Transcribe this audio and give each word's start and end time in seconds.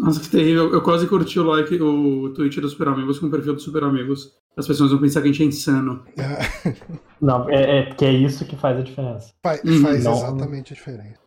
Nossa, 0.00 0.20
que 0.20 0.28
terrível. 0.28 0.72
Eu 0.72 0.82
quase 0.82 1.06
curti 1.06 1.38
o 1.38 1.44
like, 1.44 1.80
o 1.80 2.30
tweet 2.34 2.60
do 2.60 2.68
Super 2.68 2.88
Amigos 2.88 3.18
com 3.18 3.26
o 3.26 3.30
perfil 3.30 3.54
do 3.54 3.60
Super 3.60 3.84
Amigos. 3.84 4.32
As 4.56 4.66
pessoas 4.66 4.90
vão 4.90 5.00
pensar 5.00 5.20
que 5.22 5.28
a 5.28 5.32
gente 5.32 5.42
é 5.42 5.46
insano. 5.46 6.02
Não, 7.20 7.48
é, 7.50 7.78
é 7.80 7.82
porque 7.86 8.04
é 8.04 8.12
isso 8.12 8.44
que 8.46 8.56
faz 8.56 8.78
a 8.78 8.82
diferença. 8.82 9.30
Faz, 9.44 9.62
Uhum. 9.64 9.82
faz 9.82 10.04
Não. 10.04 10.12
exatamente 10.12 10.72
a 10.72 10.76
diferença. 10.76 11.20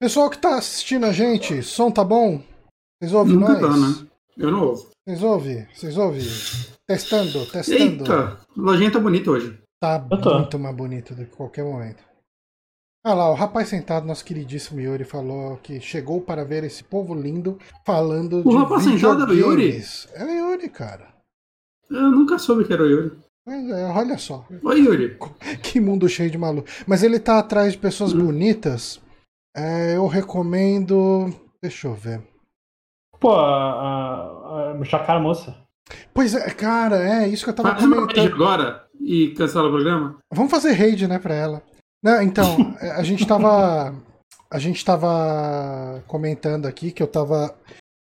Pessoal 0.00 0.28
que 0.28 0.38
tá 0.38 0.58
assistindo 0.58 1.06
a 1.06 1.12
gente, 1.12 1.62
som 1.62 1.90
tá 1.90 2.04
bom? 2.04 2.42
Vocês 3.00 3.12
ouvem 3.14 3.36
Nunca 3.36 3.52
nós? 3.52 3.60
tá, 3.60 3.76
né? 3.76 4.08
Eu 4.36 4.50
não 4.50 4.64
ouvo. 4.66 4.88
Vocês 5.06 5.22
ouvem? 5.22 5.66
Vocês 5.72 5.96
ouvem? 5.96 6.22
Testando, 6.88 7.46
testando. 7.46 7.80
Eita, 7.82 8.38
a 8.56 8.60
lojinha 8.60 8.90
tá 8.90 8.98
bonita 8.98 9.30
hoje. 9.30 9.58
Tá 9.80 10.04
muito 10.10 10.58
mais 10.58 10.76
bonito 10.76 11.14
do 11.14 11.24
que 11.24 11.36
qualquer 11.36 11.64
momento. 11.64 12.02
Ah 13.06 13.12
lá, 13.12 13.30
o 13.30 13.34
rapaz 13.34 13.68
sentado, 13.68 14.06
nosso 14.06 14.24
queridíssimo 14.24 14.80
Yuri, 14.80 15.04
falou 15.04 15.58
que 15.58 15.78
chegou 15.80 16.22
para 16.22 16.42
ver 16.44 16.64
esse 16.64 16.82
povo 16.82 17.14
lindo 17.14 17.58
falando 17.84 18.40
O 18.40 18.50
de 18.50 18.56
rapaz 18.56 18.84
sentado 18.84 19.22
era 19.24 19.30
o 19.30 19.34
Yuri? 19.34 19.78
É 20.14 20.24
o 20.24 20.30
Yuri, 20.30 20.68
cara. 20.70 21.08
Eu 21.90 22.10
nunca 22.10 22.38
soube 22.38 22.64
que 22.64 22.72
era 22.72 22.82
o 22.82 22.86
Yuri. 22.86 23.12
Mas, 23.46 23.68
é, 23.68 23.84
olha 23.90 24.16
só, 24.16 24.46
Oi, 24.62 24.80
Yuri. 24.80 25.18
que 25.62 25.78
mundo 25.80 26.08
cheio 26.08 26.30
de 26.30 26.38
maluco. 26.38 26.66
Mas 26.86 27.02
ele 27.02 27.20
tá 27.20 27.38
atrás 27.38 27.72
de 27.72 27.78
pessoas 27.78 28.14
Hum. 28.14 28.24
bonitas. 28.24 28.98
É, 29.54 29.96
eu 29.96 30.06
recomendo. 30.06 31.26
Deixa 31.62 31.86
eu 31.86 31.94
ver. 31.94 32.22
Pô, 33.20 33.32
a, 33.32 34.70
a, 34.72 34.72
a 34.80 34.84
Chacara 34.84 35.20
Moça. 35.20 35.54
Pois 36.14 36.34
é, 36.34 36.48
cara, 36.50 36.96
é 36.96 37.28
isso 37.28 37.44
que 37.44 37.50
eu 37.50 37.54
tava 37.54 37.72
Faz 37.72 37.84
uma 37.84 37.96
comentando. 37.96 38.16
raid 38.16 38.32
agora 38.34 38.86
e 38.98 39.34
cancela 39.36 39.68
o 39.68 39.72
programa. 39.72 40.16
Vamos 40.32 40.50
fazer 40.50 40.72
raid, 40.72 41.06
né, 41.06 41.18
pra 41.18 41.34
ela. 41.34 41.62
Não, 42.04 42.20
então, 42.20 42.76
a 42.80 43.02
gente 43.02 43.26
tava. 43.26 43.94
A 44.50 44.58
gente 44.58 44.84
tava 44.84 46.04
comentando 46.06 46.66
aqui 46.66 46.92
que 46.92 47.02
eu 47.02 47.06
tava. 47.06 47.56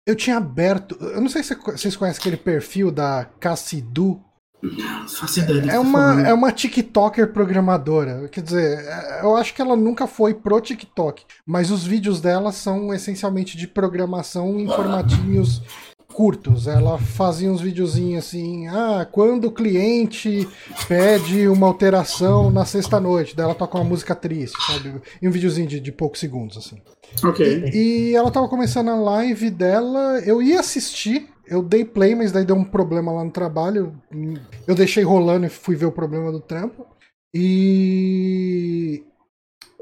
Eu 0.08 0.16
tinha 0.16 0.38
aberto. 0.38 0.98
Eu 1.00 1.22
não 1.22 1.30
sei 1.30 1.44
se 1.44 1.54
vocês 1.55 1.96
conhecem 1.96 2.20
aquele 2.20 2.36
perfil 2.38 2.91
da 2.91 3.27
Cassidu. 3.40 4.20
Não 4.63 5.08
faço 5.08 5.40
ideia 5.40 5.60
do 5.62 5.63
que 5.63 5.70
É 5.70 5.74
tá 5.74 5.80
uma, 5.80 6.27
é 6.27 6.34
uma 6.34 6.52
TikToker 6.52 7.32
programadora. 7.32 8.27
Quer 8.30 8.41
dizer, 8.41 8.80
é- 8.80 9.21
eu 9.24 9.35
acho 9.35 9.54
que 9.54 9.62
ela 9.62 9.76
nunca 9.76 10.08
foi 10.08 10.34
pro 10.34 10.60
TikTok. 10.60 11.24
Mas 11.46 11.70
os 11.71 11.84
vídeos 11.84 12.20
dela 12.20 12.52
são 12.52 12.93
essencialmente 12.93 13.55
de 13.55 13.68
programação 13.68 14.60
em 14.60 14.68
formatinhos 14.68 15.62
curtos. 16.22 16.68
Ela 16.68 17.00
fazia 17.00 17.52
uns 17.52 17.62
videozinhos 17.62 18.27
assim, 18.27 18.68
ah, 18.68 19.08
quando 19.12 19.46
o 19.46 19.52
cliente 19.52 20.48
pede 20.88 21.48
uma 21.48 21.66
alteração 21.66 22.52
na 22.52 22.64
sexta-noite, 22.64 23.36
daí 23.36 23.46
ela 23.46 23.55
toca 23.55 23.76
uma 23.80 23.84
música 23.84 24.14
triste, 24.14 24.55
sabe? 24.68 25.02
E 25.20 25.27
um 25.27 25.32
videozinho 25.32 25.68
de, 25.68 25.80
de 25.80 25.92
poucos 25.92 26.20
segundos, 26.20 26.58
assim. 26.58 26.80
Ok. 27.24 27.72
E 27.74 28.14
ela 28.16 28.30
tava 28.30 28.48
começando 28.48 28.90
a 28.90 28.96
live 28.96 29.49
dela, 29.49 30.20
eu 30.24 30.44
ia 30.44 30.60
assistir, 30.60 31.27
eu 31.48 31.64
dei 31.64 31.84
play, 31.84 32.14
mas 32.14 32.32
daí 32.32 32.46
deu 32.46 32.55
um 32.55 32.64
problema 32.64 33.12
lá 33.12 33.24
no 33.24 33.32
trabalho. 33.32 33.99
Eu 34.68 34.76
deixei 34.76 35.04
rolando 35.04 35.48
e 35.48 35.49
fui 35.49 35.76
ver 35.76 35.88
o 35.88 35.92
problema 35.92 36.32
do 36.32 36.40
trampo. 36.40 36.86
E. 37.34 39.04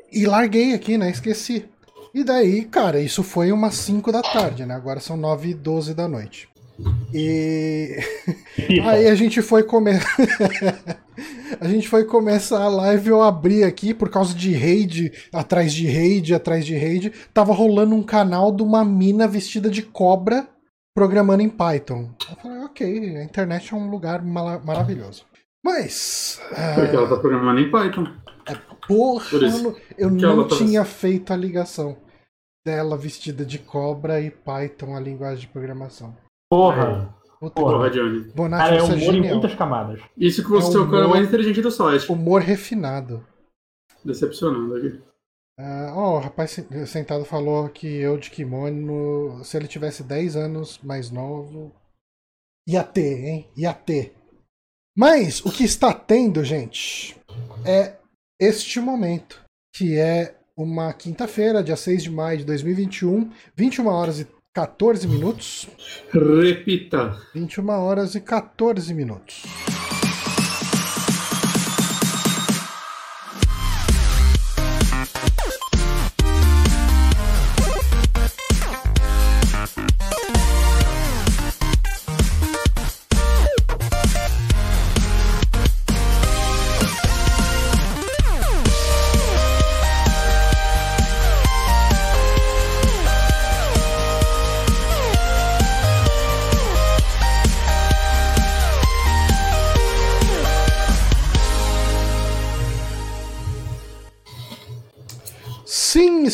E 0.09 0.25
larguei 0.25 0.73
aqui, 0.73 0.97
né? 0.97 1.09
Esqueci. 1.09 1.65
E 2.13 2.23
daí, 2.23 2.65
cara, 2.65 2.99
isso 2.99 3.23
foi 3.23 3.51
umas 3.51 3.75
5 3.75 4.11
da 4.11 4.21
tarde, 4.21 4.65
né? 4.65 4.73
Agora 4.73 4.99
são 4.99 5.15
9 5.15 5.49
e 5.49 5.53
12 5.53 5.93
da 5.93 6.07
noite. 6.07 6.49
E. 7.13 7.97
Aí 8.83 9.07
a 9.07 9.15
gente 9.15 9.41
foi 9.41 9.63
comer. 9.63 10.01
a 11.59 11.67
gente 11.67 11.87
foi 11.87 12.05
começar 12.05 12.61
a 12.61 12.69
live, 12.69 13.09
eu 13.09 13.21
abri 13.21 13.63
aqui 13.63 13.93
por 13.93 14.09
causa 14.09 14.33
de 14.33 14.53
raid, 14.53 15.11
atrás 15.33 15.73
de 15.73 15.87
raid, 15.87 16.33
atrás 16.33 16.65
de 16.65 16.77
raid. 16.77 17.11
Tava 17.33 17.53
rolando 17.53 17.95
um 17.95 18.03
canal 18.03 18.51
de 18.51 18.63
uma 18.63 18.85
mina 18.85 19.27
vestida 19.27 19.69
de 19.69 19.81
cobra 19.81 20.47
programando 20.95 21.43
em 21.43 21.49
Python. 21.49 22.09
Eu 22.29 22.35
falei, 22.37 22.59
ok, 22.59 23.17
a 23.17 23.23
internet 23.23 23.73
é 23.73 23.77
um 23.77 23.89
lugar 23.89 24.23
maravilhoso. 24.23 25.25
Mas. 25.63 26.41
Porque 26.75 26.95
ela 26.95 27.05
ah, 27.05 27.09
tá 27.09 27.17
programando 27.17 27.59
em 27.59 27.69
Python. 27.69 28.07
Porra, 28.89 29.29
Por 29.29 29.43
isso 29.43 29.75
eu 29.97 30.09
não- 30.09 30.47
tá- 30.47 30.57
tinha 30.57 30.83
feito 30.83 31.31
a 31.31 31.35
ligação 31.37 31.95
dela 32.65 32.97
vestida 32.97 33.45
de 33.45 33.57
cobra 33.59 34.19
e 34.19 34.29
Python, 34.29 34.95
a 34.95 34.99
linguagem 34.99 35.41
de 35.41 35.47
programação. 35.47 36.15
Porra. 36.51 37.15
Puta 37.39 37.61
Porra. 37.61 37.89
Johnny. 37.89 38.19
Bonatti, 38.33 38.63
Cara, 38.63 38.75
é 38.75 38.79
é 38.79 38.83
humor 38.83 38.97
em 38.97 38.99
genial. 38.99 39.33
muitas 39.37 39.55
camadas. 39.55 40.01
Isso 40.17 40.43
que 40.43 40.49
você 40.49 40.75
É 40.75 40.79
é 40.79 40.83
o 40.83 40.91
cara 40.91 41.05
humor- 41.05 41.09
mais 41.15 41.27
inteligente 41.27 41.61
do 41.61 41.71
site. 41.71 42.11
Humor 42.11 42.41
refinado. 42.41 43.25
Decepcionando 44.03 44.75
aqui. 44.75 45.01
Ah, 45.57 45.93
ó, 45.95 46.15
o 46.17 46.19
rapaz 46.19 46.51
se- 46.51 46.87
sentado 46.87 47.23
falou 47.25 47.67
que 47.69 47.87
eu 47.87 48.17
de 48.17 48.29
kimono, 48.29 49.41
se 49.43 49.55
ele 49.57 49.67
tivesse 49.67 50.03
10 50.03 50.35
anos 50.35 50.79
mais 50.83 51.11
novo, 51.11 51.73
ia 52.67 52.83
ter, 52.83 53.25
hein? 53.25 53.49
Ia 53.57 53.73
ter. 53.73 54.15
Mas 54.97 55.39
o 55.45 55.51
que 55.51 55.63
está 55.63 55.93
tendo, 55.93 56.43
gente, 56.43 57.17
é 57.65 57.98
este 58.39 58.79
momento, 58.79 59.41
que 59.75 59.97
é 59.97 60.35
uma 60.55 60.93
quinta-feira, 60.93 61.61
dia 61.61 61.75
6 61.75 62.03
de 62.03 62.09
maio 62.09 62.39
de 62.39 62.45
2021, 62.45 63.29
21 63.55 63.87
horas 63.87 64.21
e 64.21 64.27
14 64.53 65.07
minutos. 65.07 65.67
Repita. 66.11 67.17
21 67.33 67.69
horas 67.69 68.15
e 68.15 68.21
14 68.21 68.93
minutos. 68.93 69.43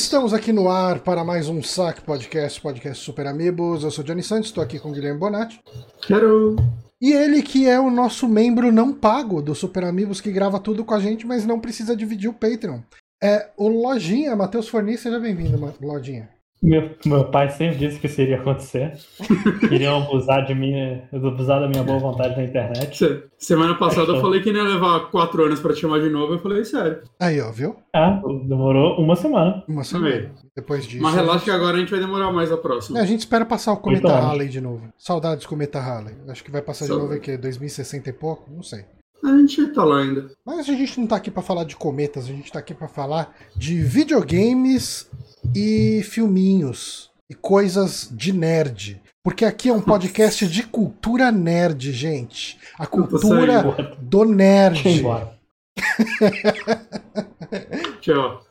Estamos 0.05 0.35
aqui 0.35 0.53
no 0.53 0.69
ar 0.69 0.99
para 0.99 1.23
mais 1.23 1.49
um 1.49 1.63
Saque 1.63 1.99
Podcast, 2.01 2.61
podcast 2.61 3.03
Super 3.03 3.25
Amigos. 3.25 3.83
Eu 3.83 3.89
sou 3.89 4.03
Johnny 4.03 4.21
Santos, 4.21 4.49
estou 4.49 4.63
aqui 4.63 4.77
com 4.77 4.89
o 4.89 4.91
Guilherme 4.91 5.19
Bonatti. 5.19 5.59
Quero. 6.05 6.57
E 7.01 7.11
ele 7.11 7.41
que 7.41 7.67
é 7.67 7.79
o 7.79 7.89
nosso 7.89 8.29
membro 8.29 8.71
não 8.71 8.93
pago 8.93 9.41
do 9.41 9.55
Super 9.55 9.83
Amigos, 9.83 10.21
que 10.21 10.31
grava 10.31 10.59
tudo 10.59 10.85
com 10.85 10.93
a 10.93 10.99
gente, 10.99 11.25
mas 11.25 11.43
não 11.43 11.59
precisa 11.59 11.95
dividir 11.95 12.29
o 12.29 12.33
Patreon. 12.33 12.81
É 13.21 13.49
o 13.57 13.67
Lojinha, 13.67 14.35
Matheus 14.35 14.67
Forni, 14.67 14.95
seja 14.95 15.19
bem-vindo, 15.19 15.73
Lojinha. 15.81 16.29
Meu, 16.63 16.89
meu 17.05 17.25
pai 17.25 17.49
sempre 17.49 17.77
disse 17.77 17.99
que 17.99 18.07
isso 18.07 18.19
iria 18.21 18.37
acontecer. 18.37 18.93
Queriam 19.69 20.01
abusar 20.01 20.45
de 20.45 20.55
mim, 20.55 20.73
abusar 21.13 21.59
da 21.61 21.67
minha 21.67 21.83
boa 21.83 21.99
vontade 21.99 22.35
na 22.35 22.43
internet. 22.43 22.97
Se- 22.97 23.23
Semana 23.37 23.75
passada 23.75 24.13
eu 24.13 24.21
falei 24.21 24.41
que 24.41 24.51
não 24.51 24.61
ia 24.63 24.73
levar 24.73 25.11
quatro 25.11 25.43
anos 25.45 25.59
pra 25.59 25.73
te 25.73 25.81
chamar 25.81 25.99
de 25.99 26.09
novo. 26.09 26.33
Eu 26.33 26.39
falei, 26.39 26.65
sério. 26.65 27.01
Aí, 27.19 27.39
ó, 27.39 27.51
viu? 27.51 27.75
Ah, 27.93 28.19
demorou 28.47 28.97
uma 28.99 29.15
semana. 29.15 29.63
Uma 29.67 29.83
semana. 29.83 30.31
Depois 30.55 30.87
disso. 30.87 31.03
Mas 31.03 31.13
relaxa 31.13 31.43
que 31.45 31.51
agora 31.51 31.77
a 31.77 31.79
gente 31.79 31.91
vai 31.91 31.99
demorar 31.99 32.31
mais 32.31 32.51
a 32.51 32.57
próxima. 32.57 32.97
É, 32.97 33.01
a 33.01 33.05
gente 33.05 33.19
espera 33.19 33.45
passar 33.45 33.73
o 33.73 33.77
Cometa 33.77 34.07
anos. 34.11 34.25
Halley 34.25 34.47
de 34.49 34.61
novo. 34.61 34.91
Saudades 34.97 35.43
do 35.45 35.49
Cometa 35.49 35.79
Halley. 35.79 36.15
Acho 36.29 36.43
que 36.43 36.49
vai 36.49 36.61
passar 36.63 36.85
de 36.85 36.89
Saudades. 36.89 37.09
novo 37.11 37.21
aqui, 37.21 37.37
2060 37.37 38.09
e 38.09 38.13
pouco? 38.13 38.49
Não 38.51 38.63
sei. 38.63 38.85
A 39.23 39.37
gente 39.37 39.67
tá 39.73 39.83
lá 39.83 40.01
ainda. 40.01 40.29
Mas 40.45 40.69
a 40.69 40.73
gente 40.73 40.99
não 40.99 41.07
tá 41.07 41.15
aqui 41.15 41.31
pra 41.31 41.41
falar 41.41 41.63
de 41.63 41.75
cometas, 41.75 42.25
a 42.25 42.27
gente 42.27 42.51
tá 42.51 42.59
aqui 42.59 42.73
pra 42.73 42.87
falar 42.87 43.33
de 43.55 43.81
videogames 43.81 45.09
e 45.55 46.03
filminhos 46.03 47.09
e 47.29 47.33
coisas 47.33 48.07
de 48.11 48.31
nerd. 48.31 49.01
Porque 49.23 49.43
aqui 49.43 49.69
é 49.69 49.73
um 49.73 49.81
podcast 49.81 50.47
de 50.47 50.61
cultura 50.63 51.31
nerd, 51.31 51.91
gente. 51.91 52.59
A 52.77 52.85
cultura 52.85 53.95
do 53.99 54.23
nerd. 54.25 54.87
embora. 54.87 55.33
Tchau. 58.01 58.41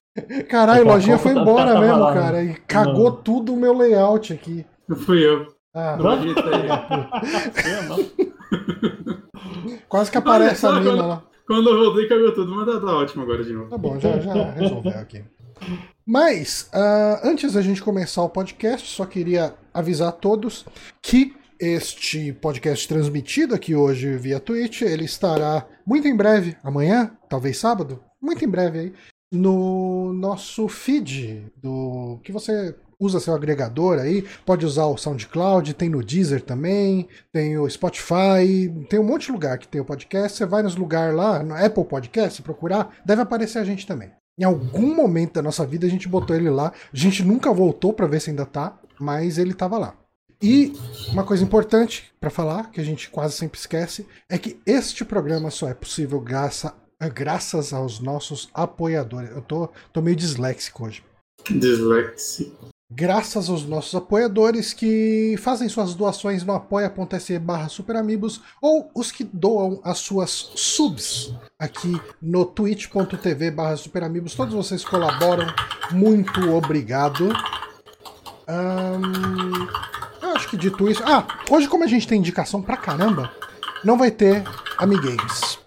Caralho, 0.49 0.85
lojinha 0.87 1.19
foi 1.19 1.35
tá- 1.35 1.41
embora 1.41 1.75
tá 1.75 1.81
mesmo, 1.81 1.97
falando. 1.99 2.15
cara. 2.15 2.45
E 2.45 2.55
cagou 2.55 3.11
Não. 3.11 3.17
tudo 3.23 3.55
o 3.55 3.57
meu 3.57 3.73
layout 3.77 4.33
aqui. 4.33 4.65
Fui 5.05 5.25
eu. 5.25 5.47
Ah, 5.75 5.97
Não 5.97 6.05
não. 7.89 9.24
Quase 9.89 10.11
que 10.11 10.19
aparece 10.19 10.65
a 10.67 10.71
Olha 10.71 10.81
mina 10.81 10.91
quando- 10.93 11.09
lá. 11.09 11.25
Quando 11.47 11.69
eu 11.69 11.79
voltei, 11.79 12.09
cagou 12.09 12.33
tudo, 12.33 12.55
mas 12.55 12.67
tá, 12.67 12.81
tá 12.81 12.97
ótimo 12.97 13.23
agora 13.23 13.45
de 13.45 13.53
novo. 13.53 13.69
Tá 13.69 13.77
bom, 13.77 14.01
já, 14.01 14.19
já 14.19 14.51
resolveu 14.53 14.93
aqui. 14.99 15.23
Mas, 16.07 16.69
ah, 16.73 17.21
antes 17.23 17.53
da 17.53 17.61
gente 17.63 17.83
começar 17.83 18.23
o 18.23 18.31
podcast, 18.31 18.89
só 18.89 19.05
queria 19.05 19.55
avisar 19.73 20.09
a 20.09 20.13
todos 20.13 20.65
que 21.03 21.35
este 21.61 22.33
podcast 22.33 22.89
transmitido 22.89 23.55
aqui 23.55 23.75
hoje 23.75 24.17
via 24.17 24.41
Twitch, 24.41 24.83
ele 24.83 25.05
estará 25.05 25.67
muito 25.87 26.09
em 26.09 26.17
breve, 26.17 26.57
amanhã, 26.63 27.11
talvez 27.29 27.59
sábado, 27.59 28.01
muito 28.21 28.45
em 28.45 28.49
breve 28.49 28.79
aí, 28.79 28.93
no 29.33 30.13
nosso 30.15 30.67
feed 30.69 31.47
do 31.63 32.19
que 32.23 32.33
você 32.33 32.75
usa 33.05 33.21
seu 33.21 33.35
agregador 33.35 33.99
aí, 33.99 34.25
pode 34.45 34.65
usar 34.65 34.87
o 34.87 34.97
SoundCloud, 34.97 35.75
tem 35.75 35.89
no 35.89 36.03
Deezer 36.03 36.41
também, 36.41 37.09
tem 37.33 37.59
o 37.59 37.69
Spotify, 37.69 38.73
tem 38.89 38.99
um 38.99 39.05
monte 39.05 39.27
de 39.27 39.33
lugar 39.33 39.59
que 39.59 39.69
tem 39.69 39.81
o 39.81 39.85
podcast. 39.85 40.39
Você 40.39 40.47
vai 40.47 40.63
nos 40.63 40.77
lugares 40.77 41.15
lá, 41.15 41.43
no 41.43 41.55
Apple 41.55 41.85
Podcast, 41.85 42.41
procurar, 42.43 42.97
deve 43.05 43.23
aparecer 43.23 43.59
a 43.59 43.65
gente 43.65 43.87
também. 43.87 44.11
Em 44.39 44.45
algum 44.45 44.95
momento 44.95 45.35
da 45.35 45.43
nossa 45.43 45.65
vida 45.65 45.87
a 45.87 45.91
gente 45.91 46.09
botou 46.09 46.35
ele 46.35 46.51
lá. 46.51 46.73
A 46.93 46.97
gente 46.97 47.23
nunca 47.23 47.53
voltou 47.53 47.93
para 47.93 48.07
ver 48.07 48.21
se 48.21 48.31
ainda 48.31 48.45
tá, 48.45 48.79
mas 48.99 49.39
ele 49.39 49.55
tava 49.55 49.79
lá. 49.79 49.95
E 50.43 50.73
uma 51.11 51.25
coisa 51.25 51.45
importante 51.45 52.13
para 52.21 52.31
falar, 52.31 52.71
que 52.71 52.81
a 52.81 52.85
gente 52.85 53.09
quase 53.09 53.35
sempre 53.35 53.59
esquece, 53.59 54.07
é 54.29 54.37
que 54.37 54.61
este 54.67 55.05
programa 55.05 55.51
só 55.51 55.69
é 55.69 55.75
possível 55.75 56.21
graça, 56.21 56.75
graças 57.15 57.73
aos 57.73 58.01
nossos 58.01 58.51
apoiadores. 58.53 59.31
Eu 59.31 59.41
tô, 59.41 59.69
tô 59.93 60.03
meio 60.03 60.17
disléxico 60.17 60.85
hoje. 60.85 61.03
Disléxico. 61.49 62.74
Graças 62.93 63.49
aos 63.49 63.65
nossos 63.65 63.95
apoiadores 63.95 64.73
que 64.73 65.37
fazem 65.39 65.69
suas 65.69 65.95
doações 65.95 66.45
no 66.45 66.53
apoia.se 66.53 67.39
barra 67.39 67.69
superamigos 67.69 68.41
ou 68.61 68.91
os 68.95 69.11
que 69.11 69.25
doam 69.25 69.81
as 69.83 69.99
suas 69.99 70.31
subs 70.55 71.35
aqui 71.59 72.01
no 72.21 72.45
twitch.tv 72.45 73.51
barra 73.51 73.77
superamigos. 73.77 74.35
Todos 74.35 74.55
vocês 74.55 74.85
colaboram. 74.85 75.47
Muito 75.91 76.51
obrigado. 76.55 77.31
eu 80.23 80.31
acho 80.37 80.49
que 80.51 80.57
dito 80.57 80.89
isso... 80.89 81.03
Ah, 81.05 81.27
hoje 81.51 81.67
como 81.69 81.85
a 81.85 81.89
gente 81.89 82.07
tem 82.07 82.19
indicação 82.19 82.61
pra 82.63 82.77
caramba, 82.77 83.33
não 83.83 83.97
vai 83.97 84.11
ter 84.11 84.45
Amigames. 84.79 85.59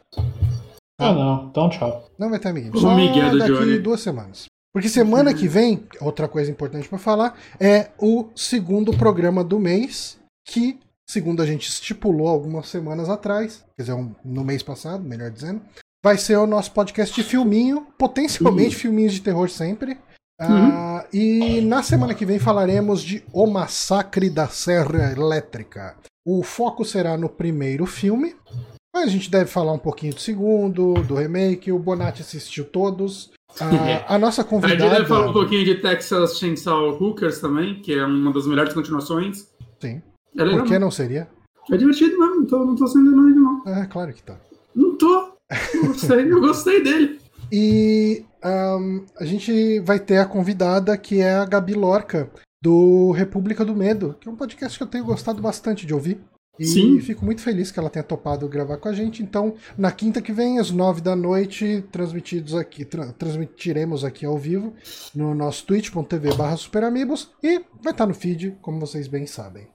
Ah, 0.99 1.13
não. 1.13 1.47
Então 1.49 1.69
tchau. 1.69 2.09
Não 2.17 2.29
vai 2.29 2.39
ter 2.39 2.49
Amigames. 2.49 2.75
O 2.77 2.81
Só 2.81 2.95
Miguel 2.95 3.31
do 3.31 3.39
daqui 3.39 3.51
Johnny. 3.53 3.79
duas 3.79 4.01
semanas. 4.01 4.45
Porque 4.77 4.89
semana 4.89 5.33
que 5.33 5.47
vem, 5.47 5.87
outra 5.99 6.27
coisa 6.27 6.51
importante 6.51 6.87
pra 6.87 6.99
falar, 6.99 7.35
é 7.59 7.87
o 7.97 8.27
segundo 8.35 8.95
programa 8.95 9.43
do 9.43 9.57
mês, 9.57 10.19
que, 10.47 10.79
segundo 11.09 11.41
a 11.41 11.47
gente 11.47 11.67
estipulou 11.67 12.27
algumas 12.27 12.67
semanas 12.69 13.09
atrás, 13.09 13.65
quer 13.75 13.81
dizer, 13.81 13.93
um- 13.93 14.13
no 14.23 14.43
mês 14.43 14.61
passado, 14.61 15.03
melhor 15.03 15.31
dizendo, 15.31 15.63
vai 16.05 16.15
ser 16.15 16.35
o 16.37 16.45
nosso 16.45 16.73
podcast 16.73 17.15
de 17.15 17.27
filminho, 17.27 17.87
potencialmente 17.97 18.75
filminhos 18.75 19.13
de 19.13 19.21
terror 19.21 19.49
sempre. 19.49 19.97
Ah, 20.39 21.07
e 21.11 21.59
na 21.61 21.81
semana 21.81 22.13
que 22.13 22.23
vem 22.23 22.37
falaremos 22.37 23.01
de 23.01 23.23
O 23.33 23.47
Massacre 23.47 24.29
da 24.29 24.47
Serra 24.47 25.11
Elétrica. 25.11 25.95
O 26.23 26.43
foco 26.43 26.85
será 26.85 27.17
no 27.17 27.29
primeiro 27.29 27.87
filme, 27.87 28.35
mas 28.93 29.05
a 29.05 29.11
gente 29.11 29.31
deve 29.31 29.49
falar 29.49 29.73
um 29.73 29.79
pouquinho 29.79 30.13
do 30.13 30.19
segundo, 30.21 30.93
do 31.01 31.15
remake. 31.15 31.71
O 31.71 31.79
Bonatti 31.79 32.21
assistiu 32.21 32.63
todos. 32.63 33.31
Ah, 33.59 34.05
a 34.15 34.17
nossa 34.19 34.41
A 34.41 34.43
gente 34.43 34.49
convidada. 34.49 34.89
deve 34.89 35.05
falar 35.05 35.29
um 35.29 35.33
pouquinho 35.33 35.65
de 35.65 35.75
Texas 35.75 36.37
Chainsaw 36.37 37.01
Hookers 37.01 37.39
também, 37.39 37.81
que 37.81 37.93
é 37.93 38.05
uma 38.05 38.31
das 38.31 38.45
melhores 38.47 38.73
continuações. 38.73 39.47
Sim. 39.79 40.01
É 40.37 40.43
legal. 40.43 40.59
Por 40.61 40.67
que 40.67 40.79
não 40.79 40.91
seria? 40.91 41.27
É 41.71 41.77
divertido 41.77 42.17
mesmo, 42.17 42.35
não 42.37 42.45
tô, 42.45 42.65
não 42.65 42.75
tô 42.75 42.87
sendo 42.87 43.11
irónico, 43.11 43.39
não. 43.39 43.73
É, 43.73 43.85
claro 43.85 44.13
que 44.13 44.23
tá. 44.23 44.37
Não 44.75 44.95
tô. 44.97 45.33
Eu 45.73 45.87
gostei, 45.87 46.31
eu 46.31 46.39
gostei 46.41 46.83
dele. 46.83 47.19
E 47.51 48.23
ahn, 48.43 49.01
a 49.19 49.25
gente 49.25 49.79
vai 49.81 49.99
ter 49.99 50.17
a 50.17 50.25
convidada 50.25 50.97
que 50.97 51.19
é 51.21 51.33
a 51.35 51.45
Gabi 51.45 51.73
Lorca, 51.73 52.29
do 52.61 53.11
República 53.11 53.63
do 53.65 53.75
Medo, 53.75 54.15
que 54.19 54.27
é 54.27 54.31
um 54.31 54.35
podcast 54.35 54.77
que 54.77 54.83
eu 54.83 54.87
tenho 54.87 55.05
gostado 55.05 55.41
bastante 55.41 55.85
de 55.85 55.93
ouvir. 55.93 56.19
E 56.59 56.65
Sim. 56.65 56.99
fico 56.99 57.23
muito 57.23 57.41
feliz 57.41 57.71
que 57.71 57.79
ela 57.79 57.89
tenha 57.89 58.03
topado 58.03 58.47
gravar 58.47 58.77
com 58.77 58.89
a 58.89 58.93
gente. 58.93 59.21
Então, 59.21 59.53
na 59.77 59.91
quinta 59.91 60.21
que 60.21 60.31
vem, 60.33 60.57
às 60.59 60.71
nove 60.71 61.01
da 61.01 61.15
noite, 61.15 61.83
transmitidos 61.91 62.55
aqui, 62.55 62.83
tra- 62.83 63.11
transmitiremos 63.13 64.03
aqui 64.03 64.25
ao 64.25 64.37
vivo 64.37 64.73
no 65.13 65.35
nosso 65.35 65.65
twitch.tv 65.67 66.33
barra 66.35 66.57
superamigos 66.57 67.31
e 67.43 67.61
vai 67.81 67.91
estar 67.93 68.07
no 68.07 68.13
feed, 68.13 68.57
como 68.61 68.79
vocês 68.79 69.07
bem 69.07 69.25
sabem. 69.27 69.67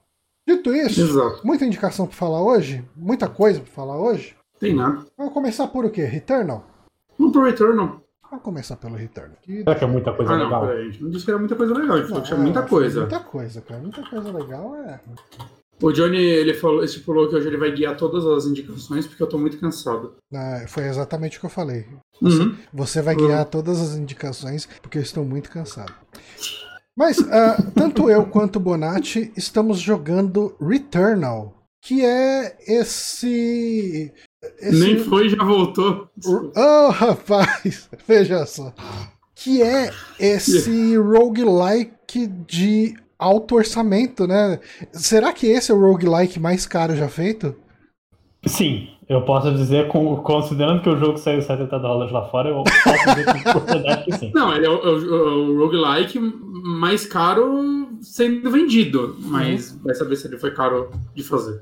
Dito 0.45 0.75
isso, 0.75 0.99
Exato. 1.01 1.39
muita 1.47 1.63
indicação 1.65 2.05
para 2.05 2.15
falar 2.17 2.43
hoje, 2.43 2.83
muita 2.97 3.29
coisa 3.29 3.61
para 3.61 3.71
falar 3.71 3.97
hoje. 3.97 4.35
Tem 4.59 4.75
nada. 4.75 5.05
Vamos 5.17 5.33
começar 5.33 5.67
por 5.67 5.85
o 5.85 5.89
quê? 5.89 6.03
Returnal? 6.03 6.67
Vamos 7.17 7.31
pro 7.33 7.45
Returnal. 7.45 8.01
Vamos 8.29 8.43
começar 8.43 8.75
pelo 8.75 8.95
Returnal. 8.95 9.37
Que 9.41 9.59
Será 9.59 9.75
que 9.75 9.83
é 9.83 9.87
muita 9.87 10.11
coisa 10.13 10.33
Ah, 10.33 10.37
não, 10.37 10.43
legal? 10.45 10.67
peraí. 10.67 10.81
A 10.81 10.89
gente 10.89 11.03
não 11.03 11.09
disse 11.11 11.23
que 11.23 11.31
era 11.31 11.39
muita 11.39 11.55
coisa 11.55 11.73
legal, 11.73 11.95
a 11.95 11.99
gente 11.99 12.07
falou 12.09 12.21
que 12.23 12.27
tinha 12.27 12.39
muita 12.39 12.61
foi 12.61 12.69
coisa. 12.81 12.99
Muita 12.99 13.19
coisa, 13.21 13.61
cara. 13.61 13.81
Muita 13.81 14.09
coisa 14.09 14.31
legal 14.31 14.75
é. 14.75 14.99
O 15.83 15.91
Johnny, 15.91 16.17
ele 16.17 16.53
falou, 16.53 16.81
estipulou 16.81 17.27
que 17.27 17.35
hoje 17.35 17.49
ele 17.49 17.57
vai 17.57 17.69
guiar 17.69 17.97
todas 17.97 18.25
as 18.25 18.45
indicações, 18.45 19.05
porque 19.05 19.21
eu 19.21 19.27
tô 19.27 19.37
muito 19.37 19.59
cansado. 19.59 20.15
Ah, 20.33 20.63
foi 20.65 20.87
exatamente 20.87 21.35
o 21.35 21.41
que 21.41 21.45
eu 21.45 21.49
falei. 21.49 21.85
Uhum. 22.21 22.55
Você 22.73 23.01
vai 23.01 23.13
guiar 23.13 23.43
todas 23.43 23.81
as 23.81 23.93
indicações 23.93 24.65
porque 24.81 24.97
eu 24.97 25.01
estou 25.01 25.25
muito 25.25 25.51
cansado. 25.51 25.93
Mas 26.97 27.19
ah, 27.29 27.57
tanto 27.75 28.09
eu 28.09 28.25
quanto 28.27 28.55
o 28.55 28.59
Bonatti 28.61 29.33
estamos 29.35 29.79
jogando 29.79 30.55
Returnal, 30.57 31.53
que 31.81 32.05
é 32.05 32.55
esse. 32.65 34.09
esse... 34.61 34.79
Nem 34.79 34.99
foi, 34.99 35.27
já 35.27 35.43
voltou. 35.43 36.07
Oh, 36.55 36.91
rapaz, 36.91 37.89
veja 38.07 38.45
só. 38.45 38.73
Que 39.35 39.61
é 39.61 39.91
esse 40.17 40.95
roguelike 40.95 42.27
de 42.47 42.95
alto 43.23 43.55
orçamento, 43.55 44.27
né? 44.27 44.59
Será 44.91 45.31
que 45.33 45.47
esse 45.47 45.71
é 45.71 45.73
o 45.75 45.79
roguelike 45.79 46.39
mais 46.39 46.65
caro 46.65 46.95
já 46.95 47.07
feito? 47.07 47.55
Sim, 48.45 48.89
eu 49.07 49.23
posso 49.23 49.53
dizer, 49.53 49.87
com- 49.87 50.17
considerando 50.17 50.81
que 50.81 50.89
o 50.89 50.97
jogo 50.97 51.17
saiu 51.17 51.41
70 51.41 51.79
dólares 51.79 52.11
lá 52.11 52.27
fora, 52.29 52.49
eu 52.49 52.61
posso 52.63 53.15
dizer 53.15 53.43
propriedade 53.43 54.03
que 54.05 54.11
sim. 54.17 54.31
Não, 54.35 54.53
ele 54.53 54.65
é 54.65 54.69
o, 54.69 54.73
é 54.73 54.89
o- 54.89 55.15
é 55.15 55.31
o 55.35 55.57
roguelike 55.59 56.19
mais 56.19 57.05
caro 57.05 57.87
sendo 58.01 58.51
vendido, 58.51 59.15
mas 59.21 59.71
vai 59.81 59.95
saber 59.95 60.17
se 60.17 60.27
ele 60.27 60.37
foi 60.37 60.51
caro 60.53 60.91
de 61.15 61.23
fazer. 61.23 61.61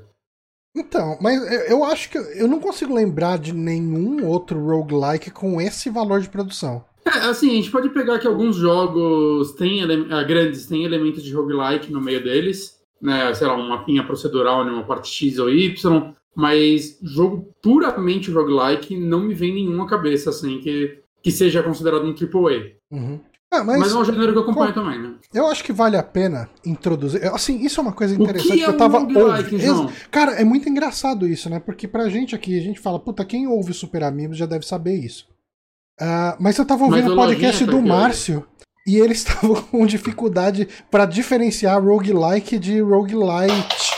Então, 0.76 1.16
mas 1.20 1.40
eu- 1.52 1.60
eu 1.78 1.84
acho 1.84 2.10
que 2.10 2.18
eu 2.18 2.48
não 2.48 2.58
consigo 2.58 2.92
lembrar 2.94 3.38
de 3.38 3.52
nenhum 3.52 4.26
outro 4.26 4.58
roguelike 4.64 5.30
com 5.30 5.60
esse 5.60 5.88
valor 5.88 6.20
de 6.20 6.28
produção. 6.30 6.84
É, 7.04 7.10
assim, 7.28 7.50
a 7.50 7.54
gente 7.54 7.70
pode 7.70 7.88
pegar 7.90 8.18
que 8.18 8.26
alguns 8.26 8.56
jogos 8.56 9.52
têm 9.52 9.82
ah, 9.82 10.22
grandes 10.22 10.66
têm 10.66 10.84
elementos 10.84 11.22
de 11.22 11.32
roguelike 11.34 11.92
no 11.92 12.00
meio 12.00 12.22
deles, 12.22 12.80
né? 13.00 13.32
Sei 13.34 13.46
lá, 13.46 13.56
um 13.56 13.68
mapinha 13.68 14.04
procedural, 14.04 14.64
né, 14.64 14.70
uma 14.70 14.84
parte 14.84 15.08
X 15.10 15.38
ou 15.38 15.50
Y, 15.50 16.12
mas 16.34 16.98
jogo 17.02 17.48
puramente 17.62 18.30
roguelike 18.30 18.96
não 18.96 19.20
me 19.20 19.34
vem 19.34 19.54
nenhuma 19.54 19.86
cabeça, 19.86 20.30
assim, 20.30 20.58
que, 20.60 20.98
que 21.22 21.30
seja 21.30 21.62
considerado 21.62 22.04
um 22.04 22.14
AAA. 22.14 22.72
Uhum. 22.90 23.20
Ah, 23.54 23.62
mas, 23.62 23.80
Mas, 23.80 23.92
é 23.92 23.96
um 23.98 24.04
gênero 24.04 24.32
que 24.32 24.38
eu 24.38 24.42
acompanho 24.44 24.72
também, 24.72 24.98
né? 24.98 25.14
eu 25.34 25.46
acho 25.46 25.62
que 25.62 25.74
vale 25.74 25.94
a 25.94 26.02
pena 26.02 26.48
introduzir. 26.64 27.22
Assim, 27.34 27.62
isso 27.62 27.80
é 27.80 27.82
uma 27.82 27.92
coisa 27.92 28.18
O 28.18 28.22
interessante 28.22 28.54
que 28.54 28.62
é 28.62 28.66
eu 28.66 28.70
um 28.70 28.76
tava 28.78 28.98
roguelike, 29.00 29.54
ouvindo. 29.56 29.82
Ex- 29.90 30.08
Cara, 30.10 30.32
é 30.40 30.44
muito 30.44 30.66
engraçado 30.70 31.26
isso, 31.28 31.50
né? 31.50 31.60
Porque 31.60 31.86
pra 31.86 32.08
gente 32.08 32.34
aqui, 32.34 32.58
a 32.58 32.62
gente 32.62 32.80
fala, 32.80 32.98
puta, 32.98 33.26
quem 33.26 33.46
ouve 33.46 33.74
Super 33.74 34.04
Amigos 34.04 34.38
já 34.38 34.46
deve 34.46 34.64
saber 34.64 34.94
isso. 34.94 35.28
Ah, 36.04 36.36
mas 36.40 36.58
eu 36.58 36.64
tava 36.64 36.84
ouvindo 36.84 37.12
o 37.12 37.16
podcast 37.16 37.64
tá 37.64 37.70
do 37.70 37.78
olha. 37.78 37.86
Márcio 37.86 38.44
e 38.84 38.98
eles 38.98 39.18
estavam 39.24 39.62
com 39.62 39.86
dificuldade 39.86 40.68
pra 40.90 41.06
diferenciar 41.06 41.80
roguelike 41.80 42.58
de 42.58 42.80
roguelite. 42.80 43.92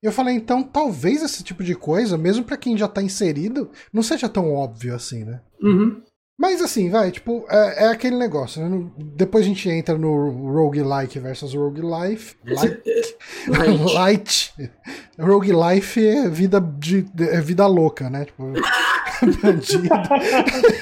E 0.00 0.06
eu 0.06 0.12
falei, 0.12 0.36
então 0.36 0.62
talvez 0.62 1.20
esse 1.20 1.42
tipo 1.42 1.64
de 1.64 1.74
coisa, 1.74 2.16
mesmo 2.16 2.44
pra 2.44 2.56
quem 2.56 2.78
já 2.78 2.86
tá 2.86 3.02
inserido, 3.02 3.70
não 3.92 4.04
seja 4.04 4.28
tão 4.28 4.54
óbvio 4.54 4.94
assim, 4.94 5.24
né? 5.24 5.40
Uhum. 5.60 6.00
Mas 6.40 6.62
assim, 6.62 6.88
vai, 6.88 7.10
tipo, 7.10 7.44
é, 7.50 7.86
é 7.86 7.88
aquele 7.88 8.14
negócio, 8.14 8.64
né? 8.64 8.88
Depois 8.96 9.44
a 9.44 9.48
gente 9.48 9.68
entra 9.68 9.98
no 9.98 10.52
roguelike 10.52 11.18
versus 11.18 11.52
roguelife. 11.52 12.36
Light. 12.46 12.80
Light. 13.48 13.94
Light. 13.94 14.54
Roguelife 15.18 16.06
é 16.06 16.28
vida, 16.28 16.60
de, 16.60 17.04
é 17.18 17.40
vida 17.40 17.66
louca, 17.66 18.08
né? 18.08 18.26
Tipo, 18.26 18.52
bandido. 19.42 19.88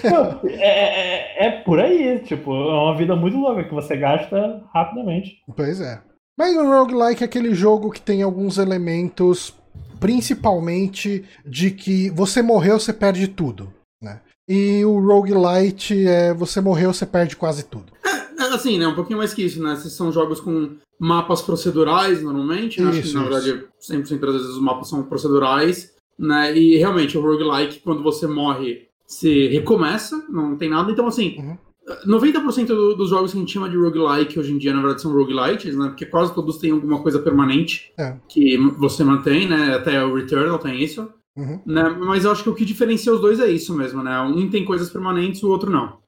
Não, 0.05 0.40
é, 0.50 1.45
é, 1.45 1.47
é 1.47 1.50
por 1.62 1.78
aí, 1.81 2.19
tipo, 2.21 2.50
é 2.52 2.75
uma 2.75 2.97
vida 2.97 3.14
muito 3.16 3.37
louca 3.37 3.64
que 3.64 3.75
você 3.75 3.97
gasta 3.97 4.62
rapidamente. 4.73 5.38
Pois 5.57 5.81
é. 5.81 6.00
Mas 6.38 6.55
o 6.57 6.64
roguelike 6.64 7.23
é 7.23 7.26
aquele 7.26 7.55
jogo 7.55 7.90
que 7.90 8.00
tem 8.00 8.23
alguns 8.23 8.59
elementos, 8.59 9.55
principalmente 9.99 11.25
de 11.45 11.71
que 11.71 12.11
você 12.11 12.43
morreu, 12.43 12.78
você 12.78 12.93
perde 12.93 13.28
tudo, 13.28 13.73
né? 14.02 14.21
E 14.49 14.85
o 14.85 15.00
roguelite 15.00 16.07
é 16.07 16.33
você 16.35 16.61
morreu, 16.61 16.93
você 16.93 17.07
perde 17.07 17.37
quase 17.37 17.64
tudo. 17.64 17.93
É, 18.05 18.43
assim, 18.55 18.78
né? 18.78 18.87
Um 18.87 18.95
pouquinho 18.95 19.19
mais 19.19 19.33
que 19.35 19.43
isso, 19.43 19.62
né? 19.62 19.73
Esses 19.73 19.93
são 19.95 20.12
jogos 20.12 20.40
com 20.40 20.76
mapas 21.00 21.43
procedurais, 21.43 22.23
normalmente. 22.23 22.81
né? 22.81 22.90
Acho 22.90 23.00
que, 23.00 23.07
Isso, 23.07 23.16
na 23.19 23.23
isso. 23.28 23.31
verdade, 23.33 23.64
100% 23.90 24.21
das 24.21 24.33
vezes 24.35 24.49
os 24.49 24.61
mapas 24.61 24.88
são 24.88 25.02
procedurais. 25.02 25.90
Né? 26.18 26.56
E 26.56 26.76
realmente, 26.76 27.16
o 27.16 27.20
roguelike, 27.20 27.80
quando 27.80 28.02
você 28.02 28.26
morre, 28.26 28.88
se 29.06 29.49
recomeça, 29.49 30.25
não 30.28 30.56
tem 30.56 30.68
nada. 30.70 30.90
Então, 30.90 31.06
assim, 31.06 31.37
Uhum. 31.38 31.58
90% 32.06 32.75
do- 32.75 32.96
dos 32.96 33.11
jogos 33.11 33.30
que 33.30 33.37
a 33.38 33.40
gente 33.40 33.52
chama 33.52 33.68
de 33.68 33.76
roguelike 33.76 34.38
hoje 34.38 34.52
em 34.52 34.58
dia, 34.58 34.73
na 34.75 34.80
verdade, 34.80 35.02
são 35.02 35.12
roguelites, 35.12 35.76
né? 35.76 35.88
Porque 35.88 36.04
quase 36.06 36.35
todos 36.35 36.58
têm 36.58 36.73
alguma 36.73 37.00
coisa 37.00 37.18
permanente 37.20 37.92
É. 37.99 38.16
que 38.28 38.56
você 38.78 39.04
mantém, 39.04 39.49
né? 39.49 39.75
Até 39.75 40.02
o 40.04 40.14
Returnal 40.14 40.58
tem 40.58 40.82
isso. 40.82 41.08
Uhum. 41.37 41.61
Né? 41.66 41.88
Mas 41.90 42.25
eu 42.25 42.32
acho 42.32 42.42
que 42.42 42.49
o 42.49 42.54
que 42.54 42.64
diferencia 42.64 43.12
os 43.12 43.20
dois 43.20 43.38
é 43.38 43.49
isso 43.49 43.76
mesmo, 43.76 44.02
né? 44.02 44.18
Um 44.23 44.49
tem 44.50 44.64
coisas 44.64 44.90
permanentes, 44.90 45.42
o 45.42 45.50
outro 45.50 45.70
não. 45.70 45.99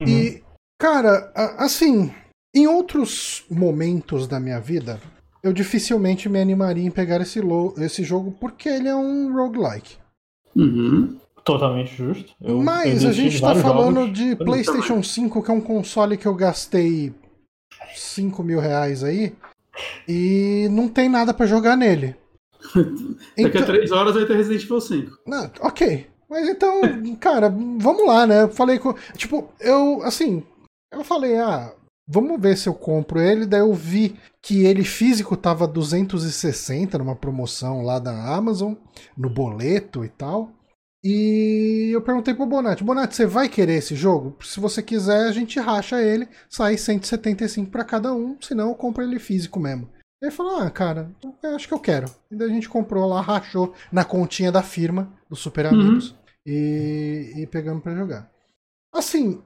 Uhum. 0.00 0.08
E, 0.08 0.42
cara, 0.80 1.30
assim, 1.58 2.10
Em 2.54 2.66
outros 2.66 3.46
momentos 3.50 4.26
da 4.28 4.38
minha 4.38 4.60
vida, 4.60 5.00
eu 5.42 5.52
dificilmente 5.52 6.28
me 6.28 6.40
animaria 6.40 6.84
em 6.84 6.90
pegar 6.90 7.20
esse, 7.20 7.40
esse 7.78 8.04
jogo 8.04 8.36
porque 8.38 8.68
ele 8.68 8.88
é 8.88 8.94
um 8.94 9.32
roguelike. 9.32 9.96
Uhum. 10.54 11.18
Totalmente 11.44 11.94
justo. 11.96 12.32
Eu, 12.40 12.62
Mas 12.62 13.02
eu 13.02 13.10
a 13.10 13.12
gente 13.12 13.40
tá 13.40 13.54
falando 13.56 14.10
de 14.10 14.36
PlayStation 14.36 15.02
5, 15.02 15.42
que 15.42 15.50
é 15.50 15.54
um 15.54 15.60
console 15.60 16.16
que 16.16 16.26
eu 16.26 16.34
gastei 16.34 17.12
5 17.94 18.42
mil 18.44 18.60
reais 18.60 19.02
aí, 19.02 19.34
e 20.08 20.68
não 20.70 20.88
tem 20.88 21.08
nada 21.08 21.34
para 21.34 21.46
jogar 21.46 21.76
nele. 21.76 22.14
Daqui 23.36 23.58
a 23.58 23.64
3 23.66 23.84
então- 23.84 23.98
horas 23.98 24.14
vai 24.14 24.24
ter 24.24 24.36
Resident 24.36 24.62
Evil 24.62 24.80
5. 24.80 25.18
Não, 25.26 25.50
ok. 25.60 26.06
Mas 26.30 26.48
então, 26.48 26.80
cara, 27.18 27.48
vamos 27.50 28.06
lá, 28.06 28.26
né? 28.26 28.42
Eu 28.42 28.48
falei 28.48 28.78
com. 28.78 28.94
Tipo, 29.16 29.50
eu, 29.60 30.00
assim, 30.02 30.44
eu 30.92 31.02
falei, 31.02 31.36
ah, 31.38 31.72
vamos 32.06 32.40
ver 32.40 32.56
se 32.56 32.68
eu 32.68 32.74
compro 32.74 33.20
ele. 33.20 33.46
Daí 33.46 33.60
eu 33.60 33.72
vi 33.72 34.16
que 34.40 34.64
ele 34.64 34.84
físico 34.84 35.36
tava 35.36 35.66
260 35.66 36.98
numa 36.98 37.16
promoção 37.16 37.82
lá 37.82 37.98
da 37.98 38.34
Amazon, 38.34 38.74
no 39.16 39.30
boleto 39.30 40.04
e 40.04 40.08
tal. 40.08 40.52
E 41.04 41.90
eu 41.92 42.00
perguntei 42.00 42.32
pro 42.32 42.46
Bonatti, 42.46 42.84
Bonatti, 42.84 43.16
você 43.16 43.26
vai 43.26 43.48
querer 43.48 43.74
esse 43.74 43.96
jogo? 43.96 44.36
Se 44.40 44.60
você 44.60 44.80
quiser, 44.80 45.26
a 45.26 45.32
gente 45.32 45.58
racha 45.58 46.00
ele, 46.00 46.28
sai 46.48 46.76
175 46.76 47.70
para 47.70 47.84
cada 47.84 48.14
um, 48.14 48.36
senão 48.40 48.68
eu 48.68 48.74
compro 48.76 49.02
ele 49.02 49.18
físico 49.18 49.58
mesmo. 49.58 49.88
Ele 50.22 50.30
falou, 50.30 50.60
ah, 50.60 50.70
cara, 50.70 51.10
eu 51.42 51.56
acho 51.56 51.66
que 51.66 51.74
eu 51.74 51.80
quero. 51.80 52.06
E 52.30 52.36
daí 52.36 52.48
a 52.48 52.52
gente 52.52 52.68
comprou 52.68 53.04
lá, 53.08 53.20
rachou 53.20 53.74
na 53.90 54.04
continha 54.04 54.52
da 54.52 54.62
firma, 54.62 55.12
do 55.28 55.34
Super 55.34 55.66
Amigos, 55.66 56.10
uhum. 56.10 56.16
e, 56.46 57.32
e 57.38 57.46
pegamos 57.48 57.82
para 57.82 57.96
jogar. 57.96 58.30
Assim, 58.94 59.42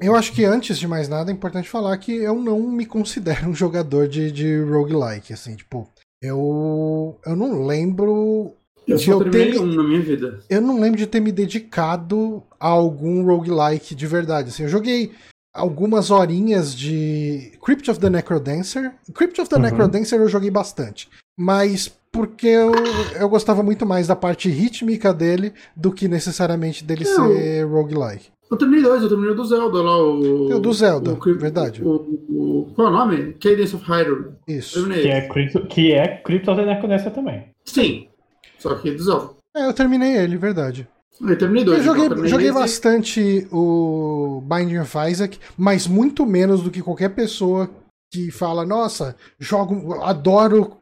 eu 0.00 0.14
acho 0.14 0.32
que 0.32 0.44
antes 0.44 0.78
de 0.78 0.86
mais 0.86 1.08
nada 1.08 1.30
é 1.30 1.34
importante 1.34 1.68
falar 1.68 1.96
que 1.98 2.12
eu 2.12 2.36
não 2.36 2.60
me 2.60 2.86
considero 2.86 3.48
um 3.48 3.54
jogador 3.54 4.08
de, 4.08 4.30
de 4.30 4.60
roguelike, 4.62 5.32
assim, 5.32 5.56
tipo, 5.56 5.88
eu, 6.22 7.18
eu 7.24 7.36
não 7.36 7.66
lembro 7.66 8.54
eu 8.88 8.98
só 8.98 9.22
terminei 9.22 9.58
um 9.58 9.66
na 9.66 9.82
minha 9.82 10.00
vida. 10.00 10.40
Eu 10.48 10.62
não 10.62 10.80
lembro 10.80 10.98
de 10.98 11.06
ter 11.06 11.20
me 11.20 11.30
dedicado 11.30 12.42
a 12.58 12.68
algum 12.68 13.22
roguelike 13.22 13.94
de 13.94 14.06
verdade. 14.06 14.48
Assim, 14.48 14.62
eu 14.62 14.68
joguei 14.68 15.12
algumas 15.54 16.10
horinhas 16.10 16.74
de 16.74 17.52
Crypt 17.62 17.90
of 17.90 18.00
the 18.00 18.08
Necrodancer. 18.08 18.94
Crypt 19.12 19.40
of 19.40 19.50
the 19.50 19.56
uhum. 19.56 19.62
Necrodancer 19.62 20.18
eu 20.18 20.28
joguei 20.28 20.50
bastante. 20.50 21.08
Mas 21.38 21.92
porque 22.10 22.46
eu, 22.46 22.72
eu 23.20 23.28
gostava 23.28 23.62
muito 23.62 23.84
mais 23.84 24.06
da 24.06 24.16
parte 24.16 24.48
rítmica 24.48 25.12
dele 25.12 25.52
do 25.76 25.92
que 25.92 26.08
necessariamente 26.08 26.82
dele 26.82 27.04
eu, 27.06 27.14
ser 27.14 27.64
roguelike. 27.64 28.30
Eu 28.50 28.56
terminei 28.56 28.82
dois, 28.82 29.02
eu 29.02 29.08
terminei 29.08 29.34
do 29.34 29.44
Zelda 29.44 29.82
lá, 29.82 30.02
o. 30.02 30.54
o 30.54 30.58
do 30.58 30.72
Zelda, 30.72 31.12
o, 31.12 31.38
verdade. 31.38 31.82
O, 31.84 31.96
o, 32.28 32.72
qual 32.74 32.88
é 32.88 32.90
o 32.90 32.94
nome? 32.94 33.32
Cadence 33.34 33.76
of 33.76 33.84
Hyrule. 33.84 34.32
Isso. 34.46 34.88
Que 34.88 35.08
é, 35.08 35.28
Crypt, 35.28 35.66
que 35.68 35.92
é 35.92 36.16
Crypt 36.18 36.48
of 36.48 36.60
the 36.60 36.66
Necrodancer 36.66 37.12
também. 37.12 37.48
Sim, 37.64 38.08
só 38.58 38.74
que 38.76 38.90
do 38.90 39.02
Zelda. 39.02 39.30
É, 39.54 39.66
eu 39.66 39.72
terminei 39.74 40.16
ele, 40.16 40.36
verdade. 40.36 40.88
Eu 41.20 41.36
terminei 41.36 41.64
dois. 41.64 41.78
Eu 41.78 41.84
joguei, 41.84 42.04
então, 42.04 42.16
terminei 42.16 42.30
joguei 42.30 42.52
bastante 42.52 43.46
o 43.50 44.42
Binding 44.42 44.78
of 44.78 44.96
Isaac, 45.10 45.38
mas 45.56 45.86
muito 45.86 46.24
menos 46.24 46.62
do 46.62 46.70
que 46.70 46.80
qualquer 46.80 47.10
pessoa 47.10 47.68
que 48.10 48.30
fala, 48.30 48.64
nossa, 48.64 49.14
jogo, 49.38 50.00
adoro 50.02 50.78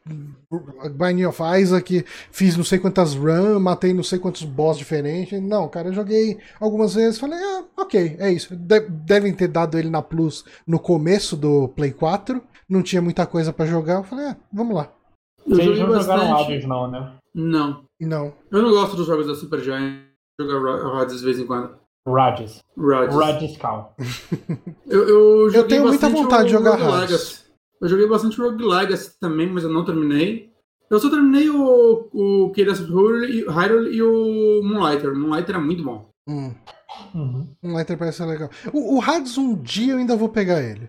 Binding 0.97 1.25
of 1.25 1.43
Isaac, 1.61 2.05
fiz 2.31 2.57
não 2.57 2.65
sei 2.65 2.79
quantas 2.79 3.15
runs, 3.15 3.61
matei 3.61 3.93
não 3.93 4.03
sei 4.03 4.19
quantos 4.19 4.45
boss 4.45 4.79
diferentes. 4.79 5.43
Não, 5.43 5.69
cara, 5.69 5.89
eu 5.89 5.93
joguei 5.93 6.39
algumas 6.61 6.95
vezes, 6.95 7.19
falei, 7.19 7.39
ah, 7.39 7.65
ok, 7.77 8.17
é 8.19 8.31
isso. 8.31 8.55
De 8.55 8.81
devem 8.81 9.35
ter 9.35 9.49
dado 9.49 9.77
ele 9.79 9.91
na 9.91 10.03
Plus 10.03 10.45
no 10.67 10.79
começo 10.79 11.37
do 11.37 11.69
Play 11.69 11.93
4, 11.93 12.41
não 12.69 12.83
tinha 12.83 13.03
muita 13.03 13.27
coisa 13.27 13.53
para 13.53 13.67
jogar, 13.67 13.97
eu 13.97 14.05
falei, 14.05 14.27
ah, 14.27 14.37
vamos 14.53 14.77
lá. 14.77 14.93
Eu 15.45 15.57
Vocês 15.57 15.79
não 15.79 16.01
jogaram 16.01 16.37
Hades 16.39 16.65
não, 16.67 16.91
né? 16.91 17.13
Não. 17.35 17.85
Não. 18.01 18.35
Eu 18.51 18.63
não 18.63 18.71
gosto 18.71 18.97
dos 18.97 19.07
jogos 19.07 19.27
da 19.27 19.35
Super 19.35 19.61
Giant. 19.61 20.05
Jogar 20.41 21.01
Hades 21.01 21.21
de 21.21 21.25
vez 21.25 21.39
em 21.39 21.47
quando. 21.47 21.86
Rages. 22.07 22.63
Rages. 22.77 23.15
Radical. 23.17 23.97
eu, 24.87 25.09
eu, 25.09 25.51
eu 25.51 25.67
tenho 25.67 25.85
muita 25.85 26.09
vontade 26.09 26.45
de 26.45 26.53
jogar 26.53 26.81
Hades. 26.81 27.45
Eu 27.81 27.89
joguei 27.89 28.07
bastante 28.07 28.41
Rogue 28.41 28.65
Legacy 28.65 29.19
também, 29.21 29.49
mas 29.49 29.65
eu 29.65 29.71
não 29.71 29.85
terminei. 29.85 30.51
Eu 30.89 31.01
só 31.01 31.11
terminei 31.11 31.51
o, 31.51 32.09
o 32.13 32.47
of 32.47 32.55
Hyrule 32.55 33.95
e 33.95 34.03
o 34.03 34.63
Moonlighter. 34.63 35.13
O 35.13 35.19
Moonlighter 35.19 35.57
é 35.57 35.59
muito 35.59 35.83
bom. 35.83 36.09
Hum. 36.29 36.55
Uhum. 37.15 37.49
Moonlighter 37.63 37.99
parece 37.99 38.19
ser 38.19 38.27
legal. 38.27 38.49
O, 38.73 38.97
o 38.97 39.03
Hades, 39.03 39.37
um 39.37 39.61
dia 39.61 39.93
eu 39.93 39.99
ainda 39.99 40.17
vou 40.17 40.29
pegar 40.29 40.63
ele. 40.63 40.89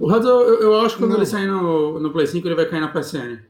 O 0.00 0.10
Hades, 0.10 0.26
eu, 0.26 0.60
eu 0.60 0.80
acho 0.80 0.96
que 0.96 1.02
quando 1.02 1.12
não. 1.12 1.18
ele 1.18 1.26
sair 1.26 1.46
no, 1.46 2.00
no 2.00 2.12
Play 2.12 2.26
5, 2.26 2.46
ele 2.46 2.56
vai 2.56 2.68
cair 2.68 2.80
na 2.80 2.92
PSN. 2.92 3.40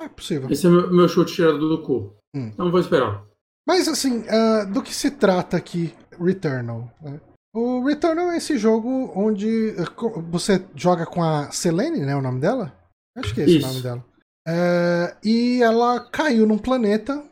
É 0.00 0.08
possível. 0.08 0.50
Esse 0.50 0.66
é 0.66 0.70
meu, 0.70 0.90
meu 0.90 1.08
chute 1.08 1.34
tirado 1.34 1.68
do 1.68 1.82
cu. 1.82 2.16
Hum. 2.34 2.50
Então 2.52 2.70
vou 2.70 2.80
esperar. 2.80 3.27
Mas 3.68 3.86
assim, 3.86 4.20
uh, 4.20 4.72
do 4.72 4.82
que 4.82 4.94
se 4.94 5.10
trata 5.10 5.58
aqui 5.58 5.94
Returnal? 6.18 6.90
Né? 7.02 7.20
O 7.54 7.84
Returnal 7.84 8.30
é 8.30 8.38
esse 8.38 8.56
jogo 8.56 9.12
onde 9.14 9.74
uh, 9.76 10.22
você 10.30 10.64
joga 10.74 11.04
com 11.04 11.22
a 11.22 11.50
Selene, 11.50 12.00
né? 12.00 12.16
O 12.16 12.22
nome 12.22 12.40
dela? 12.40 12.74
Acho 13.14 13.34
que 13.34 13.42
é 13.42 13.44
esse 13.44 13.58
Isso. 13.58 13.66
o 13.66 13.68
nome 13.68 13.82
dela. 13.82 14.04
Uh, 14.48 15.16
e 15.22 15.62
ela 15.62 16.00
caiu 16.00 16.46
num 16.46 16.56
planeta 16.56 17.22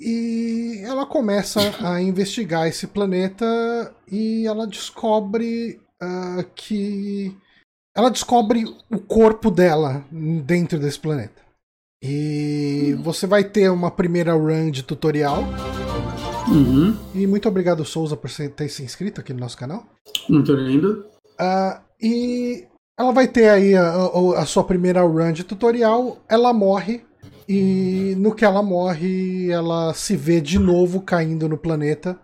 e 0.00 0.80
ela 0.86 1.04
começa 1.04 1.60
a 1.86 2.00
investigar 2.00 2.66
esse 2.66 2.86
planeta 2.86 3.44
e 4.10 4.46
ela 4.46 4.66
descobre 4.66 5.78
uh, 6.02 6.44
que. 6.54 7.36
Ela 7.94 8.10
descobre 8.10 8.64
o 8.90 8.98
corpo 9.00 9.50
dela 9.50 10.02
dentro 10.10 10.78
desse 10.78 10.98
planeta. 10.98 11.42
E 12.02 12.96
você 13.02 13.26
vai 13.26 13.44
ter 13.44 13.70
uma 13.70 13.90
primeira 13.90 14.32
run 14.32 14.70
de 14.70 14.82
tutorial. 14.82 15.42
Uhum. 16.48 16.96
E 17.14 17.26
muito 17.26 17.48
obrigado, 17.48 17.84
Souza, 17.84 18.16
por 18.16 18.30
ter 18.30 18.68
se 18.68 18.82
inscrito 18.82 19.20
aqui 19.20 19.32
no 19.32 19.40
nosso 19.40 19.56
canal. 19.56 19.84
Muito 20.28 20.52
lindo. 20.52 21.04
Uh, 21.40 21.80
e 22.00 22.66
ela 22.98 23.12
vai 23.12 23.28
ter 23.28 23.48
aí 23.48 23.74
a, 23.74 23.90
a, 23.90 24.42
a, 24.42 24.46
sua 24.46 24.64
primeira 24.64 25.02
run 25.02 25.32
de 25.32 25.44
tutorial. 25.44 26.18
Ela 26.28 26.52
morre. 26.52 27.04
E 27.48 28.14
no 28.18 28.34
que 28.34 28.44
ela 28.44 28.62
morre, 28.62 29.50
ela 29.50 29.94
se 29.94 30.14
vê 30.16 30.40
de 30.40 30.58
novo 30.58 31.00
caindo 31.00 31.48
no 31.48 31.58
planeta. 31.58 32.18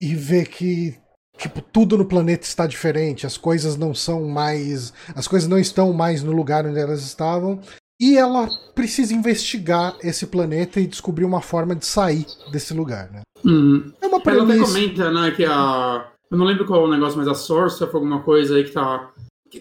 E 0.00 0.14
vê 0.14 0.44
que 0.44 0.96
tipo, 1.36 1.60
tudo 1.60 1.98
no 1.98 2.04
planeta 2.04 2.44
está 2.44 2.66
diferente, 2.66 3.26
as 3.26 3.36
coisas 3.36 3.76
não 3.76 3.94
são 3.94 4.28
mais. 4.28 4.92
As 5.14 5.26
coisas 5.26 5.48
não 5.48 5.58
estão 5.58 5.92
mais 5.92 6.22
no 6.22 6.32
lugar 6.32 6.66
onde 6.66 6.78
elas 6.78 7.02
estavam. 7.02 7.60
E 8.02 8.18
ela 8.18 8.48
precisa 8.74 9.14
investigar 9.14 9.94
esse 10.02 10.26
planeta 10.26 10.80
e 10.80 10.88
descobrir 10.88 11.24
uma 11.24 11.40
forma 11.40 11.72
de 11.72 11.86
sair 11.86 12.26
desse 12.50 12.74
lugar, 12.74 13.08
né? 13.12 13.20
Uhum. 13.44 13.92
É 14.00 14.08
uma 14.08 14.20
premissa... 14.20 14.54
Ela 14.54 14.64
até 14.64 14.72
comenta, 14.72 15.10
né, 15.12 15.30
que 15.30 15.44
a... 15.44 16.08
Eu 16.28 16.36
não 16.36 16.44
lembro 16.44 16.66
qual 16.66 16.82
é 16.82 16.88
o 16.88 16.90
negócio, 16.90 17.16
mas 17.16 17.28
a 17.28 17.34
Source 17.34 17.78
foi 17.78 17.94
alguma 17.94 18.20
coisa 18.20 18.56
aí 18.56 18.64
que 18.64 18.72
tá... 18.72 19.08
Que, 19.48 19.60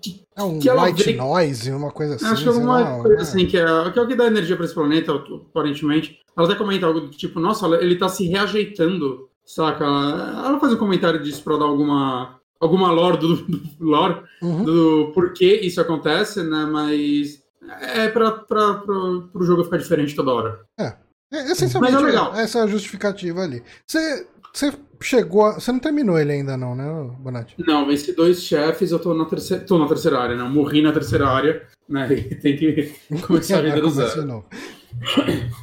que, 0.00 0.22
é 0.34 0.42
um 0.42 0.58
que 0.58 0.70
white 0.70 1.04
vê... 1.04 1.16
noise, 1.16 1.70
uma 1.70 1.90
coisa 1.90 2.14
assim. 2.14 2.24
Acho 2.24 2.42
que 2.44 2.48
é 2.48 2.52
alguma 2.52 2.80
lá, 2.80 3.02
coisa 3.02 3.18
é. 3.18 3.20
assim, 3.20 3.46
que 3.46 3.58
é, 3.58 3.90
que 3.90 3.98
é 3.98 4.02
o 4.02 4.06
que 4.06 4.14
dá 4.14 4.26
energia 4.26 4.56
para 4.56 4.64
esse 4.64 4.74
planeta, 4.74 5.12
aparentemente. 5.12 6.18
Ela 6.34 6.46
até 6.46 6.56
comenta 6.56 6.86
algo 6.86 7.00
do 7.00 7.10
tipo, 7.10 7.38
nossa, 7.38 7.66
ele 7.76 7.96
tá 7.96 8.08
se 8.08 8.26
reajeitando, 8.26 9.28
saca? 9.44 9.84
Ela 9.84 10.58
faz 10.58 10.72
um 10.72 10.78
comentário 10.78 11.22
disso 11.22 11.42
pra 11.42 11.58
dar 11.58 11.66
alguma 11.66 12.40
alguma 12.58 12.92
lore 12.92 13.18
do, 13.18 13.36
do 13.36 13.60
lore 13.84 14.22
uhum. 14.40 14.64
do 14.64 15.12
porquê 15.12 15.60
isso 15.62 15.80
acontece, 15.80 16.42
né? 16.44 16.64
Mas 16.64 17.41
é 17.68 18.08
pra, 18.08 18.32
pra, 18.32 18.74
pro 18.74 19.44
jogo 19.44 19.64
ficar 19.64 19.78
diferente 19.78 20.14
toda 20.14 20.32
hora. 20.32 20.60
É. 20.78 20.94
é 21.32 21.52
essencialmente, 21.52 21.94
Mas 21.94 22.02
é 22.02 22.06
legal. 22.06 22.34
essa 22.34 22.58
é 22.58 22.62
a 22.62 22.66
justificativa 22.66 23.42
ali. 23.42 23.62
Você, 23.86 24.26
você 24.52 24.72
chegou. 25.00 25.46
A... 25.46 25.54
Você 25.54 25.70
não 25.72 25.78
terminou 25.78 26.18
ele 26.18 26.32
ainda, 26.32 26.56
não, 26.56 26.74
né, 26.74 26.84
Bonatti? 27.18 27.54
Não, 27.58 27.86
venci 27.86 28.12
dois 28.12 28.42
chefes, 28.42 28.90
eu 28.90 28.98
tô 28.98 29.14
na 29.14 29.24
terceira, 29.24 29.64
tô 29.64 29.78
na 29.78 29.86
terceira 29.88 30.18
área, 30.18 30.36
né? 30.36 30.42
Eu 30.42 30.48
morri 30.48 30.82
na 30.82 30.92
terceira 30.92 31.28
área, 31.28 31.66
né? 31.88 32.08
E 32.12 32.34
tem 32.34 32.56
que 32.56 32.92
começar 33.26 33.58
a 33.58 33.62
vida 33.62 33.80
do 33.80 33.90
zero. 33.90 34.44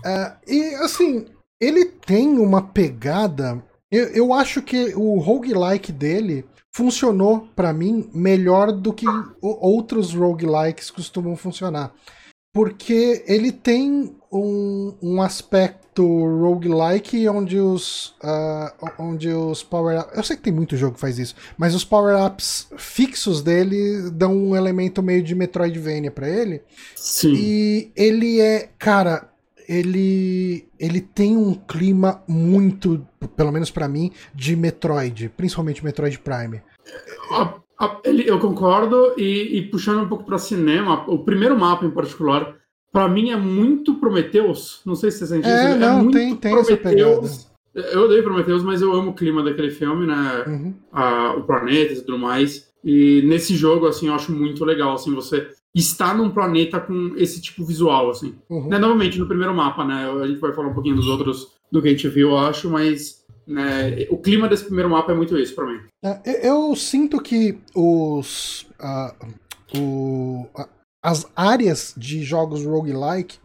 é, 0.06 0.34
e 0.48 0.76
assim, 0.76 1.26
ele 1.60 1.86
tem 1.86 2.40
uma 2.40 2.62
pegada. 2.62 3.62
Eu, 3.92 4.06
eu 4.10 4.34
acho 4.34 4.62
que 4.62 4.94
o 4.96 5.18
roguelike 5.18 5.92
dele 5.92 6.46
funcionou 6.72 7.48
para 7.56 7.74
mim 7.74 8.10
melhor 8.14 8.72
do 8.72 8.94
que 8.94 9.06
outros 9.42 10.14
roguelikes 10.14 10.92
costumam 10.92 11.36
funcionar. 11.36 11.94
Porque 12.54 13.24
ele 13.28 13.52
tem 13.52 14.16
um, 14.32 14.96
um 15.02 15.22
aspecto 15.22 16.04
roguelike 16.04 17.28
onde 17.28 17.60
os, 17.60 18.16
uh, 18.24 18.92
onde 18.98 19.30
os 19.30 19.62
power-ups. 19.62 20.18
Eu 20.18 20.24
sei 20.24 20.36
que 20.36 20.44
tem 20.44 20.54
muito 20.54 20.76
jogo 20.76 20.96
que 20.96 21.02
faz 21.02 21.20
isso, 21.20 21.36
mas 21.58 21.76
os 21.76 21.86
power-ups 21.86 22.68
fixos 22.78 23.44
dele 23.44 24.10
dão 24.12 24.36
um 24.36 24.56
elemento 24.56 25.04
meio 25.04 25.22
de 25.22 25.36
Metroidvania 25.36 26.10
para 26.10 26.28
ele. 26.28 26.62
Sim. 26.96 27.34
E 27.36 27.92
ele 27.96 28.40
é. 28.40 28.70
Cara, 28.80 29.30
ele 29.70 30.68
ele 30.80 31.00
tem 31.00 31.38
um 31.38 31.54
clima 31.54 32.24
muito, 32.28 33.06
pelo 33.36 33.52
menos 33.52 33.70
para 33.70 33.88
mim, 33.88 34.12
de 34.34 34.56
Metroid, 34.56 35.30
principalmente 35.38 35.84
Metroid 35.86 36.18
Prime. 36.20 36.62
Eu 38.26 38.40
concordo, 38.40 39.14
e, 39.18 39.58
e 39.58 39.62
puxando 39.70 40.04
um 40.04 40.10
pouco 40.10 40.26
para 40.26 40.38
cinema, 40.38 41.06
o 41.08 41.20
primeiro 41.20 41.58
mapa 41.58 41.86
em 41.86 41.92
particular, 41.92 42.56
para 42.92 43.08
mim 43.08 43.30
é 43.30 43.38
muito 43.38 43.96
Prometheus. 43.96 44.82
Não 44.86 44.96
sei 44.96 45.12
se 45.12 45.20
você 45.20 45.28
sente 45.28 45.48
É, 45.48 45.70
isso. 45.70 45.80
não, 45.80 46.00
muito 46.04 46.18
tem- 46.18 46.36
tem 46.36 46.52
Prometheus. 46.52 47.48
Eu 47.76 48.06
odeio 48.06 48.24
Prometheus, 48.24 48.64
mas 48.64 48.82
eu 48.82 48.92
amo 48.92 49.12
o 49.12 49.14
clima 49.14 49.44
daquele 49.44 49.70
filme, 49.70 50.08
né? 50.08 50.44
Uhum. 50.48 50.74
a- 50.92 51.36
o 51.38 51.44
planeta 51.44 51.94
e 51.94 52.02
tudo 52.02 52.18
mais. 52.18 52.68
E 52.84 53.22
nesse 53.26 53.56
jogo, 53.56 53.86
assim, 53.86 54.08
eu 54.08 54.14
acho 54.16 54.32
muito 54.32 54.66
legal, 54.66 54.94
assim, 54.96 55.14
você 55.14 55.48
estar 55.76 56.16
num 56.18 56.30
planeta 56.32 56.80
com 56.80 57.14
esse 57.18 57.42
tipo 57.42 57.64
visual, 57.64 58.10
assim. 58.10 58.36
Uhum. 58.50 58.68
Né, 58.68 58.78
novamente, 58.80 59.20
no 59.20 59.28
primeiro 59.28 59.54
mapa, 59.54 59.86
né? 59.86 60.10
A 60.22 60.28
gente 60.28 60.40
vai 60.40 60.54
falar 60.54 60.70
um 60.70 60.74
pouquinho 60.74 60.96
dos 60.96 61.08
outros, 61.08 61.54
do 61.72 61.82
que 61.82 61.88
a 61.88 61.92
gente 61.92 62.08
viu, 62.10 62.30
eu 62.30 62.38
acho, 62.38 62.70
mas 62.70 63.24
né, 63.48 64.06
o 64.10 64.18
clima 64.18 64.48
desse 64.48 64.66
primeiro 64.66 64.90
mapa 64.90 65.12
é 65.12 65.16
muito 65.16 65.38
isso 65.38 65.54
pra 65.56 65.66
mim. 65.66 65.80
É, 66.04 66.48
Eu 66.48 66.70
eu 66.70 66.76
sinto 66.76 67.22
que 67.22 67.58
os. 67.76 68.68
ah, 68.80 69.14
o- 69.78 70.46
a- 70.56 70.68
as 71.04 71.26
áreas 71.36 71.94
de 71.96 72.24
jogos 72.24 72.66
roguelike, 72.66 73.38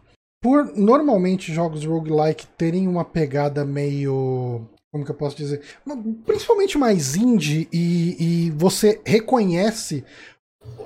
por 0.43 0.65
normalmente 0.75 1.53
jogos 1.53 1.85
roguelike 1.85 2.45
terem 2.57 2.87
uma 2.87 3.05
pegada 3.05 3.63
meio. 3.63 4.61
Como 4.91 5.03
que 5.05 5.11
eu 5.11 5.15
posso 5.15 5.35
dizer? 5.37 5.61
Principalmente 6.25 6.77
mais 6.77 7.15
indie 7.15 7.67
e, 7.71 8.47
e 8.47 8.51
você 8.51 9.01
reconhece 9.05 10.03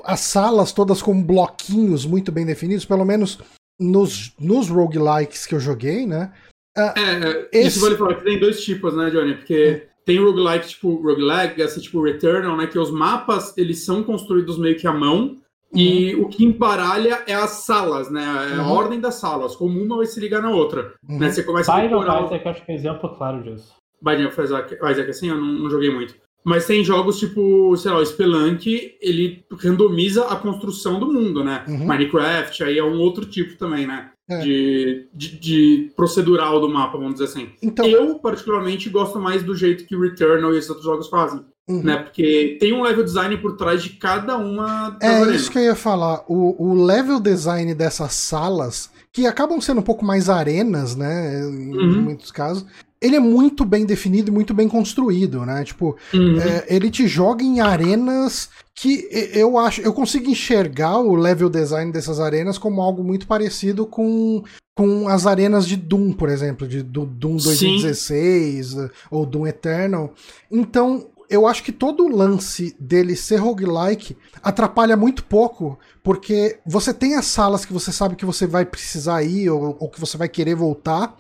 as 0.04 0.20
salas 0.22 0.72
todas 0.72 1.02
com 1.02 1.22
bloquinhos 1.24 2.06
muito 2.06 2.32
bem 2.32 2.46
definidos, 2.46 2.86
pelo 2.86 3.06
menos 3.06 3.40
nos, 3.80 4.34
nos 4.40 4.70
roguelikes 4.70 5.46
que 5.46 5.56
eu 5.56 5.60
joguei, 5.60 6.06
né? 6.06 6.32
É, 6.78 7.50
Esse- 7.52 7.68
isso 7.68 7.82
vale 7.82 7.98
falar 7.98 8.16
que 8.16 8.24
tem 8.24 8.40
dois 8.40 8.64
tipos, 8.64 8.96
né, 8.96 9.10
Johnny? 9.10 9.36
Porque 9.36 9.88
tem 10.06 10.18
roguelike, 10.20 10.70
tipo 10.70 10.96
roguelike, 11.02 11.62
esse 11.62 11.82
tipo 11.82 12.02
Returnal, 12.04 12.56
né? 12.58 12.68
Que 12.68 12.80
os 12.80 12.92
mapas, 12.92 13.58
eles 13.58 13.84
são 13.84 14.04
construídos 14.04 14.58
meio 14.58 14.78
que 14.78 14.88
à 14.88 14.94
mão, 14.94 15.38
e 15.74 16.16
o 16.16 16.28
que 16.30 16.44
embaralha 16.46 17.24
é 17.28 17.34
as 17.36 17.52
salas, 17.66 18.10
né? 18.10 18.24
É 18.54 18.56
a 18.60 18.64
Uhum. 18.64 18.72
ordem 18.72 19.00
das 19.00 19.16
salas, 19.16 19.56
como 19.56 19.80
uma 19.82 19.98
vai 19.98 20.06
se 20.06 20.20
ligar 20.20 20.42
na 20.42 20.50
outra. 20.52 20.94
Uhum. 21.08 21.20
Né? 21.20 21.32
Você 21.32 21.44
começa 21.44 21.72
a 21.72 21.76
Final 21.82 22.00
decorar... 22.00 22.22
Eu 22.22 22.50
acho 22.52 22.66
que 22.66 22.72
é 22.72 22.74
um 22.74 22.78
exemplo 22.78 23.10
claro 23.16 23.44
disso. 23.44 23.74
Binding 24.02 24.26
of 24.28 24.42
Isaac, 24.42 24.74
Isaac 24.76 25.10
assim, 25.10 25.30
eu 25.30 25.38
não, 25.38 25.46
não 25.46 25.70
joguei 25.70 25.94
muito. 25.94 26.16
Mas 26.44 26.66
tem 26.66 26.84
jogos 26.84 27.20
tipo, 27.20 27.76
sei 27.78 27.92
lá, 27.92 28.00
o 28.00 28.06
Spelunk, 28.06 28.96
ele 29.02 29.44
randomiza 29.62 30.26
a 30.26 30.36
construção 30.36 31.00
do 31.00 31.12
mundo, 31.12 31.44
né? 31.44 31.64
Uhum. 31.68 31.86
Minecraft, 31.86 32.64
aí 32.64 32.78
é 32.78 32.84
um 32.84 32.98
outro 33.00 33.26
tipo 33.26 33.58
também, 33.58 33.86
né? 33.86 34.10
É. 34.30 34.40
De, 34.40 35.08
de, 35.14 35.40
de 35.40 35.92
procedural 35.96 36.62
do 36.62 36.70
mapa, 36.70 36.98
vamos 36.98 37.14
dizer 37.14 37.26
assim. 37.26 37.50
Então, 37.64 37.86
Eu, 37.86 38.20
particularmente, 38.20 38.88
gosto 38.90 39.20
mais 39.20 39.42
do 39.44 39.56
jeito 39.56 39.86
que 39.86 39.98
Returnal 39.98 40.54
e 40.54 40.58
esses 40.58 40.70
outros 40.70 40.86
jogos 40.86 41.08
fazem, 41.10 41.42
uhum. 41.68 41.84
né? 41.84 41.98
Porque 41.98 42.58
tem 42.60 42.72
um 42.72 42.84
level 42.84 43.04
design 43.04 43.36
por 43.38 43.58
trás 43.58 43.82
de 43.84 43.90
cada 43.90 44.38
uma 44.38 44.92
das 44.92 45.10
É 45.10 45.16
arenas. 45.22 45.42
isso 45.42 45.52
que 45.52 45.58
eu 45.58 45.64
ia 45.64 45.76
falar. 45.76 46.24
O, 46.28 46.56
o 46.64 46.86
level 46.86 47.20
design 47.20 47.74
dessas 47.74 48.14
salas, 48.14 48.90
que 49.12 49.26
acabam 49.26 49.60
sendo 49.60 49.80
um 49.80 49.84
pouco 49.84 50.06
mais 50.06 50.30
arenas, 50.30 50.96
né? 50.96 51.42
Em 51.42 51.76
Uhum. 51.76 52.02
muitos 52.04 52.32
casos. 52.32 52.66
Ele 53.02 53.16
é 53.16 53.20
muito 53.20 53.64
bem 53.64 53.86
definido 53.86 54.30
e 54.30 54.34
muito 54.34 54.54
bem 54.54 54.68
construído, 54.68 55.46
né? 55.46 55.64
Tipo, 55.64 55.96
Uhum. 56.14 56.40
é, 56.40 56.66
ele 56.68 56.90
te 56.92 57.08
joga 57.08 57.44
em 57.44 57.62
arenas 57.62 58.50
que 58.76 59.08
eu 59.34 59.58
acho. 59.58 59.82
Eu 59.82 59.94
consigo 59.94 60.30
enxergar 60.30 61.00
o 61.00 61.16
level 61.16 61.50
design 61.50 61.92
dessas 61.92 62.20
arenas 62.20 62.58
como 62.58 62.82
algo 62.82 63.04
muito 63.04 63.26
parecido 63.28 63.86
com, 63.86 64.44
com 64.76 65.08
as 65.08 65.26
arenas 65.26 65.66
de 65.68 65.76
Doom, 65.78 66.12
por 66.14 66.30
exemplo, 66.30 66.68
de 66.68 66.82
do, 66.84 67.06
Doom 67.06 67.40
Sim. 67.40 67.46
2016 67.48 68.78
eh, 68.78 68.90
ou 69.10 69.26
Doom 69.26 69.48
Eternal. 69.48 70.14
Então, 70.52 71.08
eu 71.30 71.46
acho 71.46 71.64
que 71.64 71.72
todo 71.72 72.06
o 72.06 72.16
lance 72.16 72.76
dele 72.80 73.16
ser 73.16 73.36
roguelike 73.38 74.18
atrapalha 74.42 74.98
muito 74.98 75.24
pouco, 75.24 75.78
porque 76.04 76.58
você 76.66 76.94
tem 76.94 77.16
as 77.16 77.26
salas 77.28 77.66
que 77.66 77.72
você 77.74 77.92
sabe 77.92 78.16
que 78.16 78.26
você 78.26 78.48
vai 78.48 78.66
precisar 78.66 79.22
ir 79.24 79.50
ou, 79.50 79.78
ou 79.80 79.90
que 79.90 80.00
você 80.00 80.18
vai 80.18 80.28
querer 80.28 80.56
voltar. 80.56 81.16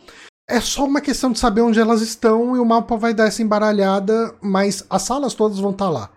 É 0.49 0.59
só 0.59 0.83
uma 0.85 0.99
questão 1.01 1.31
de 1.31 1.39
saber 1.39 1.61
onde 1.61 1.79
elas 1.79 2.01
estão 2.01 2.55
e 2.55 2.59
o 2.59 2.65
mapa 2.65 2.97
vai 2.97 3.13
dar 3.13 3.27
essa 3.27 3.41
embaralhada, 3.43 4.33
mas 4.41 4.85
as 4.89 5.03
salas 5.03 5.33
todas 5.33 5.59
vão 5.59 5.71
estar 5.71 5.89
lá. 5.89 6.09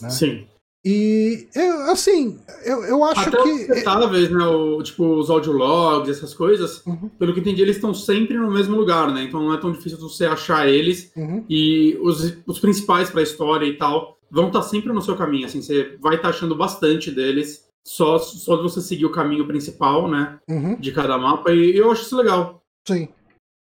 né? 0.00 0.10
Sim. 0.10 0.46
E, 0.86 1.48
eu, 1.54 1.90
assim, 1.90 2.38
eu, 2.64 2.84
eu 2.84 3.04
acho 3.04 3.28
Até 3.28 3.42
que. 3.42 3.66
detalhes, 3.68 4.30
né? 4.30 4.44
O, 4.44 4.82
tipo, 4.82 5.16
os 5.18 5.30
audiologs, 5.30 6.10
essas 6.10 6.34
coisas, 6.34 6.84
Uhum. 6.86 7.08
pelo 7.18 7.32
que 7.32 7.40
entendi, 7.40 7.62
eles 7.62 7.76
estão 7.76 7.94
sempre 7.94 8.36
no 8.36 8.50
mesmo 8.50 8.76
lugar, 8.76 9.10
né? 9.10 9.22
Então 9.24 9.40
não 9.42 9.54
é 9.54 9.58
tão 9.58 9.72
difícil 9.72 9.98
você 9.98 10.26
achar 10.26 10.68
eles. 10.68 11.10
Uhum, 11.16 11.44
E 11.48 11.96
os, 12.02 12.36
os 12.46 12.58
principais 12.58 13.08
pra 13.08 13.22
história 13.22 13.64
e 13.66 13.76
tal 13.78 14.18
vão 14.30 14.48
estar 14.48 14.62
sempre 14.62 14.92
no 14.92 15.00
seu 15.00 15.16
caminho, 15.16 15.46
assim. 15.46 15.62
Você 15.62 15.96
vai 16.02 16.16
estar 16.16 16.28
achando 16.30 16.54
bastante 16.54 17.10
deles. 17.10 17.64
Só, 17.86 18.18
só 18.18 18.56
de 18.56 18.62
você 18.62 18.80
seguir 18.80 19.04
o 19.06 19.12
caminho 19.12 19.46
principal, 19.46 20.08
né? 20.08 20.38
uhum, 20.48 20.74
De 20.76 20.90
cada 20.92 21.16
mapa. 21.18 21.50
E 21.52 21.76
eu 21.76 21.90
acho 21.90 22.02
isso 22.02 22.16
legal. 22.16 22.62
sim. 22.86 23.08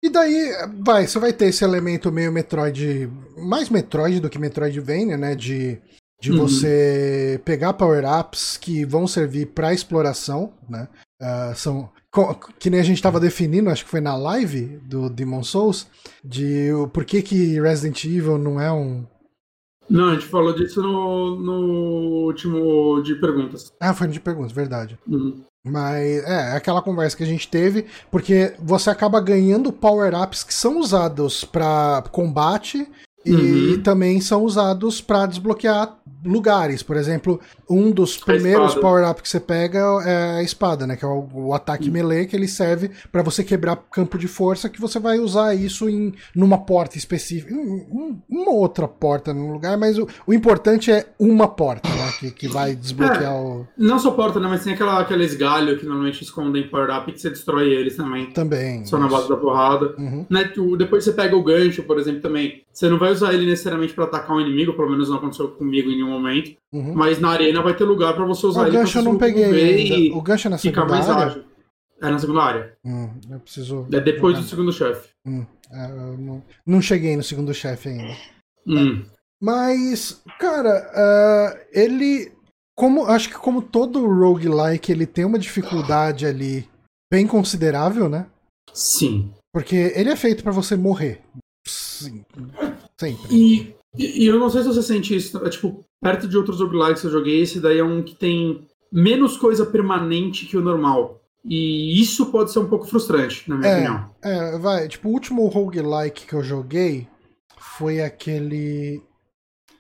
E 0.07 0.09
daí, 0.09 0.53
vai, 0.85 1.05
você 1.05 1.19
vai 1.19 1.33
ter 1.33 1.47
esse 1.47 1.65
elemento 1.65 2.13
meio 2.13 2.31
Metroid. 2.31 3.11
Mais 3.37 3.69
Metroid 3.69 4.21
do 4.21 4.31
que 4.31 4.39
Metroidvania, 4.39 5.17
né? 5.17 5.35
De, 5.35 5.79
de 6.21 6.31
Uhum. 6.31 6.39
você 6.39 7.41
pegar 7.45 7.73
power-ups 7.73 8.57
que 8.57 8.85
vão 8.85 9.09
servir 9.09 9.47
pra 9.47 9.75
exploração, 9.75 10.53
né? 10.69 10.87
Ah, 11.21 11.53
são. 11.57 11.91
Que 12.61 12.71
nem 12.71 12.79
a 12.79 12.85
gente 12.85 13.03
tava 13.03 13.19
definindo, 13.19 13.69
acho 13.69 13.85
que 13.85 13.91
foi 13.91 14.01
na 14.01 14.17
live 14.17 14.79
do 14.85 15.11
Demon 15.11 15.43
Souls, 15.43 15.89
de 16.25 16.73
o 16.73 16.87
por 16.89 17.05
que, 17.05 17.21
que 17.21 17.61
Resident 17.61 18.05
Evil 18.05 18.39
não 18.39 18.61
é 18.61 18.71
um. 18.73 19.05
Não, 19.91 20.11
a 20.11 20.15
gente 20.15 20.27
falou 20.27 20.55
disso 20.55 20.81
no, 20.83 21.37
no 21.37 22.27
último 22.27 23.03
de 23.03 23.17
perguntas. 23.17 23.73
Ah, 23.81 23.93
foi 23.93 24.07
de 24.09 24.21
perguntas, 24.21 24.53
verdade. 24.53 24.97
Uhum. 25.07 25.43
Mas 25.67 26.23
é, 26.25 26.53
é 26.53 26.57
aquela 26.57 26.81
conversa 26.81 27.17
que 27.17 27.25
a 27.25 27.27
gente 27.27 27.49
teve, 27.49 27.87
porque 28.11 28.55
você 28.59 28.89
acaba 28.89 29.21
ganhando 29.21 29.73
power-ups 29.73 30.45
que 30.45 30.55
são 30.55 30.79
usados 30.79 31.45
pra 31.45 32.05
combate 32.13 32.87
e 33.25 33.33
Uhum. 33.75 33.83
também 33.83 34.21
são 34.21 34.45
usados 34.45 35.01
pra 35.01 35.27
desbloquear 35.27 35.97
lugares. 36.27 36.83
Por 36.83 36.97
exemplo, 36.97 37.41
um 37.71 37.91
dos 37.91 38.17
primeiros 38.17 38.69
espada. 38.75 38.81
power-ups 38.81 39.23
que 39.23 39.29
você 39.29 39.41
pega 39.41 39.79
é 40.05 40.39
a 40.39 40.43
espada, 40.43 40.87
né? 40.87 40.97
Que 40.97 41.05
é 41.05 41.09
o, 41.09 41.27
o 41.33 41.55
ataque 41.55 41.91
melee, 41.91 42.27
que 42.27 42.37
ele 42.37 42.49
serve 42.49 42.91
pra 43.11 43.23
você 43.23 43.43
quebrar 43.45 43.77
campo 43.93 44.19
de 44.19 44.29
força, 44.29 44.69
que 44.69 44.81
você 44.81 44.99
vai 44.99 45.19
usar 45.19 45.55
isso 45.55 45.89
em 45.89 46.13
numa 46.35 46.59
porta 46.59 46.99
específica. 46.99 47.55
em- 47.55 48.21
Uma 48.29 48.53
outra 48.53 48.87
porta 48.89 49.33
num 49.33 49.53
lugar, 49.53 49.77
mas 49.79 49.99
o, 49.99 50.07
o 50.27 50.35
importante 50.35 50.91
é 50.91 51.07
uma 51.19 51.49
porta, 51.49 51.89
né? 51.89 52.13
Que, 52.19 52.31
que 52.31 52.49
vai 52.49 52.75
desbloquear 52.75 53.33
É. 53.33 53.39
o. 53.39 53.67
Não 53.79 53.99
só 53.99 54.11
porta, 54.11 54.41
né? 54.41 54.49
Mas 54.49 54.65
tem 54.65 54.73
aquela, 54.75 55.01
aqueles 55.01 55.35
galhos 55.35 55.79
que 55.81 55.87
normalmente 55.87 56.23
escondem 56.23 56.69
power-up 56.69 57.13
que 57.13 57.21
você 57.21 57.31
destrói 57.31 57.71
eles 57.71 57.97
também. 57.97 58.27
Também. 58.31 58.85
Só 58.85 58.99
na 58.99 59.09
base 59.09 59.29
da 59.29 59.37
porrada. 59.37 59.95
Uhum. 59.99 60.27
Né, 60.29 60.45
tu- 60.45 60.77
depois 60.77 61.05
você 61.05 61.13
pega 61.13 61.37
o 61.37 61.43
gancho, 61.43 61.83
por 61.83 61.99
exemplo, 61.99 62.21
também. 62.21 62.63
Você 62.73 62.89
não 62.89 62.99
vai 62.99 63.11
usar 63.13 63.33
ele 63.33 63.47
necessariamente 63.47 63.95
pra 63.95 64.05
atacar 64.05 64.37
um 64.37 64.41
inimigo, 64.41 64.73
pelo 64.75 64.91
menos 64.91 65.09
não 65.09 65.17
aconteceu 65.17 65.49
comigo 65.49 65.89
em 65.91 65.97
nenhum 65.97 66.15
momento. 66.17 66.57
Uhum. 66.73 66.95
Mas 66.95 67.19
na 67.19 67.31
arena 67.31 67.63
vai 67.63 67.75
ter 67.77 67.85
lugar 67.85 68.15
pra 68.15 68.25
você 68.25 68.47
usar 68.47 68.63
O 68.63 68.67
ele 68.67 68.77
gancho 68.77 68.93
pra 68.93 69.01
eu 69.01 69.05
não 69.05 69.19
peguei 69.19 70.13
O 70.13 70.21
gancho 70.21 70.49
é 70.49 70.51
na 70.51 70.59
segunda 70.59 70.87
mais 70.87 71.09
área? 71.09 71.27
ágil. 71.27 71.45
É 72.01 72.11
na 72.11 72.19
segunda 72.19 72.43
área. 72.43 72.77
Hum, 72.85 73.11
eu 73.31 73.41
preciso. 73.41 73.87
É 73.93 74.01
depois 74.01 74.37
do 74.37 74.45
segundo 74.45 74.73
chefe. 74.73 75.09
Hum, 75.27 75.47
é, 75.71 75.89
não, 75.89 76.43
não 76.67 76.83
cheguei 76.83 77.17
no 77.17 77.23
segundo 77.23 77.55
chefe 77.55 77.89
ainda. 77.89 78.15
Hum. 78.67 79.05
Mas, 79.41 80.23
cara, 80.39 80.91
ah, 80.95 81.59
ele. 81.73 82.33
Como, 82.77 83.07
acho 83.07 83.31
que 83.31 83.37
como 83.37 83.63
todo 83.63 84.07
roguelike, 84.07 84.93
ele 84.93 85.07
tem 85.07 85.25
uma 85.25 85.39
dificuldade 85.39 86.27
ali 86.27 86.69
bem 87.11 87.27
considerável, 87.27 88.09
né? 88.09 88.27
Sim. 88.75 89.33
Porque 89.55 89.93
ele 89.95 90.11
é 90.11 90.17
feito 90.17 90.43
pra 90.43 90.53
você 90.53 90.77
morrer. 90.77 91.23
Sim. 91.67 92.23
Sempre. 93.01 93.35
E, 93.35 93.75
e 93.99 94.25
e 94.25 94.27
eu 94.27 94.39
não 94.39 94.49
sei 94.51 94.63
se 94.63 94.69
você 94.69 94.83
sente 94.83 95.15
isso, 95.17 95.37
é, 95.45 95.49
tipo, 95.49 95.85
perto 96.01 96.27
de 96.29 96.37
outros 96.37 96.61
roguelikes 96.61 97.01
que 97.01 97.07
eu 97.07 97.13
joguei, 97.13 97.41
esse 97.43 97.61
daí 97.61 97.79
é 97.79 97.85
um 97.85 98.03
que 98.03 98.15
tem 98.15 98.67
menos 98.93 99.37
coisa 99.37 99.67
permanente 99.67 100.47
que 100.47 100.57
o 100.57 100.61
normal. 100.63 101.21
E 101.45 102.01
isso 102.01 102.27
pode 102.33 102.51
ser 102.53 102.59
um 102.59 102.69
pouco 102.69 102.87
frustrante, 102.87 103.49
na 103.49 103.57
minha 103.57 103.69
É. 103.71 103.75
opinião. 103.75 104.11
É, 104.23 104.59
vai. 104.59 104.89
Tipo, 104.89 105.09
o 105.09 105.13
último 105.13 105.47
roguelike 105.47 106.27
que 106.27 106.35
eu 106.35 106.43
joguei 106.43 107.07
foi 107.59 108.01
aquele. 108.01 109.01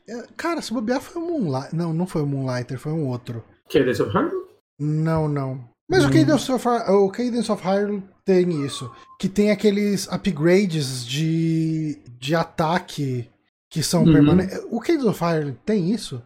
É, 0.09 0.24
Cara, 0.37 0.62
se 0.62 0.72
bobear 0.72 1.00
foi 1.00 1.20
o 1.20 1.26
Moonlight. 1.26 1.74
Não, 1.74 1.92
não 1.92 2.07
foi 2.07 2.22
o 2.22 2.26
Moonlighter, 2.26 2.79
foi 2.79 2.92
um 2.92 3.09
outro. 3.09 3.42
Desse 3.72 4.00
of 4.00 4.12
Hyrule? 4.16 4.44
Não, 4.79 5.29
não. 5.29 5.64
Mas 5.90 6.05
o 6.05 6.09
Hum. 6.09 6.11
Cadence 6.12 6.52
of, 6.52 6.68
o 6.68 7.11
Cadence 7.11 7.50
of 7.50 7.62
Hyrule 7.64 8.02
tem 8.24 8.64
isso. 8.64 8.88
Que 9.18 9.29
tem 9.29 9.50
aqueles 9.50 10.07
upgrades 10.09 11.05
de, 11.05 11.98
de 12.18 12.35
ataque 12.37 13.29
que 13.70 13.83
são 13.83 14.05
Uhum. 14.05 14.12
permanentes. 14.12 14.61
O 14.70 14.81
Cadence 14.81 15.07
of 15.09 15.20
Hyrule 15.22 15.57
tem 15.64 15.90
isso? 15.90 16.22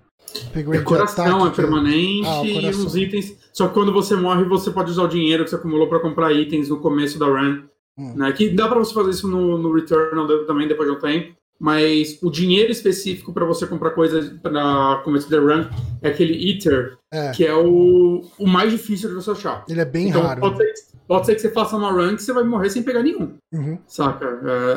É 0.54 0.78
coração, 0.82 1.46
é 1.46 1.50
que- 1.50 1.56
permanente 1.56 2.26
Ah, 2.28 2.42
e 2.44 2.68
os 2.70 2.94
itens. 2.94 3.36
Só 3.52 3.66
que 3.66 3.74
quando 3.74 3.92
você 3.92 4.14
morre, 4.14 4.44
você 4.44 4.70
pode 4.70 4.90
usar 4.90 5.02
o 5.02 5.08
dinheiro 5.08 5.42
que 5.44 5.50
você 5.50 5.56
acumulou 5.56 5.88
pra 5.88 5.98
comprar 5.98 6.32
itens 6.32 6.68
no 6.68 6.78
começo 6.78 7.18
da 7.18 7.26
run. 7.26 7.62
Hum. 7.98 8.14
Né? 8.16 8.32
Que 8.32 8.48
dá 8.50 8.68
pra 8.68 8.78
você 8.78 8.94
fazer 8.94 9.10
isso 9.10 9.26
no, 9.26 9.58
no 9.58 9.72
Returnal 9.74 10.26
também 10.46 10.68
depois 10.68 10.88
de 10.88 10.96
um 10.96 11.00
tempo. 11.00 11.34
mas 11.62 12.18
o 12.22 12.30
dinheiro 12.30 12.72
específico 12.72 13.34
para 13.34 13.44
você 13.44 13.66
comprar 13.66 13.90
coisas 13.90 14.30
para 14.42 15.02
começar 15.04 15.28
the 15.28 15.36
run 15.36 15.66
é 16.00 16.08
aquele 16.08 16.50
Ether, 16.50 16.96
É. 17.12 17.32
que 17.32 17.44
é 17.44 17.54
o, 17.54 18.24
o 18.38 18.46
mais 18.46 18.70
difícil 18.72 19.10
de 19.10 19.14
você 19.16 19.32
achar. 19.32 19.64
Ele 19.68 19.78
é 19.80 19.84
bem 19.84 20.08
então, 20.08 20.22
raro. 20.22 20.40
Pode 20.40 20.56
ser, 20.56 20.72
pode 21.10 21.26
ser 21.26 21.34
que 21.34 21.40
você 21.40 21.50
faça 21.50 21.76
uma 21.76 21.90
run 21.90 22.14
que 22.14 22.22
você 22.22 22.32
vai 22.32 22.44
morrer 22.44 22.70
sem 22.70 22.84
pegar 22.84 23.02
nenhum, 23.02 23.34
Uhum. 23.52 23.76
saca? 23.84 24.24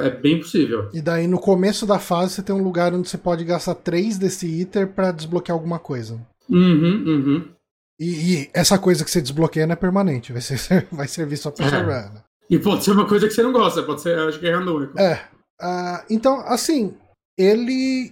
É, 0.02 0.08
é 0.08 0.10
bem 0.10 0.40
possível. 0.40 0.90
E 0.92 1.00
daí 1.00 1.28
no 1.28 1.38
começo 1.40 1.86
da 1.86 2.00
fase 2.00 2.34
você 2.34 2.42
tem 2.42 2.56
um 2.56 2.64
lugar 2.64 2.92
onde 2.92 3.08
você 3.08 3.20
pode 3.20 3.44
gastar 3.44 3.76
três 3.76 4.18
desse 4.18 4.62
Ether 4.62 4.88
pra 4.88 5.12
desbloquear 5.12 5.56
alguma 5.56 5.78
coisa. 5.78 6.20
Uhum, 6.50 7.04
uhum. 7.06 7.46
E, 8.00 8.06
e 8.42 8.50
essa 8.52 8.80
coisa 8.80 9.06
que 9.06 9.12
você 9.12 9.22
desbloqueia 9.22 9.68
não 9.68 9.74
é 9.74 9.76
permanente, 9.76 10.34
vai, 10.34 10.42
ser, 10.42 10.58
vai 10.92 11.08
servir 11.08 11.38
só 11.38 11.52
pra 11.52 11.68
É. 11.68 11.82
run. 11.82 12.18
E 12.50 12.58
pode 12.58 12.84
ser 12.84 12.92
uma 12.94 13.08
coisa 13.08 13.28
que 13.28 13.34
você 13.34 13.44
não 13.44 13.54
gosta, 13.54 13.84
pode 13.84 14.02
ser, 14.02 14.18
acho 14.18 14.40
que 14.40 14.48
é 14.48 14.56
randômico. 14.56 15.00
É. 15.00 15.22
ah, 15.62 16.04
então, 16.10 16.40
assim, 16.48 16.96
ele. 17.38 18.12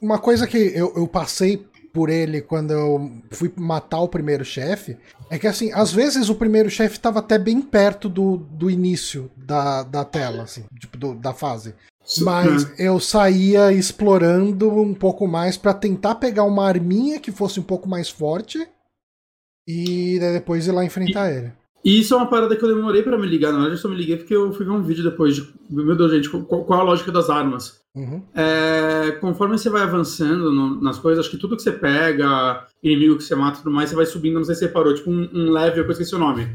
Uma 0.00 0.18
coisa 0.18 0.46
que 0.46 0.58
eu, 0.58 0.92
eu 0.96 1.06
passei 1.08 1.64
por 1.92 2.08
ele 2.08 2.40
quando 2.40 2.70
eu 2.72 3.10
fui 3.30 3.52
matar 3.56 4.00
o 4.00 4.08
primeiro 4.08 4.44
chefe 4.44 4.96
é 5.30 5.38
que, 5.38 5.46
assim, 5.46 5.70
às 5.72 5.92
vezes 5.92 6.28
o 6.28 6.34
primeiro 6.34 6.70
chefe 6.70 6.98
tava 6.98 7.18
até 7.18 7.38
bem 7.38 7.60
perto 7.60 8.08
do, 8.08 8.36
do 8.36 8.70
início 8.70 9.30
da, 9.36 9.82
da 9.82 10.04
tela, 10.04 10.44
assim, 10.44 10.64
tipo, 10.78 10.96
do- 10.96 11.14
da 11.14 11.32
fase. 11.34 11.74
Mas 12.22 12.64
É. 12.80 12.88
eu 12.88 12.98
saía 12.98 13.72
explorando 13.72 14.68
um 14.70 14.92
pouco 14.94 15.26
mais 15.28 15.56
pra 15.56 15.72
tentar 15.72 16.16
pegar 16.16 16.44
uma 16.44 16.66
arminha 16.66 17.20
que 17.20 17.30
fosse 17.30 17.60
um 17.60 17.62
pouco 17.62 17.88
mais 17.88 18.08
forte 18.10 18.66
e 19.68 20.18
depois 20.18 20.66
ir 20.66 20.72
lá 20.72 20.84
enfrentar 20.84 21.30
ele. 21.32 21.52
E 21.84 22.00
isso 22.00 22.14
é 22.14 22.16
uma 22.16 22.28
parada 22.30 22.56
que 22.56 22.64
eu 22.64 22.74
demorei 22.74 23.02
pra 23.02 23.18
me 23.18 23.26
ligar. 23.26 23.50
Na 23.52 23.58
verdade, 23.58 23.74
eu 23.76 23.78
só 23.82 23.88
me 23.88 23.96
liguei 23.96 24.16
porque 24.16 24.34
eu 24.34 24.52
fui 24.52 24.64
ver 24.64 24.70
um 24.72 24.82
vídeo 24.82 25.02
depois 25.04 25.34
de. 25.36 25.48
Meu 25.68 25.96
Deus, 25.96 26.12
gente, 26.12 26.28
qual, 26.30 26.64
qual 26.64 26.80
a 26.80 26.84
lógica 26.84 27.10
das 27.12 27.28
armas? 27.28 27.80
Uhum. 27.94 28.22
É, 28.34 29.12
conforme 29.20 29.58
você 29.58 29.68
vai 29.68 29.82
avançando 29.82 30.50
no- 30.50 30.80
nas 30.80 30.98
coisas, 30.98 31.24
acho 31.24 31.30
que 31.34 31.40
tudo 31.40 31.56
que 31.56 31.62
você 31.62 31.72
pega, 31.72 32.66
inimigo 32.82 33.16
que 33.16 33.22
você 33.24 33.34
mata 33.34 33.58
e 33.58 33.62
tudo 33.62 33.74
mais, 33.74 33.90
você 33.90 33.96
vai 33.96 34.06
subindo, 34.06 34.36
não 34.36 34.44
sei 34.44 34.54
se 34.54 34.60
você 34.60 34.68
parou, 34.68 34.94
tipo 34.94 35.10
um, 35.10 35.28
um 35.32 35.50
level 35.52 35.84
que 35.84 35.90
eu 35.90 35.92
esqueci 35.92 36.14
o 36.14 36.18
nome. 36.18 36.48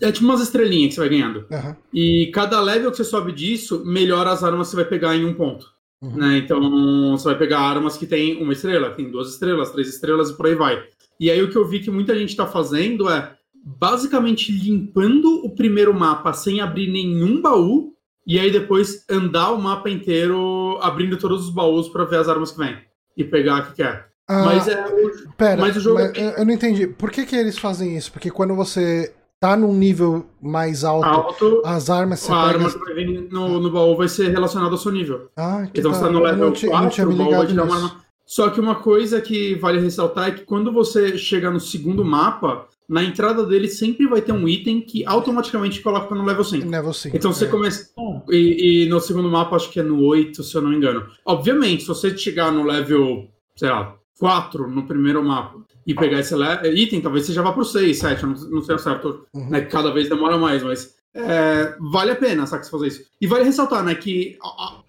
É 0.00 0.10
tipo 0.10 0.24
umas 0.24 0.40
estrelinhas 0.40 0.88
que 0.90 0.94
você 0.94 1.00
vai 1.00 1.08
ganhando. 1.08 1.44
Aham. 1.50 1.76
E 1.92 2.30
cada 2.32 2.60
level 2.60 2.90
que 2.90 2.96
você 2.96 3.04
sobe 3.04 3.32
disso, 3.32 3.84
melhora 3.84 4.30
as 4.32 4.42
armas 4.42 4.68
que 4.68 4.70
você 4.70 4.76
vai 4.76 4.84
pegar 4.84 5.16
em 5.16 5.24
um 5.24 5.34
ponto. 5.34 5.66
Uhum. 6.00 6.16
Né? 6.16 6.38
Então, 6.38 7.12
você 7.12 7.24
vai 7.26 7.38
pegar 7.38 7.60
armas 7.60 7.96
que 7.96 8.06
tem 8.06 8.42
uma 8.42 8.52
estrela, 8.52 8.90
tem 8.90 9.10
duas 9.10 9.28
estrelas, 9.28 9.70
três 9.70 9.88
estrelas 9.88 10.30
e 10.30 10.36
por 10.36 10.46
aí 10.46 10.54
vai. 10.54 10.82
E 11.20 11.30
aí 11.30 11.40
o 11.42 11.50
que 11.50 11.56
eu 11.56 11.66
vi 11.68 11.78
que 11.80 11.90
muita 11.90 12.18
gente 12.18 12.34
tá 12.34 12.46
fazendo 12.46 13.08
é 13.08 13.36
basicamente 13.64 14.50
limpando 14.50 15.44
o 15.44 15.54
primeiro 15.54 15.94
mapa 15.94 16.32
sem 16.32 16.60
abrir 16.60 16.90
nenhum 16.90 17.40
baú 17.40 17.91
e 18.26 18.38
aí 18.38 18.50
depois 18.50 19.04
andar 19.10 19.50
o 19.52 19.60
mapa 19.60 19.88
inteiro 19.90 20.78
abrindo 20.80 21.16
todos 21.16 21.44
os 21.44 21.50
baús 21.50 21.88
para 21.88 22.04
ver 22.04 22.16
as 22.18 22.28
armas 22.28 22.52
que 22.52 22.58
vem 22.58 22.76
e 23.16 23.24
pegar 23.24 23.60
o 23.60 23.66
que 23.66 23.74
quer. 23.76 24.08
Ah, 24.28 24.44
Mas 24.44 24.68
é 24.68 24.84
o- 24.86 25.32
Pera, 25.36 25.60
Mas 25.60 25.76
o 25.76 25.80
jogo 25.80 25.98
mas 25.98 26.12
é- 26.16 26.40
eu- 26.40 26.44
não 26.46 26.52
entendi. 26.54 26.86
Por 26.86 27.10
que, 27.10 27.26
que 27.26 27.34
eles 27.36 27.58
fazem 27.58 27.96
isso? 27.96 28.12
Porque 28.12 28.30
quando 28.30 28.54
você 28.54 29.12
tá 29.40 29.56
num 29.56 29.74
nível 29.74 30.24
mais 30.40 30.84
alto, 30.84 31.04
alto, 31.06 31.62
as 31.64 31.90
armas 31.90 32.20
você 32.20 32.32
a 32.32 32.36
pega. 32.36 32.48
arma 32.58 32.70
que 32.70 32.78
vai 32.78 32.94
vir 32.94 33.28
no, 33.32 33.60
no 33.60 33.70
baú 33.70 33.96
vai 33.96 34.08
ser 34.08 34.28
relacionada 34.30 34.70
ao 34.72 34.78
seu 34.78 34.92
nível. 34.92 35.28
Ah, 35.36 35.66
que 35.72 35.80
Então 35.80 35.90
da- 35.90 35.98
você 35.98 36.04
tá 36.04 36.10
no 36.10 36.20
eu 36.20 36.22
level 36.22 36.38
não, 36.50 36.54
eu 36.54 36.70
4, 36.70 37.04
não 37.06 37.12
o 37.12 37.16
baú 37.18 37.30
vai 37.38 37.46
te 37.48 37.54
dar 37.54 37.64
uma 37.64 37.74
arma. 37.74 37.96
Só 38.24 38.48
que 38.48 38.60
uma 38.60 38.76
coisa 38.76 39.20
que 39.20 39.56
vale 39.56 39.80
ressaltar 39.80 40.28
é 40.28 40.30
que 40.30 40.44
quando 40.44 40.72
você 40.72 41.18
chega 41.18 41.50
no 41.50 41.58
segundo 41.60 42.04
mapa, 42.04 42.66
na 42.88 43.02
entrada 43.02 43.46
dele 43.46 43.68
sempre 43.68 44.06
vai 44.06 44.20
ter 44.20 44.32
um 44.32 44.48
item 44.48 44.80
que 44.80 45.04
automaticamente 45.04 45.80
coloca 45.80 46.14
no 46.14 46.24
level 46.24 46.44
5. 46.44 46.68
Level 46.68 46.92
5. 46.92 47.16
Então 47.16 47.32
você 47.32 47.44
é. 47.44 47.48
começa. 47.48 47.90
E, 48.28 48.84
e 48.84 48.88
no 48.88 49.00
segundo 49.00 49.28
mapa, 49.30 49.56
acho 49.56 49.70
que 49.70 49.80
é 49.80 49.82
no 49.82 50.02
8, 50.02 50.42
se 50.42 50.54
eu 50.54 50.62
não 50.62 50.70
me 50.70 50.76
engano. 50.76 51.06
Obviamente, 51.24 51.82
se 51.82 51.88
você 51.88 52.16
chegar 52.16 52.52
no 52.52 52.64
level, 52.64 53.28
sei 53.56 53.70
lá, 53.70 53.96
4 54.18 54.68
no 54.68 54.86
primeiro 54.86 55.24
mapa 55.24 55.60
e 55.86 55.94
pegar 55.94 56.20
esse 56.20 56.34
item, 56.74 57.00
talvez 57.00 57.26
você 57.26 57.32
já 57.32 57.42
vá 57.42 57.52
pro 57.52 57.64
6, 57.64 57.98
7, 57.98 58.22
eu 58.22 58.28
não, 58.28 58.50
não 58.50 58.62
sei 58.62 58.74
o 58.74 58.78
certo, 58.78 59.26
Uhum. 59.34 59.50
né? 59.50 59.62
Cada 59.62 59.90
vez 59.90 60.08
demora 60.08 60.38
mais, 60.38 60.62
mas 60.62 60.94
é, 61.14 61.74
vale 61.80 62.10
a 62.12 62.16
pena, 62.16 62.46
sabe, 62.46 62.64
você 62.64 62.70
fazer 62.70 62.86
isso. 62.86 63.02
E 63.20 63.26
vale 63.26 63.44
ressaltar, 63.44 63.84
né, 63.84 63.94
que 63.94 64.38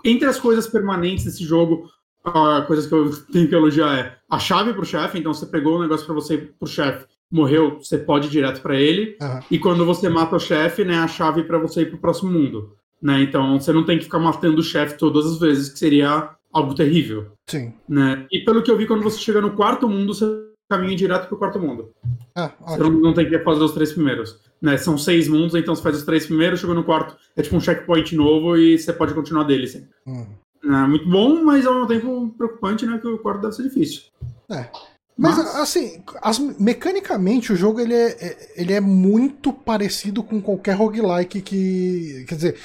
entre 0.06 0.28
as 0.28 0.40
coisas 0.40 0.68
permanentes 0.68 1.26
desse 1.26 1.44
jogo, 1.44 1.90
a 2.24 2.62
coisas 2.62 2.86
que 2.86 2.94
eu 2.94 3.12
tenho 3.32 3.50
que 3.50 3.56
elogiar 3.56 3.98
é 3.98 4.18
a 4.30 4.40
chave 4.40 4.74
pro 4.74 4.86
chefe, 4.86 5.20
então 5.20 5.34
você 5.34 5.46
pegou 5.46 5.78
o 5.78 5.82
negócio 5.82 6.06
pra 6.06 6.16
você 6.16 6.38
pro 6.38 6.68
chefe, 6.68 7.06
morreu, 7.34 7.80
você 7.82 7.98
pode 7.98 8.28
ir 8.28 8.30
direto 8.30 8.62
pra 8.62 8.80
ele. 8.80 9.18
Aham. 9.20 9.40
E 9.50 9.58
quando 9.58 9.84
você 9.86 10.08
mata 10.08 10.36
o 10.36 10.40
chefe, 10.40 10.86
né, 10.86 11.00
a 11.00 11.08
chave 11.08 11.44
para 11.44 11.58
você 11.58 11.82
ir 11.82 11.88
pro 11.88 11.98
próximo 11.98 12.32
mundo, 12.32 12.78
né? 13.02 13.24
Então 13.24 13.60
você 13.60 13.74
não 13.74 13.84
tem 13.84 13.98
que 13.98 14.04
ficar 14.04 14.20
matando 14.20 14.60
o 14.60 14.64
chefe 14.64 14.98
todas 14.98 15.26
as 15.26 15.40
vezes, 15.40 15.70
que 15.70 15.80
seria 15.80 16.30
algo 16.54 16.76
terrível, 16.76 17.32
Sim. 17.50 17.74
né? 17.90 18.28
E 18.32 18.42
pelo 18.42 18.62
que 18.62 18.70
eu 18.70 18.78
vi, 18.78 18.86
quando 18.86 19.02
você 19.02 19.18
chega 19.18 19.42
no 19.42 19.56
quarto 19.56 19.90
mundo, 19.90 20.14
você 20.14 20.26
caminha 20.70 20.96
direto 20.96 21.28
pro 21.28 21.38
quarto 21.38 21.60
mundo. 21.60 21.92
Ah, 22.36 22.52
Você 22.62 22.80
não, 22.80 22.90
não 22.92 23.14
tem 23.14 23.28
que 23.28 23.38
fazer 23.40 23.64
os 23.64 23.74
três 23.74 23.92
primeiros, 23.94 24.40
né? 24.62 24.78
São 24.78 24.98
seis 24.98 25.28
mundos, 25.28 25.56
então 25.56 25.76
você 25.76 25.82
faz 25.82 25.98
os 25.98 26.04
três 26.04 26.26
primeiros, 26.26 26.60
chegou 26.60 26.76
no 26.76 26.84
quarto, 26.84 27.16
é 27.36 27.42
tipo 27.42 27.56
um 27.56 27.60
checkpoint 27.60 28.16
novo 28.16 28.56
e 28.58 28.78
você 28.78 28.94
pode 28.94 29.14
continuar 29.14 29.44
dele, 29.44 29.68
sim. 29.68 29.88
Hum. 30.08 30.28
É 30.64 30.88
muito 30.88 31.10
bom, 31.10 31.44
mas 31.44 31.66
ao 31.66 31.74
mesmo 31.74 31.88
tempo 31.88 32.34
preocupante, 32.38 32.86
né? 32.86 32.98
Que 33.00 33.08
o 33.08 33.18
quarto 33.18 33.42
deve 33.42 33.54
ser 33.54 33.64
difícil. 33.64 34.04
É. 34.50 34.70
Mas, 35.16 35.38
Mas- 35.38 35.56
assim, 35.58 36.02
as- 36.22 36.40
mecanicamente 36.40 37.54
o 37.54 37.56
jogo 37.56 37.80
ele 37.80 37.94
é, 37.94 38.08
é- 38.20 38.52
ele 38.56 38.74
é 38.74 38.80
muito 38.82 39.54
parecido 39.54 40.24
com 40.24 40.42
qualquer 40.42 40.76
roguelike 40.76 41.42
que. 41.42 42.26
Quer 42.28 42.36
dizer, 42.36 42.60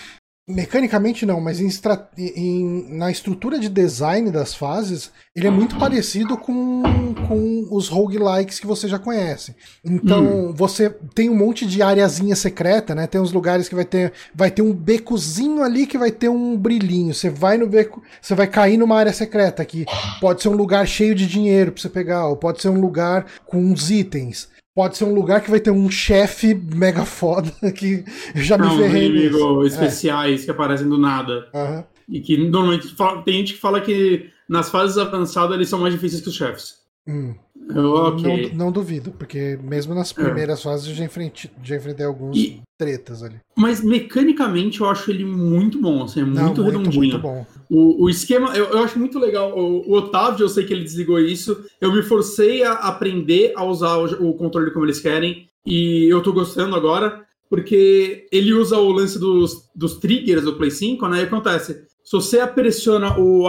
mecanicamente 0.49 1.27
não, 1.27 1.41
mas 1.41 1.61
em 1.61 1.69
em- 2.17 2.97
na 2.97 3.11
estrutura 3.11 3.59
de 3.59 3.69
design 3.69 4.31
das 4.31 4.55
fases, 4.55 5.11
ele 5.37 5.47
é 5.47 5.51
muito 5.51 5.77
parecido 5.79 6.37
com, 6.37 6.83
com 7.29 7.69
os 7.71 7.89
roguelikes 7.89 8.59
que 8.59 8.67
você 8.67 8.89
já 8.89 8.99
conhece. 8.99 9.55
Então, 9.85 10.53
você 10.55 10.91
tem 11.15 11.29
um 11.31 11.37
monte 11.37 11.67
de 11.67 11.83
areazinha 11.83 12.35
secreta, 12.35 12.95
né? 12.95 13.07
Tem 13.07 13.21
uns 13.21 13.33
lugares 13.33 13.69
que 13.69 13.75
vai 13.75 13.85
ter, 13.85 14.13
vai 14.35 14.51
ter 14.51 14.63
um 14.63 14.73
becozinho 14.73 15.63
ali 15.63 15.87
que 15.87 15.99
vai 15.99 16.11
ter 16.11 16.29
um 16.29 16.57
brilhinho. 16.57 17.13
Você 17.15 17.29
vai 17.31 17.59
no 17.59 17.67
beco, 17.67 18.03
você 18.21 18.35
vai 18.35 18.47
cair 18.47 18.77
numa 18.79 18.97
área 18.97 19.13
secreta 19.13 19.65
que 19.65 19.85
pode 20.21 20.43
ser 20.43 20.49
um 20.49 20.57
lugar 20.57 20.87
cheio 20.87 21.15
de 21.15 21.27
dinheiro 21.27 21.73
pra 21.73 21.83
você 21.83 21.89
pegar, 21.89 22.27
ou 22.27 22.37
pode 22.37 22.61
ser 22.63 22.69
um 22.69 22.81
lugar 22.81 23.27
com 23.47 23.59
uns 23.59 23.91
itens. 23.91 24.49
Pode 24.79 24.97
ser 24.97 25.07
um 25.07 25.12
lugar 25.12 25.41
que 25.41 25.51
vai 25.51 25.59
ter 25.59 25.73
um 25.73 25.91
chefe 25.91 26.55
mega 26.55 27.05
foda 27.05 27.51
que 27.75 28.05
eu 28.33 28.41
já 28.41 28.57
me 28.57 28.64
Não, 28.64 28.77
ferrei 28.79 29.09
nisso. 29.09 29.37
inimigos 29.37 29.73
especiais 29.73 30.45
que 30.45 30.53
aparecem 30.53 30.88
do 30.88 30.97
nada. 30.97 31.49
Aham. 31.53 31.85
E 32.09 32.21
que 32.21 32.37
normalmente 32.37 32.95
tem 33.25 33.38
gente 33.38 33.55
que 33.55 33.59
fala 33.59 33.81
que 33.81 34.31
nas 34.49 34.71
fases 34.71 34.97
avançadas 34.97 35.57
eles 35.57 35.69
são 35.69 35.81
mais 35.81 35.93
difíceis 35.93 36.23
que 36.23 36.29
os 36.29 36.37
chefes. 36.37 36.77
Hum. 37.09 37.35
Eu, 37.74 37.92
ok. 37.92 38.50
Não, 38.52 38.66
não 38.66 38.72
duvido, 38.72 39.11
porque 39.12 39.59
mesmo 39.62 39.94
nas 39.94 40.12
primeiras 40.12 40.62
fases 40.62 40.88
eu 40.88 40.94
já 40.94 41.04
enfrentei, 41.04 41.50
já 41.62 41.76
enfrentei 41.76 42.07
alguns 42.07 42.37
E- 42.37 42.62
tretas 42.78 43.22
ali. 43.22 43.37
Mas 43.57 43.83
mecanicamente 43.85 44.81
eu 44.81 44.88
acho 44.88 45.11
ele 45.11 45.24
muito 45.24 45.81
bom, 45.81 46.04
assim, 46.04 46.20
é 46.20 46.24
Não, 46.24 46.46
muito, 46.46 46.62
redondinho. 46.62 46.96
muito 46.96 47.18
bom. 47.18 47.46
O, 47.70 48.04
o 48.04 48.11
esquema, 48.11 48.57
eu, 48.57 48.66
eu 48.66 48.78
acho 48.78 48.98
muito 48.98 49.18
legal. 49.18 49.57
O, 49.59 49.88
o 49.90 49.92
Otávio, 49.94 50.44
eu 50.44 50.48
sei 50.48 50.64
que 50.64 50.72
ele 50.72 50.85
desligou 50.85 51.18
isso. 51.20 51.64
Eu 51.81 51.92
me 51.92 52.02
forcei 52.02 52.62
a 52.62 52.72
aprender 52.72 53.52
a 53.57 53.64
usar 53.64 53.96
o, 53.98 54.31
o 54.31 54.35
controle 54.35 54.70
como 54.70 54.87
eles 54.87 55.00
querem. 55.00 55.46
E 55.66 56.07
eu 56.11 56.22
tô 56.22 56.33
gostando 56.33 56.74
agora, 56.74 57.22
porque 57.50 58.26
ele 58.33 58.54
usa 58.54 58.78
o 58.78 58.90
lance 58.90 59.18
dos, 59.18 59.68
dos 59.74 59.96
triggers 59.98 60.44
do 60.44 60.54
Play 60.57 60.70
5, 60.70 61.07
né? 61.09 61.20
E 61.20 61.24
acontece. 61.24 61.87
Se 62.02 62.12
você 62.12 62.46
pressiona 62.46 63.18
o, 63.18 63.44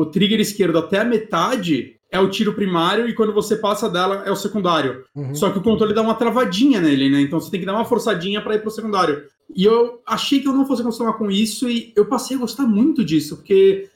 o 0.00 0.06
trigger 0.06 0.40
esquerdo 0.40 0.78
até 0.78 0.98
a 0.98 1.04
metade, 1.04 1.94
é 2.10 2.18
o 2.18 2.30
tiro 2.30 2.54
primário, 2.54 3.08
e 3.08 3.14
quando 3.14 3.34
você 3.34 3.56
passa 3.56 3.88
dela, 3.88 4.22
é 4.24 4.30
o 4.30 4.36
secundário. 4.36 5.04
Uhum. 5.14 5.34
Só 5.34 5.50
que 5.50 5.58
o 5.58 5.62
controle 5.62 5.94
dá 5.94 6.02
uma 6.02 6.14
travadinha 6.14 6.80
nele, 6.80 7.10
né? 7.10 7.20
Então 7.20 7.38
você 7.40 7.50
tem 7.50 7.60
que 7.60 7.66
dar 7.66 7.74
uma 7.74 7.84
forçadinha 7.84 8.40
para 8.40 8.54
ir 8.54 8.62
pro 8.62 8.70
secundário. 8.70 9.24
E 9.54 9.64
eu 9.64 10.00
achei 10.06 10.40
que 10.40 10.48
eu 10.48 10.52
não 10.52 10.66
fosse 10.66 10.82
acostumar 10.82 11.14
com 11.18 11.30
isso 11.30 11.68
e 11.68 11.92
eu 11.96 12.06
passei 12.06 12.36
a 12.36 12.40
gostar 12.40 12.66
muito 12.66 13.04
disso, 13.04 13.36
porque 13.36 13.88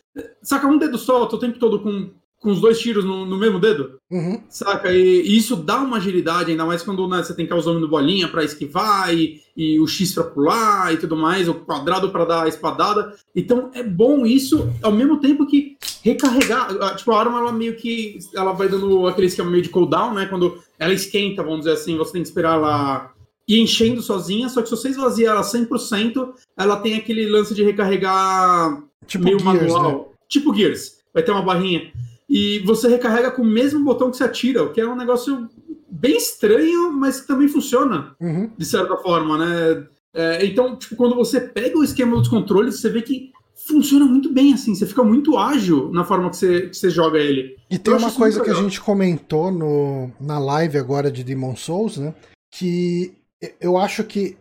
saca 0.43 0.67
um 0.67 0.79
dedo 0.79 0.99
só, 0.99 1.21
eu 1.23 1.27
tô 1.27 1.37
o 1.37 1.41
tempo 1.41 1.59
todo 1.59 1.81
com, 1.81 2.11
com 2.39 2.51
os 2.51 2.61
dois 2.61 2.79
tiros 2.79 3.05
no, 3.05 3.25
no 3.25 3.39
mesmo 3.39 3.59
dedo, 3.59 3.99
Uhum. 4.11 4.43
saca? 4.49 4.93
E, 4.93 5.23
e 5.23 5.37
isso 5.37 5.57
dá 5.57 5.79
uma 5.81 5.97
agilidade, 5.97 6.51
ainda 6.51 6.67
mais 6.67 6.83
quando 6.83 7.07
né, 7.09 7.23
você 7.23 7.35
tem 7.35 7.47
que 7.47 7.55
usar 7.55 7.71
o 7.71 7.89
bolinha 7.89 8.29
para 8.29 8.45
esquivar 8.45 9.15
e, 9.15 9.41
e 9.57 9.79
o 9.79 9.87
X 9.87 10.13
para 10.15 10.25
pular 10.25 10.93
e 10.93 10.97
tudo 10.97 11.17
mais, 11.17 11.49
o 11.49 11.55
quadrado 11.55 12.11
para 12.11 12.25
dar 12.25 12.43
a 12.45 12.49
espadada. 12.49 13.15
Então 13.35 13.71
é 13.75 13.83
bom 13.83 14.27
isso, 14.27 14.69
ao 14.83 14.93
mesmo 14.93 15.21
tempo 15.21 15.47
que 15.47 15.72
recarregar, 16.03 16.97
tipo, 16.97 17.13
a 17.13 17.21
arma 17.21 17.39
ela 17.39 17.53
meio 17.53 17.77
que 17.77 18.19
ela 18.35 18.53
vai 18.53 18.69
dando 18.69 19.07
aquele 19.07 19.27
esquema 19.29 19.51
meio 19.51 19.63
de 19.63 19.69
cooldown, 19.69 20.15
né? 20.15 20.27
Quando 20.27 20.59
ela 20.79 20.93
esquenta, 20.93 21.43
vamos 21.43 21.61
dizer 21.61 21.73
assim, 21.73 21.97
você 21.97 22.13
tem 22.13 22.23
que 22.23 22.29
esperar 22.29 22.55
ela 22.57 23.13
ir 23.49 23.61
enchendo 23.61 24.03
sozinha, 24.03 24.49
só 24.49 24.61
que 24.63 24.69
se 24.69 24.77
você 24.77 24.89
esvaziar 24.89 25.35
ela 25.35 25.43
100%, 25.45 26.33
ela 26.57 26.77
tem 26.77 26.95
aquele 26.97 27.27
lance 27.29 27.55
de 27.55 27.63
recarregar 27.63 28.83
Tipo 29.07 29.25
meio 29.25 29.39
Gears, 29.39 29.61
né? 29.61 29.69
manual. 29.69 30.13
Tipo 30.29 30.55
Gears. 30.55 30.99
Vai 31.13 31.23
ter 31.23 31.33
uma 31.33 31.43
barrinha. 31.43 31.91
E 32.29 32.61
você 32.61 32.89
recarrega 32.89 33.31
com 33.31 33.43
o 33.43 33.47
mesmo 33.47 33.85
botão 33.85 34.11
que 34.11 34.17
você 34.17 34.25
atira, 34.25 34.63
o 34.63 34.73
que 34.73 34.81
é 34.81 34.87
um 34.89 34.97
negócio 34.97 35.49
bem 35.91 36.17
estranho, 36.17 36.93
mas 36.93 37.21
que 37.21 37.27
também 37.27 37.49
funciona, 37.49 38.15
Uhum. 38.21 38.51
de 38.57 38.65
certa 38.65 38.97
forma, 38.97 39.37
né? 39.39 39.87
É, 40.15 40.45
então, 40.47 40.77
tipo, 40.77 40.97
quando 40.97 41.15
você 41.15 41.41
pega 41.41 41.79
o 41.79 41.85
esquema 41.85 42.17
dos 42.17 42.29
controles, 42.29 42.81
você 42.81 42.89
vê 42.89 43.03
que 43.03 43.31
funciona 43.55 44.05
muito 44.05 44.33
bem, 44.33 44.55
assim. 44.55 44.75
Você 44.75 44.87
fica 44.87 45.03
muito 45.03 45.37
ágil 45.37 45.91
na 45.93 46.05
forma 46.05 46.31
que 46.31 46.37
você, 46.37 46.69
que 46.69 46.77
você 46.77 46.91
joga 46.91 47.19
ele. 47.19 47.57
E 47.71 47.79
tem 47.79 47.95
uma 47.95 48.13
coisa 48.13 48.43
que 48.43 48.51
a 48.51 48.55
gente 48.55 48.81
comentou 48.81 49.51
no, 49.51 50.11
na 50.21 50.39
live 50.39 50.79
agora 50.79 51.11
de 51.11 51.25
Demon 51.25 51.57
Souls, 51.57 51.97
né? 51.97 52.15
Que 52.53 53.15
eu 53.61 53.79
acho 53.79 54.05
que 54.05 54.37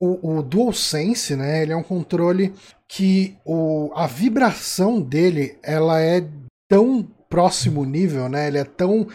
o, 0.00 0.38
o 0.38 0.42
DualSense, 0.42 1.36
né? 1.36 1.62
Ele 1.62 1.72
é 1.72 1.76
um 1.76 1.82
controle 1.82 2.52
que 2.88 3.36
o, 3.44 3.90
a 3.94 4.06
vibração 4.06 5.00
dele, 5.00 5.58
ela 5.62 6.00
é 6.00 6.26
tão 6.68 7.06
próximo 7.28 7.84
nível, 7.84 8.28
né? 8.28 8.48
Ele 8.48 8.58
é 8.58 8.64
tão 8.64 9.06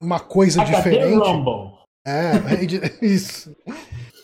uma 0.00 0.18
coisa 0.18 0.64
diferente. 0.64 1.28
É, 2.06 2.32
é 2.54 3.04
isso. 3.06 3.54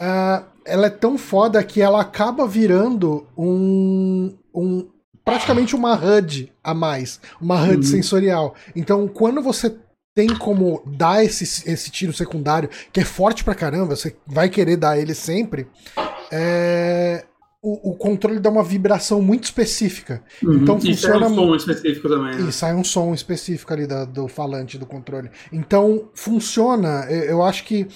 Uh, 0.00 0.57
ela 0.68 0.86
é 0.86 0.90
tão 0.90 1.16
foda 1.18 1.62
que 1.64 1.80
ela 1.80 2.00
acaba 2.00 2.46
virando 2.46 3.26
um, 3.36 4.34
um 4.54 4.88
praticamente 5.24 5.74
uma 5.74 5.94
HUD 5.94 6.52
a 6.62 6.72
mais, 6.72 7.20
uma 7.40 7.62
HUD 7.62 7.76
uhum. 7.76 7.82
sensorial. 7.82 8.54
Então, 8.74 9.08
quando 9.08 9.42
você 9.42 9.74
tem 10.14 10.34
como 10.34 10.82
dar 10.86 11.24
esse, 11.24 11.70
esse 11.70 11.90
tiro 11.90 12.12
secundário, 12.12 12.68
que 12.92 13.00
é 13.00 13.04
forte 13.04 13.44
pra 13.44 13.54
caramba, 13.54 13.94
você 13.94 14.16
vai 14.26 14.48
querer 14.48 14.76
dar 14.76 14.98
ele 14.98 15.14
sempre, 15.14 15.68
é, 16.32 17.24
o, 17.62 17.90
o, 17.90 17.96
controle 17.96 18.40
dá 18.40 18.50
uma 18.50 18.64
vibração 18.64 19.20
muito 19.20 19.44
específica. 19.44 20.22
Uhum. 20.42 20.54
Então 20.54 20.78
e 20.78 20.94
funciona. 20.94 21.20
sai 21.20 21.30
um 21.30 21.34
som 21.34 21.56
específico 21.56 22.08
também. 22.08 22.34
Né? 22.34 22.48
E 22.48 22.52
sai 22.52 22.74
um 22.74 22.84
som 22.84 23.14
específico 23.14 23.72
ali 23.72 23.86
da, 23.86 24.04
do 24.04 24.28
falante 24.28 24.78
do 24.78 24.86
controle. 24.86 25.30
Então 25.52 26.08
funciona. 26.14 27.04
Eu 27.10 27.42
acho 27.42 27.64
que 27.64 27.86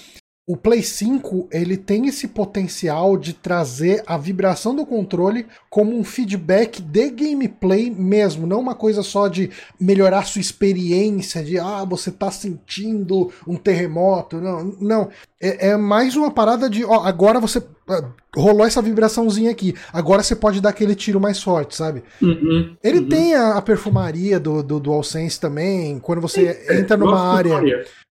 o 0.45 0.57
Play 0.57 0.83
5 0.83 1.49
ele 1.53 1.77
tem 1.77 2.07
esse 2.07 2.27
potencial 2.27 3.17
de 3.17 3.33
trazer 3.33 4.03
a 4.05 4.19
vibração 4.19 4.75
do 4.75 4.85
controle 4.85 5.47
como 5.71 5.97
um 5.97 6.03
feedback 6.03 6.83
de 6.83 7.11
gameplay 7.11 7.89
mesmo, 7.91 8.45
não 8.45 8.59
uma 8.59 8.75
coisa 8.75 9.05
só 9.05 9.29
de 9.29 9.51
melhorar 9.79 10.25
sua 10.25 10.41
experiência, 10.41 11.45
de 11.45 11.59
ah, 11.59 11.85
você 11.85 12.11
tá 12.11 12.29
sentindo 12.31 13.33
um 13.47 13.57
terremoto. 13.57 14.41
Não, 14.41 14.65
não. 14.81 15.09
É, 15.41 15.69
é 15.69 15.77
mais 15.77 16.17
uma 16.17 16.31
parada 16.31 16.69
de 16.69 16.85
ó, 16.85 17.05
agora 17.05 17.39
você. 17.39 17.63
Ah, 17.89 18.05
rolou 18.37 18.67
essa 18.67 18.83
vibraçãozinha 18.83 19.51
aqui. 19.51 19.75
Agora 19.93 20.23
você 20.23 20.35
pode 20.35 20.61
dar 20.61 20.71
aquele 20.71 20.95
tiro 20.95 21.21
mais 21.21 21.41
forte, 21.41 21.77
sabe? 21.77 22.03
Uhum, 22.21 22.77
ele 22.83 23.01
uhum. 23.01 23.09
tem 23.09 23.35
a, 23.35 23.57
a, 23.57 23.63
perfumaria 23.63 24.41
do, 24.41 24.63
do 24.63 24.81
DualSense 24.81 25.39
também. 25.39 26.01
Quando 26.01 26.21
você 26.21 26.55
Sim, 26.55 26.79
entra 26.81 26.97
numa 26.97 27.21
área. 27.21 27.61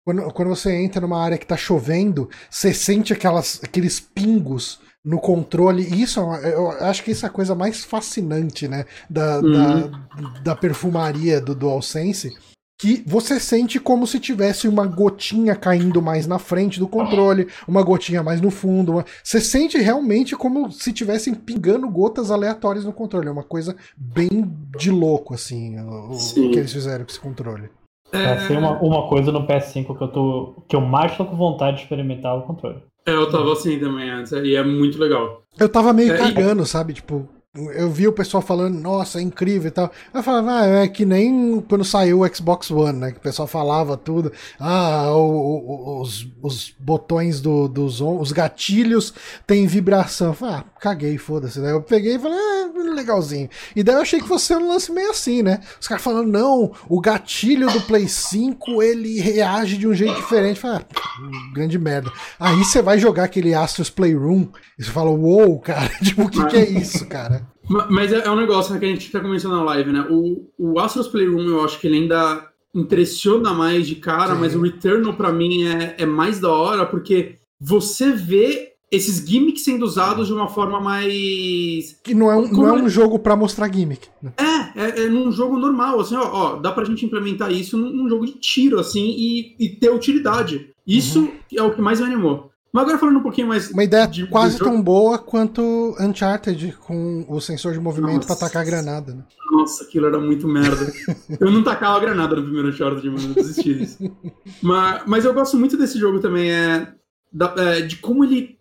Quando, 0.04 0.32
quando 0.32 0.48
você 0.48 0.74
entra 0.74 1.00
numa 1.00 1.22
área 1.22 1.38
que 1.38 1.46
tá 1.46 1.56
chovendo, 1.56 2.28
você 2.48 2.72
sente 2.72 3.12
aquelas, 3.12 3.60
aqueles 3.62 4.00
pingos 4.00 4.80
no 5.04 5.18
controle. 5.18 5.82
E 5.82 6.02
isso, 6.02 6.20
é 6.20 6.54
eu 6.54 6.70
acho 6.70 7.02
que 7.02 7.10
isso 7.10 7.24
é 7.24 7.28
a 7.28 7.32
coisa 7.32 7.54
mais 7.54 7.84
fascinante, 7.84 8.68
né? 8.68 8.84
Da, 9.08 9.40
uhum. 9.40 9.52
da, 9.52 10.40
da, 10.42 10.56
perfumaria 10.56 11.40
do 11.40 11.54
DualSense. 11.54 12.36
Que 12.78 13.04
você 13.06 13.38
sente 13.38 13.78
como 13.78 14.06
se 14.06 14.18
tivesse 14.18 14.66
uma 14.66 14.86
gotinha 14.86 15.54
caindo 15.54 16.00
mais 16.00 16.26
na 16.26 16.38
frente 16.38 16.78
do 16.78 16.88
controle, 16.88 17.46
uma 17.68 17.82
gotinha 17.82 18.22
mais 18.22 18.40
no 18.40 18.50
fundo. 18.50 18.92
Uma... 18.92 19.04
Você 19.22 19.38
sente 19.38 19.76
realmente 19.76 20.34
como 20.34 20.72
se 20.72 20.90
tivessem 20.90 21.34
pingando 21.34 21.86
gotas 21.90 22.30
aleatórias 22.30 22.86
no 22.86 22.92
controle. 22.92 23.28
É 23.28 23.32
uma 23.32 23.42
coisa 23.42 23.76
bem 23.94 24.50
de 24.78 24.90
louco, 24.90 25.34
assim, 25.34 25.78
o, 25.78 26.12
o 26.12 26.50
que 26.50 26.58
eles 26.58 26.72
fizeram 26.72 27.04
com 27.04 27.10
esse 27.10 27.20
controle. 27.20 27.68
É... 28.12 28.58
Uma, 28.58 28.72
uma 28.80 29.08
coisa 29.08 29.30
no 29.30 29.46
PS5 29.46 29.96
que 29.96 30.02
eu 30.02 30.08
tô. 30.08 30.64
que 30.68 30.76
eu 30.76 30.80
mais 30.80 31.16
tô 31.16 31.24
com 31.24 31.36
vontade 31.36 31.76
de 31.76 31.82
experimentar 31.84 32.36
o 32.36 32.42
controle. 32.42 32.82
É, 33.06 33.12
eu 33.12 33.30
tava 33.30 33.52
assim 33.52 33.78
também 33.78 34.10
antes, 34.10 34.32
e 34.32 34.54
é 34.54 34.62
muito 34.62 34.98
legal. 34.98 35.42
Eu 35.58 35.68
tava 35.68 35.92
meio 35.92 36.12
é, 36.12 36.18
cagando, 36.18 36.62
e... 36.62 36.66
sabe? 36.66 36.92
Tipo, 36.92 37.28
eu 37.52 37.90
vi 37.90 38.06
o 38.06 38.12
pessoal 38.12 38.40
falando, 38.40 38.78
nossa, 38.78 39.18
é 39.18 39.22
incrível 39.22 39.66
e 39.68 39.70
tal. 39.72 39.90
Eu 40.14 40.22
falava, 40.22 40.60
ah, 40.60 40.66
é 40.84 40.88
que 40.88 41.04
nem 41.04 41.60
quando 41.68 41.84
saiu 41.84 42.20
o 42.20 42.34
Xbox 42.34 42.70
One, 42.70 42.98
né? 42.98 43.10
Que 43.10 43.18
o 43.18 43.20
pessoal 43.20 43.48
falava 43.48 43.96
tudo. 43.96 44.32
Ah, 44.58 45.10
o, 45.12 45.18
o, 45.18 46.00
os, 46.00 46.28
os 46.40 46.72
botões 46.78 47.40
do, 47.40 47.66
dos 47.66 48.00
os 48.00 48.30
gatilhos 48.30 49.12
têm 49.48 49.66
vibração. 49.66 50.36
Eu 50.40 50.46
ah, 50.46 50.64
caguei, 50.80 51.18
foda-se. 51.18 51.58
Né? 51.58 51.72
Eu 51.72 51.82
peguei 51.82 52.14
e 52.14 52.18
falei, 52.20 52.38
ah, 52.38 52.70
legalzinho. 52.94 53.48
E 53.74 53.82
daí 53.82 53.96
eu 53.96 54.02
achei 54.02 54.20
que 54.20 54.28
fosse 54.28 54.54
um 54.54 54.68
lance 54.68 54.92
meio 54.92 55.10
assim, 55.10 55.42
né? 55.42 55.60
Os 55.80 55.88
caras 55.88 56.04
falando, 56.04 56.30
não, 56.30 56.72
o 56.88 57.00
gatilho 57.00 57.70
do 57.70 57.80
Play 57.82 58.08
5 58.08 58.80
ele 58.82 59.20
reage 59.20 59.76
de 59.76 59.88
um 59.88 59.94
jeito 59.94 60.14
diferente. 60.14 60.56
Eu 60.56 60.62
falei, 60.62 60.78
ah, 60.78 61.52
grande 61.52 61.78
merda. 61.78 62.12
Aí 62.38 62.56
você 62.58 62.80
vai 62.80 62.98
jogar 62.98 63.24
aquele 63.24 63.54
Astros 63.54 63.90
Playroom 63.90 64.48
e 64.78 64.84
você 64.84 64.90
fala, 64.90 65.10
uou, 65.10 65.48
wow, 65.48 65.58
cara, 65.58 65.88
tipo, 66.02 66.22
o 66.22 66.30
que, 66.30 66.44
que 66.46 66.56
é 66.56 66.68
isso, 66.68 67.06
cara? 67.06 67.49
Mas 67.88 68.12
é, 68.12 68.26
é 68.26 68.30
um 68.30 68.36
negócio 68.36 68.74
né, 68.74 68.80
que 68.80 68.86
a 68.86 68.88
gente 68.88 69.10
tá 69.12 69.20
começando 69.20 69.52
na 69.52 69.62
live, 69.62 69.92
né? 69.92 70.04
O, 70.10 70.44
o 70.58 70.80
Astros 70.80 71.06
Playroom, 71.06 71.46
eu 71.48 71.64
acho 71.64 71.78
que 71.78 71.86
ele 71.86 71.98
ainda 71.98 72.50
impressiona 72.74 73.52
mais 73.52 73.86
de 73.86 73.94
cara, 73.94 74.34
Sim. 74.34 74.40
mas 74.40 74.54
o 74.56 74.60
Returnal 74.60 75.14
para 75.14 75.32
mim 75.32 75.64
é, 75.64 75.94
é 75.98 76.06
mais 76.06 76.40
da 76.40 76.50
hora, 76.50 76.84
porque 76.84 77.36
você 77.60 78.10
vê 78.10 78.72
esses 78.90 79.24
gimmicks 79.28 79.62
sendo 79.62 79.84
usados 79.84 80.26
de 80.26 80.32
uma 80.32 80.48
forma 80.48 80.80
mais. 80.80 81.96
Que 82.02 82.12
não 82.12 82.30
é 82.30 82.36
um, 82.36 82.48
não 82.48 82.68
é 82.68 82.72
um 82.72 82.88
jogo 82.88 83.20
para 83.20 83.36
mostrar 83.36 83.72
gimmick. 83.72 84.08
Né? 84.20 84.32
É, 84.36 84.82
é, 84.82 85.04
é, 85.04 85.08
num 85.08 85.30
jogo 85.30 85.56
normal, 85.56 86.00
assim, 86.00 86.16
ó, 86.16 86.28
ó, 86.32 86.56
dá 86.56 86.72
pra 86.72 86.84
gente 86.84 87.06
implementar 87.06 87.52
isso 87.52 87.76
num, 87.76 87.90
num 87.90 88.08
jogo 88.08 88.26
de 88.26 88.32
tiro, 88.32 88.80
assim, 88.80 89.14
e, 89.16 89.54
e 89.60 89.68
ter 89.68 89.90
utilidade. 89.90 90.70
Isso 90.84 91.20
uhum. 91.20 91.32
é 91.56 91.62
o 91.62 91.72
que 91.72 91.80
mais 91.80 92.00
me 92.00 92.06
animou. 92.06 92.49
Mas 92.72 92.82
agora 92.82 92.98
falando 92.98 93.18
um 93.18 93.22
pouquinho 93.22 93.48
mais. 93.48 93.70
Uma 93.70 93.82
ideia 93.82 94.06
de, 94.06 94.26
quase 94.26 94.58
tão 94.58 94.80
boa 94.80 95.18
quanto 95.18 95.96
Uncharted 95.98 96.76
com 96.80 97.24
o 97.28 97.40
sensor 97.40 97.72
de 97.72 97.80
movimento 97.80 98.26
para 98.26 98.36
atacar 98.36 98.62
a 98.62 98.64
granada. 98.64 99.14
Né? 99.14 99.24
Nossa, 99.50 99.84
aquilo 99.84 100.06
era 100.06 100.20
muito 100.20 100.46
merda. 100.46 100.92
eu 101.40 101.50
não 101.50 101.64
tacava 101.64 101.96
a 101.96 102.00
granada 102.00 102.36
no 102.36 102.42
primeiro 102.42 102.68
Uncharted, 102.68 103.08
mano, 103.10 103.30
eu 103.30 103.34
desisti 103.34 103.74
disso. 103.74 104.16
mas, 104.62 105.02
mas 105.06 105.24
eu 105.24 105.34
gosto 105.34 105.56
muito 105.56 105.76
desse 105.76 105.98
jogo 105.98 106.20
também, 106.20 106.50
é, 106.50 106.92
da, 107.32 107.54
é, 107.58 107.80
de 107.80 107.96
como 107.96 108.24
ele. 108.24 108.58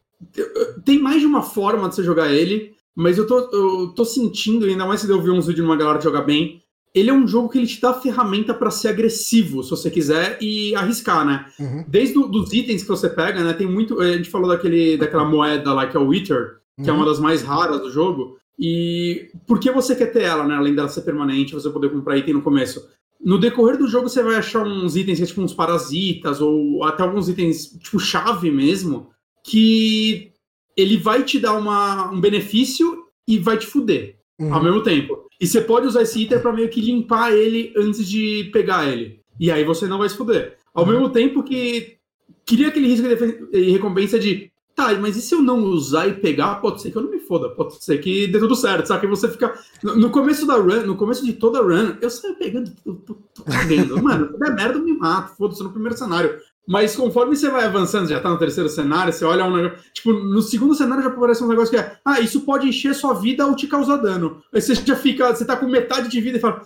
Tem 0.84 1.00
mais 1.00 1.22
de 1.22 1.28
uma 1.28 1.44
forma 1.44 1.88
de 1.88 1.96
você 1.96 2.04
jogar 2.04 2.34
ele, 2.34 2.74
mas 2.96 3.18
eu 3.18 3.26
tô, 3.26 3.40
eu 3.54 3.94
tô 3.96 4.04
sentindo, 4.04 4.66
ainda 4.66 4.86
mais 4.86 5.02
se 5.02 5.10
eu 5.10 5.22
vi 5.22 5.30
uns 5.30 5.48
vídeos 5.48 5.66
de 5.66 5.72
uma 5.72 5.78
galera 5.78 6.02
jogar 6.02 6.24
bem, 6.24 6.62
ele 6.94 7.10
é 7.10 7.14
um 7.14 7.28
jogo 7.28 7.50
que 7.50 7.58
ele 7.58 7.68
te 7.68 7.80
dá 7.80 7.94
ferramenta 7.94 8.54
para 8.54 8.72
ser 8.72 8.90
agressivo, 8.90 9.64
se 9.64 9.70
você 9.70 9.92
quiser, 9.92 10.38
e 10.42 10.74
arriscar, 10.76 11.26
né? 11.26 11.46
Uhum. 11.60 11.86
Desde 11.88 12.16
do, 12.16 12.28
dos 12.28 12.52
itens 12.52 12.82
que 12.82 12.90
você 12.90 13.10
pega, 13.10 13.44
né? 13.44 13.54
Tem 13.54 13.68
muito. 13.68 14.00
A 14.00 14.14
gente 14.14 14.30
falou 14.30 14.50
daquele, 14.50 14.98
daquela 14.98 15.26
moeda 15.26 15.74
lá 15.74 15.86
que 15.86 15.96
é 15.96 16.00
o 16.00 16.08
Wither, 16.08 16.58
que 16.76 16.84
uhum. 16.84 16.90
é 16.90 16.92
uma 16.92 17.00
uhum. 17.00 17.06
das 17.06 17.20
mais 17.20 17.42
raras 17.44 17.80
do 17.80 17.92
jogo. 17.92 18.38
E 18.58 19.30
por 19.48 19.60
que 19.60 19.72
você 19.72 19.96
quer 19.96 20.08
ter 20.08 20.24
ela, 20.24 20.46
né? 20.46 20.56
Além 20.56 20.74
dela 20.74 20.90
ser 20.90 21.02
permanente, 21.02 21.54
você 21.54 21.70
poder 21.70 21.92
comprar 21.92 22.18
item 22.18 22.34
no 22.34 22.42
começo. 22.42 22.86
No 23.24 23.38
decorrer 23.38 23.78
do 23.78 23.88
jogo, 23.88 24.10
você 24.10 24.24
vai 24.24 24.36
achar 24.36 24.66
uns 24.66 24.96
itens, 24.96 25.26
tipo 25.28 25.42
uns 25.42 25.54
parasitas, 25.54 26.42
ou 26.42 26.84
até 26.84 27.04
alguns 27.04 27.30
itens, 27.30 27.68
tipo 27.68 28.00
chave 28.00 28.50
mesmo, 28.50 29.10
que 29.44 30.32
ele 30.76 30.98
vai 30.98 31.24
te 31.24 31.40
dar 31.40 31.54
uma, 31.54 32.12
um 32.12 32.20
benefício 32.20 33.04
e 33.28 33.38
vai 33.38 33.58
te 33.58 33.68
fuder 33.68 34.19
uhum. 34.40 34.54
ao 34.54 34.64
mesmo 34.64 34.82
tempo. 34.82 35.28
E 35.40 35.48
você 35.48 35.62
pode 35.62 35.88
usar 35.88 36.02
esse 36.02 36.22
item 36.22 36.40
para 36.40 36.54
meio 36.54 36.70
que 36.70 36.82
limpar 36.82 37.34
ele 37.34 37.74
antes 37.78 38.08
de 38.08 38.50
pegar 38.52 38.88
ele. 38.88 39.22
E 39.40 39.52
aí 39.52 39.64
você 39.64 39.88
não 39.88 39.98
vai 39.98 40.10
se 40.10 40.18
fuder. 40.18 40.58
Ao 40.74 40.84
uhum. 40.84 40.92
mesmo 40.92 41.10
tempo 41.10 41.44
que 41.44 41.98
queria 42.46 42.70
aquele 42.70 42.88
risco 42.88 43.08
de 43.08 43.72
recompensa 43.72 44.18
de 44.18 44.52
tá, 44.80 44.94
mas 44.96 45.18
e 45.18 45.22
se 45.22 45.36
eu 45.36 45.42
não 45.42 45.60
usar 45.60 46.08
e 46.08 46.14
pegar, 46.14 46.56
pode 46.56 46.82
ser 46.82 46.90
que 46.90 46.98
eu 46.98 47.02
não 47.02 47.12
me 47.12 47.20
foda, 47.20 47.50
pode 47.50 47.84
ser 47.84 47.98
que 47.98 48.28
dê 48.28 48.40
tudo 48.40 48.56
certo, 48.56 48.88
sabe? 48.88 49.02
Que 49.02 49.08
você 49.08 49.28
fica. 49.28 49.54
No 49.84 50.10
começo 50.10 50.48
da 50.48 50.56
run, 50.56 50.86
no 50.86 50.96
começo 50.96 51.26
de 51.26 51.34
toda 51.34 51.60
a 51.60 51.62
run, 51.62 51.98
eu 52.02 52.10
saio 52.10 52.36
pegando, 52.36 52.72
tô, 52.84 52.94
tô, 52.94 53.14
tô 53.34 53.44
cagando. 53.44 54.02
Mano, 54.02 54.32
se 54.32 54.40
der 54.40 54.56
merda, 54.56 54.80
me 54.80 54.94
mato, 54.94 55.36
foda-se 55.36 55.62
no 55.62 55.72
primeiro 55.72 55.98
cenário. 55.98 56.40
Mas 56.70 56.96
conforme 56.96 57.36
você 57.36 57.50
vai 57.50 57.66
avançando, 57.66 58.08
já 58.08 58.20
tá 58.20 58.30
no 58.30 58.38
terceiro 58.38 58.70
cenário, 58.70 59.12
você 59.12 59.26
olha 59.26 59.44
um 59.44 59.56
negócio. 59.56 59.80
Tipo, 59.92 60.14
no 60.14 60.40
segundo 60.40 60.76
cenário 60.76 61.04
já 61.04 61.10
aparece 61.10 61.44
um 61.44 61.48
negócio 61.48 61.72
que 61.72 61.84
é. 61.84 61.98
Ah, 62.06 62.20
isso 62.20 62.42
pode 62.42 62.68
encher 62.68 62.94
sua 62.94 63.16
vida 63.16 63.44
ou 63.48 63.56
te 63.56 63.66
causar 63.66 63.98
dano. 63.98 64.44
Aí 64.54 64.62
você 64.62 64.76
já 64.76 64.96
fica. 64.96 65.34
Você 65.34 65.44
tá 65.44 65.58
com 65.58 65.66
metade 65.66 66.10
de 66.10 66.22
vida 66.22 66.38
e 66.38 66.40
fala. 66.40 66.62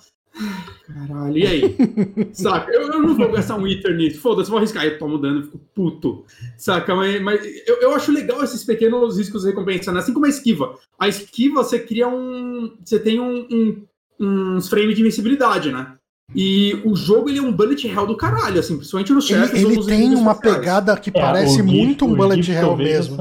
Caralho, 0.86 1.38
e 1.38 1.48
aí? 1.48 1.78
Saca? 2.34 2.70
Eu, 2.70 2.82
eu, 2.92 3.00
não 3.00 3.16
vou 3.16 3.32
gastar 3.32 3.56
um 3.56 3.66
Ether 3.66 3.96
nisso. 3.96 4.20
Foda-se, 4.20 4.50
vou 4.50 4.58
arriscar. 4.58 4.84
Eu 4.84 5.00
tomo 5.00 5.18
dano, 5.18 5.44
fico 5.44 5.58
puto. 5.74 6.26
Saca? 6.58 6.94
Mas, 6.94 7.22
mas 7.22 7.46
eu, 7.66 7.78
eu 7.78 7.96
acho 7.96 8.12
legal 8.12 8.44
esses 8.44 8.66
pequenos 8.66 9.18
riscos 9.18 9.46
recompensando, 9.46 10.00
assim 10.00 10.12
como 10.12 10.26
a 10.26 10.30
esquiva. 10.30 10.78
A 11.00 11.08
esquiva, 11.08 11.64
você 11.64 11.80
cria 11.80 12.10
um. 12.10 12.76
Você 12.84 13.00
tem 13.00 13.22
um, 13.22 13.48
um 13.50 13.86
uns 14.20 14.68
frames 14.68 14.96
de 14.96 15.02
invencibilidade, 15.02 15.72
né? 15.72 15.96
E 16.36 16.82
o 16.84 16.96
jogo 16.96 17.30
ele 17.30 17.40
é 17.40 17.42
um 17.42 17.52
bullet 17.52 17.88
hell 17.88 18.08
do 18.08 18.18
caralho, 18.18 18.60
assim, 18.60 18.78
principalmente 18.78 19.14
nos 19.14 19.26
chefes. 19.26 19.54
Ele, 19.54 19.74
ele 19.74 19.86
tem 19.86 20.16
uma 20.16 20.36
pegada 20.36 20.96
que 20.98 21.10
é, 21.10 21.14
parece 21.14 21.62
muito 21.62 22.06
um 22.06 22.16
bullet 22.16 22.52
hell 22.52 22.76
mesmo. 22.76 23.18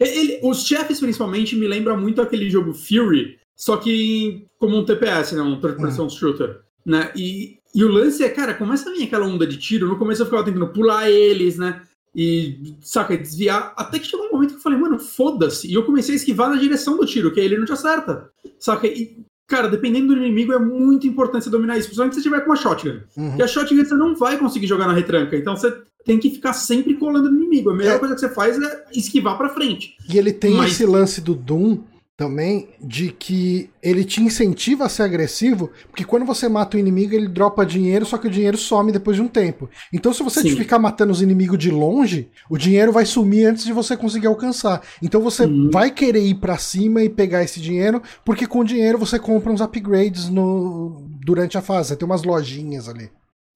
Ele, 0.00 0.40
os 0.42 0.66
chefes, 0.66 1.00
principalmente, 1.00 1.56
me 1.56 1.68
lembram 1.68 1.96
muito 1.96 2.20
aquele 2.20 2.50
jogo 2.50 2.74
Fury, 2.74 3.38
só 3.56 3.76
que 3.76 4.44
como 4.58 4.76
um 4.76 4.84
TPS, 4.84 5.32
né? 5.32 5.42
Um 5.42 5.60
third 5.60 5.80
person 5.80 6.06
hum. 6.06 6.10
shooter. 6.10 6.60
Né? 6.84 7.12
E, 7.14 7.58
e 7.74 7.84
o 7.84 7.88
lance 7.88 8.24
é, 8.24 8.28
cara, 8.28 8.54
começa 8.54 8.90
a 8.90 8.92
vir 8.92 9.04
aquela 9.04 9.26
onda 9.26 9.46
de 9.46 9.56
tiro. 9.56 9.88
No 9.88 9.98
começo 9.98 10.22
eu 10.22 10.26
ficava 10.26 10.44
tentando 10.44 10.68
pular 10.68 11.08
eles, 11.08 11.58
né? 11.58 11.82
e, 12.14 12.74
saca, 12.80 13.16
desviar. 13.16 13.72
Até 13.76 13.98
que 13.98 14.06
chegou 14.06 14.26
um 14.26 14.32
momento 14.32 14.50
que 14.50 14.56
eu 14.56 14.62
falei, 14.62 14.78
mano, 14.78 14.98
foda-se. 14.98 15.68
E 15.68 15.74
eu 15.74 15.84
comecei 15.84 16.14
a 16.14 16.16
esquivar 16.16 16.50
na 16.50 16.56
direção 16.56 16.96
do 16.96 17.06
tiro, 17.06 17.32
que 17.32 17.40
aí 17.40 17.46
ele 17.46 17.58
não 17.58 17.64
te 17.64 17.72
acerta. 17.72 18.30
Saca? 18.58 18.86
E, 18.86 19.18
cara, 19.52 19.68
dependendo 19.68 20.14
do 20.14 20.16
inimigo, 20.16 20.52
é 20.52 20.58
muito 20.58 21.06
importante 21.06 21.44
você 21.44 21.50
dominar 21.50 21.76
isso, 21.76 21.88
principalmente 21.88 22.14
se 22.14 22.22
você 22.22 22.28
tiver 22.28 22.40
com 22.40 22.50
uma 22.50 22.56
shotgun. 22.56 23.00
Uhum. 23.16 23.28
Porque 23.28 23.42
a 23.42 23.46
shotgun 23.46 23.84
você 23.84 23.94
não 23.94 24.14
vai 24.16 24.38
conseguir 24.38 24.66
jogar 24.66 24.86
na 24.86 24.94
retranca. 24.94 25.36
Então 25.36 25.54
você 25.56 25.70
tem 26.04 26.18
que 26.18 26.30
ficar 26.30 26.52
sempre 26.54 26.94
colando 26.94 27.30
no 27.30 27.36
inimigo. 27.36 27.70
A 27.70 27.74
melhor 27.74 27.96
É. 27.96 27.98
coisa 27.98 28.14
que 28.14 28.20
você 28.20 28.28
faz 28.30 28.58
é 28.60 28.84
esquivar 28.94 29.36
pra 29.36 29.50
frente. 29.50 29.94
E 30.08 30.16
ele 30.18 30.32
tem 30.32 30.54
Mas- 30.56 30.72
esse 30.72 30.86
lance 30.86 31.20
do 31.20 31.34
Doom 31.34 31.78
também, 32.16 32.68
de 32.80 33.10
que 33.10 33.70
ele 33.82 34.04
te 34.04 34.22
incentiva 34.22 34.84
a 34.84 34.88
ser 34.88 35.02
agressivo, 35.02 35.70
porque 35.88 36.04
quando 36.04 36.24
você 36.26 36.48
mata 36.48 36.76
o 36.76 36.80
inimigo, 36.80 37.14
ele 37.14 37.26
dropa 37.26 37.64
dinheiro, 37.66 38.04
só 38.04 38.18
que 38.18 38.26
o 38.26 38.30
dinheiro 38.30 38.56
some 38.56 38.92
depois 38.92 39.16
de 39.16 39.22
um 39.22 39.28
tempo. 39.28 39.68
Então, 39.92 40.12
se 40.12 40.22
você 40.22 40.42
ficar 40.54 40.78
matando 40.78 41.10
os 41.10 41.22
inimigos 41.22 41.58
de 41.58 41.70
longe, 41.70 42.30
o 42.50 42.58
dinheiro 42.58 42.92
vai 42.92 43.06
sumir 43.06 43.46
antes 43.46 43.64
de 43.64 43.72
você 43.72 43.96
conseguir 43.96 44.26
alcançar. 44.26 44.82
Então 45.02 45.20
você 45.20 45.46
Uhum. 45.46 45.70
vai 45.72 45.90
querer 45.90 46.24
ir 46.24 46.34
pra 46.36 46.58
cima 46.58 47.02
e 47.02 47.08
pegar 47.08 47.42
esse 47.42 47.60
dinheiro, 47.60 48.02
porque 48.24 48.46
com 48.46 48.60
o 48.60 48.64
dinheiro 48.64 48.98
você 48.98 49.18
compra 49.18 49.50
uns 49.52 49.60
upgrades 49.60 50.28
no 50.28 51.04
durante 51.24 51.56
a 51.58 51.62
fase. 51.62 51.88
Você 51.88 51.96
tem 51.96 52.06
umas 52.06 52.22
lojinhas 52.22 52.88
ali. 52.88 53.10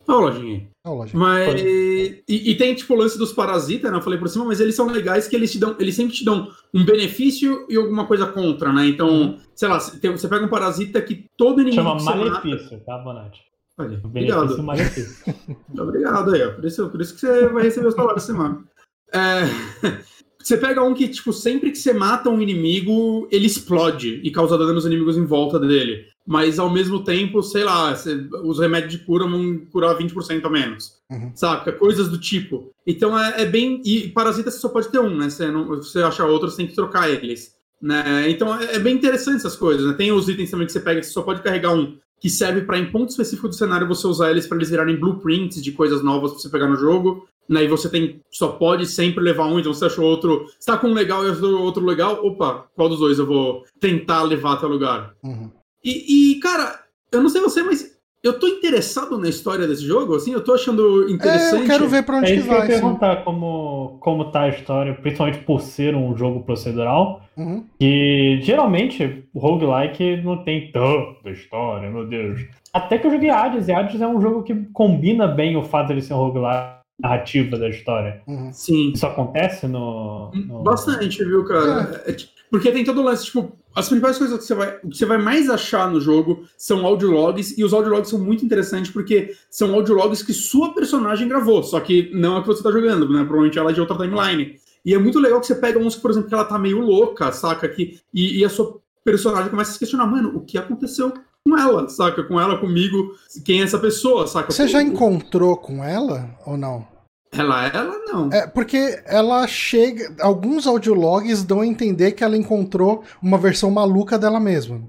Olha 0.08 0.18
a 0.18 0.20
lojinha 0.20 0.54
aí. 0.56 0.68
Ó, 0.86 0.94
loja. 0.94 1.16
Mas. 1.16 1.60
E, 1.60 2.22
e 2.28 2.54
tem, 2.56 2.74
tipo, 2.74 2.94
o 2.94 2.96
lance 2.96 3.18
dos 3.18 3.32
parasitas, 3.32 3.90
né? 3.90 3.98
Eu 3.98 4.02
falei 4.02 4.18
por 4.18 4.28
cima, 4.28 4.44
mas 4.44 4.60
eles 4.60 4.74
são 4.74 4.86
legais 4.86 5.26
que 5.26 5.34
eles 5.34 5.50
te 5.50 5.58
dão. 5.58 5.76
Eles 5.78 5.94
sempre 5.94 6.14
te 6.14 6.24
dão 6.24 6.50
um 6.72 6.84
benefício 6.84 7.66
e 7.68 7.76
alguma 7.76 8.06
coisa 8.06 8.26
contra, 8.26 8.72
né? 8.72 8.86
Então, 8.86 9.38
sei 9.54 9.68
lá, 9.68 9.78
você 9.80 10.28
pega 10.28 10.44
um 10.44 10.48
parasita 10.48 11.02
que 11.02 11.26
todo 11.36 11.60
inimigo. 11.60 11.82
Chama 11.82 11.98
você 11.98 12.04
mata- 12.04 12.18
malefício, 12.18 12.80
tá, 12.84 12.98
Bonatti? 12.98 13.40
Olha, 13.78 14.00
obrigado. 14.02 14.62
malefício. 14.62 15.34
Obrigado 15.78 16.32
aí, 16.32 16.42
ó. 16.42 16.52
Por 16.52 16.64
isso, 16.64 16.88
por 16.88 17.00
isso 17.00 17.14
que 17.14 17.20
você 17.20 17.46
vai 17.48 17.64
receber 17.64 17.88
os 17.88 17.94
essa 17.94 18.20
semana. 18.20 18.64
É, 19.12 19.42
Você 20.46 20.56
pega 20.56 20.80
um 20.80 20.94
que, 20.94 21.08
tipo, 21.08 21.32
sempre 21.32 21.72
que 21.72 21.76
você 21.78 21.92
mata 21.92 22.30
um 22.30 22.40
inimigo, 22.40 23.26
ele 23.32 23.46
explode 23.46 24.20
e 24.22 24.30
causa 24.30 24.56
dano 24.56 24.74
nos 24.74 24.86
inimigos 24.86 25.16
em 25.16 25.24
volta 25.24 25.58
dele. 25.58 26.06
Mas 26.26 26.58
ao 26.58 26.68
mesmo 26.68 27.04
tempo, 27.04 27.40
sei 27.40 27.62
lá, 27.62 27.94
os 28.42 28.58
remédios 28.58 28.92
de 28.92 28.98
cura 28.98 29.28
vão 29.28 29.60
curar 29.70 29.96
20% 29.96 30.44
a 30.44 30.50
menos. 30.50 30.96
Uhum. 31.08 31.30
Saca? 31.36 31.70
Coisas 31.72 32.08
do 32.08 32.18
tipo. 32.18 32.72
Então 32.84 33.16
é, 33.18 33.42
é 33.42 33.44
bem. 33.44 33.80
E 33.84 34.08
parasita 34.08 34.50
você 34.50 34.58
só 34.58 34.68
pode 34.68 34.88
ter 34.88 34.98
um, 34.98 35.16
né? 35.16 35.30
Você, 35.30 35.48
não, 35.50 35.68
você 35.68 36.00
acha 36.00 36.24
outro, 36.24 36.50
você 36.50 36.56
tem 36.56 36.66
que 36.66 36.74
trocar 36.74 37.08
eles. 37.08 37.54
Né? 37.80 38.28
Então 38.28 38.58
é, 38.58 38.74
é 38.74 38.78
bem 38.78 38.96
interessante 38.96 39.36
essas 39.36 39.54
coisas. 39.54 39.86
Né? 39.86 39.92
Tem 39.92 40.10
os 40.10 40.28
itens 40.28 40.50
também 40.50 40.66
que 40.66 40.72
você 40.72 40.80
pega 40.80 41.00
que 41.00 41.06
você 41.06 41.12
só 41.12 41.22
pode 41.22 41.42
carregar 41.42 41.72
um, 41.72 41.96
que 42.20 42.28
serve 42.28 42.62
para 42.62 42.78
em 42.78 42.90
ponto 42.90 43.10
específico 43.10 43.48
do 43.48 43.54
cenário 43.54 43.86
você 43.86 44.06
usar 44.06 44.30
eles 44.30 44.46
para 44.46 44.56
eles 44.56 44.70
virarem 44.70 44.96
blueprints 44.96 45.62
de 45.62 45.70
coisas 45.70 46.02
novas 46.02 46.32
pra 46.32 46.40
você 46.40 46.48
pegar 46.48 46.66
no 46.66 46.76
jogo. 46.76 47.28
Né? 47.48 47.64
E 47.64 47.68
você 47.68 47.88
tem 47.88 48.20
só 48.32 48.48
pode 48.48 48.86
sempre 48.86 49.22
levar 49.22 49.46
um, 49.46 49.60
então 49.60 49.72
você 49.72 49.84
achou 49.84 50.04
outro. 50.04 50.46
Você 50.58 50.66
tá 50.66 50.76
com 50.76 50.88
um 50.88 50.94
legal 50.94 51.24
e 51.24 51.30
outro 51.30 51.84
legal, 51.84 52.26
opa, 52.26 52.66
qual 52.74 52.88
dos 52.88 52.98
dois 52.98 53.20
eu 53.20 53.26
vou 53.26 53.64
tentar 53.78 54.22
levar 54.22 54.54
até 54.54 54.66
o 54.66 54.70
lugar? 54.70 55.14
Uhum. 55.22 55.52
E, 55.86 56.32
e, 56.32 56.40
cara, 56.40 56.80
eu 57.12 57.22
não 57.22 57.28
sei 57.28 57.40
você, 57.40 57.62
mas 57.62 57.96
eu 58.24 58.40
tô 58.40 58.48
interessado 58.48 59.16
na 59.18 59.28
história 59.28 59.68
desse 59.68 59.86
jogo, 59.86 60.16
assim, 60.16 60.32
eu 60.32 60.42
tô 60.42 60.52
achando 60.54 61.06
É, 61.08 61.12
interessante. 61.12 61.60
eu 61.62 61.66
quero 61.66 61.88
ver 61.88 62.02
pra 62.04 62.16
onde 62.18 62.26
É 62.26 62.34
que 62.34 62.40
isso 62.40 62.48
que 62.48 62.50
eu 62.52 62.58
ia 62.58 62.60
vai. 62.66 62.70
sim. 62.72 62.80
perguntar, 62.80 63.22
como, 63.24 63.98
como 64.00 64.30
tá 64.32 64.42
a 64.42 64.48
história, 64.48 64.92
principalmente 64.94 65.38
por 65.44 65.60
ser 65.60 65.94
um 65.94 66.16
jogo 66.16 66.42
procedural, 66.42 67.22
Uhum. 67.36 67.64
que 67.78 68.40
geralmente 68.42 69.28
o 69.32 69.38
roguelike 69.38 70.22
não 70.24 70.42
tem 70.42 70.72
tanta 70.72 71.30
história, 71.30 71.88
meu 71.90 72.06
Deus. 72.06 72.40
Até 72.72 72.98
que 72.98 73.06
eu 73.06 73.10
joguei 73.12 73.30
Hades, 73.30 73.68
e 73.68 73.72
Hades 73.72 74.00
é 74.00 74.08
um 74.08 74.20
jogo 74.20 74.42
que 74.42 74.54
combina 74.72 75.28
bem 75.28 75.56
o 75.56 75.62
fato 75.62 75.88
de 75.88 75.92
ele 75.92 76.02
ser 76.02 76.14
um 76.14 76.16
roguelike 76.16 76.76
narrativa 76.98 77.58
da 77.58 77.68
história. 77.68 78.22
Uhum. 78.26 78.50
Sim. 78.52 78.90
Isso 78.92 79.06
acontece 79.06 79.68
no. 79.68 80.30
no- 80.34 80.62
Bastante, 80.62 81.22
viu, 81.22 81.44
cara? 81.44 82.02
É, 82.06 82.12
tipo, 82.12 82.32
Porque 82.50 82.70
tem 82.70 82.84
todo 82.84 83.00
o 83.00 83.04
lance, 83.04 83.26
tipo, 83.26 83.56
as 83.74 83.88
principais 83.88 84.16
coisas 84.16 84.38
que 84.38 84.44
você 84.44 84.54
vai, 84.54 84.78
que 84.78 84.96
você 84.96 85.04
vai 85.04 85.18
mais 85.18 85.50
achar 85.50 85.90
no 85.90 86.00
jogo 86.00 86.44
são 86.56 86.86
audiologs, 86.86 87.56
e 87.58 87.64
os 87.64 87.72
audiologs 87.72 88.08
são 88.08 88.18
muito 88.18 88.44
interessantes 88.44 88.90
porque 88.90 89.34
são 89.50 89.74
audiologs 89.74 90.22
que 90.22 90.32
sua 90.32 90.72
personagem 90.72 91.28
gravou, 91.28 91.62
só 91.62 91.80
que 91.80 92.10
não 92.14 92.36
é 92.36 92.38
a 92.38 92.42
que 92.42 92.48
você 92.48 92.62
tá 92.62 92.70
jogando, 92.70 93.08
né? 93.08 93.18
Provavelmente 93.24 93.58
ela 93.58 93.70
é 93.70 93.74
de 93.74 93.80
outra 93.80 93.96
timeline. 93.98 94.58
E 94.84 94.94
é 94.94 94.98
muito 94.98 95.18
legal 95.18 95.40
que 95.40 95.46
você 95.46 95.54
pega 95.54 95.78
uns 95.78 95.96
que, 95.96 96.00
por 96.00 96.10
exemplo, 96.10 96.28
que 96.28 96.34
ela 96.34 96.44
tá 96.44 96.58
meio 96.58 96.78
louca, 96.80 97.32
saca? 97.32 97.68
Que, 97.68 97.98
e, 98.14 98.38
e 98.38 98.44
a 98.44 98.48
sua 98.48 98.78
personagem 99.04 99.50
começa 99.50 99.70
a 99.70 99.72
se 99.74 99.78
questionar, 99.78 100.06
mano, 100.06 100.36
o 100.36 100.40
que 100.40 100.56
aconteceu 100.56 101.12
com 101.44 101.58
ela, 101.58 101.88
saca? 101.88 102.22
Com 102.22 102.40
ela, 102.40 102.58
comigo, 102.58 103.14
quem 103.44 103.60
é 103.60 103.64
essa 103.64 103.78
pessoa, 103.78 104.26
saca? 104.26 104.52
Você 104.52 104.68
já 104.68 104.82
encontrou 104.82 105.56
com 105.56 105.82
ela 105.82 106.30
ou 106.46 106.56
não? 106.56 106.86
Ela, 107.32 107.66
ela 107.66 107.98
não. 108.06 108.30
É, 108.32 108.46
porque 108.46 109.02
ela 109.04 109.46
chega. 109.46 110.14
Alguns 110.20 110.66
audiologs 110.66 111.42
dão 111.44 111.60
a 111.60 111.66
entender 111.66 112.12
que 112.12 112.24
ela 112.24 112.36
encontrou 112.36 113.02
uma 113.22 113.36
versão 113.36 113.70
maluca 113.70 114.18
dela 114.18 114.40
mesma. 114.40 114.80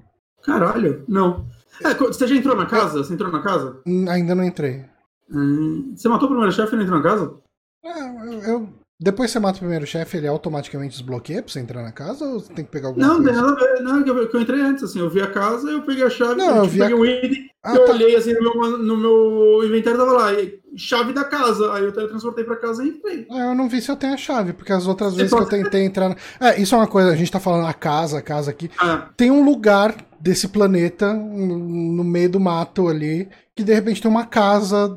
Caralho, 0.43 1.04
não. 1.08 1.45
É, 1.84 1.93
você 1.93 2.26
já 2.28 2.36
entrou 2.36 2.56
na 2.56 2.65
casa? 2.65 3.04
Você 3.04 3.13
entrou 3.13 3.32
na 3.32 3.41
casa? 3.41 3.80
Hum, 3.86 4.06
Ainda 4.10 4.34
não 4.34 4.43
entrei. 4.43 4.86
Hum, 5.30 5.93
você 5.95 6.08
matou 6.08 6.26
o 6.28 6.30
primeiro 6.32 6.52
chefe 6.54 6.73
e 6.73 6.76
não 6.78 6.84
entrou 6.84 7.00
na 7.00 7.04
casa? 7.10 7.34
É, 7.84 8.02
eu, 8.34 8.41
eu- 8.43 8.69
depois 9.00 9.30
que 9.30 9.34
você 9.34 9.39
mata 9.39 9.58
o 9.58 9.60
primeiro 9.60 9.86
chefe, 9.86 10.17
ele 10.17 10.28
automaticamente 10.28 10.97
desbloqueia 10.97 11.43
pra 11.43 11.52
você 11.52 11.60
entrar 11.60 11.84
na 11.84 11.91
casa 11.91 12.26
ou 12.26 12.39
você 12.39 12.52
tem 12.54 12.65
que 12.65 12.71
pegar 12.71 12.88
alguma 12.88 13.06
Não, 13.06 13.23
coisa? 13.23 13.41
a. 13.41 13.82
Não, 13.84 14.04
que 14.04 14.10
eu, 14.10 14.28
que 14.30 14.36
eu 14.38 14.41
entrei 14.41 14.62
antes, 14.62 14.84
assim. 14.84 15.00
Eu 15.00 15.10
vi 15.10 15.21
a 15.21 15.28
casa, 15.30 15.69
eu 15.69 15.84
peguei 15.84 16.04
a 16.04 16.10
chave, 16.10 16.36
Não, 16.36 16.58
eu, 16.58 16.62
tipo, 16.63 16.73
vi 16.73 16.82
a- 16.82 16.86
peguei 16.88 17.00
o 17.00 17.06
item, 17.06 17.50
Ah, 17.67 17.75
eu 17.75 17.86
tá. 17.86 17.91
olhei 17.93 18.15
assim 18.15 18.34
no 18.34 18.41
meu, 18.41 18.77
no 18.77 18.97
meu 18.97 19.63
inventário 19.67 19.99
tava 19.99 20.12
lá, 20.13 20.27
chave 20.75 21.12
da 21.13 21.23
casa. 21.23 21.73
Aí 21.73 21.84
eu 21.84 21.91
teletransportei 21.91 22.43
pra 22.43 22.56
casa 22.56 22.84
e 22.84 22.89
entrei. 22.89 23.27
Ah, 23.30 23.47
eu 23.49 23.56
não 23.56 23.67
vi 23.67 23.82
se 23.82 23.89
eu 23.91 23.95
tenho 23.95 24.13
a 24.13 24.17
chave, 24.17 24.53
porque 24.53 24.71
as 24.71 24.88
outras 24.88 25.15
vezes 25.15 25.34
que 25.34 25.39
eu 25.39 25.45
tentei 25.45 25.84
entrar. 25.84 26.10
na- 26.10 26.15
É, 26.39 26.62
isso 26.62 26.73
é 26.75 26.77
uma 26.77 26.88
coisa, 26.88 27.10
a 27.12 27.15
gente 27.15 27.32
tá 27.32 27.39
falando 27.39 27.67
a 27.67 27.73
casa, 27.73 28.19
a 28.19 28.21
casa 28.21 28.51
aqui. 28.51 28.69
Ah, 28.80 29.10
Tem 29.17 29.30
um 29.32 29.43
lugar 29.43 29.95
desse 30.19 30.47
planeta, 30.47 31.13
no 31.13 32.03
meio 32.03 32.30
do 32.30 32.39
mato 32.39 32.88
ali, 32.88 33.27
que 33.56 33.63
de 33.63 33.73
repente 33.73 34.01
tem 34.01 34.10
uma 34.10 34.25
casa 34.25 34.88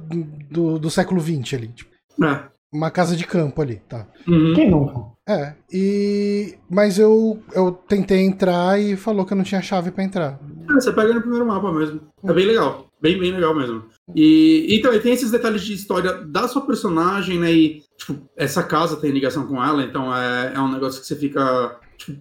do, 0.51 0.79
do 0.79 0.91
século 0.91 1.21
XX 1.21 1.55
ali. 1.55 1.69
tipo, 1.69 1.91
é. 2.25 2.45
Uma 2.73 2.91
casa 2.91 3.17
de 3.17 3.27
campo 3.27 3.61
ali, 3.61 3.77
tá? 3.89 4.07
Uhum. 4.29 4.55
Quem 4.55 4.71
nunca? 4.71 5.11
É, 5.29 5.55
e. 5.73 6.55
Mas 6.69 6.99
eu, 6.99 7.41
eu 7.53 7.73
tentei 7.73 8.21
entrar 8.21 8.81
e 8.81 8.97
falou 8.97 9.25
que 9.25 9.33
eu 9.33 9.37
não 9.37 9.45
tinha 9.45 9.63
chave 9.63 9.91
pra 9.91 10.03
entrar. 10.05 10.41
É, 10.69 10.75
você 10.75 10.93
pega 10.93 11.13
no 11.15 11.21
primeiro 11.21 11.47
mapa 11.47 11.73
mesmo. 11.73 12.01
É 12.25 12.33
bem 12.33 12.47
legal. 12.47 12.87
Bem, 13.01 13.19
bem 13.19 13.33
legal 13.33 13.55
mesmo. 13.55 13.85
E 14.15 14.67
então, 14.77 14.93
e 14.93 15.01
tem 15.01 15.13
esses 15.13 15.31
detalhes 15.31 15.63
de 15.63 15.73
história 15.73 16.13
da 16.25 16.47
sua 16.49 16.63
personagem, 16.67 17.39
né? 17.39 17.53
E, 17.53 17.83
tipo, 17.97 18.29
essa 18.37 18.63
casa 18.63 18.97
tem 18.97 19.11
ligação 19.11 19.47
com 19.47 19.63
ela, 19.63 19.83
então 19.85 20.15
é, 20.15 20.53
é 20.55 20.61
um 20.61 20.71
negócio 20.71 21.01
que 21.01 21.07
você 21.07 21.17
fica. 21.17 21.79
Tipo, 21.97 22.21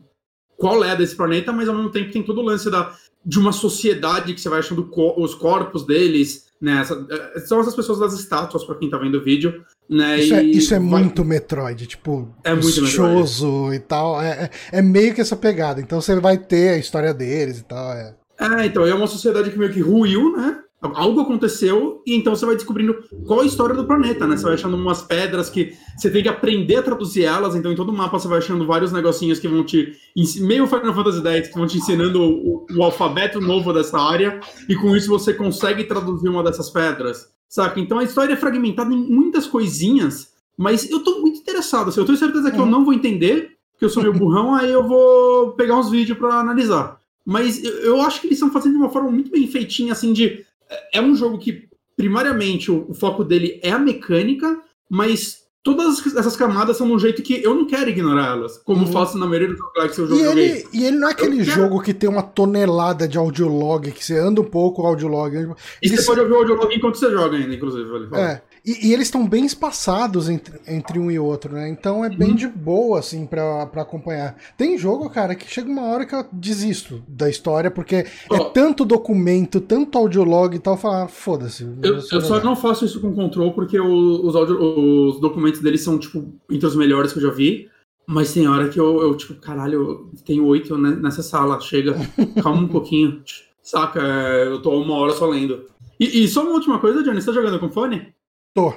qual 0.57 0.83
é 0.83 0.95
desse 0.95 1.15
planeta, 1.15 1.51
mas 1.51 1.67
ao 1.69 1.75
mesmo 1.75 1.89
tempo 1.89 2.11
tem 2.11 2.21
todo 2.23 2.39
o 2.41 2.43
lance 2.43 2.69
da, 2.69 2.93
de 3.25 3.39
uma 3.39 3.51
sociedade 3.51 4.33
que 4.33 4.41
você 4.41 4.49
vai 4.49 4.59
achando 4.59 4.85
co- 4.87 5.15
os 5.17 5.33
corpos 5.33 5.85
deles, 5.85 6.47
né? 6.61 6.81
Essa- 6.81 7.07
é, 7.35 7.39
são 7.39 7.59
essas 7.59 7.75
pessoas 7.75 7.97
das 7.99 8.13
estátuas, 8.13 8.63
pra 8.63 8.75
quem 8.75 8.89
tá 8.89 8.97
vendo 8.97 9.15
o 9.17 9.23
vídeo, 9.23 9.63
né? 9.89 10.19
Isso 10.19 10.33
é, 10.33 10.43
isso 10.43 10.73
é 10.73 10.79
vai- 10.79 11.01
muito 11.01 11.25
Metroid, 11.25 11.87
tipo, 11.87 12.29
É 12.43 12.53
muito 12.53 13.73
e 13.73 13.79
tal. 13.79 14.21
É, 14.21 14.49
é, 14.71 14.79
é 14.79 14.81
meio 14.81 15.13
que 15.15 15.21
essa 15.21 15.35
pegada. 15.35 15.81
Então 15.81 15.99
você 15.99 16.15
vai 16.19 16.37
ter 16.37 16.69
a 16.69 16.77
história 16.77 17.13
deles 17.13 17.59
e 17.59 17.63
tal. 17.63 17.91
É. 17.93 18.15
É, 18.39 18.65
então, 18.65 18.85
é 18.85 18.93
uma 18.93 19.07
sociedade 19.07 19.49
que 19.49 19.57
meio 19.57 19.73
que 19.73 19.81
ruiu, 19.81 20.35
né? 20.37 20.59
Algo 20.81 21.19
aconteceu, 21.19 22.01
e 22.07 22.15
então 22.15 22.33
você 22.33 22.45
vai 22.45 22.55
descobrindo 22.55 22.95
qual 23.27 23.41
é 23.41 23.43
a 23.43 23.45
história 23.45 23.75
do 23.75 23.85
planeta, 23.85 24.25
né? 24.25 24.37
Você 24.37 24.43
vai 24.43 24.53
achando 24.53 24.77
umas 24.77 25.01
pedras 25.01 25.49
que 25.49 25.73
você 25.97 26.09
tem 26.09 26.23
que 26.23 26.29
aprender 26.29 26.77
a 26.77 26.81
traduzir 26.81 27.25
elas, 27.25 27.53
então 27.53 27.69
em 27.69 27.75
todo 27.75 27.89
o 27.89 27.93
mapa 27.93 28.17
você 28.17 28.29
vai 28.29 28.37
achando 28.37 28.65
vários 28.65 28.93
negocinhos 28.93 29.39
que 29.39 29.47
vão 29.49 29.65
te. 29.65 29.91
meio 30.39 30.65
Final 30.67 30.93
Fantasy 30.95 31.21
X, 31.27 31.47
que 31.49 31.57
vão 31.57 31.67
te 31.67 31.77
ensinando 31.79 32.21
o, 32.21 32.65
o 32.77 32.81
alfabeto 32.81 33.41
novo 33.41 33.73
dessa 33.73 33.99
área, 33.99 34.39
e 34.69 34.75
com 34.75 34.95
isso 34.95 35.09
você 35.09 35.33
consegue 35.33 35.83
traduzir 35.83 36.29
uma 36.29 36.41
dessas 36.41 36.69
pedras, 36.69 37.27
saca? 37.49 37.79
Então 37.79 37.99
a 37.99 38.03
história 38.03 38.33
é 38.33 38.37
fragmentada 38.37 38.93
em 38.93 38.97
muitas 38.97 39.47
coisinhas, 39.47 40.31
mas 40.55 40.89
eu 40.89 41.03
tô 41.03 41.19
muito 41.21 41.39
interessado, 41.39 41.89
assim, 41.89 41.99
eu 41.99 42.05
tenho 42.05 42.17
certeza 42.17 42.51
que 42.51 42.57
eu 42.57 42.63
Uhum. 42.63 42.69
não 42.69 42.85
vou 42.85 42.93
entender, 42.93 43.57
porque 43.73 43.85
eu 43.85 43.89
sou 43.89 44.03
meio 44.03 44.13
burrão, 44.15 44.53
aí 44.55 44.71
eu 44.71 44.87
vou 44.87 45.51
pegar 45.53 45.77
uns 45.77 45.89
vídeos 45.89 46.17
pra 46.17 46.35
analisar. 46.39 46.99
Mas 47.25 47.63
eu, 47.63 47.71
eu 47.81 48.01
acho 48.01 48.21
que 48.21 48.27
eles 48.27 48.37
estão 48.37 48.51
fazendo 48.51 48.73
de 48.73 48.77
uma 48.79 48.89
forma 48.89 49.09
muito 49.11 49.29
bem 49.31 49.47
feitinha, 49.47 49.91
assim, 49.93 50.13
de. 50.13 50.45
É 50.69 50.99
é 50.99 51.01
um 51.01 51.15
jogo 51.15 51.37
que, 51.39 51.67
primariamente, 51.97 52.71
o, 52.71 52.85
o 52.89 52.93
foco 52.93 53.23
dele 53.23 53.59
é 53.63 53.71
a 53.71 53.79
mecânica, 53.79 54.59
mas 54.89 55.43
todas 55.63 56.05
essas 56.15 56.35
camadas 56.35 56.77
são 56.77 56.87
de 56.87 56.93
um 56.93 56.99
jeito 56.99 57.21
que 57.21 57.43
eu 57.43 57.53
não 57.53 57.65
quero 57.67 57.89
ignorar 57.89 58.27
elas, 58.37 58.57
como 58.57 58.85
Uhum. 58.85 58.91
faço 58.91 59.17
na 59.17 59.25
maioria 59.25 59.49
dos 59.49 59.57
jogos 59.57 59.95
que 59.95 60.01
eu 60.01 60.07
já 60.07 60.15
E 60.15 60.23
joguei. 60.23 60.49
ele, 60.51 60.67
e 60.73 60.85
ele 60.85 60.97
não 60.97 61.07
é 61.07 61.11
aquele 61.11 61.41
Eu 61.41 61.45
quero- 61.45 61.51
jogo 61.61 61.81
que 61.81 61.93
tem 61.93 62.09
uma 62.09 62.23
tonelada 62.23 63.07
de 63.07 63.17
audiolog, 63.17 63.91
que 63.91 64.03
você 64.03 64.17
anda 64.17 64.39
um 64.41 64.45
pouco 64.45 64.81
o 64.81 64.87
audiolog. 64.87 65.35
E 65.35 65.39
Ele, 65.87 65.97
você 65.97 66.05
pode 66.05 66.19
ouvir 66.21 66.31
o 66.33 66.37
audiolog 66.37 66.73
enquanto 66.73 66.95
você 66.97 67.11
joga 67.11 67.35
ainda, 67.37 67.53
inclusive. 67.53 67.89
Vale 67.89 68.07
é, 68.15 68.41
E, 68.65 68.87
e 68.89 68.93
eles 68.93 69.07
estão 69.07 69.27
bem 69.27 69.45
espaçados 69.45 70.29
entre, 70.29 70.59
entre 70.67 70.99
um 70.99 71.09
e 71.09 71.17
outro, 71.17 71.53
né? 71.53 71.69
Então 71.69 72.03
é 72.03 72.09
bem 72.09 72.29
Uhum. 72.29 72.35
de 72.35 72.47
boa, 72.47 72.99
assim, 72.99 73.25
pra, 73.25 73.65
pra 73.67 73.81
acompanhar. 73.83 74.35
Tem 74.57 74.77
jogo, 74.77 75.09
cara, 75.09 75.35
que 75.35 75.49
chega 75.49 75.69
uma 75.69 75.83
hora 75.87 76.05
que 76.05 76.13
eu 76.13 76.25
desisto 76.31 77.01
da 77.07 77.29
história, 77.29 77.71
porque 77.71 77.95
é 77.95 78.05
Ó. 78.31 78.45
tanto 78.49 78.83
documento, 78.85 79.59
tanto 79.61 79.97
audiolog 79.97 80.55
e 80.55 80.59
tal, 80.59 80.77
falar, 80.77 81.07
foda-se. 81.07 81.63
Eu, 81.81 81.95
eu 81.95 82.21
só 82.21 82.43
não 82.43 82.55
faço 82.55 82.85
isso 82.85 82.99
com 82.99 83.13
control 83.13 83.53
porque 83.53 83.79
o- 83.79 84.25
os, 84.25 84.35
áudio- 84.35 84.59
os 84.61 85.19
documentos 85.19 85.61
deles 85.61 85.81
são, 85.81 85.97
tipo, 85.97 86.25
entre 86.49 86.65
os 86.67 86.75
melhores 86.75 87.11
que 87.13 87.19
eu 87.19 87.23
já 87.23 87.31
vi. 87.31 87.69
Mas 88.11 88.33
tem 88.33 88.47
hora 88.47 88.67
que 88.69 88.79
eu, 88.79 89.01
eu 89.01 89.15
tipo, 89.15 89.35
caralho, 89.35 89.73
eu 89.73 90.11
tenho 90.25 90.43
oito 90.47 90.75
ne- 90.77 90.95
nessa 90.95 91.21
sala, 91.21 91.59
chega, 91.61 91.93
calma 92.43 92.61
um 92.63 92.67
pouquinho. 92.67 93.21
Saca, 93.61 94.01
é, 94.01 94.47
eu 94.47 94.59
tô 94.61 94.71
uma 94.81 94.95
hora 94.95 95.13
só 95.13 95.27
lendo. 95.27 95.65
E, 95.99 96.23
e 96.23 96.27
só 96.27 96.41
uma 96.41 96.53
última 96.53 96.79
coisa, 96.79 97.03
Johnny, 97.03 97.21
você 97.21 97.27
tá 97.27 97.33
jogando 97.33 97.59
com 97.59 97.69
fone? 97.69 98.07
Tô. 98.55 98.73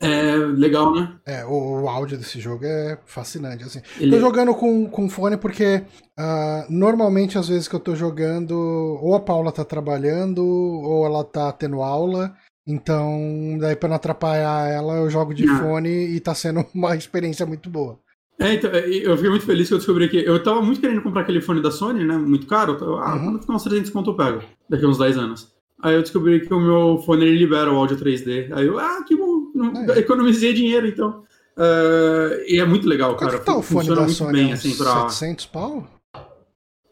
É 0.00 0.36
legal, 0.36 0.94
né? 0.94 1.18
É, 1.24 1.44
o, 1.46 1.82
o 1.82 1.88
áudio 1.88 2.18
desse 2.18 2.38
jogo 2.38 2.64
é 2.66 2.98
fascinante, 3.06 3.64
assim. 3.64 3.80
Ele- 3.98 4.10
Tô 4.10 4.20
jogando 4.20 4.54
com, 4.54 4.86
com 4.90 5.08
fone 5.08 5.38
porque 5.38 5.84
ah, 6.18 6.66
normalmente 6.68 7.38
às 7.38 7.48
vezes 7.48 7.66
que 7.66 7.74
eu 7.74 7.80
tô 7.80 7.94
jogando, 7.94 8.52
ou 8.54 9.14
a 9.14 9.20
Paula 9.20 9.50
tá 9.50 9.64
trabalhando, 9.64 10.44
ou 10.44 11.06
ela 11.06 11.24
tá 11.24 11.50
tendo 11.52 11.80
aula. 11.82 12.36
Então, 12.68 13.56
daí 13.60 13.74
pra 13.76 13.88
não 13.88 13.96
atrapalhar 13.96 14.68
ela, 14.68 14.96
eu 14.96 15.08
jogo 15.08 15.32
de 15.32 15.48
Ah. 15.48 15.58
fone 15.60 15.88
e 15.88 16.20
tá 16.20 16.34
sendo 16.34 16.64
uma 16.74 16.94
experiência 16.94 17.46
muito 17.46 17.70
boa. 17.70 17.98
É, 18.38 18.52
então, 18.52 18.70
eu 18.70 19.16
fiquei 19.16 19.30
muito 19.30 19.46
feliz 19.46 19.66
que 19.68 19.72
eu 19.72 19.78
descobri 19.78 20.10
que. 20.10 20.18
Eu 20.18 20.42
tava 20.42 20.60
muito 20.60 20.78
querendo 20.78 21.00
comprar 21.02 21.22
aquele 21.22 21.40
fone 21.40 21.62
da 21.62 21.70
Sony, 21.70 22.04
né? 22.04 22.18
Muito 22.18 22.46
caro. 22.46 22.76
Eu 22.78 22.98
ah, 22.98 23.14
Uhum. 23.14 23.24
quando 23.24 23.40
ficar 23.40 23.54
uns 23.54 23.62
300 23.62 23.90
conto 23.90 24.10
eu 24.10 24.14
pego. 24.16 24.42
Daqui 24.68 24.84
a 24.84 24.88
uns 24.88 24.98
10 24.98 25.16
anos. 25.16 25.55
Aí 25.86 25.94
eu 25.94 26.02
descobri 26.02 26.40
que 26.44 26.52
o 26.52 26.58
meu 26.58 26.98
fone 27.04 27.24
ele 27.24 27.38
libera 27.38 27.72
o 27.72 27.76
áudio 27.76 27.96
3D. 27.96 28.50
Aí 28.52 28.66
eu, 28.66 28.76
ah, 28.76 29.04
que 29.06 29.14
bom. 29.14 29.52
É. 29.94 30.00
Economizei 30.00 30.52
dinheiro, 30.52 30.88
então. 30.88 31.22
Ah, 31.56 32.30
e 32.44 32.58
é 32.58 32.64
muito 32.64 32.88
legal, 32.88 33.10
Quanto 33.16 33.30
cara. 33.30 33.38
que 33.38 33.46
tá 33.46 33.56
o 33.56 33.62
fone 33.62 33.86
Funciona 33.86 34.00
da 34.00 34.06
muito 34.06 34.16
Sony? 34.16 34.32
bem, 34.32 34.52
assim, 34.52 34.76
pra. 34.76 35.08
700 35.08 35.46
pau? 35.46 35.86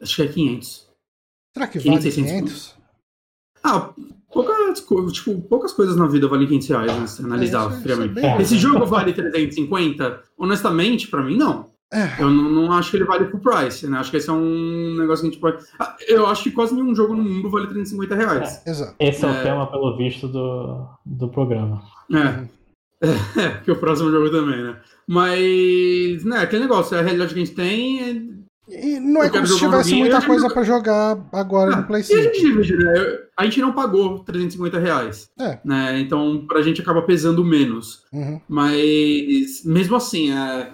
Acho 0.01 0.16
que 0.16 0.22
é 0.22 0.28
500. 0.28 0.88
Será 1.55 1.66
que 1.66 1.78
500, 1.80 1.84
vale 2.05 2.12
600 2.12 2.32
500? 2.32 2.74
Ah, 3.64 3.90
poucas, 4.32 4.80
co- 4.80 5.07
tipo, 5.11 5.40
poucas 5.42 5.72
coisas 5.72 5.97
na 5.97 6.07
vida 6.07 6.28
valem 6.28 6.47
500 6.47 6.68
reais, 6.68 6.92
né? 7.01 7.07
Se 7.09 7.22
analisar 7.24 7.72
É, 7.72 7.76
é- 7.76 7.80
friamente. 7.80 8.24
é 8.24 8.42
Esse 8.42 8.59
jogo 8.59 8.86
vale 8.86 9.12
350? 9.12 10.22
Honestamente, 10.38 11.09
pra 11.09 11.20
mim, 11.22 11.36
não. 11.36 11.74
É, 11.95 12.20
Eu 12.22 12.28
não, 12.30 12.51
não 12.51 12.72
acho 12.72 12.90
que 12.90 12.97
ele 12.97 13.05
vale 13.05 13.26
full 13.30 13.40
price, 13.40 13.86
né? 13.86 13.99
Acho 13.99 14.11
que 14.11 14.16
esse 14.16 14.28
é 14.28 14.32
um 14.32 14.97
negócio 14.99 15.22
que 15.22 15.28
a 15.28 15.30
gente 15.32 15.40
pode. 15.40 15.64
Ah, 15.78 15.97
Eu 16.09 16.26
acho 16.26 16.42
que 16.42 16.51
quase 16.51 16.74
nenhum 16.74 16.95
jogo 16.95 17.14
no 17.14 17.22
mundo 17.22 17.49
vale 17.51 17.66
350 17.68 18.14
reais. 18.14 18.62
exato. 18.66 18.95
Esse 18.99 19.24
é, 19.24 19.28
É. 19.28 19.30
o 19.30 19.42
tema, 19.42 19.66
pelo 19.70 19.97
visto, 19.97 20.26
do, 20.28 20.86
do 21.07 21.28
programa. 21.28 21.82
É. 22.12 22.45
É, 23.36 23.49
que 23.62 23.70
o 23.70 23.76
próximo 23.76 24.11
jogo 24.11 24.30
também, 24.30 24.62
né? 24.62 24.76
Mas, 25.07 26.24
né, 26.24 26.38
aquele 26.38 26.62
negócio, 26.62 26.97
é 26.97 27.01
a 27.01 27.03
realidade 27.03 27.34
que 27.34 27.40
a 27.40 27.45
gente 27.45 27.55
tem. 27.55 28.34
E 28.66 28.99
não 28.99 29.22
é 29.22 29.28
como 29.28 29.47
se 29.47 29.53
um 29.53 29.59
tivesse 29.59 29.95
muita 29.95 30.16
eu 30.16 30.22
coisa 30.22 30.42
jogo- 30.42 30.55
pra 30.55 30.62
jogar 30.62 31.18
agora 31.34 31.74
Ah, 31.74 31.76
no 31.82 31.86
Play 31.86 32.01
E 32.01 32.05
a 32.05 32.07
5. 32.07 32.22
gente 32.22 32.40
divide, 32.40 32.76
né? 32.78 32.92
A 33.36 33.45
gente 33.45 33.61
não 33.61 33.72
pagou 33.72 34.20
350 34.20 34.78
reais. 34.78 35.28
É. 35.38 35.59
Né? 35.62 36.01
Então, 36.01 36.47
pra 36.49 36.62
gente 36.62 36.80
acaba 36.80 37.03
pesando 37.03 37.45
menos. 37.45 38.05
Uhum. 38.11 38.40
Mas, 38.49 39.62
mesmo 39.66 39.97
assim, 39.97 40.32
é... 40.32 40.70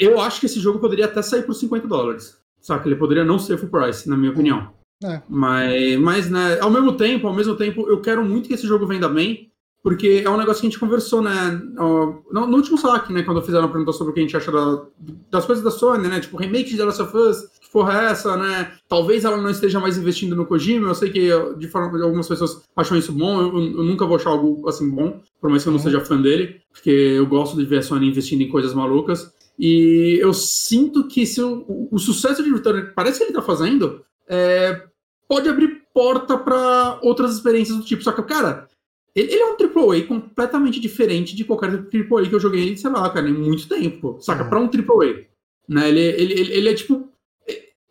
eu 0.00 0.20
acho 0.20 0.40
que 0.40 0.46
esse 0.46 0.60
jogo 0.60 0.78
poderia 0.78 1.04
até 1.06 1.20
sair 1.22 1.42
por 1.42 1.54
50 1.54 1.86
dólares. 1.86 2.36
Saca? 2.60 2.88
Ele 2.88 2.96
poderia 2.96 3.24
não 3.24 3.38
ser 3.38 3.58
full 3.58 3.68
price, 3.68 4.08
na 4.08 4.16
minha 4.16 4.32
opinião. 4.32 4.70
É. 5.04 5.20
Mas, 5.28 5.98
mas, 6.00 6.30
né, 6.30 6.58
ao 6.60 6.70
mesmo 6.70 6.92
tempo, 6.96 7.26
ao 7.26 7.34
mesmo 7.34 7.54
tempo, 7.56 7.86
eu 7.88 8.00
quero 8.00 8.24
muito 8.24 8.48
que 8.48 8.54
esse 8.54 8.66
jogo 8.66 8.86
venda 8.86 9.08
bem, 9.08 9.50
porque 9.82 10.22
é 10.24 10.30
um 10.30 10.38
negócio 10.38 10.62
que 10.62 10.66
a 10.66 10.70
gente 10.70 10.78
conversou, 10.80 11.20
né, 11.20 11.60
no, 11.74 12.22
no 12.32 12.56
último 12.56 12.78
saque, 12.78 13.12
né, 13.12 13.22
quando 13.22 13.42
fizeram 13.42 13.66
a 13.66 13.68
pergunta 13.68 13.92
sobre 13.92 14.12
o 14.12 14.14
que 14.14 14.20
a 14.20 14.22
gente 14.22 14.34
acha 14.34 14.50
da- 14.50 14.82
das 15.30 15.44
coisas 15.44 15.62
da 15.62 15.70
Sony, 15.70 16.08
né, 16.08 16.20
tipo, 16.20 16.38
remake 16.38 16.70
de 16.70 16.78
The 16.78 16.84
Last 16.84 17.02
of 17.02 17.14
Us, 17.14 17.36
que 17.60 17.70
porra 17.70 18.00
é 18.00 18.04
essa, 18.12 18.34
né, 18.34 18.72
talvez 18.88 19.26
ela 19.26 19.36
não 19.36 19.50
esteja 19.50 19.78
mais 19.78 19.98
investindo 19.98 20.34
no 20.34 20.46
Kojima, 20.46 20.88
eu 20.88 20.94
sei 20.94 21.10
que 21.10 21.28
de 21.58 21.68
forma, 21.68 22.02
algumas 22.02 22.26
pessoas 22.26 22.62
acham 22.74 22.96
isso 22.96 23.12
bom, 23.12 23.42
eu, 23.42 23.48
eu 23.58 23.84
nunca 23.84 24.06
vou 24.06 24.16
achar 24.16 24.30
algo, 24.30 24.66
assim, 24.66 24.88
bom, 24.88 25.20
por 25.38 25.50
mais 25.50 25.62
que 25.62 25.68
eu 25.68 25.72
não 25.72 25.78
Uhum. 25.78 25.84
seja 25.84 26.00
fã 26.00 26.18
dele, 26.18 26.62
porque 26.72 26.88
eu 26.88 27.26
gosto 27.26 27.54
de 27.54 27.66
ver 27.66 27.78
a 27.78 27.82
Sony 27.82 28.08
investindo 28.08 28.40
em 28.40 28.48
coisas 28.48 28.72
malucas, 28.72 29.34
e 29.58 30.18
eu 30.20 30.32
sinto 30.34 31.06
que 31.08 31.24
se 31.26 31.40
o, 31.40 31.64
o- 31.68 31.88
o 31.92 31.98
sucesso 31.98 32.42
de 32.42 32.50
Return, 32.52 32.90
parece 32.94 33.18
que 33.18 33.24
ele 33.24 33.32
tá 33.32 33.42
fazendo, 33.42 34.04
é, 34.28 34.82
pode 35.28 35.48
abrir 35.48 35.82
porta 35.94 36.36
pra 36.36 36.98
outras 37.02 37.34
experiências 37.34 37.76
do 37.78 37.84
tipo. 37.84 38.02
Só 38.02 38.10
que, 38.12 38.22
cara, 38.22 38.66
ele, 39.14 39.32
ele 39.32 39.42
é 39.42 39.46
um 39.52 39.56
AAA 39.56 40.02
completamente 40.06 40.80
diferente 40.80 41.36
de 41.36 41.44
qualquer 41.44 41.70
AAA 41.70 42.28
que 42.28 42.34
eu 42.34 42.40
joguei, 42.40 42.76
sei 42.76 42.90
lá, 42.90 43.08
cara, 43.10 43.28
em 43.28 43.32
muito 43.32 43.68
tempo. 43.68 44.18
Saca? 44.20 44.42
Uhum. 44.44 44.48
Pra 44.50 44.60
um 44.60 44.64
AAA. 44.64 45.24
Né? 45.68 45.88
Ele, 45.88 46.00
ele, 46.00 46.32
ele, 46.40 46.52
ele 46.52 46.68
é 46.68 46.74
tipo. 46.74 47.08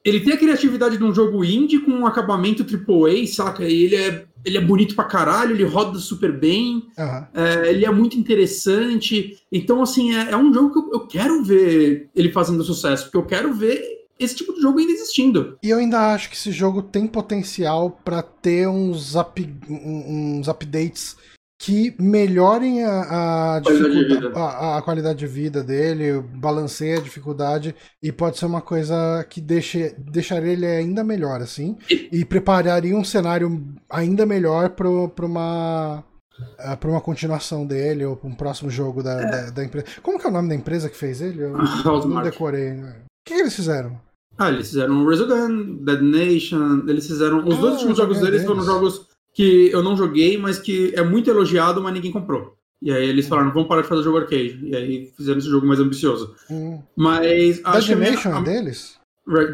Ele 0.05 0.20
tem 0.20 0.34
a 0.34 0.38
criatividade 0.38 0.97
de 0.97 1.03
um 1.05 1.14
jogo 1.16 1.45
indie 1.45 1.80
com 1.80 1.91
um 1.91 2.05
acabamento 2.05 2.61
AAA, 2.64 3.26
saca? 3.26 3.64
E 3.66 3.86
ele 3.86 3.95
é, 3.95 4.26
ele 4.46 4.58
é 4.58 4.62
bonito 4.62 4.96
pra 4.96 5.06
caralho, 5.06 5.56
ele 5.56 5.64
roda 5.64 6.00
super 6.00 6.32
bem. 6.38 6.88
Aham. 6.98 7.28
É, 7.34 7.70
ele 7.70 7.86
é 7.86 7.91
muito 7.91 8.18
interessante. 8.18 9.38
Então, 9.52 9.82
assim, 9.82 10.14
é, 10.16 10.32
é 10.32 10.38
um 10.38 10.54
jogo 10.54 10.72
que 10.74 10.80
eu, 10.80 10.94
eu 11.02 11.08
quero 11.08 11.44
ver 11.44 12.10
ele 12.16 12.32
fazendo 12.32 12.64
sucesso, 12.64 13.06
porque 13.06 13.18
eu 13.18 13.26
quero 13.26 13.54
ver 13.54 13.82
esse 14.20 14.36
tipo 14.36 14.54
de 14.54 14.62
jogo 14.62 14.80
ainda 14.80 14.91
existindo. 14.91 15.58
E 15.62 15.70
eu 15.70 15.78
ainda 15.80 16.14
acho 16.14 16.30
que 16.30 16.36
esse 16.36 16.52
jogo 16.52 16.82
tem 16.82 17.08
potencial 17.08 18.00
pra 18.06 18.22
ter 18.22 18.68
uns, 18.68 19.16
up- 19.16 19.50
uns 19.70 20.48
updates 20.48 21.16
que 21.66 21.95
melhorem 21.99 22.84
a, 22.84 23.55
a, 23.57 23.61
Qualidade 23.61 23.93
de 23.93 23.99
dificulda- 23.99 24.28
vida. 24.30 24.39
a- 24.39 24.78
a 24.78 24.82
qualidade 24.82 25.20
de 25.20 25.28
vida 25.28 25.64
dele, 25.64 26.22
balanceia 26.36 26.97
a 26.97 27.01
dificuldade 27.01 27.74
e 28.01 28.11
pode 28.11 28.38
ser 28.38 28.45
uma 28.47 28.59
coisa 28.61 29.26
que 29.30 29.39
deixe, 29.39 29.95
deixaria 29.97 30.51
ele 30.51 30.66
ainda 30.66 31.03
melhor, 31.05 31.41
assim, 31.41 31.78
e 32.11 32.26
prepararia 32.26 32.95
um 32.97 33.03
cenário 33.03 33.66
ainda 33.89 34.26
melhor 34.26 34.72
para 34.72 34.89
uma 34.89 36.03
para 36.80 36.89
uma 36.89 36.99
continuação 36.99 37.66
dele 37.66 38.03
ou 38.03 38.18
para 38.18 38.28
um 38.28 38.36
próximo 38.36 38.70
jogo 38.70 39.01
da, 39.03 39.22
da, 39.22 39.49
da 39.51 39.64
empresa. 39.64 39.86
Como 40.01 40.20
que 40.20 40.26
é 40.26 40.30
o 40.30 40.34
nome 40.34 40.49
da 40.49 40.55
empresa 40.55 40.89
que 40.89 40.97
fez 40.97 41.22
ele? 41.22 41.43
Eu 41.43 41.53
não 42.07 42.22
decorei. 42.24 42.72
O 42.74 42.86
que, 43.26 43.36
eles 43.36 43.55
fizeram? 43.55 43.97
Ah, 44.38 44.49
eles 44.49 44.68
fizeram 44.70 45.05
Resogun, 45.07 45.76
Dead 45.86 46.01
Nation, 46.01 46.84
eles 46.88 47.05
fizeram. 47.07 47.47
Os 47.47 47.55
Ah, 47.55 47.61
dois 47.61 47.74
últimos 47.76 47.97
jogos 47.97 48.18
joguei 48.18 48.32
deles 48.32 48.45
foram 48.47 48.59
deles. 48.61 48.74
jogos 48.74 49.07
que 49.34 49.70
eu 49.72 49.82
não 49.84 49.98
joguei, 49.98 50.38
mas 50.38 50.60
que 50.60 50.94
é 50.96 51.04
muito 51.04 51.30
elogiado, 51.30 51.82
mas 51.82 51.94
ninguém 51.94 52.12
comprou. 52.12 52.56
E 52.82 52.92
aí 52.92 53.08
eles 53.08 53.28
falaram, 53.28 53.52
vamos 53.54 53.68
parar 53.70 53.82
de 53.82 53.88
fazer 53.88 54.04
jogo 54.04 54.18
arcade. 54.18 54.60
E 54.62 54.76
aí 54.76 55.06
fizeram 55.16 55.40
esse 55.40 55.50
jogo 55.50 55.66
mais 55.66 55.80
ambicioso. 55.80 56.36
Hum. 56.50 56.82
Mas. 56.96 57.62
Dead 57.62 57.98
minha- 57.98 58.12
Nation 58.12 58.38
é 58.38 58.42
deles? 58.44 59.00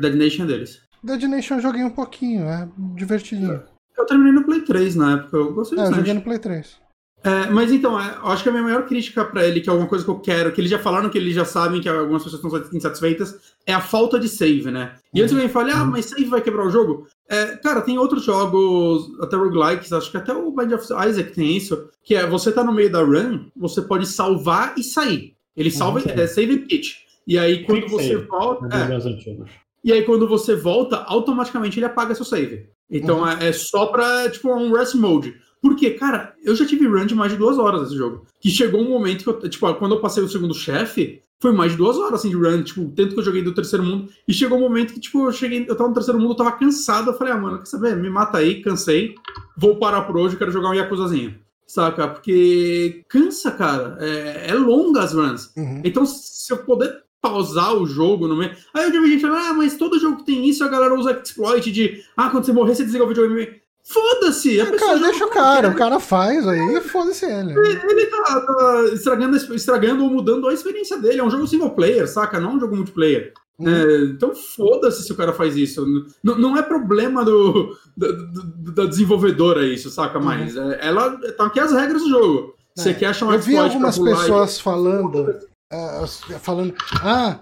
Dead 0.01 0.15
Nation 0.15 0.43
é 0.43 0.47
deles. 0.47 0.81
Dead 1.03 1.23
Nation 1.23 1.55
eu 1.55 1.61
joguei 1.61 1.83
um 1.83 1.91
pouquinho, 1.91 2.45
é 2.45 2.67
divertidinho. 2.95 3.61
Eu 3.97 4.05
terminei 4.05 4.33
no 4.33 4.43
Play 4.43 4.61
3 4.61 4.95
na 4.95 5.13
época, 5.13 5.37
eu 5.37 5.53
gostei 5.53 5.77
É, 5.77 5.83
eu 5.87 5.93
joguei 5.93 6.13
no 6.13 6.21
Play 6.21 6.39
3. 6.39 6.79
É, 7.21 7.49
mas 7.49 7.71
então, 7.71 7.99
é, 7.99 8.17
eu 8.17 8.27
acho 8.27 8.43
que 8.43 8.49
a 8.49 8.51
minha 8.51 8.63
maior 8.63 8.85
crítica 8.85 9.25
pra 9.25 9.45
ele, 9.45 9.59
que 9.59 9.69
é 9.69 9.71
alguma 9.71 9.89
coisa 9.89 10.05
que 10.05 10.09
eu 10.09 10.19
quero, 10.19 10.51
que 10.51 10.61
eles 10.61 10.71
já 10.71 10.79
falaram 10.79 11.09
que 11.09 11.17
eles 11.17 11.35
já 11.35 11.43
sabem 11.43 11.81
que 11.81 11.89
algumas 11.89 12.23
pessoas 12.23 12.41
estão 12.43 12.77
insatisfeitas, 12.77 13.35
é 13.65 13.73
a 13.73 13.81
falta 13.81 14.17
de 14.17 14.29
save, 14.29 14.71
né? 14.71 14.95
E 15.13 15.21
antes 15.21 15.33
alguém 15.33 15.49
fala, 15.49 15.73
ah, 15.73 15.85
mas 15.85 16.05
save 16.05 16.25
vai 16.25 16.41
quebrar 16.41 16.65
o 16.65 16.69
jogo. 16.69 17.07
É, 17.27 17.57
cara, 17.57 17.81
tem 17.81 17.97
outros 17.97 18.23
jogos, 18.23 19.11
até 19.21 19.35
roguelikes, 19.35 19.91
acho 19.91 20.09
que 20.09 20.17
até 20.17 20.33
o 20.33 20.51
Bind 20.51 20.71
of 20.71 20.85
Isaac 20.85 21.33
tem 21.33 21.57
isso, 21.57 21.89
que 22.03 22.15
é 22.15 22.25
você 22.25 22.51
tá 22.51 22.63
no 22.63 22.71
meio 22.71 22.91
da 22.91 23.03
run, 23.03 23.47
você 23.55 23.81
pode 23.81 24.05
salvar 24.05 24.73
e 24.77 24.83
sair. 24.83 25.35
Ele 25.57 25.69
salva, 25.69 25.99
sim. 25.99 26.09
é 26.11 26.25
save 26.25 26.59
pitch. 26.59 26.99
E 27.27 27.37
aí 27.37 27.63
quando 27.65 27.81
Quick 27.81 27.91
você 27.91 28.07
save. 28.07 28.25
volta. 28.27 28.67
É, 28.75 29.59
e 29.83 29.93
aí, 29.93 30.03
quando 30.03 30.27
você 30.27 30.55
volta, 30.55 30.97
automaticamente 30.97 31.79
ele 31.79 31.85
apaga 31.85 32.13
seu 32.13 32.25
save. 32.25 32.67
Então 32.89 33.19
Uhum. 33.19 33.29
é, 33.29 33.47
é 33.47 33.51
só 33.53 33.85
pra, 33.85 34.29
tipo, 34.29 34.53
um 34.53 34.73
rest 34.73 34.95
mode. 34.95 35.35
Porque, 35.61 35.91
cara, 35.91 36.33
eu 36.43 36.55
já 36.55 36.65
tive 36.65 36.87
run 36.87 37.05
de 37.05 37.15
mais 37.15 37.31
de 37.31 37.37
duas 37.37 37.57
horas 37.57 37.81
nesse 37.81 37.95
jogo. 37.95 38.25
Que 38.39 38.49
chegou 38.49 38.81
um 38.81 38.89
momento 38.89 39.23
que 39.23 39.29
eu, 39.29 39.49
tipo, 39.49 39.73
quando 39.75 39.95
eu 39.95 40.01
passei 40.01 40.23
o 40.23 40.29
segundo 40.29 40.53
chefe, 40.53 41.21
foi 41.41 41.51
mais 41.51 41.71
de 41.71 41.77
duas 41.77 41.97
horas 41.97 42.13
assim 42.13 42.29
de 42.29 42.35
run, 42.35 42.63
tipo, 42.63 42.85
tanto 42.95 43.13
que 43.13 43.19
eu 43.19 43.23
joguei 43.23 43.41
do 43.41 43.53
terceiro 43.53 43.83
mundo. 43.83 44.09
E 44.27 44.33
chegou 44.33 44.57
um 44.57 44.61
momento 44.61 44.93
que, 44.93 44.99
tipo, 44.99 45.25
eu 45.25 45.31
cheguei, 45.31 45.65
eu 45.67 45.75
tava 45.75 45.89
no 45.89 45.95
terceiro 45.95 46.19
mundo, 46.19 46.31
eu 46.31 46.37
tava 46.37 46.51
cansado. 46.53 47.11
Eu 47.11 47.17
falei, 47.17 47.33
ah, 47.33 47.37
mano, 47.37 47.59
quer 47.59 47.65
saber? 47.65 47.95
Me 47.95 48.09
mata 48.09 48.37
aí, 48.37 48.61
cansei. 48.61 49.15
Vou 49.57 49.77
parar 49.77 50.01
por 50.03 50.17
hoje, 50.17 50.37
quero 50.37 50.51
jogar 50.51 50.69
um 50.69 50.73
Yakuzazinho. 50.73 51.35
Saca? 51.67 52.07
Porque 52.07 53.03
cansa, 53.09 53.51
cara. 53.51 53.97
É, 53.99 54.47
é 54.49 54.53
longa 54.53 55.01
as 55.01 55.13
runs. 55.13 55.51
Uhum. 55.55 55.81
Então, 55.83 56.05
se 56.05 56.51
eu 56.51 56.57
puder 56.57 57.03
pausar 57.21 57.75
o 57.75 57.85
jogo 57.85 58.27
no 58.27 58.35
meio. 58.35 58.55
Aí 58.73 58.85
eu 58.85 58.93
já 58.93 59.01
vi 59.01 59.11
gente 59.11 59.21
falando, 59.21 59.45
ah, 59.45 59.53
mas 59.53 59.77
todo 59.77 59.99
jogo 59.99 60.17
que 60.17 60.25
tem 60.25 60.47
isso, 60.47 60.63
a 60.63 60.69
galera 60.69 60.95
usa 60.95 61.11
exploit 61.11 61.71
de, 61.71 62.03
ah, 62.15 62.29
quando 62.29 62.45
você 62.45 62.53
morrer, 62.53 62.75
você 62.75 62.83
desliga 62.83 63.03
o 63.03 63.07
videogame. 63.07 63.59
Foda-se! 63.91 64.57
pessoa 64.65 64.77
cara, 64.77 64.99
deixa 64.99 65.25
o 65.25 65.29
como 65.29 65.33
cara, 65.33 65.67
quer. 65.69 65.75
o 65.75 65.77
cara 65.77 65.99
faz 65.99 66.47
aí 66.47 66.81
foda-se 66.81 67.25
ele. 67.25 67.53
Ele 67.57 68.05
tá, 68.05 68.41
tá 68.41 68.83
estragando, 68.93 69.35
estragando 69.55 70.03
ou 70.03 70.09
mudando 70.11 70.47
a 70.47 70.53
experiência 70.53 70.97
dele. 70.99 71.19
É 71.19 71.23
um 71.23 71.29
jogo 71.31 71.47
single 71.47 71.71
player, 71.71 72.07
saca? 72.07 72.39
Não 72.39 72.55
um 72.55 72.59
jogo 72.59 72.75
multiplayer. 72.75 73.33
Uhum. 73.57 73.67
É, 73.67 74.03
então 74.05 74.33
foda-se 74.35 75.03
se 75.03 75.11
o 75.11 75.15
cara 75.15 75.33
faz 75.33 75.57
isso. 75.57 75.85
N- 75.85 76.05
não 76.23 76.55
é 76.55 76.61
problema 76.61 77.25
do, 77.25 77.75
do- 77.97 78.71
da 78.73 78.85
desenvolvedora 78.85 79.65
isso, 79.65 79.89
saca? 79.89 80.19
Uhum. 80.19 80.25
Mas 80.25 80.55
é, 80.55 80.79
ela 80.81 81.17
tá 81.33 81.47
aqui 81.47 81.59
as 81.59 81.71
regras 81.73 82.03
do 82.03 82.09
jogo. 82.09 82.53
Você 82.77 82.93
quer 82.93 83.07
achar 83.07 83.25
um 83.25 83.33
Eu 83.33 83.39
vi 83.39 83.57
algumas 83.57 83.97
pular 83.97 84.11
e- 84.11 84.15
pessoas 84.15 84.59
falando, 84.59 85.35
ah, 85.73 86.05
falando, 86.39 86.73
ah, 87.03 87.39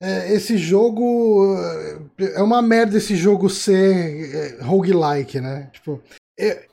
é, 0.00 0.32
esse 0.32 0.58
jogo 0.58 1.56
é, 2.18 2.36
é 2.36 2.42
uma 2.42 2.60
merda 2.60 2.98
esse 2.98 3.16
jogo 3.16 3.48
ser 3.48 4.34
é, 4.34 4.62
roguelike, 4.62 5.40
né? 5.40 5.70
Tipo, 5.72 6.00
é, 6.38 6.66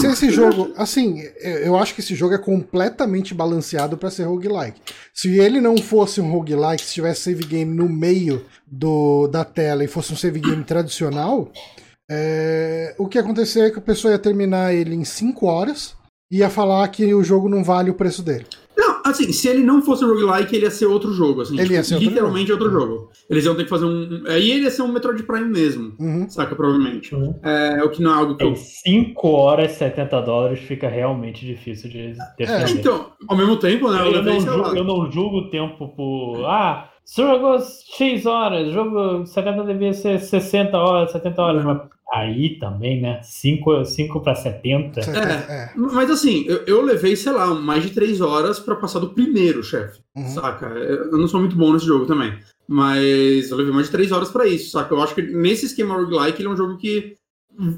se 0.00 0.06
esse 0.06 0.30
jogo, 0.30 0.72
assim, 0.76 1.22
eu 1.40 1.72
eu 1.72 1.76
acho 1.76 1.94
que 1.94 2.00
esse 2.00 2.14
jogo 2.14 2.34
é 2.34 2.38
completamente 2.38 3.34
balanceado 3.34 3.96
pra 3.96 4.10
ser 4.10 4.24
roguelike. 4.24 4.80
Se 5.14 5.38
ele 5.38 5.60
não 5.60 5.76
fosse 5.76 6.20
um 6.20 6.30
roguelike, 6.30 6.84
se 6.84 6.94
tivesse 6.94 7.22
save 7.22 7.44
game 7.44 7.74
no 7.74 7.88
meio 7.88 8.44
do, 8.66 9.26
da 9.28 9.44
tela 9.44 9.84
e 9.84 9.88
fosse 9.88 10.12
um 10.12 10.16
save 10.16 10.40
game 10.40 10.64
tradicional, 10.64 11.50
é, 12.10 12.94
o 12.98 13.06
que 13.06 13.16
ia 13.16 13.22
acontecer 13.22 13.60
é 13.60 13.70
que 13.70 13.78
a 13.78 13.82
pessoa 13.82 14.12
ia 14.12 14.18
terminar 14.18 14.74
ele 14.74 14.94
em 14.94 15.04
5 15.04 15.46
horas 15.46 15.94
e 16.30 16.38
ia 16.38 16.50
falar 16.50 16.86
que 16.88 17.14
o 17.14 17.24
jogo 17.24 17.48
não 17.48 17.64
vale 17.64 17.90
o 17.90 17.94
preço 17.94 18.22
dele. 18.22 18.46
Não, 18.76 19.02
assim, 19.04 19.32
se 19.32 19.48
ele 19.48 19.62
não 19.62 19.82
fosse 19.82 20.04
um 20.04 20.08
roguelike, 20.08 20.54
ele 20.56 20.64
ia 20.64 20.70
ser 20.70 20.86
outro 20.86 21.12
jogo. 21.12 21.42
Assim, 21.42 21.54
Ele 21.54 21.62
tipo, 21.64 21.74
ia 21.74 21.84
ser 21.84 21.94
outro 21.94 22.08
literalmente 22.08 22.52
outro 22.52 22.70
jogo. 22.70 23.10
Eles 23.28 23.44
iam 23.44 23.54
ter 23.54 23.64
que 23.64 23.70
fazer 23.70 23.84
um. 23.84 24.22
Aí 24.26 24.50
ele 24.50 24.64
ia 24.64 24.70
ser 24.70 24.82
um 24.82 24.88
Metroid 24.88 25.22
Prime 25.22 25.46
mesmo, 25.46 25.94
Uhum. 25.98 26.28
saca? 26.28 26.54
Provavelmente. 26.54 27.14
Uhum. 27.14 27.34
É, 27.42 27.82
o 27.84 27.90
que 27.90 28.02
não 28.02 28.12
é 28.12 28.16
algo 28.16 28.36
que 28.36 28.44
eu. 28.44 28.50
Em 28.50 28.56
5 28.56 29.28
horas, 29.28 29.72
70 29.72 30.20
dólares 30.22 30.60
fica 30.60 30.88
realmente 30.88 31.44
difícil 31.44 31.90
de 31.90 32.14
defender. 32.38 32.70
Então, 32.70 33.12
ao 33.28 33.36
mesmo 33.36 33.56
tempo, 33.56 33.90
né? 33.90 34.00
Eu, 34.00 34.12
eu, 34.12 34.22
não 34.22 34.34
lá, 34.34 34.40
julgo, 34.40 34.76
eu 34.76 34.84
não 34.84 35.10
julgo 35.10 35.36
o 35.38 35.50
tempo 35.50 35.88
por. 35.94 36.44
Ah, 36.46 36.88
jogo 37.16 37.32
jogou 37.32 37.58
X 37.60 38.26
horas, 38.26 38.68
o 38.68 38.72
jogo 38.72 39.26
70 39.26 39.64
devia 39.64 39.92
ser 39.92 40.20
60 40.20 40.76
horas, 40.78 41.12
70 41.12 41.42
horas. 41.42 41.64
Mas 41.64 41.78
aí 42.12 42.58
também, 42.58 43.00
né? 43.00 43.20
5, 43.22 43.84
5 43.86 44.20
para 44.20 44.34
70. 44.34 45.00
É. 45.00 45.70
Mas 45.76 46.10
assim, 46.10 46.44
eu, 46.46 46.58
eu 46.66 46.82
levei, 46.82 47.16
sei 47.16 47.32
lá, 47.32 47.54
mais 47.54 47.82
de 47.84 47.90
três 47.90 48.20
horas 48.20 48.60
pra 48.60 48.76
passar 48.76 48.98
do 48.98 49.10
primeiro 49.14 49.62
chefe, 49.62 50.00
Uhum. 50.14 50.28
saca? 50.28 50.66
Eu 50.66 51.16
não 51.18 51.26
sou 51.26 51.40
muito 51.40 51.56
bom 51.56 51.72
nesse 51.72 51.86
jogo 51.86 52.04
também. 52.06 52.38
Mas 52.68 53.50
eu 53.50 53.56
levei 53.56 53.72
mais 53.72 53.86
de 53.86 53.92
três 53.92 54.12
horas 54.12 54.30
pra 54.30 54.46
isso, 54.46 54.70
saca? 54.70 54.94
Eu 54.94 55.02
acho 55.02 55.14
que 55.14 55.22
nesse 55.22 55.66
esquema 55.66 55.94
roguelike 55.96 56.40
ele 56.40 56.48
é 56.48 56.52
um 56.52 56.56
jogo 56.56 56.76
que 56.76 57.14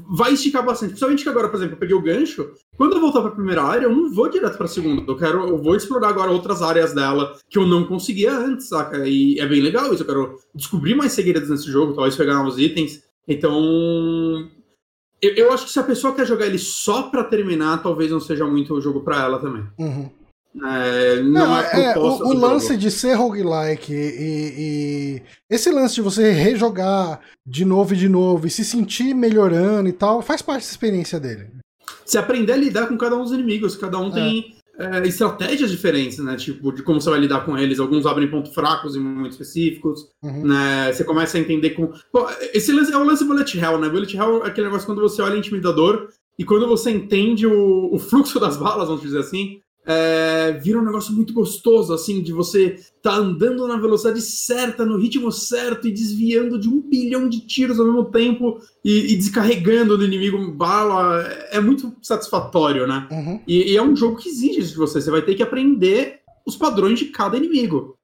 vai 0.09 0.33
esticar 0.33 0.65
bastante. 0.65 0.89
Principalmente 0.91 1.23
que 1.23 1.29
agora, 1.29 1.49
por 1.49 1.57
exemplo, 1.57 1.75
eu 1.75 1.79
peguei 1.79 1.95
o 1.95 2.01
gancho. 2.01 2.49
Quando 2.77 2.93
eu 2.95 3.01
voltar 3.01 3.21
pra 3.21 3.31
primeira 3.31 3.61
área, 3.63 3.85
eu 3.85 3.95
não 3.95 4.11
vou 4.13 4.29
direto 4.29 4.57
pra 4.57 4.67
segunda. 4.67 5.03
Eu 5.07 5.17
quero, 5.17 5.47
eu 5.47 5.57
vou 5.61 5.75
explorar 5.75 6.09
agora 6.09 6.31
outras 6.31 6.61
áreas 6.61 6.93
dela 6.93 7.35
que 7.49 7.57
eu 7.57 7.65
não 7.67 7.85
conseguia 7.85 8.31
antes, 8.37 8.67
saca? 8.69 9.07
E 9.07 9.39
é 9.39 9.45
bem 9.45 9.61
legal 9.61 9.93
isso. 9.93 10.03
Eu 10.03 10.07
quero 10.07 10.35
descobrir 10.53 10.95
mais 10.95 11.11
segredos 11.13 11.49
nesse 11.49 11.69
jogo, 11.69 11.93
talvez 11.93 12.15
pegar 12.15 12.35
novos 12.35 12.57
itens. 12.59 13.03
Então, 13.27 14.49
eu, 15.21 15.33
eu 15.35 15.53
acho 15.53 15.65
que 15.65 15.71
se 15.71 15.79
a 15.79 15.83
pessoa 15.83 16.13
quer 16.13 16.25
jogar 16.25 16.45
ele 16.45 16.59
só 16.59 17.03
pra 17.03 17.23
terminar, 17.23 17.81
talvez 17.81 18.11
não 18.11 18.19
seja 18.19 18.45
muito 18.45 18.73
o 18.73 18.81
jogo 18.81 19.01
pra 19.01 19.23
ela 19.23 19.39
também. 19.39 19.63
Uhum. 19.77 20.09
É, 20.63 21.21
não, 21.21 21.47
Não, 21.47 21.59
é, 21.59 21.83
é, 21.83 21.97
o, 21.97 22.01
o 22.01 22.33
lance 22.33 22.67
jogo. 22.69 22.79
de 22.79 22.89
ser 22.89 23.13
roguelike 23.15 23.91
e, 23.91 24.53
e 24.57 25.21
esse 25.49 25.69
lance 25.69 25.95
de 25.95 26.01
você 26.01 26.31
rejogar 26.31 27.19
de 27.45 27.65
novo 27.65 27.93
e 27.93 27.97
de 27.97 28.07
novo 28.07 28.47
e 28.47 28.49
se 28.49 28.63
sentir 28.63 29.13
melhorando 29.13 29.89
e 29.89 29.91
tal, 29.91 30.21
faz 30.21 30.41
parte 30.41 30.63
da 30.63 30.69
experiência 30.71 31.19
dele. 31.19 31.49
Se 32.05 32.17
aprender 32.17 32.53
a 32.53 32.57
lidar 32.57 32.87
com 32.87 32.97
cada 32.97 33.17
um 33.17 33.23
dos 33.23 33.33
inimigos, 33.33 33.75
cada 33.75 33.97
um 33.99 34.09
tem 34.09 34.54
é, 34.77 35.07
estratégias 35.07 35.71
diferentes, 35.71 36.19
né? 36.19 36.35
Tipo, 36.35 36.71
de 36.71 36.83
como 36.83 36.99
você 36.99 37.09
vai 37.09 37.19
lidar 37.19 37.45
com 37.45 37.57
eles. 37.57 37.79
Alguns 37.79 38.05
abrem 38.05 38.29
pontos 38.29 38.53
fracos 38.53 38.95
em 38.95 38.99
momentos 38.99 39.33
específicos, 39.39 40.07
Uhum. 40.23 40.45
né? 40.47 40.91
Você 40.91 41.03
começa 41.03 41.37
a 41.37 41.41
entender 41.41 41.71
com. 41.71 41.87
Pô, 42.11 42.27
esse 42.53 42.71
lance 42.71 42.91
é 42.91 42.97
o 42.97 43.03
lance 43.03 43.23
Bullet 43.23 43.57
Hell, 43.57 43.79
né? 43.79 43.89
Bullet 43.89 44.15
Hell 44.15 44.43
é 44.43 44.47
aquele 44.47 44.67
negócio 44.67 44.85
quando 44.85 45.01
você 45.01 45.21
olha 45.21 45.37
intimidador 45.37 46.09
e 46.37 46.43
quando 46.43 46.67
você 46.67 46.91
entende 46.91 47.47
o, 47.47 47.93
o 47.93 47.97
fluxo 47.97 48.39
das 48.39 48.57
balas, 48.57 48.87
vamos 48.87 49.01
dizer 49.01 49.19
assim, 49.19 49.59
é, 49.85 50.53
vira 50.53 50.79
um 50.79 50.83
negócio 50.83 51.13
muito 51.13 51.33
gostoso, 51.33 51.93
assim, 51.93 52.21
de 52.21 52.33
você 52.33 52.79
tá 53.01 53.15
andando 53.15 53.67
na 53.67 53.77
velocidade 53.77 54.19
certa, 54.21 54.85
no 54.85 54.97
ritmo 54.97 55.31
certo 55.31 55.87
e 55.87 55.91
desviando 55.91 56.57
de 56.57 56.67
um 56.67 56.81
bilhão 56.81 57.29
de 57.29 57.41
tiros 57.41 57.79
ao 57.79 57.85
mesmo 57.85 58.05
tempo 58.05 58.59
e, 58.83 59.13
e 59.13 59.15
descarregando 59.15 59.97
do 59.97 60.05
inimigo 60.05 60.51
bala. 60.51 61.21
É 61.51 61.59
muito 61.59 61.95
satisfatório, 62.01 62.87
né? 62.87 63.07
Uhum. 63.11 63.39
E, 63.47 63.73
e 63.73 63.77
é 63.77 63.81
um 63.81 63.95
jogo 63.95 64.17
que 64.17 64.29
exige 64.29 64.59
isso 64.59 64.71
de 64.71 64.77
você. 64.77 64.99
Você 64.99 65.11
vai 65.11 65.21
ter 65.21 65.35
que 65.35 65.43
aprender 65.43 66.21
os 66.45 66.55
padrões 66.55 66.97
de 66.97 67.05
cada 67.05 67.37
inimigo. 67.37 67.95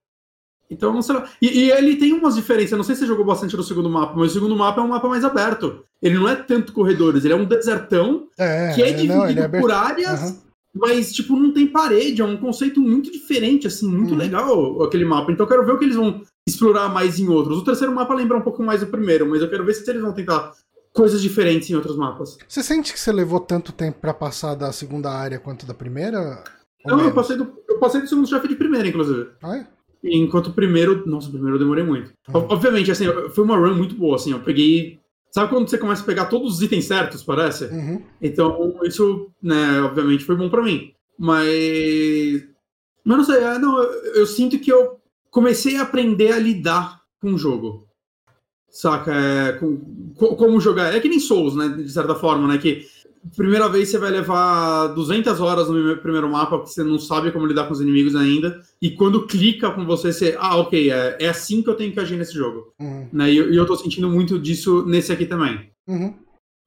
Então, 0.70 1.02
sei 1.02 1.16
lá. 1.16 1.28
E, 1.42 1.48
e 1.48 1.72
ele 1.72 1.98
tem 1.98 2.14
umas 2.14 2.36
diferenças. 2.36 2.72
Eu 2.72 2.78
não 2.78 2.84
sei 2.86 2.96
se 2.96 3.02
você 3.02 3.08
jogou 3.08 3.26
bastante 3.26 3.58
no 3.58 3.64
segundo 3.64 3.90
mapa, 3.90 4.14
mas 4.16 4.32
o 4.32 4.34
segundo 4.34 4.56
mapa 4.56 4.80
é 4.80 4.84
um 4.84 4.88
mapa 4.88 5.10
mais 5.10 5.26
aberto. 5.26 5.84
Ele 6.02 6.16
não 6.16 6.30
é 6.30 6.36
tanto 6.36 6.74
corredores, 6.74 7.26
ele 7.26 7.34
é 7.34 7.38
um 7.38 7.46
desertão 7.46 8.28
É, 8.38 8.74
que 8.74 8.82
é 8.82 8.90
é, 8.90 8.94
dividido 8.94 9.36
não, 9.36 9.44
é 9.44 9.48
por 9.48 9.72
áreas, 9.72 10.22
Aham. 10.22 10.51
Mas, 10.74 11.11
tipo, 11.13 11.36
não 11.36 11.51
tem 11.51 11.67
parede. 11.67 12.22
É 12.22 12.26
um 12.26 12.38
conceito 12.38 12.80
muito 12.82 13.11
diferente, 13.11 13.67
assim, 13.67 13.88
muito 13.88 14.11
Uhum. 14.11 14.17
legal 14.17 14.84
aquele 14.84 15.05
mapa. 15.05 15.32
Então, 15.32 15.45
eu 15.45 15.49
quero 15.49 15.65
ver 15.65 15.74
o 15.74 15.78
que 15.80 15.86
eles 15.86 15.95
vão 15.95 16.22
explorar 16.47 16.89
mais 16.89 17.19
em 17.19 17.28
outros. 17.28 17.57
O 17.57 17.63
terceiro 17.63 17.93
mapa 17.93 18.13
lembra 18.13 18.38
um 18.38 18.41
pouco 18.41 18.63
mais 18.63 18.80
do 18.82 18.88
primeiro, 18.88 19.26
mas 19.30 19.41
eu 19.41 19.49
quero 19.49 19.65
ver 19.65 19.74
se 19.74 19.89
eles 19.89 20.01
vão 20.01 20.13
tentar 20.13 20.53
coisas 20.93 21.22
diferentes 21.22 21.69
em 21.69 21.76
outros 21.76 21.95
mapas. 21.95 22.38
Você 22.47 22.61
sente 22.63 22.91
que 22.91 22.99
você 22.99 23.11
levou 23.11 23.39
tanto 23.39 23.72
tempo 23.72 23.99
pra 23.99 24.13
passar 24.13 24.55
da 24.55 24.72
segunda 24.72 25.09
área 25.11 25.39
quanto 25.39 25.65
da 25.65 25.74
primeira? 25.74 26.43
Não, 26.86 26.99
eu 27.01 27.13
passei, 27.13 27.38
do, 27.38 27.47
eu 27.69 27.78
passei 27.78 28.01
do 28.01 28.07
segundo 28.07 28.28
chefe 28.28 28.47
de 28.47 28.55
primeira, 28.55 28.88
inclusive. 28.88 29.30
Ah, 29.43 29.57
é? 29.57 29.67
Enquanto 30.03 30.47
o 30.47 30.53
primeiro. 30.53 31.05
Nossa, 31.07 31.28
o 31.28 31.32
primeiro 31.32 31.55
eu 31.55 31.59
demorei 31.59 31.84
muito. 31.84 32.07
Uhum. 32.28 32.47
Obviamente, 32.49 32.89
assim, 32.91 33.05
foi 33.30 33.43
uma 33.43 33.55
run 33.55 33.76
muito 33.76 33.93
boa, 33.95 34.15
assim. 34.15 34.32
Eu 34.32 34.39
peguei. 34.39 34.99
Sabe 35.32 35.50
quando 35.50 35.70
você 35.70 35.78
começa 35.78 36.04
a 36.04 36.06
pegar 36.06 36.26
todos 36.26 36.56
os 36.56 36.62
itens 36.62 36.86
certos, 36.86 37.24
parece? 37.24 37.64
Uhum. 37.66 38.04
Então, 38.22 38.80
isso, 38.84 39.32
né, 39.42 39.82
obviamente, 39.82 40.26
foi 40.26 40.36
bom 40.36 40.50
pra 40.50 40.62
mim. 40.62 40.94
Mas. 41.18 42.44
Mas 43.04 43.18
não 43.18 43.24
sei, 43.24 43.38
é, 43.44 43.58
não, 43.58 43.82
eu, 43.82 43.92
eu 44.16 44.26
sinto 44.28 44.60
que 44.60 44.72
eu 44.72 45.00
comecei 45.32 45.78
a 45.78 45.84
aprender 45.84 46.34
a 46.34 46.38
lidar 46.40 47.02
com 47.22 47.34
o 47.34 47.38
jogo. 47.38 47.88
Saca? 48.70 49.14
É, 49.14 49.54
com, 49.54 50.14
co- 50.16 50.36
como 50.36 50.60
jogar. 50.60 50.94
É 50.94 51.00
que 51.00 51.10
nem 51.10 51.20
Souls, 51.20 51.56
né? 51.56 51.70
De 51.70 51.90
certa 51.90 52.14
forma, 52.16 52.48
né? 52.48 52.58
Que 52.58 52.86
primeira 53.36 53.69
vez 53.69 53.89
você 53.89 53.97
vai 53.97 54.09
levar 54.11 54.88
200 54.88 55.39
horas 55.39 55.67
no 55.67 55.74
primeiro- 55.74 56.01
primeiro 56.01 56.30
mapa, 56.30 56.57
porque 56.57 56.72
você 56.74 56.84
não 56.84 56.97
sabe 56.99 57.32
como 57.32 57.45
lidar 57.45 57.65
com 57.67 57.74
os 57.74 57.82
inimigos 57.82 58.15
ainda. 58.15 58.59
E 58.82 58.91
quando 58.91 59.26
clica 59.28 59.72
com 59.72 59.86
você, 59.86 60.11
você. 60.11 60.36
Ah, 60.39 60.57
ok, 60.57 60.91
é, 60.91 61.17
é 61.19 61.30
assim 61.30 61.61
que 61.61 61.69
eu 61.69 61.76
tenho 61.76 61.91
que 61.93 61.99
agir 61.99 62.17
nesse 62.17 62.34
jogo. 62.34 62.74
Uhum. 62.80 63.07
Né? 63.13 63.32
E, 63.32 63.38
eu- 63.38 63.53
e 63.53 63.55
eu 63.57 63.65
tô 63.65 63.76
sentindo 63.76 64.09
muito 64.09 64.39
disso 64.39 64.86
nesse 64.86 65.11
aqui 65.11 65.26
também. 65.26 65.69
Uhum. 65.88 66.13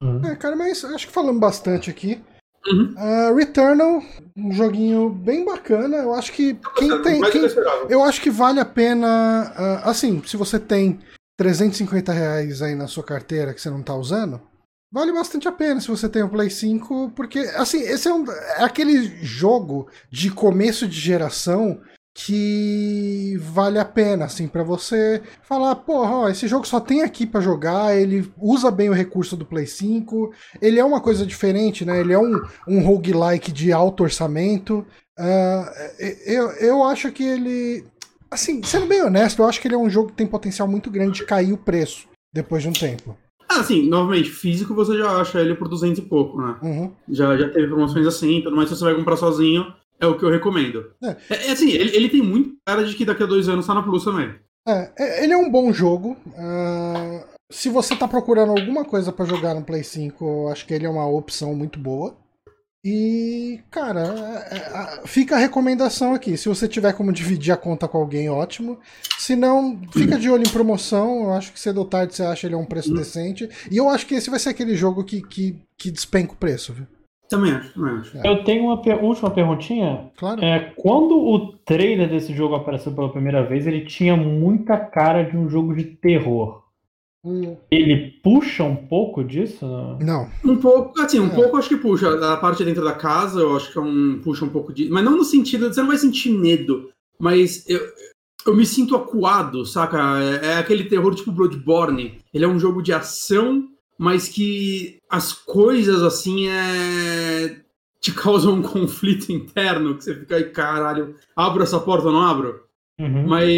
Uhum. 0.03 0.25
É, 0.25 0.35
cara, 0.35 0.55
mas 0.55 0.83
acho 0.85 1.07
que 1.07 1.13
falamos 1.13 1.39
bastante 1.39 1.89
aqui. 1.89 2.19
Uhum. 2.67 2.93
Ah, 2.97 3.31
Returnal, 3.35 4.01
um 4.35 4.51
joguinho 4.51 5.09
bem 5.09 5.45
bacana. 5.45 5.97
Eu 5.97 6.13
acho 6.15 6.31
que 6.33 6.57
quem 6.77 7.01
tem. 7.01 7.21
Quem- 7.29 7.41
eu 7.89 8.03
acho 8.03 8.19
que 8.21 8.29
vale 8.31 8.59
a 8.59 8.65
pena. 8.65 9.07
ah, 9.55 9.89
assim, 9.89 10.21
se 10.25 10.35
você 10.35 10.59
tem 10.59 10.99
350 11.37 12.11
reais 12.11 12.61
aí 12.61 12.73
na 12.75 12.87
sua 12.87 13.03
carteira 13.03 13.53
que 13.53 13.61
você 13.61 13.69
não 13.69 13.83
tá 13.83 13.93
usando, 13.95 14.41
vale 14.91 15.11
bastante 15.11 15.47
a 15.47 15.51
pena 15.51 15.81
se 15.81 15.87
você 15.87 16.07
tem 16.07 16.23
o 16.23 16.29
Play 16.29 16.49
5, 16.49 17.11
porque, 17.15 17.39
assim, 17.55 17.81
esse 17.81 18.07
é, 18.07 18.13
um, 18.13 18.29
é 18.31 18.63
aquele 18.63 19.23
jogo 19.23 19.87
de 20.09 20.31
começo 20.31 20.87
de 20.87 20.99
geração 20.99 21.81
que 22.17 23.37
vale 23.41 23.77
a 23.77 23.83
pena, 23.83 24.23
assim, 24.23 24.47
pra 24.47 24.63
você 24.63 25.21
falar, 25.43 25.75
porra, 25.75 26.31
esse 26.31 26.47
jogo 26.47 26.65
só 26.65 26.79
tem 26.79 27.01
aqui 27.01 27.27
pra 27.27 27.41
jogar, 27.41 27.93
ele 27.93 28.31
usa 28.37 28.71
bem 28.71 28.89
o 28.89 28.93
recurso 28.93 29.35
do 29.35 29.45
Play 29.45 29.67
5, 29.67 30.31
ele 30.61 30.79
é 30.79 30.85
uma 30.85 31.01
coisa 31.01 31.25
diferente, 31.25 31.83
né? 31.83 31.99
Ele 31.99 32.13
é 32.13 32.17
um, 32.17 32.41
um 32.65 32.79
roguelike 32.79 33.51
de 33.51 33.73
alto 33.73 34.03
orçamento. 34.03 34.87
Ah, 35.19 35.69
eu, 36.25 36.51
eu 36.51 36.83
acho 36.85 37.11
que 37.11 37.23
ele. 37.23 37.85
Assim, 38.31 38.63
sendo 38.63 38.85
bem 38.85 39.03
honesto, 39.03 39.41
eu 39.41 39.47
acho 39.47 39.59
que 39.59 39.67
ele 39.67 39.75
é 39.75 39.77
um 39.77 39.89
jogo 39.89 40.09
que 40.09 40.15
tem 40.15 40.25
potencial 40.25 40.69
muito 40.69 40.89
grande 40.89 41.19
de 41.19 41.25
cair 41.25 41.51
o 41.51 41.57
preço 41.57 42.07
depois 42.33 42.63
de 42.63 42.69
um 42.69 42.73
tempo. 42.73 43.17
Ah, 43.57 43.63
sim, 43.63 43.87
novamente, 43.87 44.29
físico 44.29 44.73
você 44.75 44.97
já 44.97 45.09
acha 45.19 45.39
ele 45.39 45.55
por 45.55 45.67
200 45.69 45.99
e 45.99 46.01
pouco, 46.01 46.41
né? 46.41 46.55
Uhum. 46.61 46.91
Já, 47.09 47.37
já 47.37 47.49
teve 47.49 47.67
promoções 47.67 48.05
assim, 48.05 48.41
tudo 48.41 48.55
mais, 48.55 48.67
se 48.69 48.75
você 48.75 48.83
vai 48.83 48.95
comprar 48.95 49.15
sozinho, 49.15 49.65
é 49.99 50.05
o 50.05 50.17
que 50.17 50.25
eu 50.25 50.29
recomendo. 50.29 50.91
É. 51.01 51.15
É, 51.29 51.47
é 51.47 51.51
assim, 51.51 51.69
ele, 51.71 51.95
ele 51.95 52.09
tem 52.09 52.21
muito 52.21 52.55
cara 52.65 52.83
de 52.83 52.93
que 52.95 53.05
daqui 53.05 53.23
a 53.23 53.27
dois 53.27 53.47
anos 53.47 53.65
tá 53.65 53.73
na 53.73 53.81
Plus 53.81 54.03
também. 54.03 54.33
É, 54.67 54.91
é- 54.97 55.23
ele 55.23 55.33
é 55.33 55.37
um 55.37 55.49
bom 55.49 55.71
jogo. 55.71 56.17
ah, 56.37 57.23
se 57.51 57.69
você 57.69 57.95
tá 57.95 58.07
procurando 58.07 58.49
alguma 58.51 58.83
coisa 58.83 59.11
pra 59.11 59.23
jogar 59.25 59.53
no 59.53 59.63
Play 59.63 59.83
5, 59.83 60.25
eu 60.25 60.47
acho 60.49 60.65
que 60.65 60.73
ele 60.73 60.85
é 60.85 60.89
uma 60.89 61.07
opção 61.07 61.55
muito 61.55 61.79
boa. 61.79 62.17
E, 62.87 63.59
cara, 63.71 64.01
é- 64.51 64.57
é- 65.03 65.07
fica 65.07 65.35
a 65.35 65.39
recomendação 65.39 66.13
aqui. 66.13 66.37
Se 66.37 66.47
você 66.47 66.67
tiver 66.67 66.93
como 66.93 67.11
dividir 67.11 67.51
a 67.51 67.57
conta 67.57 67.87
com 67.87 67.97
alguém, 67.97 68.29
ótimo. 68.29 68.77
Se 69.17 69.35
não, 69.35 69.79
fica 69.91 70.19
de 70.19 70.29
olho 70.29 70.43
em 70.43 70.51
promoção. 70.51 71.23
Eu 71.23 71.33
acho 71.33 71.51
que 71.51 71.59
cedo 71.59 71.79
ou 71.79 71.85
tarde 71.85 72.13
você 72.13 72.21
acha 72.23 72.45
ele 72.45 72.53
a 72.53 72.59
um 72.59 72.65
preço 72.65 72.93
decente. 72.93 73.49
E 73.71 73.77
eu 73.77 73.89
acho 73.89 74.05
que 74.05 74.13
esse 74.13 74.29
vai 74.29 74.37
ser 74.37 74.49
aquele 74.49 74.75
jogo 74.75 75.03
que, 75.03 75.19
que, 75.23 75.59
que 75.75 75.89
despenca 75.89 76.33
o 76.33 76.37
preço, 76.37 76.73
viu? 76.73 76.85
Também 77.27 77.53
acho, 77.53 77.73
também 77.73 77.95
acho. 77.97 78.17
Eu 78.23 78.43
tenho 78.43 78.65
uma 78.65 78.79
per- 78.79 79.03
última 79.03 79.31
perguntinha. 79.31 80.11
Claro. 80.15 80.45
É, 80.45 80.71
quando 80.77 81.17
o 81.17 81.53
trailer 81.65 82.07
desse 82.07 82.35
jogo 82.35 82.53
apareceu 82.53 82.91
pela 82.93 83.11
primeira 83.11 83.43
vez, 83.43 83.65
ele 83.65 83.83
tinha 83.83 84.15
muita 84.15 84.77
cara 84.77 85.23
de 85.23 85.35
um 85.35 85.49
jogo 85.49 85.73
de 85.75 85.85
terror. 85.85 86.61
Hum, 87.25 87.57
Ele 87.71 88.11
puxa 88.23 88.63
um 88.63 88.75
pouco 88.75 89.23
disso? 89.23 89.65
não? 89.99 90.29
Um 90.43 90.57
pouco, 90.57 91.01
assim, 91.01 91.19
um 91.19 91.25
É. 91.27 91.35
pouco 91.35 91.57
acho 91.57 91.69
que 91.69 91.77
puxa. 91.77 92.09
A 92.33 92.37
parte 92.37 92.63
dentro 92.63 92.83
da 92.83 92.91
casa, 92.93 93.39
eu 93.39 93.55
acho 93.55 93.71
que 93.71 93.77
é 93.77 93.81
um, 93.81 94.19
puxa 94.23 94.45
um 94.45 94.49
pouco 94.49 94.71
de. 94.71 94.87
Mas 94.89 95.03
não 95.03 95.17
no 95.17 95.23
sentido, 95.23 95.67
você 95.73 95.79
não 95.81 95.87
vai 95.87 95.97
sentir 95.97 96.29
medo, 96.29 96.89
mas 97.19 97.67
eu, 97.67 97.81
eu 98.45 98.55
me 98.55 98.65
sinto 98.65 98.95
acuado, 98.95 99.65
saca? 99.65 99.97
É, 100.21 100.45
é 100.53 100.57
aquele 100.57 100.83
terror 100.83 101.15
tipo 101.15 101.31
Bloodborne. 101.31 102.19
Ele 102.31 102.45
é 102.45 102.47
um 102.47 102.59
jogo 102.59 102.81
de 102.81 102.93
ação, 102.93 103.67
mas 103.97 104.27
que 104.29 104.97
as 105.09 105.33
coisas, 105.33 106.03
assim, 106.03 106.47
é. 106.47 107.59
te 107.99 108.11
causam 108.13 108.53
um 108.53 108.61
conflito 108.61 109.31
interno, 109.31 109.95
que 109.97 110.03
você 110.03 110.13
fica 110.13 110.35
aí, 110.35 110.43
caralho, 110.51 111.15
abro 111.35 111.63
essa 111.63 111.79
porta 111.79 112.05
ou 112.07 112.13
não 112.13 112.21
abro? 112.21 112.64
Uhum. 112.99 113.27
Mas 113.27 113.49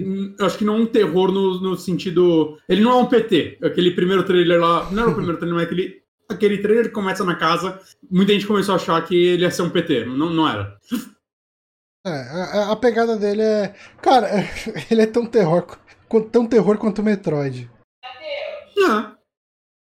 hum, 0.00 0.34
eu 0.38 0.46
acho 0.46 0.58
que 0.58 0.64
não 0.64 0.76
é 0.76 0.80
um 0.80 0.86
terror 0.86 1.30
no, 1.30 1.60
no 1.60 1.76
sentido. 1.76 2.58
Ele 2.68 2.80
não 2.80 2.92
é 2.92 3.02
um 3.02 3.06
PT. 3.06 3.58
Aquele 3.62 3.90
primeiro 3.90 4.24
trailer 4.24 4.60
lá. 4.60 4.90
Não 4.90 5.02
era 5.02 5.10
o 5.10 5.14
primeiro 5.14 5.38
trailer, 5.38 5.56
mas 5.56 5.66
aquele, 5.66 6.02
aquele 6.28 6.58
trailer 6.58 6.86
que 6.86 6.94
começa 6.94 7.24
na 7.24 7.34
casa. 7.34 7.80
Muita 8.10 8.32
gente 8.32 8.46
começou 8.46 8.72
a 8.72 8.76
achar 8.76 9.04
que 9.04 9.14
ele 9.14 9.42
ia 9.42 9.50
ser 9.50 9.62
um 9.62 9.70
PT. 9.70 10.06
Não, 10.06 10.30
não 10.30 10.48
era. 10.48 10.78
É, 12.06 12.10
a, 12.10 12.72
a 12.72 12.76
pegada 12.76 13.16
dele 13.16 13.42
é. 13.42 13.74
Cara, 14.00 14.28
ele 14.90 15.02
é 15.02 15.06
tão 15.06 15.26
terror, 15.26 15.66
tão 16.32 16.46
terror 16.46 16.78
quanto 16.78 17.00
o 17.00 17.04
Metroid. 17.04 17.70
É. 18.78 19.17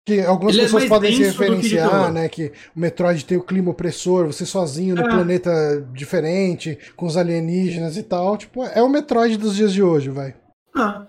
Que 0.04 0.20
algumas 0.20 0.54
Ele 0.54 0.62
é 0.62 0.64
pessoas 0.64 0.82
mais 0.82 0.88
podem 0.90 1.14
se 1.14 1.22
referenciar, 1.22 2.12
né? 2.12 2.28
Que 2.28 2.52
o 2.74 2.80
Metroid 2.80 3.24
tem 3.24 3.38
o 3.38 3.42
clima 3.44 3.70
opressor, 3.70 4.26
você 4.26 4.44
sozinho 4.44 4.96
no 4.96 5.02
É. 5.02 5.08
planeta 5.08 5.80
diferente, 5.92 6.76
com 6.96 7.06
os 7.06 7.16
alienígenas 7.16 7.96
e 7.96 8.02
tal. 8.02 8.36
Tipo, 8.36 8.64
é 8.64 8.82
o 8.82 8.88
Metroid 8.88 9.36
dos 9.36 9.54
dias 9.54 9.72
de 9.72 9.80
hoje, 9.82 10.10
vai. 10.10 10.30
É. 10.76 11.06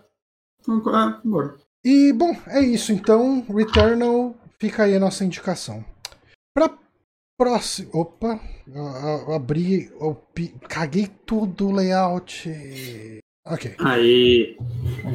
Então, 0.61 0.95
é, 0.95 1.19
bora. 1.25 1.55
E, 1.83 2.13
bom, 2.13 2.35
é 2.47 2.59
isso. 2.61 2.91
Então, 2.93 3.43
Returnal 3.49 4.35
fica 4.59 4.83
aí 4.83 4.95
a 4.95 4.99
nossa 4.99 5.25
indicação. 5.25 5.83
Pra 6.55 6.69
próximo. 7.35 7.89
Opa! 7.93 8.39
eu- 8.67 8.83
eu 9.27 9.33
abri. 9.33 9.91
eu 9.99 10.15
caguei 10.69 11.09
tudo 11.25 11.69
o 11.69 11.71
layout. 11.71 12.47
Ok. 13.45 13.75
Aí. 13.79 14.57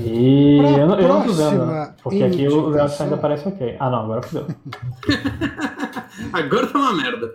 E 0.05 0.59
Pra 0.61 0.71
eu, 0.71 0.87
não- 0.87 1.01
eu 1.01 1.09
não 1.09 1.27
tô 1.27 1.33
né? 1.65 1.95
porque 2.03 2.23
aqui 2.23 2.47
o 2.47 2.69
layout 2.69 3.03
ainda 3.03 3.17
parece 3.17 3.49
ok. 3.49 3.77
Ah, 3.81 3.89
não, 3.91 4.01
agora 4.05 4.23
fodeu. 4.23 4.47
Agora 6.33 6.67
tá 6.67 6.79
uma 6.79 6.93
merda. 6.95 7.33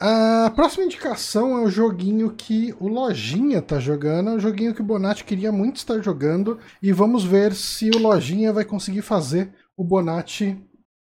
A 0.00 0.50
próxima 0.54 0.84
indicação 0.84 1.58
é 1.58 1.62
o 1.62 1.70
joguinho 1.70 2.30
que 2.30 2.74
o 2.80 2.88
Lojinha 2.88 3.62
tá 3.62 3.78
jogando. 3.78 4.30
É 4.30 4.32
um 4.34 4.40
joguinho 4.40 4.74
que 4.74 4.80
o 4.80 4.84
Bonatti 4.84 5.24
queria 5.24 5.52
muito 5.52 5.76
estar 5.76 6.00
jogando. 6.02 6.58
E 6.82 6.92
vamos 6.92 7.24
ver 7.24 7.52
se 7.54 7.90
o 7.90 7.98
Lojinha 7.98 8.52
vai 8.52 8.64
conseguir 8.64 9.02
fazer 9.02 9.50
o 9.76 9.84
Bonatti 9.84 10.56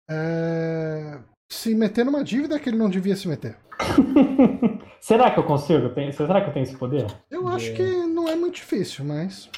é, 0.08 1.18
se 1.50 1.74
meter 1.74 2.04
numa 2.04 2.24
dívida 2.24 2.58
que 2.58 2.68
ele 2.70 2.78
não 2.78 2.88
devia 2.90 3.14
se 3.16 3.28
meter. 3.28 3.56
Será 5.00 5.30
que 5.30 5.38
eu 5.38 5.44
consigo? 5.44 5.90
Será 6.12 6.40
que 6.42 6.50
eu 6.50 6.52
tenho 6.52 6.64
esse 6.64 6.76
poder? 6.76 7.06
Eu 7.30 7.48
acho 7.48 7.72
que 7.72 7.82
não 8.22 8.28
é 8.28 8.36
muito 8.36 8.54
difícil, 8.56 9.04
mas. 9.04 9.48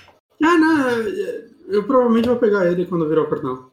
Ah, 0.42 0.56
não. 0.58 0.88
é, 0.88 1.44
Eu 1.68 1.84
provavelmente 1.84 2.28
vou 2.28 2.36
pegar 2.38 2.66
ele 2.66 2.86
quando 2.86 3.08
virar 3.08 3.22
o 3.22 3.30
cartão. 3.30 3.70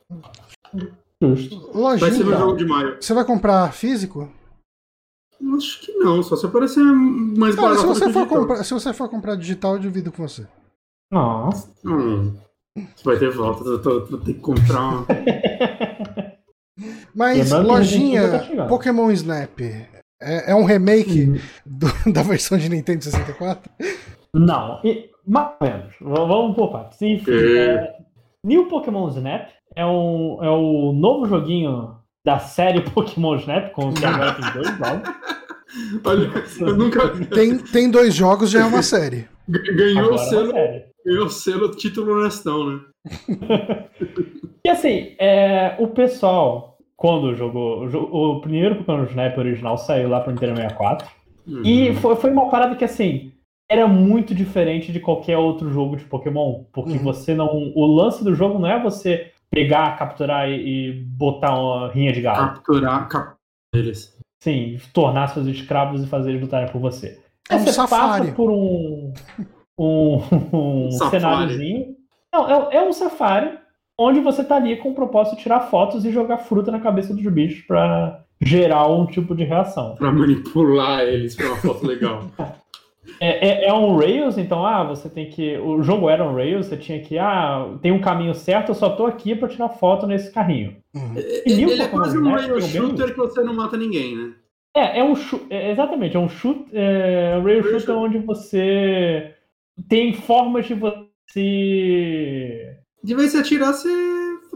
Justo. 1.21 1.71
Vai 1.73 1.97
ser 2.11 2.23
no 2.23 2.31
jogo 2.37 2.57
de 2.57 2.65
maio. 2.65 2.97
você 3.01 3.13
vai 3.13 3.25
comprar 3.25 3.73
físico? 3.73 4.29
Acho 5.57 5.81
que 5.81 5.91
não, 5.93 6.21
só 6.23 6.35
se 6.35 6.45
aparecer 6.45 6.81
mais 6.81 7.55
Cara, 7.55 7.69
barato 7.69 7.81
se 7.81 7.87
você, 7.87 7.99
for 7.99 8.07
digital. 8.13 8.27
comprar, 8.39 8.63
se 8.63 8.73
você 8.73 8.93
for 8.93 9.09
comprar 9.09 9.35
digital, 9.35 9.73
eu 9.73 9.79
divido 9.79 10.11
com 10.11 10.27
você. 10.27 10.47
Nossa. 11.11 11.69
Hum. 11.85 12.35
Vai 13.03 13.17
ter 13.17 13.31
volta, 13.31 13.67
eu 13.67 13.81
tô- 13.81 14.05
vou 14.05 14.19
ter 14.19 14.33
que 14.33 14.39
comprar 14.39 14.79
uma. 14.81 15.05
Mas, 17.13 17.51
Lojinha, 17.51 18.39
tá. 18.55 18.65
Pokémon 18.67 19.11
Snap 19.11 19.59
é, 20.21 20.51
é 20.51 20.55
um 20.55 20.63
remake 20.63 21.41
do- 21.65 21.87
da 22.13 22.23
versão 22.23 22.57
de 22.57 22.69
Nintendo 22.69 23.03
64? 23.03 23.69
Não, 24.33 24.79
e, 24.83 25.09
mais 25.27 25.49
ou 25.59 25.67
menos. 25.67 25.93
V- 25.99 26.27
Vamos 26.27 26.55
por 26.55 26.71
partes. 26.71 27.01
Enfim, 27.01 27.31
é, 27.31 27.93
New 28.43 28.67
Pokémon 28.67 29.07
Snap 29.09 29.49
é, 29.75 29.85
um, 29.85 30.37
é 30.43 30.49
o 30.49 30.91
novo 30.93 31.25
joguinho 31.27 31.95
da 32.25 32.39
série 32.39 32.81
Pokémon 32.91 33.35
Snap, 33.35 33.71
com 33.71 33.89
agora 33.89 34.33
tem 34.35 34.51
dois 34.53 34.77
jogos. 34.77 35.09
Olha, 36.03 36.31
eu 36.61 36.75
nunca. 36.77 37.09
Tem, 37.27 37.57
tem 37.59 37.91
dois 37.91 38.13
jogos, 38.15 38.49
já 38.49 38.61
é 38.61 38.65
uma 38.65 38.81
série. 38.81 39.27
Ganhou 39.47 39.99
Agora 39.99 40.11
o 40.11 40.15
é 40.15 40.17
selo, 40.25 40.53
ganhou 41.05 41.25
o 41.25 41.29
selo 41.29 41.71
título 41.71 42.19
honestão, 42.19 42.65
né? 42.69 42.79
E 44.63 44.69
assim, 44.69 45.15
é, 45.19 45.75
o 45.79 45.87
pessoal, 45.87 46.77
quando 46.97 47.33
jogou. 47.33 47.83
o 47.83 47.87
jo- 47.89 48.09
O 48.11 48.41
primeiro 48.41 48.75
Pokémon 48.75 49.05
Snap 49.05 49.37
original 49.37 49.77
saiu 49.77 50.09
lá 50.09 50.19
pro 50.19 50.31
Nintendo 50.33 50.55
64. 50.57 51.07
Uhum. 51.47 51.61
E 51.63 51.93
foi, 51.95 52.15
foi 52.17 52.29
uma 52.31 52.49
parada 52.49 52.75
que, 52.75 52.83
assim, 52.83 53.31
era 53.69 53.87
muito 53.87 54.33
diferente 54.33 54.91
de 54.91 54.99
qualquer 54.99 55.37
outro 55.37 55.71
jogo 55.71 55.95
de 55.95 56.03
Pokémon. 56.05 56.63
Porque 56.73 56.93
Uhum. 56.93 57.03
você 57.03 57.35
não. 57.35 57.71
O 57.75 57.85
lance 57.85 58.23
do 58.23 58.33
jogo 58.33 58.57
não 58.59 58.67
é 58.67 58.81
você 58.81 59.31
pegar, 59.51 59.97
capturar 59.97 60.49
e, 60.49 60.89
e 60.89 60.93
botar 61.05 61.57
uma 61.59 61.89
rinha 61.91 62.11
de 62.11 62.21
galo. 62.21 62.53
capturar 62.53 63.07
cap... 63.07 63.35
eles. 63.73 64.17
Sim, 64.41 64.77
tornar 64.93 65.27
seus 65.27 65.45
escravos 65.47 66.03
e 66.03 66.07
fazer 66.07 66.29
eles 66.31 66.41
lutarem 66.41 66.71
por 66.71 66.79
você. 66.81 67.19
É 67.49 67.55
um 67.55 67.59
você 67.59 67.73
safari. 67.73 68.21
passa 68.27 68.35
por 68.35 68.49
um, 68.51 69.13
um, 69.77 70.21
um 70.87 70.91
cenáriozinho. 70.91 71.95
Não, 72.33 72.69
é, 72.69 72.77
é 72.77 72.81
um 72.87 72.93
safari 72.93 73.57
onde 73.99 74.19
você 74.21 74.43
tá 74.43 74.55
ali 74.55 74.77
com 74.77 74.91
o 74.91 74.95
propósito 74.95 75.35
de 75.35 75.41
tirar 75.43 75.61
fotos 75.61 76.05
e 76.05 76.11
jogar 76.11 76.37
fruta 76.37 76.71
na 76.71 76.79
cabeça 76.79 77.13
dos 77.13 77.25
bichos 77.33 77.65
pra 77.65 78.23
gerar 78.41 78.87
um 78.87 79.05
tipo 79.05 79.35
de 79.35 79.43
reação. 79.43 79.95
Pra 79.95 80.11
manipular 80.11 81.01
eles 81.01 81.35
pra 81.35 81.47
uma 81.47 81.57
foto 81.57 81.85
legal. 81.85 82.23
É, 83.19 83.47
é, 83.47 83.65
é 83.67 83.73
um 83.73 83.97
Rails, 83.97 84.37
então, 84.37 84.65
ah, 84.65 84.83
você 84.83 85.09
tem 85.09 85.29
que. 85.29 85.57
O 85.57 85.81
jogo 85.81 86.09
era 86.09 86.23
um 86.23 86.33
Rails, 86.33 86.67
você 86.67 86.77
tinha 86.77 86.99
que. 87.01 87.17
Ah, 87.17 87.77
tem 87.81 87.91
um 87.91 88.01
caminho 88.01 88.33
certo, 88.33 88.69
eu 88.69 88.75
só 88.75 88.89
tô 88.89 89.05
aqui 89.05 89.35
pra 89.35 89.47
tirar 89.47 89.69
foto 89.69 90.07
nesse 90.07 90.31
carrinho. 90.31 90.77
Uhum. 90.95 91.15
E 91.45 91.53
New 91.53 91.69
Ele 91.69 91.81
é 91.81 91.87
quase 91.87 92.17
um 92.17 92.21
Snap 92.21 92.39
rail 92.39 92.47
tem 92.47 92.57
o 92.57 92.61
bem 92.61 92.69
shooter 92.69 93.13
que 93.13 93.17
você 93.17 93.41
não 93.41 93.53
mata 93.53 93.77
ninguém, 93.77 94.15
né? 94.15 94.33
É, 94.75 94.99
é 94.99 95.03
um 95.03 95.15
shoot, 95.15 95.45
é, 95.49 95.71
exatamente, 95.71 96.15
é 96.15 96.19
um 96.19 96.29
shoot, 96.29 96.65
é, 96.73 97.35
um 97.37 97.43
rail 97.43 97.61
Rail 97.61 97.63
shooter 97.63 97.79
shooter. 97.79 97.97
onde 97.97 98.17
você 98.19 99.33
tem 99.87 100.13
formas 100.13 100.67
de 100.67 100.73
você. 100.73 102.75
De 103.03 103.15
vez 103.15 103.33
em 103.33 103.39
atirar, 103.39 103.73
você 103.73 103.89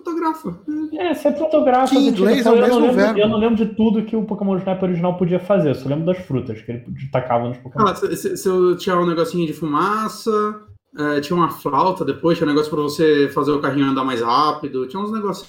fotografa. 0.03 0.59
É, 0.93 1.13
você 1.13 1.31
fotografa. 1.33 1.93
Que 1.95 1.97
em 2.01 2.07
inglês 2.09 2.45
é 2.45 2.51
o 2.51 2.55
eu, 2.55 2.61
não 2.61 2.67
mesmo 2.67 2.79
lembro, 2.81 2.95
verbo. 2.95 3.19
eu 3.19 3.29
não 3.29 3.37
lembro 3.37 3.55
de 3.55 3.73
tudo 3.75 4.03
que 4.03 4.15
o 4.15 4.25
Pokémon 4.25 4.57
Snap 4.57 4.81
original 4.83 5.17
podia 5.17 5.39
fazer, 5.39 5.69
eu 5.69 5.75
só 5.75 5.87
lembro 5.89 6.05
das 6.05 6.17
frutas 6.19 6.61
que 6.61 6.71
ele 6.71 6.83
tacava 7.11 7.47
nos 7.47 7.57
Pokémon. 7.57 7.87
Ah, 7.87 7.95
se, 7.95 8.15
se- 8.15 8.37
se 8.37 8.47
eu 8.47 8.75
tinha 8.77 8.97
um 8.97 9.05
negocinho 9.05 9.47
de 9.47 9.53
fumaça, 9.53 10.61
é, 10.97 11.21
tinha 11.21 11.35
uma 11.35 11.49
flauta 11.49 12.03
depois, 12.05 12.37
tinha 12.37 12.47
um 12.47 12.51
negócio 12.51 12.71
pra 12.71 12.81
você 12.81 13.29
fazer 13.29 13.51
o 13.51 13.59
carrinho 13.59 13.87
andar 13.89 14.03
mais 14.03 14.21
rápido, 14.21 14.87
tinha 14.87 15.01
uns 15.01 15.11
negócios. 15.11 15.47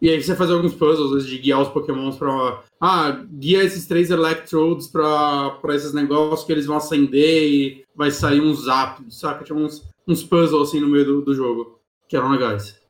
E 0.00 0.10
aí 0.10 0.20
você 0.20 0.34
fazia 0.34 0.56
alguns 0.56 0.74
puzzles, 0.74 1.06
às 1.06 1.12
vezes, 1.12 1.28
de 1.28 1.38
guiar 1.38 1.62
os 1.62 1.68
pokémons 1.68 2.16
pra... 2.16 2.60
Ah, 2.80 3.22
guia 3.34 3.62
esses 3.62 3.86
três 3.86 4.10
electrodes 4.10 4.88
pra, 4.88 5.50
pra 5.62 5.76
esses 5.76 5.92
negócios 5.92 6.44
que 6.44 6.50
eles 6.50 6.66
vão 6.66 6.76
acender 6.76 7.44
e 7.44 7.84
vai 7.94 8.10
sair 8.10 8.40
um 8.40 8.52
zap, 8.52 9.00
saca? 9.10 9.44
Tinha 9.44 9.56
uns, 9.56 9.88
uns 10.08 10.24
puzzles 10.24 10.68
assim 10.68 10.80
no 10.80 10.88
meio 10.88 11.04
do, 11.04 11.20
do 11.22 11.32
jogo, 11.32 11.78
que 12.08 12.16
eram 12.16 12.30
legais. 12.32 12.81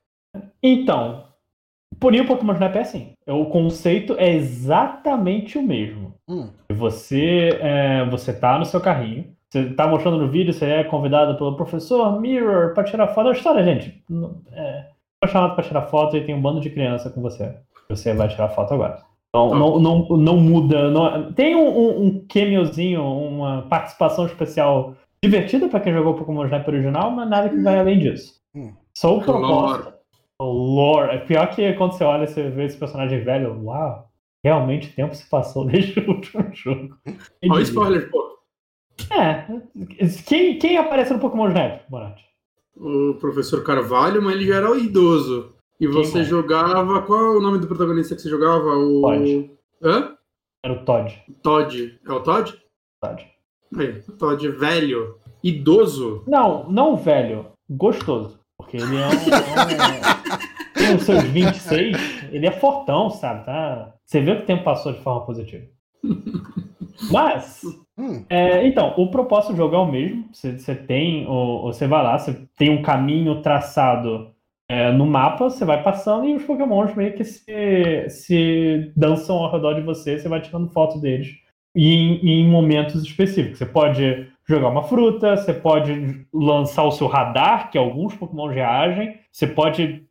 Então, 0.63 1.25
por 1.99 2.15
o 2.15 2.27
Pokémon 2.27 2.53
Snap 2.55 2.77
é 2.77 2.81
assim. 2.81 3.13
O 3.27 3.47
conceito 3.47 4.15
é 4.19 4.31
exatamente 4.33 5.59
o 5.59 5.63
mesmo. 5.63 6.15
Hum. 6.29 6.49
Você, 6.71 7.59
é, 7.61 8.05
você 8.09 8.33
tá 8.33 8.59
no 8.59 8.65
seu 8.65 8.81
carrinho, 8.81 9.27
você 9.51 9.71
tá 9.71 9.87
mostrando 9.87 10.19
no 10.19 10.29
vídeo, 10.29 10.53
você 10.53 10.67
é 10.67 10.85
convidado 10.85 11.37
pelo 11.37 11.57
professor 11.57 12.21
Mirror 12.21 12.75
pra 12.75 12.85
tirar 12.85 13.09
foto. 13.09 13.27
É 13.27 13.31
uma 13.31 13.37
história, 13.37 13.65
gente. 13.65 14.03
não- 14.09 14.41
É, 14.53 14.87
foi 15.23 15.31
chamado 15.33 15.55
pra 15.55 15.65
tirar 15.65 15.83
foto 15.83 16.17
e 16.17 16.25
tem 16.25 16.35
um 16.35 16.41
bando 16.41 16.61
de 16.61 16.71
criança 16.71 17.11
com 17.11 17.21
você. 17.21 17.55
Você 17.89 18.15
vai 18.15 18.29
tirar 18.29 18.49
foto 18.51 18.73
agora. 18.75 18.99
Então, 19.29 19.51
Tá. 19.51 19.57
não, 19.59 19.79
não, 19.79 20.09
não 20.09 20.37
muda. 20.39 20.91
não- 20.91 21.33
tem 21.33 21.55
um, 21.57 21.69
um, 21.69 22.05
um 22.07 22.27
cameozinho, 22.29 23.03
uma 23.05 23.63
participação 23.63 24.27
especial 24.27 24.95
divertida 25.23 25.69
pra 25.69 25.81
quem 25.81 25.93
jogou 25.93 26.15
Pokémon 26.15 26.45
Snap 26.45 26.67
original, 26.69 27.11
mas 27.11 27.29
nada 27.29 27.49
que 27.49 27.61
vai 27.61 27.79
além 27.79 27.99
disso. 27.99 28.35
Hum. 28.55 28.73
Só 28.95 29.17
o 29.17 29.23
propósito. 29.23 29.92
Lore. 30.45 31.15
É 31.15 31.19
pior 31.19 31.49
que 31.51 31.73
quando 31.75 31.93
você 31.93 32.05
olha, 32.05 32.27
você 32.27 32.49
vê 32.51 32.65
esse 32.65 32.77
personagem 32.77 33.23
velho, 33.23 33.63
uau, 33.65 34.09
realmente 34.45 34.89
o 34.91 34.95
tempo 34.95 35.15
se 35.15 35.29
passou 35.29 35.65
desde 35.67 36.01
o 36.01 36.11
último 36.11 36.49
jogo. 36.53 36.97
Olha 37.45 37.53
o 37.53 37.61
spoiler, 37.61 38.11
pô. 38.11 38.39
É. 39.11 39.47
Quem, 40.27 40.59
quem 40.59 40.77
aparece 40.77 41.13
no 41.13 41.19
Pokémon 41.19 41.49
Snap, 41.49 41.83
Bonatti? 41.89 42.25
O 42.77 43.15
professor 43.15 43.63
Carvalho, 43.63 44.23
mas 44.23 44.35
ele 44.35 44.47
já 44.47 44.57
era 44.57 44.77
idoso. 44.77 45.55
E 45.79 45.87
você 45.87 46.19
mais? 46.19 46.29
jogava. 46.29 47.03
Qual 47.03 47.21
é 47.21 47.37
o 47.37 47.41
nome 47.41 47.59
do 47.59 47.67
protagonista 47.67 48.15
que 48.15 48.23
você 48.23 48.31
jogava? 48.31 48.77
O. 48.77 49.03
Todd. 49.03 49.51
Hã? 49.83 50.17
Era 50.65 50.75
o 50.75 50.85
Todd. 50.85 51.23
Todd. 51.43 52.01
É 52.07 52.13
o 52.13 52.21
Todd? 52.21 52.55
Todd. 53.01 53.27
Aí, 53.77 54.03
Todd 54.19 54.49
velho. 54.49 55.19
Idoso. 55.43 56.23
Não, 56.27 56.71
não 56.71 56.97
velho. 56.97 57.47
Gostoso. 57.69 58.39
Porque 58.63 58.77
ele 58.77 58.97
é 58.97 59.07
um. 59.07 59.11
é 60.85 60.89
com 60.89 60.95
os 60.97 61.03
seus 61.05 61.23
26, 61.25 61.97
ele 62.33 62.47
é 62.47 62.51
fortão, 62.53 63.11
sabe? 63.11 63.45
Tá? 63.45 63.93
Você 64.05 64.21
vê 64.21 64.37
que 64.37 64.43
o 64.43 64.47
tempo 64.47 64.65
passou 64.65 64.93
de 64.93 65.01
forma 65.01 65.25
positiva. 65.27 65.65
Mas, 67.11 67.63
Hum, 67.99 68.25
é, 68.31 68.67
então, 68.67 68.95
o 68.97 69.11
propósito 69.11 69.53
do 69.53 69.57
jogo 69.59 69.75
é 69.75 69.79
o 69.79 69.87
mesmo. 69.91 70.25
Você, 70.33 70.59
você 70.59 70.75
tem, 70.75 71.27
o- 71.29 71.63
você 71.65 71.87
vai 71.87 72.03
lá, 72.03 72.19
você 72.19 72.35
tem 72.57 72.71
um 72.71 72.81
caminho 72.83 73.43
traçado 73.43 74.31
é, 74.69 74.91
no 74.91 75.05
mapa, 75.05 75.51
você 75.51 75.65
vai 75.65 75.83
passando 75.83 76.27
e 76.27 76.35
os 76.35 76.43
Pokémons 76.45 76.95
meio 76.95 77.13
que 77.15 77.23
se, 77.25 78.09
se 78.09 78.91
dançam 78.97 79.37
ao 79.37 79.53
redor 79.53 79.75
de 79.75 79.83
você, 79.83 80.19
você 80.19 80.29
vai 80.29 80.41
tirando 80.41 80.71
foto 80.71 80.99
deles 80.99 81.29
e 81.77 81.93
em, 81.95 82.41
em 82.43 82.49
momentos 82.49 83.03
específicos. 83.03 83.59
Você 83.59 83.67
pode 83.67 84.27
jogar 84.49 84.69
uma 84.69 84.83
fruta, 84.83 85.37
você 85.37 85.53
pode 85.55 86.27
lançar 86.33 86.85
o 86.85 86.93
seu 86.93 87.07
radar, 87.07 87.71
que 87.71 87.79
alguns 87.79 88.15
Pokémon 88.15 88.49
reagem, 88.49 89.19
você 89.31 89.47
pode 89.47 90.05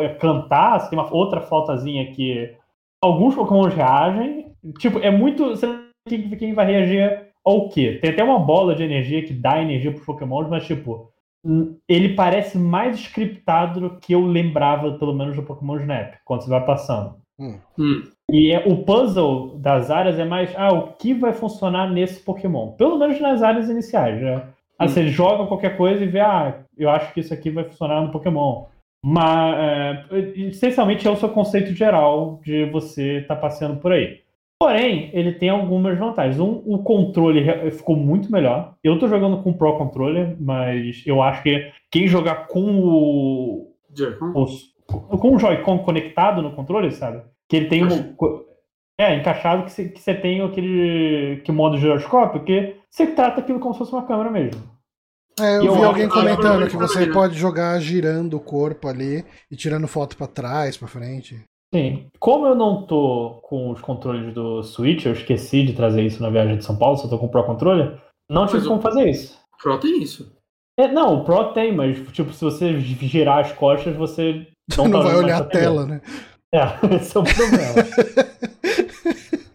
é, 0.00 0.08
cantar, 0.14 0.80
você 0.80 0.90
tem 0.90 0.98
uma 0.98 1.12
outra 1.12 1.40
fotozinha 1.40 2.12
que 2.12 2.54
alguns 3.00 3.34
Pokémon 3.34 3.62
reagem. 3.62 4.52
Tipo, 4.78 4.98
é 4.98 5.10
muito. 5.10 5.50
Você 5.50 5.66
não 5.66 5.84
sabe 6.08 6.36
quem, 6.36 6.54
vai 6.54 6.66
reagir 6.66 7.28
ao 7.44 7.68
quê? 7.68 7.98
Tem 8.02 8.10
até 8.10 8.22
uma 8.22 8.38
bola 8.38 8.74
de 8.74 8.82
energia 8.82 9.24
que 9.24 9.32
dá 9.32 9.62
energia 9.62 9.92
pros 9.92 10.04
Pokémons, 10.04 10.48
mas, 10.48 10.66
tipo, 10.66 11.10
hum, 11.44 11.78
ele 11.88 12.14
parece 12.14 12.58
mais 12.58 12.98
scriptado 12.98 13.80
do 13.80 13.98
que 13.98 14.12
eu 14.12 14.20
lembrava, 14.20 14.98
pelo 14.98 15.14
menos, 15.14 15.36
do 15.36 15.42
Pokémon 15.42 15.78
Snap, 15.78 16.14
quando 16.24 16.42
você 16.42 16.50
vai 16.50 16.64
passando. 16.64 17.16
Hum. 17.38 18.02
E 18.30 18.52
é, 18.52 18.62
o 18.66 18.84
puzzle 18.84 19.58
das 19.58 19.90
áreas 19.90 20.18
é 20.18 20.24
mais, 20.24 20.52
ah, 20.56 20.72
o 20.72 20.92
que 20.92 21.14
vai 21.14 21.32
funcionar 21.32 21.90
nesse 21.90 22.20
Pokémon? 22.20 22.72
Pelo 22.72 22.98
menos 22.98 23.18
nas 23.20 23.42
áreas 23.42 23.70
iniciais, 23.70 24.20
né? 24.20 24.42
Ah, 24.78 24.84
Hum. 24.84 24.88
você 24.88 25.08
joga 25.08 25.46
qualquer 25.46 25.76
coisa 25.76 26.04
e 26.04 26.08
vê, 26.08 26.20
ah, 26.20 26.60
eu 26.76 26.90
acho 26.90 27.12
que 27.12 27.20
isso 27.20 27.32
aqui 27.32 27.50
vai 27.50 27.64
funcionar 27.64 28.02
no 28.02 28.12
Pokémon. 28.12 28.66
Mas, 29.02 29.56
é, 29.58 30.04
essencialmente, 30.48 31.06
é 31.06 31.10
o 31.10 31.16
seu 31.16 31.28
conceito 31.30 31.72
geral 31.72 32.40
de 32.44 32.64
você 32.66 33.18
estar 33.18 33.36
passeando 33.36 33.80
por 33.80 33.92
aí. 33.92 34.20
Porém, 34.60 35.08
ele 35.12 35.32
tem 35.32 35.48
algumas 35.48 35.96
vantagens. 35.96 36.40
Um, 36.40 36.62
o 36.66 36.82
controle 36.82 37.70
ficou 37.70 37.96
muito 37.96 38.30
melhor. 38.30 38.74
Eu 38.82 38.98
tô 38.98 39.06
jogando 39.06 39.40
com 39.40 39.50
o 39.50 39.54
Pro 39.54 39.78
Controller, 39.78 40.36
mas 40.40 41.02
eu 41.06 41.22
acho 41.22 41.44
que 41.44 41.70
quem 41.90 42.08
jogar 42.08 42.48
com 42.48 42.80
o, 42.80 43.72
Joy-Con? 43.96 44.32
com 45.16 45.36
o 45.36 45.38
Joy-Con 45.38 45.78
conectado 45.78 46.42
no 46.42 46.50
controle, 46.50 46.90
sabe? 46.90 47.22
Que 47.48 47.56
ele 47.56 47.68
tem 47.68 47.84
um. 47.84 48.14
É, 49.00 49.14
encaixado 49.16 49.64
que 49.64 49.70
você, 49.72 49.88
que 49.88 50.00
você 50.00 50.12
tem 50.14 50.40
aquele 50.42 51.40
que 51.44 51.52
modo 51.52 51.78
giroscópio, 51.78 52.42
que 52.44 52.76
você 52.90 53.06
trata 53.06 53.40
aquilo 53.40 53.60
como 53.60 53.72
se 53.72 53.78
fosse 53.78 53.92
uma 53.92 54.04
câmera 54.06 54.30
mesmo. 54.30 54.60
É, 55.40 55.58
eu 55.58 55.62
E 55.62 55.66
eu 55.66 55.74
vi 55.76 55.84
alguém 55.84 56.08
comentando 56.08 56.62
eu- 56.62 56.68
que 56.68 56.76
você 56.76 57.08
eu- 57.08 57.12
pode 57.12 57.38
jogar 57.38 57.78
girando 57.78 58.34
o 58.36 58.40
corpo 58.40 58.88
ali 58.88 59.24
e 59.50 59.54
tirando 59.56 59.86
foto 59.86 60.16
pra 60.16 60.26
trás, 60.26 60.76
pra 60.76 60.88
frente. 60.88 61.40
Sim. 61.72 62.08
Como 62.18 62.46
eu 62.46 62.56
não 62.56 62.86
tô 62.86 63.38
com 63.44 63.70
os 63.70 63.80
controles 63.80 64.34
do 64.34 64.62
Switch, 64.64 65.04
eu 65.06 65.12
esqueci 65.12 65.62
de 65.64 65.74
trazer 65.74 66.02
isso 66.02 66.20
na 66.20 66.28
viagem 66.30 66.56
de 66.56 66.64
São 66.64 66.76
Paulo, 66.76 66.96
só 66.96 67.06
tô 67.06 67.18
com 67.18 67.26
o 67.26 67.30
Pro 67.30 67.44
Controller, 67.44 68.00
não 68.28 68.46
tive 68.46 68.66
como 68.66 68.80
fazer 68.80 69.08
isso. 69.08 69.38
Pro 69.62 69.78
tem 69.78 70.02
isso. 70.02 70.34
É, 70.76 70.88
não, 70.88 71.20
o 71.20 71.24
Pro 71.24 71.52
tem, 71.52 71.72
mas 71.72 71.96
tipo, 72.10 72.32
se 72.32 72.42
você 72.44 72.80
girar 72.80 73.38
as 73.44 73.52
costas, 73.52 73.94
você 73.94 74.44
não, 74.76 74.88
Não, 74.88 75.02
tá 75.02 75.06
vai 75.08 75.16
olhar 75.16 75.36
a 75.42 75.44
TV. 75.44 75.50
tela, 75.64 75.86
né? 75.86 76.00
É, 76.54 76.60
esse 76.96 77.16
é 77.16 77.20
o 77.20 77.24
problema. 77.24 77.74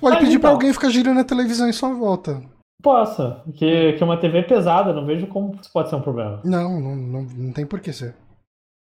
Pode 0.00 0.18
pedir 0.18 0.38
pra 0.38 0.50
então. 0.50 0.52
alguém 0.52 0.72
ficar 0.72 0.90
girando 0.90 1.20
a 1.20 1.24
televisão 1.24 1.68
em 1.68 1.72
sua 1.72 1.92
volta. 1.92 2.40
Possa, 2.80 3.42
que, 3.56 3.94
que 3.94 4.04
uma 4.04 4.16
TV 4.16 4.38
é 4.38 4.42
pesada, 4.42 4.92
não 4.92 5.04
vejo 5.04 5.26
como 5.26 5.56
isso 5.60 5.68
pode 5.72 5.88
ser 5.90 5.96
um 5.96 6.00
problema. 6.00 6.40
Não, 6.44 6.80
não, 6.80 6.94
não, 6.94 7.22
não 7.24 7.52
tem 7.52 7.66
por 7.66 7.80
que 7.80 7.92
ser. 7.92 8.14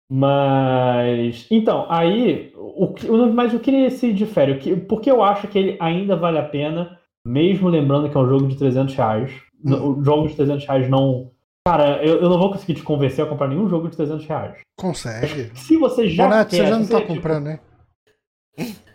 Mas. 0.09 1.45
Então, 1.51 1.85
aí. 1.89 2.53
O, 2.55 2.93
mas 3.33 3.53
o 3.53 3.59
que 3.59 3.69
ele 3.69 3.89
se 3.91 4.13
difere? 4.13 4.53
O 4.53 4.59
que, 4.59 4.75
porque 4.77 5.11
eu 5.11 5.21
acho 5.21 5.47
que 5.49 5.59
ele 5.59 5.77
ainda 5.81 6.15
vale 6.15 6.37
a 6.39 6.43
pena, 6.47 6.97
mesmo 7.27 7.67
lembrando 7.67 8.09
que 8.09 8.15
é 8.15 8.19
um 8.21 8.27
jogo 8.29 8.47
de 8.47 8.55
300 8.57 8.95
reais. 8.95 9.31
No- 9.61 9.97
O 9.99 10.03
jogo 10.03 10.27
de 10.29 10.35
300 10.35 10.65
reais 10.65 10.89
não. 10.89 11.31
Cara, 11.65 12.03
eu, 12.03 12.21
eu 12.21 12.29
não 12.29 12.37
vou 12.37 12.51
conseguir 12.51 12.73
te 12.73 12.83
convencer 12.83 13.23
a 13.23 13.27
comprar 13.27 13.47
nenhum 13.47 13.69
jogo 13.69 13.89
de 13.89 13.95
300 13.95 14.25
reais. 14.25 14.59
Consegue. 14.77 15.51
Se 15.57 15.77
você 15.77 16.09
já. 16.09 16.25
Bonato, 16.25 16.51
quer, 16.51 16.57
você 16.57 16.67
já 16.67 16.77
não 16.77 16.85
tá 16.85 16.99
tipo, 16.99 17.15
comprando, 17.15 17.45
né? 17.45 17.59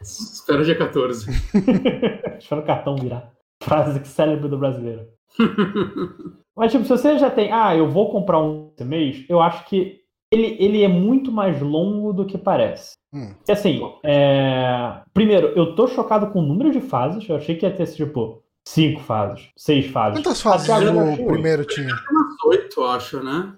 Espera 0.03 0.65
dia 0.65 0.77
14. 0.77 1.31
Espera 2.39 2.61
o 2.61 2.65
cartão 2.65 2.97
virar. 2.97 3.33
Frase 3.63 4.05
célebre 4.05 4.49
do 4.49 4.59
brasileiro. 4.59 5.09
Mas, 6.55 6.73
tipo, 6.73 6.85
se 6.85 6.91
você 6.91 7.19
já 7.19 7.31
tem, 7.31 7.53
ah, 7.53 7.75
eu 7.75 7.89
vou 7.89 8.11
comprar 8.11 8.41
um 8.41 8.73
esse 8.77 8.85
mês, 8.85 9.25
eu 9.29 9.41
acho 9.41 9.65
que 9.67 10.01
ele, 10.31 10.57
ele 10.59 10.83
é 10.83 10.89
muito 10.89 11.33
mais 11.33 11.61
longo 11.63 12.13
do 12.13 12.27
que 12.27 12.37
parece. 12.37 12.93
Hum. 13.15 13.33
E 13.49 13.53
assim, 13.53 13.81
é... 14.05 15.01
primeiro, 15.15 15.49
eu 15.57 15.75
tô 15.75 15.87
chocado 15.87 16.31
com 16.31 16.41
o 16.41 16.47
número 16.47 16.71
de 16.71 16.81
fases. 16.81 17.27
Eu 17.29 17.37
achei 17.37 17.57
que 17.57 17.65
ia 17.65 17.75
ter, 17.75 17.87
tipo, 17.87 18.43
cinco 18.69 19.01
fases, 19.01 19.49
seis 19.57 19.87
fases. 19.87 20.19
Quantas 20.21 20.43
fases 20.43 20.69
Até 20.69 20.87
eu 20.89 20.93
o 20.95 21.11
oito. 21.11 21.25
primeiro 21.27 21.65
tinha? 21.65 21.95
Umas 22.11 22.45
oito, 22.47 22.85
acho, 22.85 23.23
né? 23.23 23.55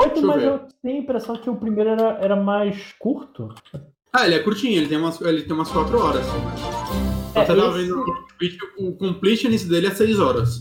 Oito, 0.00 0.14
Deixa 0.14 0.20
eu 0.20 0.26
mas 0.26 0.42
ver. 0.42 0.48
eu 0.48 0.60
tenho 0.82 0.96
a 0.96 1.00
impressão 1.00 1.36
que 1.36 1.48
o 1.50 1.54
primeiro 1.56 1.90
era, 1.90 2.18
era 2.20 2.34
mais 2.36 2.92
curto. 2.98 3.54
Ah, 4.12 4.26
ele 4.26 4.34
é 4.34 4.38
curtinho, 4.40 4.76
ele 4.78 4.88
tem 4.88 4.98
umas, 4.98 5.20
ele 5.20 5.42
tem 5.42 5.52
umas 5.52 5.70
quatro 5.70 5.98
horas. 6.00 6.26
É, 7.36 7.40
Até 7.42 7.52
esse 7.52 7.92
Twitch, 8.38 8.58
o 8.78 8.92
completionist 8.96 9.68
dele 9.68 9.86
é 9.86 9.90
seis 9.90 10.18
horas. 10.18 10.60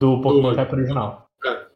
do 0.00 0.20
Pokémon 0.22 0.54
Do- 0.54 0.72
original. 0.74 1.28
É. 1.44 1.66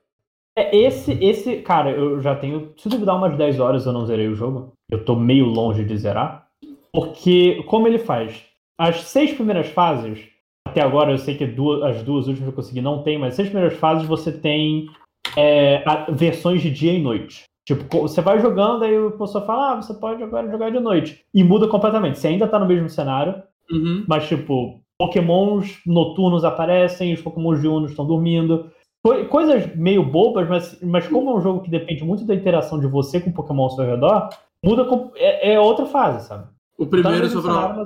É, 0.57 0.77
esse, 0.77 1.13
esse, 1.23 1.57
cara, 1.57 1.91
eu 1.91 2.21
já 2.21 2.35
tenho, 2.35 2.73
se 2.79 2.89
duvidar, 2.89 3.17
umas 3.17 3.37
10 3.37 3.61
horas 3.61 3.85
eu 3.87 3.93
não 3.93 4.07
zerei 4.07 4.29
o 4.29 4.35
jogo. 4.35 4.73
Eu 4.91 5.05
tô 5.05 5.15
meio 5.15 5.45
longe 5.47 5.85
de 5.85 5.97
zerar. 5.97 6.47
Porque, 6.93 7.63
como 7.69 7.87
ele 7.87 7.99
faz? 7.99 8.43
As 8.79 9.03
seis 9.05 9.33
primeiras 9.33 9.69
fases, 9.69 10.21
até 10.69 10.81
agora 10.83 11.11
eu 11.13 11.19
sei 11.19 11.35
que 11.37 11.47
duas- 11.47 11.83
as 11.83 12.03
duas 12.03 12.27
últimas 12.29 12.49
eu 12.49 12.55
consegui 12.55 12.81
não 12.81 13.03
tem, 13.03 13.19
mas 13.19 13.31
as 13.31 13.37
seis 13.37 13.49
primeiras 13.49 13.77
fases 13.79 14.07
você 14.07 14.33
tem 14.33 14.89
é, 15.37 15.83
versões 16.11 16.61
de 16.63 16.71
dia 16.71 16.93
e 16.93 17.01
noite. 17.01 17.45
Tipo, 17.67 18.01
você 18.03 18.21
vai 18.21 18.41
jogando, 18.41 18.85
aí 18.85 18.99
o 18.99 19.13
pessoal 19.13 19.47
fala, 19.47 19.73
ah, 19.73 19.77
você 19.77 19.95
pode 19.95 20.23
agora 20.23 20.51
jogar 20.51 20.71
de 20.71 20.81
noite. 20.81 21.21
E 21.33 21.45
muda 21.45 21.69
completamente. 21.69 22.19
Você 22.19 22.27
ainda 22.29 22.49
tá 22.49 22.59
no 22.59 22.67
mesmo 22.67 22.89
cenário, 22.89 23.41
Uhum. 23.71 24.05
mas, 24.09 24.27
tipo, 24.27 24.81
pokémons 24.99 25.81
noturnos 25.87 26.43
aparecem, 26.45 27.13
os 27.15 27.23
pokémons 27.23 27.61
diurnos 27.61 27.91
estão 27.91 28.05
dormindo. 28.07 28.71
Co- 29.05 29.25
Coisas 29.27 29.73
meio 29.77 30.03
bobas, 30.03 30.49
mas, 30.49 30.81
mas 30.83 31.07
como 31.07 31.31
é 31.31 31.35
um 31.35 31.41
jogo 31.41 31.61
que 31.61 31.71
depende 31.71 32.03
muito 32.03 32.25
da 32.25 32.35
interação 32.35 32.81
de 32.81 32.87
você 32.89 33.21
com 33.21 33.31
o 33.31 33.35
Pokémon 33.35 33.63
ao 33.65 33.71
seu 33.71 33.85
redor, 33.85 34.29
muda. 34.65 34.85
É, 35.17 35.53
é 35.53 35.61
outra 35.61 35.87
fase, 35.87 36.27
sabe? 36.27 36.49
O 36.81 36.87
primeiro, 36.87 37.29
só 37.29 37.43
pra, 37.43 37.85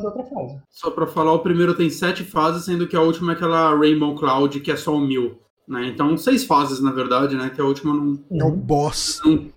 só 0.71 0.89
pra 0.93 1.07
falar, 1.09 1.33
o 1.33 1.41
primeiro 1.41 1.75
tem 1.75 1.91
sete 1.91 2.23
fases, 2.23 2.65
sendo 2.65 2.87
que 2.87 2.95
a 2.95 3.01
última 3.01 3.33
é 3.33 3.35
aquela 3.35 3.77
Rainbow 3.77 4.15
Cloud, 4.15 4.61
que 4.61 4.71
é 4.71 4.77
só 4.77 4.95
o 4.95 5.01
mil. 5.01 5.37
Né? 5.67 5.89
Então, 5.89 6.17
seis 6.17 6.45
fases, 6.45 6.81
na 6.81 6.93
verdade, 6.93 7.35
né? 7.35 7.51
Que 7.51 7.61
a 7.61 7.65
última 7.65 7.93
não. 7.93 8.17
É 8.31 8.45
o 8.45 8.53
boss. 8.53 9.21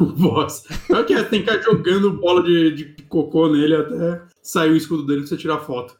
O 0.00 0.06
boss. 0.06 0.64
É 0.90 0.98
o 0.98 1.04
que 1.04 1.12
é, 1.12 1.22
tem 1.24 1.42
que 1.42 1.50
ficar 1.50 1.62
jogando 1.62 2.12
bola 2.12 2.42
de, 2.42 2.70
de 2.70 3.02
cocô 3.04 3.50
nele 3.50 3.76
até 3.76 4.22
sair 4.42 4.70
o 4.70 4.76
escudo 4.76 5.04
dele 5.04 5.20
pra 5.20 5.28
você 5.28 5.36
tirar 5.36 5.58
foto. 5.58 5.94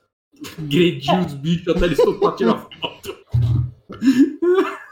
Agredir 0.58 1.20
os 1.20 1.34
bichos 1.34 1.68
até 1.68 1.84
ele 1.84 1.96
soltar 1.96 2.34
tirar 2.34 2.66
foto. 2.80 3.14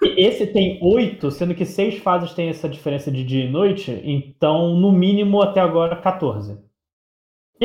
Esse 0.03 0.47
tem 0.47 0.78
oito, 0.82 1.30
sendo 1.30 1.55
que 1.55 1.64
seis 1.64 2.03
fases 2.03 2.34
tem 2.34 2.51
essa 2.51 2.68
diferença 2.68 3.11
de 3.11 3.24
dia 3.24 3.47
e 3.47 3.51
noite, 3.51 3.99
então, 4.05 4.76
no 4.76 4.93
mínimo, 4.93 5.40
até 5.40 5.61
agora, 5.61 5.97
14. 5.97 6.59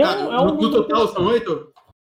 Ah, 0.02 0.44
um 0.44 0.48
no, 0.56 0.62
no 0.62 0.72
total 0.72 1.08
são 1.08 1.26
oito? 1.28 1.68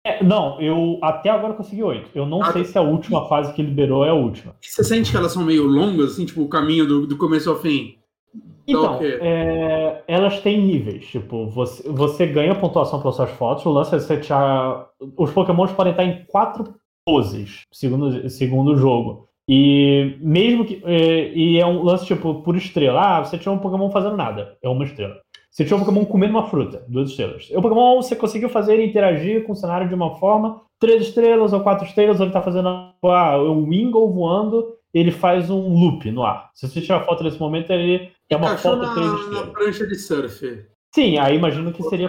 É, 0.07 0.23
não, 0.25 0.61
eu 0.61 0.99
até 1.03 1.29
agora 1.29 1.55
consegui 1.55 1.83
oito. 1.83 2.11
Eu 2.15 2.25
não 2.25 2.43
Ah, 2.43 2.53
sei 2.53 2.63
tá. 2.63 2.69
se 2.69 2.79
a 2.79 2.83
última 2.83 3.29
fase 3.29 3.53
que 3.53 3.63
liberou 3.63 4.05
é 4.05 4.11
a 4.11 4.15
última. 4.15 4.55
E 4.63 4.67
Você 4.69 4.83
sente 4.85 5.11
que 5.11 5.17
elas 5.17 5.33
são 5.33 5.45
meio 5.45 5.65
longas, 5.67 6.13
assim, 6.13 6.25
tipo, 6.25 6.43
o 6.43 6.49
caminho 6.49 6.87
do, 6.87 7.07
do 7.07 7.17
começo 7.17 7.51
ao 7.51 7.57
fim? 7.57 7.97
Então, 8.67 8.97
o 8.97 8.99
quê? 8.99 9.19
é, 9.21 10.03
elas 10.07 10.41
têm 10.41 10.61
níveis. 10.61 11.07
Tipo, 11.07 11.47
você, 11.49 11.87
você 11.91 12.27
ganha 12.27 12.55
pontuação 12.55 13.01
pelas 13.01 13.17
suas 13.17 13.31
fotos. 13.31 13.65
O 13.67 13.71
lance 13.71 13.95
é 13.95 13.99
você 13.99 14.19
tirar. 14.19 14.87
Os 15.17 15.31
Pokémons 15.31 15.73
podem 15.73 15.91
estar 15.93 16.05
em 16.05 16.25
quatro 16.27 16.75
poses, 17.07 17.63
segundo, 17.73 18.29
segundo 18.29 18.73
o 18.73 18.77
jogo. 18.77 19.27
E 19.49 20.19
mesmo 20.21 20.67
que. 20.67 20.83
é, 20.85 21.33
e 21.33 21.59
é 21.59 21.67
um 21.67 21.83
lance, 21.83 22.05
tipo, 22.07 22.43
por 22.43 22.57
estrela. 22.57 23.01
Ah, 23.19 23.25
você 23.25 23.39
tirou 23.39 23.55
um 23.55 23.59
Pokémon 23.59 23.91
fazendo 23.91 24.17
nada. 24.17 24.57
É 24.63 24.69
uma 24.69 24.85
estrela. 24.85 25.17
Você 25.59 25.65
tirou 25.65 25.81
um 25.81 25.85
Pokémon 25.85 26.05
comendo 26.05 26.35
uma 26.39 26.47
fruta, 26.49 26.85
duas 26.87 27.11
estrelas. 27.11 27.51
O 27.51 27.61
Pokémon 27.61 28.01
você 28.01 28.15
conseguiu 28.15 28.49
fazer 28.49 28.75
ele 28.75 28.85
interagir 28.85 29.43
com 29.43 29.55
o 29.55 29.57
cenário 29.57 29.89
de 29.89 29.95
uma 29.95 30.15
forma, 30.15 30.63
três 30.79 31.03
estrelas 31.03 31.53
ou 31.53 31.59
quatro 31.65 31.85
estrelas, 31.85 32.21
ele 32.21 32.31
tá 32.31 32.41
fazendo 32.41 32.69
ah, 32.69 33.43
um 33.43 33.69
Wingull 33.69 34.13
voando, 34.13 34.77
ele 34.95 35.11
faz 35.11 35.51
um 35.51 35.75
loop 35.75 36.09
no 36.13 36.23
ar. 36.23 36.49
Se 36.55 36.69
você 36.69 36.81
tirar 36.81 37.01
foto 37.01 37.25
nesse 37.25 37.41
momento, 37.41 37.73
ele 37.73 38.09
é 38.31 38.37
uma 38.37 38.47
Encaixou 38.53 38.71
foto 38.77 38.83
na, 38.83 38.95
três 38.95 39.11
na 39.11 39.19
estrelas. 39.19 39.51
prancha 39.51 39.87
de 39.89 39.95
surf. 39.97 40.65
Sim, 40.95 41.19
aí 41.19 41.35
imagino 41.35 41.73
que 41.73 41.83
seria 41.83 42.09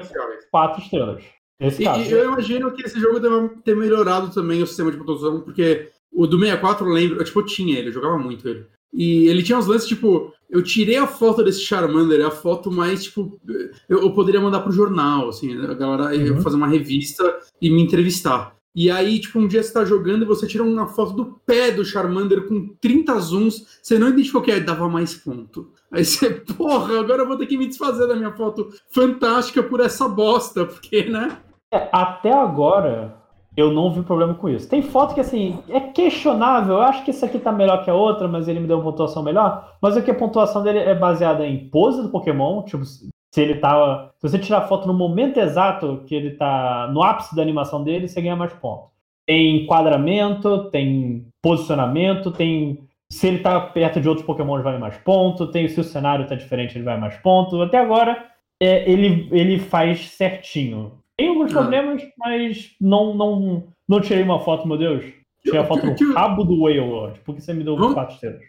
quatro 0.51 0.83
estrelas. 0.83 1.23
Nesse 1.59 1.81
E, 1.81 1.85
caso. 1.85 2.01
e 2.03 2.11
eu 2.11 2.25
imagino 2.25 2.71
que 2.71 2.83
esse 2.83 2.99
jogo 2.99 3.19
deve 3.19 3.49
ter 3.63 3.75
melhorado 3.75 4.31
também 4.31 4.61
o 4.61 4.67
sistema 4.67 4.91
de 4.91 4.97
pontuação, 4.97 5.41
porque 5.41 5.89
o 6.13 6.27
do 6.27 6.37
64 6.37 6.85
eu 6.87 6.93
lembro, 6.93 7.17
eu, 7.17 7.23
tipo, 7.23 7.39
eu 7.39 7.45
tinha 7.47 7.79
ele, 7.79 7.89
eu 7.89 7.93
jogava 7.93 8.19
muito 8.19 8.47
ele. 8.47 8.67
E 8.93 9.27
ele 9.27 9.43
tinha 9.43 9.57
uns 9.57 9.67
lances, 9.67 9.87
tipo, 9.87 10.33
eu 10.49 10.63
tirei 10.63 10.97
a 10.97 11.05
foto 11.05 11.43
desse 11.43 11.61
Charmander, 11.61 12.19
é 12.21 12.23
a 12.23 12.31
foto 12.31 12.71
mais, 12.71 13.03
tipo, 13.03 13.39
eu, 13.87 14.01
eu 14.01 14.11
poderia 14.13 14.41
mandar 14.41 14.61
pro 14.61 14.71
jornal, 14.71 15.29
assim, 15.29 15.55
a 15.55 15.73
galera 15.73 16.15
ia 16.15 16.33
Uhum. 16.33 16.41
fazer 16.41 16.55
uma 16.55 16.67
revista 16.67 17.37
e 17.61 17.69
me 17.69 17.81
entrevistar. 17.83 18.55
E 18.75 18.89
aí, 18.89 19.19
tipo, 19.19 19.39
um 19.39 19.47
dia 19.47 19.61
você 19.63 19.73
tá 19.73 19.83
jogando 19.83 20.23
e 20.23 20.27
você 20.27 20.47
tira 20.47 20.63
uma 20.63 20.87
foto 20.87 21.13
do 21.13 21.25
pé 21.45 21.71
do 21.71 21.83
Charmander 21.83 22.47
com 22.47 22.69
30 22.79 23.19
zooms, 23.19 23.79
você 23.81 23.97
não 23.99 24.09
identificou 24.09 24.41
que 24.41 24.51
é, 24.51 24.59
dava 24.59 24.87
mais 24.87 25.13
ponto. 25.13 25.71
Aí 25.91 26.05
você, 26.05 26.29
porra, 26.57 26.99
agora 26.99 27.23
eu 27.23 27.27
vou 27.27 27.37
ter 27.37 27.47
que 27.47 27.57
me 27.57 27.67
desfazer 27.67 28.07
da 28.07 28.15
minha 28.15 28.31
foto 28.31 28.69
fantástica 28.89 29.61
por 29.63 29.79
essa 29.79 30.07
bosta, 30.07 30.65
porque, 30.65 31.03
né? 31.09 31.37
É, 31.71 31.89
até 31.91 32.31
agora, 32.31 33.18
eu 33.59 33.71
não 33.71 33.91
vi 33.91 34.01
problema 34.01 34.33
com 34.33 34.47
isso. 34.49 34.69
Tem 34.69 34.81
foto 34.81 35.13
que, 35.13 35.19
assim, 35.19 35.59
é 35.69 35.79
questionável. 35.79 36.75
Eu 36.75 36.81
acho 36.81 37.03
que 37.03 37.11
essa 37.11 37.25
aqui 37.25 37.37
tá 37.37 37.51
melhor 37.51 37.83
que 37.83 37.89
a 37.89 37.93
outra, 37.93 38.27
mas 38.27 38.47
ele 38.47 38.59
me 38.59 38.67
deu 38.67 38.77
uma 38.77 38.83
pontuação 38.83 39.21
melhor. 39.21 39.75
Mas 39.81 39.97
aqui 39.97 40.09
a 40.09 40.15
pontuação 40.15 40.63
dele 40.63 40.79
é 40.79 40.95
baseada 40.95 41.45
em 41.45 41.69
pose 41.69 42.01
do 42.01 42.09
Pokémon. 42.09 42.63
Tipo, 42.63 42.83
se 42.85 43.09
ele 43.35 43.55
tá. 43.55 44.11
Se 44.17 44.29
você 44.29 44.39
tirar 44.39 44.67
foto 44.67 44.87
no 44.87 44.93
momento 44.93 45.39
exato 45.39 46.03
que 46.05 46.15
ele 46.15 46.31
tá 46.31 46.89
no 46.93 47.03
ápice 47.03 47.35
da 47.35 47.41
animação 47.41 47.83
dele, 47.83 48.07
você 48.07 48.21
ganha 48.21 48.35
mais 48.35 48.53
pontos. 48.53 48.89
Tem 49.25 49.63
enquadramento, 49.63 50.69
tem 50.71 51.27
posicionamento, 51.41 52.31
tem. 52.31 52.79
Se 53.11 53.27
ele 53.27 53.39
tá 53.39 53.59
perto 53.59 53.99
de 53.99 54.07
outros 54.07 54.25
Pokémon, 54.25 54.61
vale 54.61 54.77
mais 54.77 54.97
ponto. 54.97 55.47
Tem 55.47 55.67
se 55.67 55.79
o 55.79 55.83
cenário 55.83 56.27
tá 56.27 56.35
diferente, 56.35 56.77
ele 56.77 56.85
vai 56.85 56.99
mais 56.99 57.17
ponto. 57.17 57.61
Até 57.61 57.77
agora, 57.77 58.25
é, 58.61 58.89
ele, 58.89 59.27
ele 59.31 59.59
faz 59.59 60.11
certinho. 60.11 60.98
Tem 61.19 61.27
alguns 61.27 61.51
Ah. 61.55 61.59
problemas, 61.59 62.01
mas 62.17 62.71
não, 62.79 63.13
não, 63.13 63.63
não 63.87 63.99
tirei 63.99 64.23
uma 64.23 64.39
foto, 64.39 64.67
meu 64.67 64.77
Deus. 64.77 65.03
Tirei 65.43 65.59
a 65.59 65.65
foto 65.65 65.93
que- 65.95 66.03
no 66.03 66.13
rabo 66.13 66.43
do 66.43 66.61
Wailord. 66.61 67.19
Por 67.25 67.35
que 67.35 67.41
você 67.41 67.53
me 67.53 67.63
deu 67.63 67.75
Vamos- 67.77 67.93
quatro 67.93 68.13
estrelas? 68.15 68.41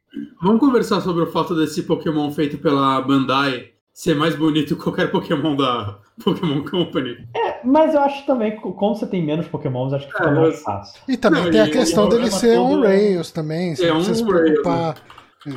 Vamos 0.42 0.60
conversar 0.60 1.00
sobre 1.00 1.22
o 1.22 1.26
fato 1.26 1.54
desse 1.54 1.82
Pokémon 1.82 2.30
feito 2.30 2.58
pela 2.58 3.00
Bandai 3.00 3.70
ser 3.92 4.14
mais 4.14 4.34
bonito 4.36 4.76
que 4.76 4.82
qualquer 4.82 5.10
Pokémon 5.10 5.54
da 5.56 5.98
Pokémon 6.24 6.62
Company. 6.64 7.16
É, 7.36 7.60
mas 7.64 7.94
eu 7.94 8.00
acho 8.00 8.24
também, 8.26 8.52
que 8.52 8.60
como 8.60 8.94
você 8.94 9.06
tem 9.06 9.24
menos 9.24 9.46
Pokémons, 9.48 9.92
acho 9.92 10.06
que 10.06 10.12
fica 10.12 10.24
É, 10.28 10.32
mais 10.34 10.48
mas- 10.48 10.62
fácil. 10.62 11.02
E 11.08 11.16
também 11.16 11.42
Não, 11.44 11.50
tem 11.50 11.60
a 11.60 11.66
e 11.66 11.70
questão 11.70 12.06
o 12.06 12.08
dele 12.08 12.30
ser 12.30 12.54
todo- 12.56 12.78
on 12.78 12.80
rails 12.82 13.30
também. 13.32 13.74
Você 13.74 13.84
É 13.84 13.88
não 13.88 13.96
precisa 13.96 14.16
se 14.16 14.24
on 14.24 14.28
rails, 14.28 14.50
preocupar 14.50 14.94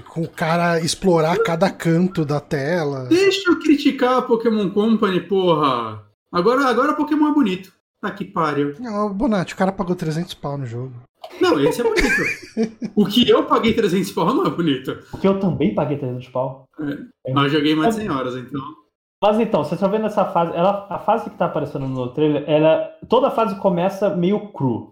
com 0.07 0.21
o 0.21 0.29
cara 0.29 0.79
explorar 0.79 1.37
cada 1.39 1.69
canto 1.69 2.23
da 2.23 2.39
tela. 2.39 3.05
Deixa 3.09 3.49
eu 3.51 3.59
criticar 3.59 4.17
a 4.19 4.21
Pokémon 4.21 4.69
Company, 4.69 5.19
porra. 5.21 6.01
Agora, 6.33 6.65
agora 6.67 6.93
Pokémon 6.95 7.29
é 7.29 7.33
bonito. 7.33 7.71
Tá 8.01 8.11
que 8.11 8.25
pariu. 8.25 8.73
Não, 8.79 9.13
Bonatti, 9.13 9.53
o 9.53 9.57
cara 9.57 9.71
pagou 9.71 9.95
300 9.95 10.33
pau 10.33 10.57
no 10.57 10.65
jogo. 10.65 10.93
Não, 11.39 11.57
esse 11.59 11.79
é 11.79 11.83
bonito. 11.83 12.07
o 12.95 13.05
que 13.05 13.29
eu 13.29 13.45
paguei 13.45 13.73
300 13.73 14.11
pau 14.11 14.33
não 14.33 14.45
é 14.45 14.49
bonito. 14.49 14.97
Porque 15.09 15.27
eu 15.27 15.39
também 15.39 15.73
paguei 15.73 15.97
300 15.97 16.27
pau. 16.29 16.65
Mas 17.33 17.45
eu 17.45 17.59
joguei 17.59 17.75
mais 17.75 17.95
de 17.95 18.01
100 18.01 18.09
horas, 18.11 18.35
então. 18.35 18.61
Mas 19.23 19.39
então, 19.39 19.63
vocês 19.63 19.73
estão 19.73 19.89
vendo 19.89 20.05
essa 20.07 20.25
fase, 20.25 20.51
ela, 20.53 20.85
a 20.89 20.99
fase 20.99 21.29
que 21.29 21.37
tá 21.37 21.45
aparecendo 21.45 21.87
no 21.87 22.09
trailer, 22.13 22.43
ela, 22.45 22.89
toda 23.07 23.27
a 23.27 23.31
fase 23.31 23.55
começa 23.55 24.13
meio 24.13 24.51
cru. 24.51 24.91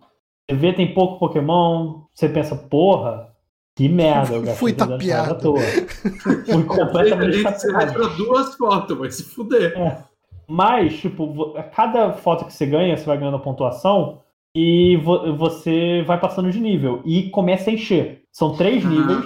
Você 0.50 0.56
vê, 0.56 0.72
tem 0.72 0.94
pouco 0.94 1.20
Pokémon, 1.20 2.04
você 2.16 2.30
pensa, 2.30 2.56
porra, 2.56 3.28
que 3.76 3.90
merda, 3.90 4.36
eu 4.36 4.46
Fui 4.56 4.72
300 4.72 5.06
reais 5.06 5.24
à 5.32 5.36
tapeado. 5.36 5.42
toa. 5.42 5.60
Fui 6.46 6.62
A 6.62 6.66
completamente 6.66 7.40
gente 7.40 7.60
você 7.60 7.72
vai 7.74 7.88
tapeado. 7.88 8.08
pra 8.08 8.16
duas 8.18 8.56
fotos, 8.56 8.98
vai 8.98 9.12
se 9.12 9.24
fuder. 9.24 9.74
Mas, 10.52 11.00
tipo, 11.00 11.54
a 11.58 11.64
cada 11.64 12.12
foto 12.14 12.44
que 12.46 12.52
você 12.54 12.66
ganha, 12.66 12.98
você 12.98 13.06
vai 13.06 13.18
ganhando 13.18 13.40
pontuação 13.40 14.20
e 14.56 14.98
vo- 14.98 15.34
você 15.38 16.04
vai 16.06 16.20
passando 16.20 16.52
de 16.52 16.60
nível. 16.60 17.02
E 17.06 17.30
começa 17.30 17.70
a 17.70 17.74
encher. 17.74 18.24
São 18.34 18.56
três 18.58 18.84
níveis. 18.84 19.24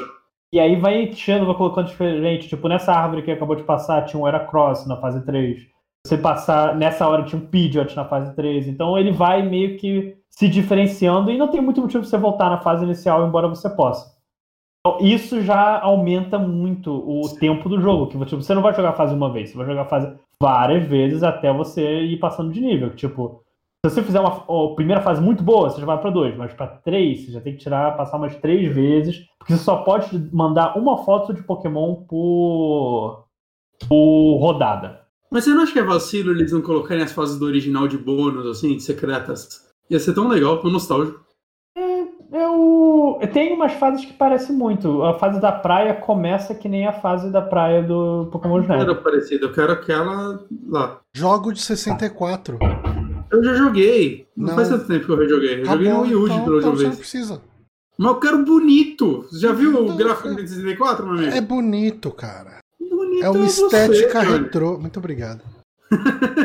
E 0.54 0.60
aí 0.60 0.76
vai 0.76 1.02
enchendo, 1.02 1.46
vai 1.48 1.56
colocando 1.56 1.88
diferente. 1.88 2.48
Tipo, 2.48 2.68
nessa 2.68 2.94
árvore 2.94 3.24
que 3.24 3.32
acabou 3.32 3.56
de 3.56 3.64
passar, 3.64 4.06
tinha 4.06 4.22
um 4.22 4.28
Heracross 4.28 4.86
na 4.88 4.98
fase 4.98 5.26
3. 5.26 5.60
Você 6.06 6.18
passar, 6.18 6.76
nessa 6.76 7.08
hora 7.08 7.24
tinha 7.24 7.42
um 7.42 7.48
Pidgeot 7.48 7.96
na 7.96 8.06
fase 8.06 8.36
3. 8.36 8.68
Então 8.68 8.96
ele 8.98 9.12
vai 9.12 9.42
meio 9.42 9.78
que 9.78 10.16
se 10.30 10.48
diferenciando 10.48 11.32
e 11.32 11.38
não 11.38 11.48
tem 11.48 11.60
muito 11.62 11.82
motivo 11.82 12.02
pra 12.02 12.10
você 12.10 12.18
voltar 12.18 12.50
na 12.52 12.60
fase 12.60 12.86
inicial, 12.86 13.26
embora 13.28 13.48
você 13.48 13.68
possa. 13.70 14.14
Então, 14.86 15.00
isso 15.02 15.42
já 15.42 15.80
aumenta 15.82 16.38
muito 16.38 16.92
o 16.94 17.36
tempo 17.40 17.68
do 17.68 17.82
jogo. 17.82 18.06
Que 18.08 18.18
tipo, 18.26 18.44
você 18.44 18.54
não 18.54 18.62
vai 18.62 18.76
jogar 18.76 18.90
a 18.90 18.94
fase 18.94 19.16
uma 19.16 19.32
vez, 19.34 19.50
você 19.50 19.58
vai 19.58 19.66
jogar 19.66 19.82
a 19.82 19.86
fase 19.86 20.16
várias 20.42 20.88
vezes 20.88 21.24
até 21.24 21.52
você 21.52 22.02
ir 22.02 22.20
passando 22.20 22.52
de 22.52 22.62
nível. 22.62 22.96
Tipo, 22.96 23.44
se 23.86 23.92
você 23.92 24.04
fizer 24.04 24.20
uma 24.20 24.76
primeira 24.76 25.02
fase 25.02 25.22
muito 25.22 25.44
boa, 25.44 25.70
você 25.70 25.80
já 25.80 25.86
vai 25.86 26.00
pra 26.00 26.10
dois, 26.10 26.36
mas 26.36 26.54
pra 26.54 26.68
três, 26.68 27.26
você 27.26 27.32
já 27.32 27.42
tem 27.42 27.54
que 27.54 27.60
tirar, 27.60 27.96
passar 27.96 28.18
umas 28.18 28.36
três 28.38 28.74
vezes, 28.74 29.26
porque 29.38 29.54
você 29.54 29.64
só 29.64 29.78
pode 29.78 30.18
mandar 30.34 30.78
uma 30.78 31.04
foto 31.04 31.34
de 31.34 31.44
Pokémon 31.44 31.96
por, 32.08 33.26
por 33.88 34.38
rodada. 34.38 35.02
Mas 35.32 35.44
você 35.44 35.52
não 35.52 35.64
acha 35.64 35.74
que 35.74 35.80
é 35.80 35.84
vacilo 35.84 36.32
eles 36.32 36.52
não 36.52 36.62
colocarem 36.62 37.04
as 37.04 37.12
fases 37.12 37.38
do 37.38 37.46
original 37.46 37.88
de 37.88 37.98
bônus, 37.98 38.46
assim, 38.46 38.80
secretas? 38.80 39.66
Ia 39.90 40.00
ser 40.00 40.14
tão 40.14 40.28
legal, 40.28 40.60
tão 40.60 40.72
nostálgico. 40.72 41.25
Tenho 43.34 43.56
umas 43.56 43.74
fases 43.74 44.06
que 44.06 44.14
parecem 44.14 44.56
muito. 44.56 45.04
A 45.04 45.18
fase 45.20 45.40
da 45.42 45.52
praia 45.52 45.94
começa 45.94 46.54
que 46.56 46.68
nem 46.70 46.86
a 46.88 46.94
fase 46.94 47.32
da 47.32 47.42
praia 47.42 47.82
do 47.84 48.28
Pokémon 48.32 48.56
Não 48.58 48.62
Snap. 48.64 48.80
era 48.82 48.96
parecido, 48.96 49.46
eu 49.48 49.52
quero 49.54 49.72
aquela 49.74 50.40
lá. 50.68 51.00
Jogo 51.14 51.52
de 51.54 51.62
64. 51.62 52.58
Eu 53.32 53.44
já 53.44 53.54
joguei. 53.54 54.28
Não, 54.36 54.48
Não. 54.50 54.56
faz 54.56 54.70
tanto 54.70 54.88
tempo 54.88 55.06
que 55.06 55.12
eu 55.12 55.30
joguei. 55.30 55.62
Eu 55.62 55.66
Tá 55.66 55.72
joguei 55.74 55.88
bom, 55.92 55.98
no 55.98 56.02
Wii 56.04 56.16
U 56.16 56.26
então, 56.26 56.44
pela 56.44 56.58
então 56.58 56.70
última 56.72 56.72
você 56.76 56.84
não 56.84 56.90
vez. 56.92 57.00
precisa. 57.00 57.42
Mas 57.98 58.08
eu 58.12 58.20
quero 58.20 58.46
bonito. 58.46 59.22
Você 59.30 59.40
já 59.40 59.52
viu 59.54 59.72
o 59.80 59.84
Então, 59.86 59.98
gráfico 59.98 60.28
é- 60.30 60.34
de 60.36 60.50
64, 60.50 61.06
meu 61.06 61.16
amigo? 61.16 61.34
É 61.36 61.42
bonito, 61.42 62.12
cara. 62.12 62.60
bonito 62.80 63.24
É 63.26 63.30
uma 63.30 63.40
você, 63.48 63.64
estética 63.64 64.22
Johnny. 64.26 64.38
retrô. 64.44 64.78
Muito 64.80 64.98
obrigado. 65.00 65.42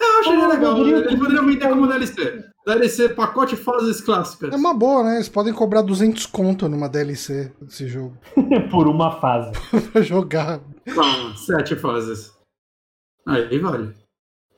Eu 0.00 0.20
achei 0.20 0.36
Oh, 0.38 0.48
legal. 0.48 0.78
Eles 0.86 1.14
poderiam 1.18 1.46
vender 1.46 1.68
como 1.68 1.86
DLC. 1.86 2.44
DLC, 2.66 3.08
pacote 3.10 3.56
fases 3.56 4.00
clássicas. 4.00 4.52
É 4.52 4.56
uma 4.56 4.74
boa, 4.74 5.02
né? 5.02 5.14
Eles 5.16 5.28
podem 5.28 5.52
cobrar 5.52 5.82
200 5.82 6.26
conto 6.26 6.68
numa 6.68 6.88
DLC 6.88 7.52
desse 7.60 7.88
jogo. 7.88 8.16
por 8.70 8.86
uma 8.86 9.12
fase. 9.20 9.52
pra 9.92 10.02
jogar. 10.02 10.60
Calma, 10.94 11.36
sete 11.36 11.74
fases. 11.76 12.32
Aí 13.26 13.58
vale. 13.58 13.94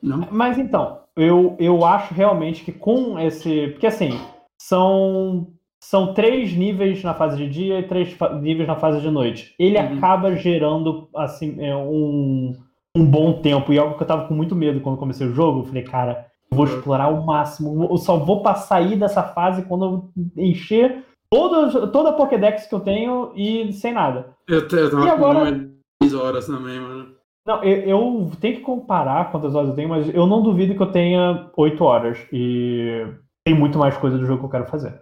Não? 0.01 0.27
Mas 0.31 0.57
então, 0.57 0.99
eu, 1.15 1.55
eu 1.59 1.85
acho 1.85 2.13
realmente 2.13 2.63
que 2.63 2.71
com 2.71 3.17
esse. 3.17 3.67
Porque 3.69 3.87
assim, 3.87 4.19
são, 4.61 5.47
são 5.81 6.13
três 6.13 6.53
níveis 6.53 7.01
na 7.03 7.13
fase 7.13 7.37
de 7.37 7.49
dia 7.49 7.79
e 7.79 7.87
três 7.87 8.15
níveis 8.41 8.67
na 8.67 8.75
fase 8.75 8.99
de 9.01 9.09
noite. 9.09 9.55
Ele 9.57 9.77
Uhum. 9.77 9.97
acaba 9.97 10.35
gerando 10.35 11.07
assim, 11.15 11.55
é, 11.63 11.73
um, 11.75 12.53
um 12.95 13.05
bom 13.05 13.41
tempo. 13.41 13.71
E 13.71 13.79
algo 13.79 13.95
que 13.95 14.03
eu 14.03 14.07
tava 14.07 14.27
com 14.27 14.33
muito 14.33 14.55
medo 14.55 14.81
quando 14.81 14.97
comecei 14.97 15.25
o 15.25 15.33
jogo. 15.33 15.61
Eu 15.61 15.65
falei, 15.65 15.83
cara, 15.83 16.25
vou 16.53 16.65
Uhum. 16.65 16.73
explorar 16.75 17.07
o 17.09 17.25
máximo. 17.25 17.87
Eu 17.91 17.97
só 17.97 18.17
vou 18.17 18.41
pra 18.41 18.55
sair 18.55 18.95
dessa 18.97 19.23
fase 19.23 19.63
quando 19.63 19.85
eu 19.85 20.09
encher 20.37 21.03
toda, 21.29 21.87
toda 21.87 22.09
a 22.09 22.13
Pokédex 22.13 22.67
que 22.67 22.75
eu 22.75 22.79
tenho 22.79 23.31
e 23.35 23.73
sem 23.73 23.93
nada. 23.93 24.29
Eu, 24.47 24.59
eu 24.61 24.67
tava 24.91 25.05
E 25.05 25.09
agora- 25.09 25.39
com 25.39 25.45
uma 25.57 25.69
10 26.01 26.13
horas 26.13 26.45
também, 26.47 26.79
mano. 26.79 27.13
Não, 27.45 27.61
eu, 27.63 27.77
eu 27.81 28.31
tenho 28.39 28.55
que 28.55 28.61
comparar 28.61 29.29
quantas 29.31 29.53
horas 29.53 29.69
eu 29.69 29.75
tenho, 29.75 29.89
mas 29.89 30.07
eu 30.13 30.25
não 30.25 30.41
duvido 30.41 30.75
que 30.75 30.81
eu 30.81 30.91
tenha 30.91 31.49
8 31.57 31.83
horas. 31.83 32.17
E 32.31 33.05
tem 33.45 33.53
muito 33.57 33.77
mais 33.77 33.97
coisa 33.97 34.17
do 34.17 34.25
jogo 34.25 34.39
que 34.39 34.45
eu 34.45 34.49
quero 34.49 34.65
fazer. 34.71 35.01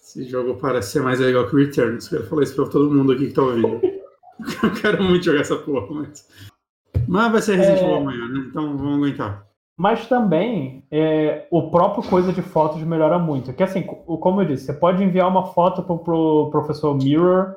Esse 0.00 0.24
jogo 0.24 0.54
parece 0.56 0.92
ser 0.92 1.02
mais 1.02 1.20
legal 1.20 1.46
que 1.46 1.54
o 1.54 1.58
Returns. 1.58 2.08
Quero 2.08 2.24
falar 2.26 2.42
isso 2.44 2.56
pra 2.56 2.66
todo 2.66 2.90
mundo 2.90 3.12
aqui 3.12 3.26
que 3.28 3.34
tá 3.34 3.42
ouvindo. 3.42 3.80
eu 4.64 4.72
quero 4.80 5.02
muito 5.02 5.24
jogar 5.24 5.40
essa 5.40 5.56
porra, 5.56 5.86
mas. 5.90 6.26
Mas 7.06 7.32
vai 7.32 7.42
ser 7.42 7.56
Resident 7.56 7.80
É. 7.80 7.84
Evil 7.84 7.96
amanhã, 7.96 8.28
né? 8.28 8.44
Então 8.48 8.76
vamos 8.76 8.96
aguentar. 9.06 9.46
Mas 9.82 10.06
também, 10.06 10.84
é, 10.92 11.48
o 11.50 11.68
próprio 11.68 12.08
coisa 12.08 12.32
de 12.32 12.40
fotos 12.40 12.80
melhora 12.84 13.18
muito. 13.18 13.52
Que 13.52 13.64
assim, 13.64 13.82
co- 13.82 14.16
como 14.18 14.40
eu 14.40 14.44
disse, 14.44 14.66
você 14.66 14.72
pode 14.72 15.02
enviar 15.02 15.26
uma 15.26 15.46
foto 15.46 15.82
pro, 15.82 15.98
pro 15.98 16.50
professor 16.52 16.94
Mirror 16.94 17.56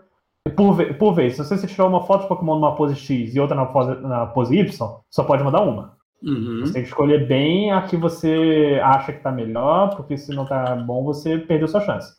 por, 0.55 0.95
por 0.95 1.13
vez. 1.13 1.35
Se 1.35 1.45
você 1.45 1.67
tirou 1.67 1.87
uma 1.87 2.01
foto 2.01 2.23
de 2.23 2.27
Pokémon 2.27 2.55
numa 2.55 2.75
pose 2.75 2.95
X 2.95 3.35
e 3.35 3.39
outra 3.39 3.55
na 3.55 3.67
pose, 3.67 4.01
na 4.01 4.25
pose 4.25 4.57
Y, 4.57 4.89
só 5.07 5.23
pode 5.23 5.43
mandar 5.43 5.61
uma. 5.61 5.93
Uhum. 6.23 6.61
Você 6.61 6.73
tem 6.73 6.81
que 6.81 6.87
escolher 6.87 7.27
bem 7.27 7.71
a 7.71 7.83
que 7.83 7.95
você 7.95 8.81
acha 8.83 9.13
que 9.13 9.19
tá 9.21 9.31
melhor, 9.31 9.95
porque 9.95 10.17
se 10.17 10.33
não 10.33 10.47
tá 10.47 10.75
bom, 10.77 11.03
você 11.03 11.37
perdeu 11.37 11.67
sua 11.67 11.81
chance. 11.81 12.11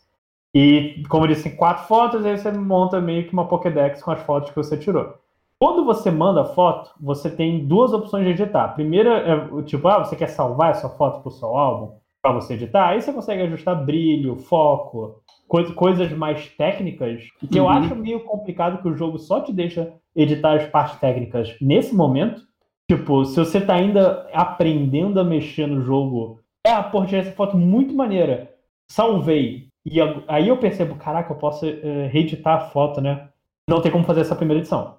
E, 0.55 1.03
como 1.09 1.25
eu 1.25 1.31
disse, 1.31 1.51
quatro 1.51 1.85
fotos, 1.89 2.25
aí 2.25 2.39
você 2.39 2.53
monta 2.53 3.01
meio 3.01 3.27
que 3.27 3.33
uma 3.33 3.49
Pokédex 3.49 4.01
com 4.05 4.13
as 4.13 4.21
fotos 4.21 4.51
que 4.51 4.57
você 4.57 4.77
tirou. 4.77 5.15
Quando 5.59 5.85
você 5.87 6.11
manda 6.11 6.45
foto, 6.45 6.91
você 7.01 7.31
tem 7.31 7.67
duas 7.67 7.93
opções 7.93 8.25
de 8.25 8.31
editar. 8.43 8.65
A 8.65 8.69
primeira 8.69 9.11
é, 9.21 9.35
o 9.51 9.63
tipo, 9.63 9.89
ah, 9.89 9.99
você 10.05 10.15
quer 10.15 10.29
salvar 10.29 10.71
essa 10.73 10.89
foto 10.91 11.23
pro 11.23 11.31
seu 11.31 11.57
álbum 11.57 11.95
para 12.23 12.33
você 12.33 12.55
editar? 12.55 12.89
Aí 12.89 13.01
você 13.01 13.11
consegue 13.13 13.43
ajustar 13.43 13.83
brilho, 13.85 14.37
foco, 14.37 15.23
coi- 15.49 15.73
coisas 15.73 16.13
mais 16.13 16.47
técnicas, 16.51 17.23
que 17.51 17.59
eu 17.59 17.65
Uhum. 17.65 17.71
acho 17.71 17.97
meio 17.97 18.21
complicado 18.21 18.83
que 18.83 18.89
o 18.89 18.95
jogo 18.97 19.19
só 19.19 19.41
te 19.41 19.51
deixa 19.53 19.95
editar 20.15 20.57
as 20.57 20.67
partes 20.67 20.99
técnicas 21.01 21.57
nesse 21.61 21.95
momento. 21.95 22.43
Tipo, 22.91 23.25
se 23.25 23.39
você 23.39 23.59
tá 23.61 23.75
ainda 23.75 24.29
aprendendo 24.35 25.19
a 25.19 25.25
mexer 25.25 25.67
no 25.67 25.81
jogo, 25.81 26.41
é, 26.67 26.71
a 26.71 26.83
porra, 26.83 27.07
tirei 27.07 27.21
essa 27.23 27.33
foto 27.33 27.57
muito 27.57 27.95
maneira. 27.95 28.51
Salvei. 28.91 29.69
E 29.87 29.99
aí 30.29 30.49
eu 30.49 30.57
percebo, 30.59 30.97
caraca, 30.97 31.33
eu 31.33 31.37
posso 31.39 31.65
eh, 31.65 32.09
reeditar 32.13 32.57
a 32.57 32.61
foto, 32.61 33.01
né? 33.01 33.29
Não 33.69 33.81
tem 33.81 33.91
como 33.91 34.05
fazer 34.05 34.21
essa 34.21 34.35
primeira 34.37 34.61
edição. 34.61 34.97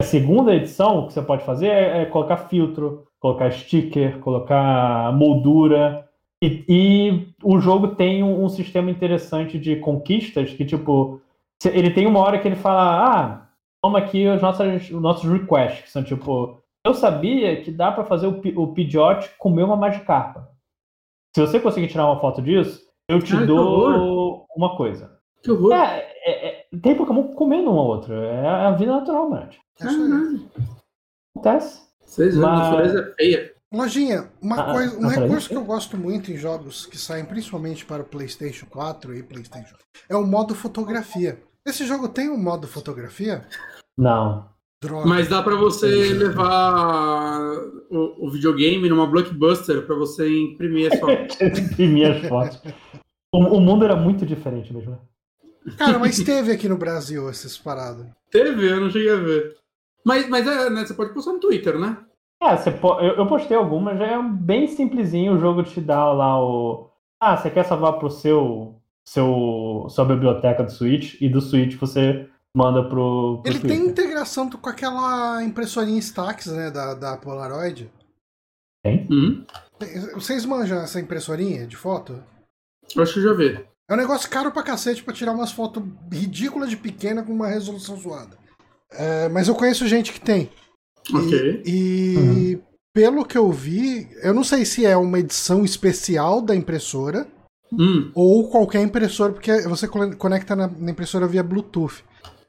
A 0.00 0.04
segunda 0.04 0.54
edição, 0.54 0.98
o 0.98 1.06
que 1.08 1.12
você 1.12 1.22
pode 1.22 1.44
fazer 1.44 1.68
é, 1.68 2.02
é 2.02 2.06
colocar 2.06 2.36
filtro, 2.36 3.06
colocar 3.18 3.50
sticker, 3.50 4.18
colocar 4.20 5.12
moldura. 5.12 6.08
E, 6.42 6.64
e 6.68 7.34
o 7.42 7.58
jogo 7.58 7.88
tem 7.96 8.22
um, 8.22 8.44
um, 8.44 8.48
sistema 8.48 8.90
interessante 8.90 9.58
de 9.58 9.76
conquistas 9.76 10.52
que, 10.52 10.64
tipo, 10.64 11.20
ele 11.64 11.90
tem 11.90 12.06
uma 12.06 12.20
hora 12.20 12.38
que 12.38 12.46
ele 12.46 12.54
fala: 12.54 12.82
ah, 13.04 13.48
toma 13.82 13.98
aqui 13.98 14.26
os 14.28 14.40
nossos, 14.40 14.90
os 14.90 15.02
nossos 15.02 15.28
requests, 15.28 15.82
que 15.82 15.90
são 15.90 16.04
tipo. 16.04 16.62
Eu 16.86 16.94
sabia 16.94 17.60
que 17.60 17.72
dá 17.72 17.90
para 17.90 18.04
fazer 18.04 18.28
o, 18.28 18.40
o 18.62 18.72
Pidgeot 18.72 19.30
comer 19.36 19.64
uma 19.64 19.76
Magikarpa. 19.76 20.48
Se 21.34 21.40
você 21.40 21.58
conseguir 21.58 21.88
tirar 21.88 22.06
uma 22.06 22.20
foto 22.20 22.40
disso, 22.40 22.80
eu 23.08 23.20
te 23.20 23.34
Ai, 23.34 23.46
dou 23.46 24.46
uma 24.56 24.76
coisa. 24.76 25.18
Que 25.42 25.50
horror. 25.50 25.72
É, 25.72 26.08
é, 26.24 26.48
é, 26.48 26.57
tem 26.82 26.96
Pokémon 26.96 27.34
comendo 27.34 27.70
um 27.70 27.78
ao 27.78 27.86
outro. 27.86 28.14
É 28.14 28.48
a 28.48 28.70
vida 28.72 28.92
natural, 28.92 29.30
mano. 29.30 29.50
É 29.80 29.86
Acontece. 31.36 31.82
Seis 32.04 32.36
anos, 32.36 32.48
Mas... 32.48 32.70
natureza 32.70 33.00
é 33.00 33.14
feia. 33.14 33.58
Lojinha, 33.72 34.30
uma 34.40 34.56
ah, 34.62 34.72
coisa, 34.72 34.98
um 34.98 35.08
recurso 35.08 35.48
que 35.48 35.56
eu 35.56 35.64
gosto 35.64 35.98
muito 35.98 36.32
em 36.32 36.38
jogos 36.38 36.86
que 36.86 36.96
saem 36.96 37.26
principalmente 37.26 37.84
para 37.84 38.02
o 38.02 38.06
PlayStation 38.06 38.64
4 38.64 39.14
e 39.14 39.22
PlayStation 39.22 39.76
é 40.08 40.16
o 40.16 40.26
modo 40.26 40.54
fotografia. 40.54 41.38
Esse 41.66 41.86
jogo 41.86 42.08
tem 42.08 42.30
um 42.30 42.42
modo 42.42 42.66
fotografia? 42.66 43.46
Não. 43.96 44.48
Droga. 44.82 45.06
Mas 45.06 45.28
dá 45.28 45.42
para 45.42 45.56
você 45.56 45.86
levar 46.14 47.40
o, 47.90 48.26
o, 48.26 48.30
videogame 48.30 48.88
numa 48.88 49.08
blockbuster 49.08 49.84
para 49.84 49.96
você 49.96 50.28
imprimir 50.28 50.92
as 50.92 51.00
fotos. 51.00 51.36
imprimir 51.42 52.12
as 52.12 52.28
fotos. 52.28 52.62
O, 53.34 53.56
o, 53.56 53.60
mundo 53.60 53.84
era 53.84 53.96
muito 53.96 54.24
diferente 54.24 54.72
mesmo. 54.72 54.96
Cara, 55.76 55.98
mas 55.98 56.18
teve 56.22 56.52
aqui 56.52 56.68
no 56.68 56.76
Brasil 56.76 57.28
essas 57.28 57.58
paradas. 57.58 58.06
Teve, 58.30 58.70
eu 58.70 58.80
não 58.80 58.90
cheguei 58.90 59.10
a 59.10 59.16
ver. 59.16 59.56
Mas, 60.04 60.28
mas 60.28 60.46
é, 60.46 60.70
né, 60.70 60.86
você 60.86 60.94
pode 60.94 61.12
postar 61.12 61.32
no 61.32 61.40
Twitter, 61.40 61.78
né? 61.78 61.98
É, 62.42 62.56
você 62.56 62.70
po... 62.70 63.00
eu, 63.00 63.16
eu 63.16 63.26
postei 63.26 63.56
algumas, 63.56 63.98
já 63.98 64.06
é 64.06 64.22
bem 64.22 64.68
simplesinho 64.68 65.34
o 65.34 65.40
jogo 65.40 65.62
te 65.62 65.80
dá 65.80 66.12
lá 66.12 66.40
o. 66.42 66.88
Ah, 67.20 67.36
você 67.36 67.50
quer 67.50 67.64
salvar 67.64 67.98
pro 67.98 68.10
seu, 68.10 68.80
seu 69.04 69.86
sua 69.90 70.04
biblioteca 70.04 70.62
do 70.62 70.70
Switch 70.70 71.20
e 71.20 71.28
do 71.28 71.40
Switch 71.40 71.76
você 71.76 72.28
manda 72.56 72.82
pro. 72.88 73.40
pro 73.42 73.50
Ele 73.50 73.58
Twitter. 73.58 73.78
tem 73.78 73.88
integração 73.88 74.48
com 74.48 74.68
aquela 74.68 75.42
impressorinha 75.42 75.98
Stax, 75.98 76.46
né, 76.46 76.70
da, 76.70 76.94
da 76.94 77.16
Polaroid. 77.16 77.90
Tem? 78.84 79.06
Uhum. 79.10 79.44
Vocês 80.14 80.46
manjam 80.46 80.78
essa 80.78 81.00
impressorinha 81.00 81.66
de 81.66 81.76
foto? 81.76 82.22
Acho 82.96 83.14
que 83.14 83.22
já 83.22 83.32
vi. 83.32 83.67
É 83.88 83.94
um 83.94 83.96
negócio 83.96 84.28
caro 84.28 84.52
pra 84.52 84.62
cacete 84.62 85.02
pra 85.02 85.14
tirar 85.14 85.32
umas 85.32 85.50
fotos 85.50 85.82
ridículas 86.12 86.68
de 86.68 86.76
pequena 86.76 87.22
com 87.22 87.32
uma 87.32 87.48
resolução 87.48 87.96
zoada. 87.96 88.36
É, 88.90 89.28
mas 89.28 89.48
eu 89.48 89.54
conheço 89.54 89.88
gente 89.88 90.12
que 90.12 90.20
tem. 90.20 90.50
Ok. 91.12 91.62
E, 91.64 91.70
e 91.70 92.16
uhum. 92.54 92.62
pelo 92.92 93.24
que 93.24 93.38
eu 93.38 93.50
vi, 93.50 94.08
eu 94.22 94.34
não 94.34 94.44
sei 94.44 94.64
se 94.66 94.84
é 94.84 94.96
uma 94.96 95.18
edição 95.18 95.64
especial 95.64 96.42
da 96.42 96.54
impressora 96.54 97.26
hum. 97.72 98.10
ou 98.14 98.48
qualquer 98.50 98.82
impressora, 98.82 99.32
porque 99.32 99.62
você 99.62 99.88
conecta 99.88 100.54
na, 100.54 100.66
na 100.66 100.90
impressora 100.90 101.26
via 101.26 101.42
Bluetooth. 101.42 102.04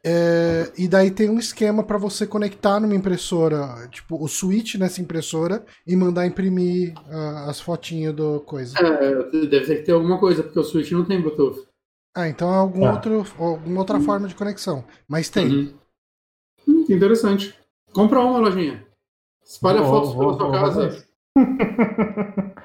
É, 0.06 0.72
e 0.78 0.88
daí 0.88 1.12
tem 1.12 1.30
um 1.30 1.39
esquema 1.39 1.84
para 1.84 1.97
você 1.97 2.26
conectar 2.26 2.80
numa 2.80 2.95
impressora, 2.95 3.88
tipo, 3.91 4.22
o 4.24 4.28
switch 4.28 4.76
nessa 4.76 5.02
impressora 5.02 5.66
e 5.86 5.95
mandar 5.95 6.26
imprimir 6.26 6.93
uh, 7.08 7.50
as 7.50 7.60
fotinhas 7.60 8.16
do 8.16 8.39
coisa. 8.41 8.78
É, 8.80 9.45
deve 9.47 9.66
ter 9.66 9.76
que 9.78 9.84
ter 9.84 9.91
alguma 9.91 10.18
coisa, 10.18 10.41
porque 10.41 10.60
o 10.60 10.64
switch 10.64 10.91
não 10.91 11.04
tem 11.04 11.22
Bluetooth. 11.22 11.68
Ah, 12.16 12.28
então 12.28 12.52
é 12.54 12.58
algum 12.58 12.86
ah. 12.86 12.93
outro, 12.93 13.26
alguma 13.38 13.80
outra 13.82 14.00
forma 14.00 14.28
de 14.28 14.36
conexão. 14.36 14.84
Mas 15.08 15.30
tem. 15.30 15.47
Uhum. 15.47 15.74
Hum, 16.68 16.86
interessante. 16.89 17.54
Compra 17.93 18.20
uma 18.20 18.39
lojinha. 18.39 18.86
Espalha 19.43 19.82
vou, 19.82 19.89
fotos 19.89 20.14
vou, 20.14 20.38
pela 20.38 20.38
sua 20.38 20.52
casa. 20.52 21.06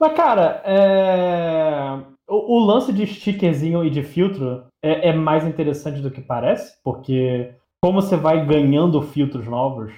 Mas, 0.00 0.16
cara, 0.16 0.62
é... 0.64 2.13
o, 2.28 2.56
o, 2.56 2.64
lance 2.64 2.92
de 2.92 3.06
stickerzinho 3.06 3.84
e 3.84 3.90
de 3.90 4.02
filtro 4.02 4.64
é, 4.82 5.10
é, 5.10 5.12
mais 5.12 5.46
interessante 5.46 6.00
do 6.00 6.10
que 6.10 6.20
parece, 6.20 6.80
porque 6.82 7.54
como 7.82 8.00
você 8.00 8.16
vai 8.16 8.46
ganhando 8.46 9.02
filtros 9.02 9.46
novos 9.46 9.92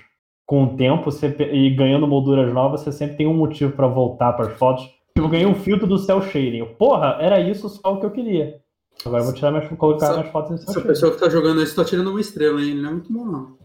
com 0.47 0.65
o 0.65 0.77
tempo 0.77 1.11
você, 1.11 1.29
e 1.53 1.71
ganhando 1.71 2.07
molduras 2.07 2.53
novas, 2.53 2.81
você 2.81 2.93
sempre 2.93 3.17
tem 3.17 3.27
um 3.27 3.35
motivo 3.35 3.73
para 3.73 3.87
voltar 3.87 4.33
para 4.33 4.47
as 4.47 4.59
fotos. 4.59 4.85
Tipo, 4.85 5.27
eu 5.27 5.29
ganhei 5.29 5.47
um 5.47 5.55
filtro 5.55 5.87
do 5.87 5.99
cel 5.99 6.23
shading. 6.23 6.65
Porra, 6.79 7.19
era 7.21 7.41
isso 7.41 7.69
só 7.69 7.95
o 7.95 8.01
que 8.01 8.07
eu 8.07 8.11
queria. 8.11 8.61
Agora 9.05 9.23
eu 9.23 9.27
vou 9.27 9.35
tirar 9.35 9.51
minhas, 9.51 9.69
colocar 9.77 10.07
essa, 10.07 10.17
minhas 10.17 10.33
fotos 10.33 10.53
em 10.53 10.59
cel 10.59 10.71
Essa 10.71 10.81
pessoa 10.81 11.13
que 11.13 11.21
tá 11.21 11.29
jogando 11.29 11.63
isso 11.63 11.77
tá 11.77 11.85
tirando 11.85 12.11
uma 12.11 12.21
estrela, 12.21 12.61
hein? 12.61 12.71
Ele 12.71 12.83
não 12.83 12.91
é 12.91 12.93
muito 12.93 13.13
bom, 13.13 13.25
não. 13.25 13.57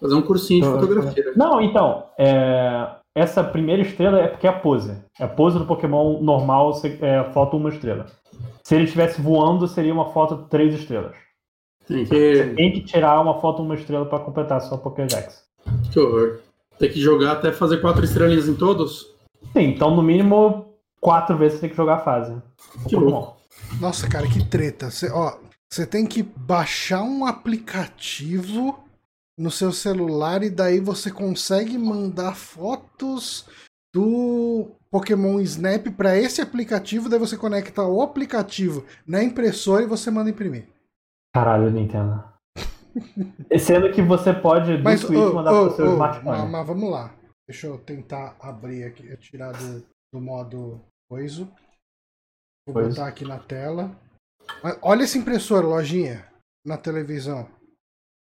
Fazer 0.00 0.14
um 0.14 0.22
cursinho 0.22 0.64
de 0.64 0.70
fotografia. 0.70 1.32
Não, 1.36 1.60
então, 1.60 2.06
é, 2.18 2.96
essa 3.14 3.44
primeira 3.44 3.82
estrela 3.82 4.18
é 4.20 4.28
porque 4.28 4.46
é 4.46 4.50
a 4.50 4.58
pose. 4.58 4.96
É 5.18 5.24
a 5.24 5.28
pose 5.28 5.58
do 5.58 5.66
Pokémon 5.66 6.20
normal, 6.20 6.72
é, 7.00 7.24
foto 7.32 7.56
uma 7.56 7.68
estrela. 7.68 8.06
Se 8.62 8.74
ele 8.74 8.84
estivesse 8.84 9.20
voando, 9.20 9.68
seria 9.68 9.92
uma 9.92 10.12
foto 10.12 10.36
de 10.36 10.48
três 10.48 10.74
estrelas. 10.74 11.14
Tem 11.86 12.04
que... 12.04 12.54
tem 12.56 12.72
que 12.72 12.80
tirar 12.80 13.20
uma 13.20 13.40
foto 13.40 13.62
uma 13.62 13.74
estrela 13.74 14.06
para 14.06 14.18
completar 14.18 14.58
a 14.58 14.60
sua 14.60 14.78
Pokédex. 14.78 15.44
Que 15.92 16.00
horror. 16.00 16.40
Tem 16.78 16.90
que 16.90 17.00
jogar 17.00 17.32
até 17.32 17.52
fazer 17.52 17.80
quatro 17.80 18.04
estrelinhas 18.04 18.48
em 18.48 18.54
todos? 18.54 19.14
Sim, 19.52 19.62
então 19.62 19.94
no 19.94 20.02
mínimo 20.02 20.74
quatro 21.00 21.36
vezes 21.36 21.54
você 21.54 21.60
tem 21.60 21.70
que 21.70 21.76
jogar 21.76 21.96
a 21.96 21.98
fase. 21.98 22.36
Que 22.88 22.96
louco. 22.96 23.36
Nossa, 23.80 24.08
cara, 24.08 24.26
que 24.26 24.44
treta. 24.44 24.88
Ó, 25.12 25.36
você 25.68 25.86
tem 25.86 26.06
que 26.06 26.22
baixar 26.22 27.02
um 27.02 27.24
aplicativo 27.24 28.82
no 29.38 29.50
seu 29.50 29.72
celular 29.72 30.42
e 30.42 30.50
daí 30.50 30.80
você 30.80 31.10
consegue 31.10 31.76
mandar 31.76 32.34
fotos 32.34 33.48
do 33.92 34.70
Pokémon 34.90 35.40
Snap 35.40 35.88
para 35.96 36.16
esse 36.16 36.40
aplicativo, 36.40 37.08
daí 37.08 37.18
você 37.18 37.36
conecta 37.36 37.82
o 37.82 38.02
aplicativo 38.02 38.84
na 39.06 39.22
impressora 39.22 39.84
e 39.84 39.88
você 39.88 40.10
manda 40.10 40.30
imprimir. 40.30 40.68
Caralho, 41.34 41.70
Nintendo. 41.70 42.24
Sendo 43.58 43.90
que 43.92 44.02
você 44.02 44.32
pode 44.32 44.76
do 44.76 44.84
mas, 44.84 45.00
Switch 45.00 45.18
oh, 45.18 45.34
mandar 45.34 45.52
oh, 45.52 45.66
pro 45.66 45.76
seu 45.76 45.86
oh, 45.86 45.92
smartphone. 45.94 46.38
Mas, 46.38 46.50
mas, 46.50 46.66
vamos 46.66 46.90
lá. 46.90 47.14
Deixa 47.48 47.66
eu 47.66 47.78
tentar 47.78 48.36
abrir 48.40 48.84
aqui, 48.84 49.16
tirar 49.16 49.52
do, 49.52 49.84
do 50.12 50.20
modo 50.20 50.80
coisa. 51.10 51.44
Vou 52.66 52.74
pois. 52.74 52.88
botar 52.88 53.08
aqui 53.08 53.24
na 53.24 53.38
tela. 53.38 53.90
Olha 54.80 55.02
essa 55.02 55.18
impressora, 55.18 55.66
lojinha, 55.66 56.26
na 56.64 56.78
televisão. 56.78 57.48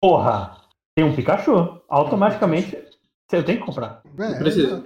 Porra! 0.01 0.66
Tem 0.97 1.05
um 1.05 1.15
Pikachu. 1.15 1.79
Automaticamente 1.87 2.75
eu 3.31 3.45
tenho 3.45 3.59
que 3.59 3.65
comprar. 3.65 4.01
É, 4.17 4.39
precisa. 4.39 4.83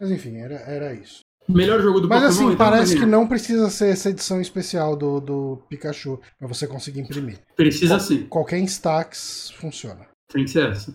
Mas 0.00 0.10
enfim, 0.10 0.38
era, 0.38 0.56
era 0.56 0.92
isso. 0.94 1.20
Melhor 1.48 1.80
jogo 1.80 2.00
do 2.00 2.08
Mas 2.08 2.22
Pokémon, 2.22 2.34
assim, 2.34 2.54
então, 2.54 2.56
parece 2.56 2.98
que 2.98 3.06
não 3.06 3.28
precisa 3.28 3.70
ser 3.70 3.92
essa 3.92 4.10
edição 4.10 4.40
especial 4.40 4.96
do, 4.96 5.20
do 5.20 5.62
Pikachu 5.68 6.20
pra 6.36 6.48
você 6.48 6.66
conseguir 6.66 6.98
imprimir. 6.98 7.38
Precisa 7.54 7.94
Qual, 7.94 8.00
sim. 8.00 8.26
Qualquer 8.26 8.58
Instax 8.58 9.52
funciona. 9.52 10.08
Tem 10.26 10.42
que 10.42 10.50
ser 10.50 10.72
essa. 10.72 10.92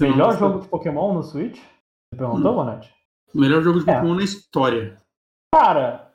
Melhor 0.00 0.38
jogo 0.38 0.60
de 0.60 0.68
Pokémon 0.68 1.14
no 1.14 1.22
Switch? 1.22 1.56
Você 1.56 2.18
perguntou, 2.18 2.52
hum. 2.52 2.56
Bonatti? 2.56 2.92
Melhor 3.34 3.62
jogo 3.62 3.82
de 3.82 3.88
é. 3.88 3.94
Pokémon 3.94 4.16
na 4.16 4.24
história. 4.24 4.98
Cara, 5.54 6.12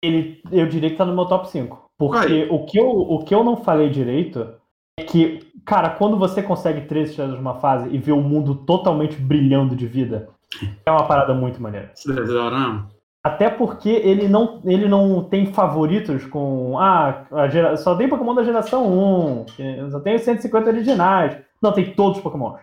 ele, 0.00 0.40
eu 0.52 0.68
diria 0.68 0.88
que 0.88 0.96
tá 0.96 1.04
no 1.04 1.16
meu 1.16 1.26
top 1.26 1.50
5. 1.50 1.90
Porque 1.98 2.46
o 2.48 2.64
que, 2.64 2.78
eu, 2.78 2.88
o 2.88 3.24
que 3.24 3.34
eu 3.34 3.42
não 3.42 3.56
falei 3.56 3.90
direito 3.90 4.54
é 4.98 5.04
que, 5.04 5.45
cara, 5.66 5.90
quando 5.90 6.16
você 6.16 6.42
consegue 6.42 6.82
três 6.82 7.10
estrelas 7.10 7.36
numa 7.36 7.56
fase 7.56 7.88
e 7.90 7.98
vê 7.98 8.12
o 8.12 8.22
mundo 8.22 8.54
totalmente 8.54 9.20
brilhando 9.20 9.74
de 9.74 9.86
vida, 9.86 10.28
é 10.86 10.90
uma 10.90 11.06
parada 11.06 11.34
muito 11.34 11.60
maneira. 11.60 11.90
Até 13.22 13.50
porque 13.50 13.88
ele 13.88 14.28
não, 14.28 14.60
ele 14.64 14.88
não 14.88 15.24
tem 15.24 15.46
favoritos 15.46 16.24
com. 16.26 16.78
Ah, 16.78 17.26
gera, 17.50 17.76
só 17.76 17.96
tem 17.96 18.08
Pokémon 18.08 18.36
da 18.36 18.44
geração 18.44 18.86
1, 18.86 19.90
só 19.90 19.98
tem 19.98 20.14
os 20.14 20.22
150 20.22 20.70
originais. 20.70 21.36
Não, 21.60 21.72
tem 21.72 21.92
todos 21.92 22.18
os 22.18 22.22
Pokémon. 22.22 22.54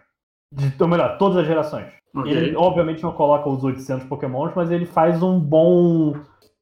Ou 0.79 0.87
melhor, 0.87 1.17
todas 1.17 1.37
as 1.37 1.45
gerações. 1.45 1.87
Okay. 2.15 2.31
Ele, 2.31 2.55
obviamente, 2.55 3.03
não 3.03 3.11
coloca 3.11 3.49
os 3.49 3.61
800 3.61 4.07
Pokémons, 4.07 4.53
mas 4.55 4.71
ele 4.71 4.85
faz 4.85 5.21
um 5.21 5.37
bom. 5.37 6.15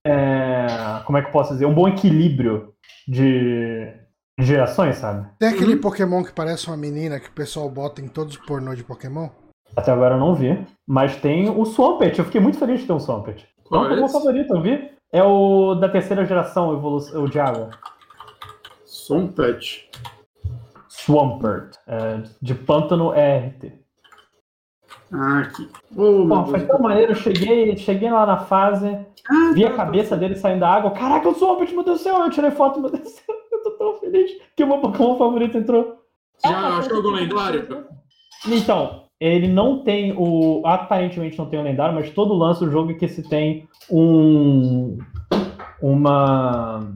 É, 0.03 0.65
como 1.05 1.19
é 1.19 1.21
que 1.21 1.27
eu 1.27 1.31
posso 1.31 1.53
dizer? 1.53 1.67
Um 1.67 1.73
bom 1.73 1.87
equilíbrio 1.87 2.73
de, 3.07 3.87
gerações, 4.45 4.97
sabe? 4.97 5.27
Tem 5.39 5.49
aquele 5.49 5.75
uhum. 5.75 5.81
Pokémon 5.81 6.23
que 6.23 6.33
parece 6.33 6.67
uma 6.67 6.77
menina 6.77 7.19
que 7.19 7.29
o 7.29 7.33
pessoal 7.33 7.69
bota 7.69 8.01
em 8.01 8.07
todos 8.07 8.35
os 8.35 8.45
pornô 8.45 8.73
de 8.75 8.83
Pokémon? 8.83 9.29
Até 9.75 9.91
agora 9.91 10.15
eu 10.15 10.19
não 10.19 10.35
vi. 10.35 10.65
Mas 10.87 11.15
tem 11.15 11.49
o 11.49 11.65
Swampert. 11.65 12.17
Eu 12.17 12.25
fiquei 12.25 12.41
muito 12.41 12.57
feliz 12.57 12.81
de 12.81 12.87
ter 12.87 12.93
um 12.93 12.99
Swampert. 12.99 13.45
Qual 13.67 13.89
é 13.89 13.93
o 13.93 13.95
meu 13.95 14.09
favorito, 14.09 14.53
eu 14.53 14.61
vi. 14.61 14.91
É 15.13 15.23
o 15.23 15.75
da 15.75 15.89
terceira 15.89 16.25
geração, 16.25 16.69
o 16.69 17.27
de 17.27 17.39
água. 17.39 17.69
Swampert. 18.85 19.89
Swampert. 20.87 21.75
É, 21.87 22.21
de 22.41 22.53
pântano 22.53 23.11
RT. 23.11 23.73
Ah, 25.13 25.39
aqui. 25.39 25.69
Oh, 25.95 26.25
Bom, 26.25 26.45
foi 26.45 26.65
tão 26.65 26.79
maneiro. 26.79 27.11
Eu 27.11 27.15
cheguei, 27.15 27.75
cheguei 27.75 28.09
lá 28.09 28.25
na 28.25 28.37
fase, 28.37 28.87
ah, 29.29 29.51
vi 29.53 29.63
tá, 29.63 29.69
a 29.69 29.75
cabeça 29.75 30.11
tá. 30.11 30.15
dele 30.15 30.35
saindo 30.35 30.61
da 30.61 30.69
água. 30.69 30.91
Caraca, 30.91 31.27
o 31.27 31.35
Swampert, 31.35 31.71
meu 31.71 31.83
Deus 31.83 31.99
do 31.99 32.03
céu. 32.03 32.17
Eu 32.17 32.29
tirei 32.29 32.51
foto, 32.51 32.79
meu 32.79 32.89
Deus 32.89 33.03
do 33.03 33.09
céu. 33.09 33.40
Tão 33.81 33.95
feliz 33.95 34.31
que 34.55 34.63
o 34.63 34.67
meu 34.67 34.77
Pokémon 34.77 35.17
favorito 35.17 35.57
entrou. 35.57 35.95
Já 36.45 36.55
ah, 36.55 36.77
achou 36.77 36.97
algum 36.97 37.09
lendário? 37.09 37.87
Então, 38.47 39.05
ele 39.19 39.47
não 39.47 39.83
tem 39.83 40.13
o. 40.15 40.61
Aparentemente 40.63 41.35
não 41.35 41.47
tem 41.47 41.59
o 41.59 41.63
lendário, 41.63 41.95
mas 41.95 42.11
todo 42.11 42.35
lance 42.35 42.63
do 42.63 42.69
jogo 42.69 42.91
é 42.91 42.93
que 42.93 43.07
se 43.07 43.27
tem 43.27 43.67
um. 43.89 44.99
Uma. 45.81 46.95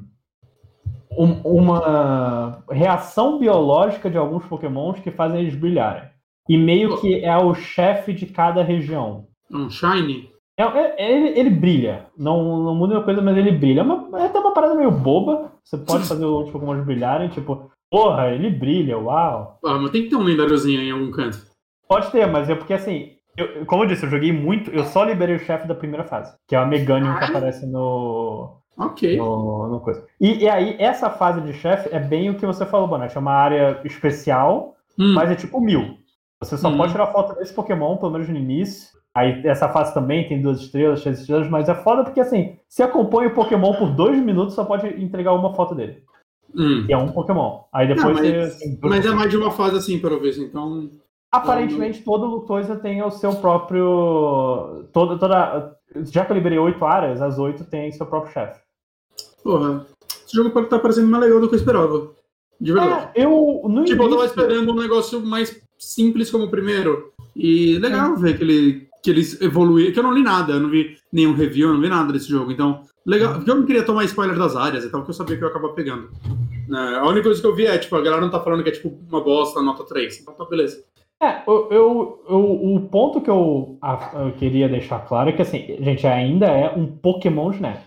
Um, 1.17 1.41
uma 1.43 2.63
reação 2.69 3.39
biológica 3.39 4.07
de 4.07 4.17
alguns 4.17 4.45
pokémons 4.45 4.99
que 4.99 5.09
fazem 5.09 5.41
eles 5.41 5.55
brilharem. 5.55 6.07
E 6.47 6.55
meio 6.55 7.01
que 7.01 7.25
é 7.25 7.35
o 7.35 7.55
chefe 7.55 8.13
de 8.13 8.27
cada 8.27 8.61
região. 8.61 9.25
Um 9.51 9.71
Shine? 9.71 10.29
É, 10.55 10.63
é, 10.63 11.11
ele, 11.11 11.39
ele, 11.39 11.49
brilha. 11.49 12.05
Não, 12.15 12.63
não 12.63 12.75
muda 12.75 12.93
uma 12.93 13.03
coisa, 13.03 13.23
mas 13.23 13.35
ele 13.35 13.51
brilha. 13.51 13.79
É, 13.79 13.83
uma, 13.83 14.19
é 14.19 14.25
até 14.27 14.39
uma 14.39 14.53
parada 14.53 14.75
meio 14.75 14.91
boba. 14.91 15.54
Você 15.65 15.77
pode 15.77 16.05
fazer 16.07 16.25
os 16.25 16.51
Pokémon 16.51 16.81
brilharem, 16.83 17.29
tipo, 17.29 17.71
porra, 17.89 18.29
ele 18.29 18.49
brilha, 18.49 18.97
uau. 18.97 19.59
Ah, 19.65 19.79
mas 19.79 19.91
tem 19.91 20.03
que 20.03 20.09
ter 20.09 20.15
um 20.15 20.23
lendáriozinho 20.23 20.81
em 20.81 20.91
algum 20.91 21.11
canto. 21.11 21.39
Pode 21.87 22.11
ter, 22.11 22.25
mas 22.25 22.49
é 22.49 22.55
porque 22.55 22.73
assim, 22.73 23.15
eu, 23.37 23.65
como 23.65 23.83
eu 23.83 23.87
disse, 23.87 24.05
eu 24.05 24.09
joguei 24.09 24.31
muito, 24.31 24.71
eu 24.71 24.85
só 24.85 25.03
liberei 25.03 25.35
o 25.35 25.39
chefe 25.39 25.67
da 25.67 25.75
primeira 25.75 26.05
fase, 26.05 26.33
que 26.47 26.55
é 26.55 26.59
o 26.59 26.67
Meganium 26.67 27.11
ah. 27.11 27.19
que 27.19 27.25
aparece 27.25 27.65
no. 27.65 28.57
Ok. 28.77 29.17
No, 29.17 29.67
no 29.69 29.79
coisa. 29.79 30.05
E, 30.19 30.43
e, 30.43 30.49
aí, 30.49 30.75
essa 30.79 31.09
fase 31.09 31.41
de 31.41 31.53
chefe 31.53 31.89
é 31.93 31.99
bem 31.99 32.29
o 32.29 32.35
que 32.35 32.45
você 32.45 32.65
falou, 32.65 32.87
Bonatti. 32.87 33.15
É 33.15 33.19
uma 33.19 33.31
área 33.31 33.79
especial, 33.85 34.75
hum. 34.99 35.13
mas 35.13 35.31
é 35.31 35.35
tipo 35.35 35.61
mil. 35.61 35.97
Você 36.41 36.57
só 36.57 36.69
hum. 36.69 36.77
pode 36.77 36.91
tirar 36.91 37.07
foto 37.07 37.35
desse 37.35 37.53
Pokémon, 37.53 37.97
pelo 37.97 38.11
menos 38.11 38.27
no 38.27 38.35
início. 38.35 38.89
Aí 39.15 39.41
essa 39.47 39.69
fase 39.69 39.93
também 39.93 40.27
tem 40.27 40.41
duas 40.41 40.59
estrelas, 40.59 41.01
três 41.01 41.21
estrelas, 41.21 41.49
mas 41.49 41.69
é 41.69 41.73
foda 41.73 42.03
porque 42.03 42.19
assim, 42.19 42.57
se 42.67 42.83
acompanha 42.83 43.29
o 43.29 43.33
Pokémon 43.33 43.73
por 43.75 43.89
dois 43.91 44.21
minutos, 44.21 44.53
só 44.53 44.65
pode 44.65 44.87
entregar 45.01 45.31
uma 45.31 45.53
foto 45.53 45.73
dele. 45.73 46.03
Hum. 46.53 46.85
É 46.89 46.97
um 46.97 47.11
Pokémon. 47.11 47.61
Aí 47.71 47.87
depois 47.87 48.05
Não, 48.05 48.13
mas, 48.13 48.55
você. 48.55 48.79
Mas 48.81 49.05
é 49.05 49.11
mais 49.11 49.31
de 49.31 49.37
uma 49.37 49.51
fase 49.51 49.77
assim, 49.77 49.99
pelo 49.99 50.19
visto, 50.19 50.41
então. 50.41 50.89
Aparentemente 51.31 52.03
todo 52.03 52.41
coisa 52.41 52.75
tem 52.75 53.01
o 53.01 53.11
seu 53.11 53.35
próprio. 53.35 54.85
Toda, 54.93 55.17
toda... 55.17 55.77
Já 56.11 56.25
que 56.25 56.31
eu 56.31 56.35
liberei 56.35 56.57
oito 56.57 56.83
áreas, 56.85 57.21
as 57.21 57.37
oito 57.37 57.63
têm 57.65 57.91
seu 57.91 58.05
próprio 58.05 58.33
chefe. 58.33 58.59
Porra. 59.43 59.85
Esse 60.25 60.35
jogo 60.35 60.51
pode 60.51 60.67
estar 60.67 60.79
parecendo 60.79 61.07
mais 61.07 61.23
legal 61.23 61.39
do 61.39 61.47
que 61.47 61.55
eu 61.55 61.59
esperava. 61.59 62.11
De 62.59 62.73
verdade. 62.73 63.11
É, 63.15 63.25
eu. 63.25 63.61
No 63.65 63.83
tipo, 63.85 64.03
início... 64.03 64.03
eu 64.03 64.09
tava 64.09 64.25
esperando 64.25 64.71
um 64.71 64.75
negócio 64.75 65.25
mais 65.25 65.61
simples 65.77 66.31
como 66.31 66.45
o 66.45 66.51
primeiro. 66.51 67.13
E 67.35 67.77
legal 67.79 68.13
é. 68.13 68.15
ver 68.17 68.37
que 68.37 68.43
ele 68.43 68.84
que 69.05 69.11
eles 69.11 69.39
evoluíram, 69.39 69.93
que 69.93 69.99
eu 69.99 70.03
não 70.03 70.11
li 70.11 70.23
nada, 70.23 70.53
eu 70.53 70.59
não 70.59 70.69
vi 70.69 70.97
nenhum 71.13 71.35
review, 71.35 71.67
eu 71.67 71.75
não 71.75 71.81
vi 71.81 71.87
nada 71.87 72.11
desse 72.11 72.27
jogo. 72.27 72.51
Então, 72.51 72.81
legal, 73.05 73.35
porque 73.35 73.51
eu 73.51 73.55
não 73.55 73.65
queria 73.65 73.83
tomar 73.83 74.03
spoiler 74.05 74.35
das 74.35 74.55
áreas 74.55 74.83
e 74.83 74.89
tal, 74.89 75.01
porque 75.01 75.11
eu 75.11 75.15
sabia 75.15 75.37
que 75.37 75.43
eu 75.43 75.47
ia 75.47 75.51
acabar 75.51 75.73
pegando. 75.73 76.09
É, 76.73 76.95
a 76.95 77.05
única 77.05 77.25
coisa 77.25 77.39
que 77.39 77.45
eu 77.45 77.55
vi 77.55 77.67
é, 77.67 77.77
tipo, 77.77 77.95
a 77.95 78.01
galera 78.01 78.23
não 78.23 78.31
tá 78.31 78.39
falando 78.39 78.63
que 78.63 78.69
é 78.69 78.71
tipo 78.71 78.91
uma 79.07 79.21
bosta, 79.21 79.61
nota 79.61 79.83
3. 79.83 80.21
Então 80.21 80.33
tá 80.33 80.45
beleza. 80.45 80.83
É, 81.21 81.43
eu, 81.47 81.67
eu, 81.69 82.23
eu, 82.27 82.75
o 82.75 82.89
ponto 82.89 83.21
que 83.21 83.29
eu, 83.29 83.77
eu, 84.13 84.31
queria 84.39 84.67
deixar 84.67 85.05
claro 85.05 85.29
é 85.29 85.33
que, 85.33 85.43
assim, 85.43 85.77
gente, 85.79 86.05
ainda 86.07 86.47
é 86.47 86.75
um 86.75 86.87
Pokémon 86.87 87.51
Snap. 87.51 87.83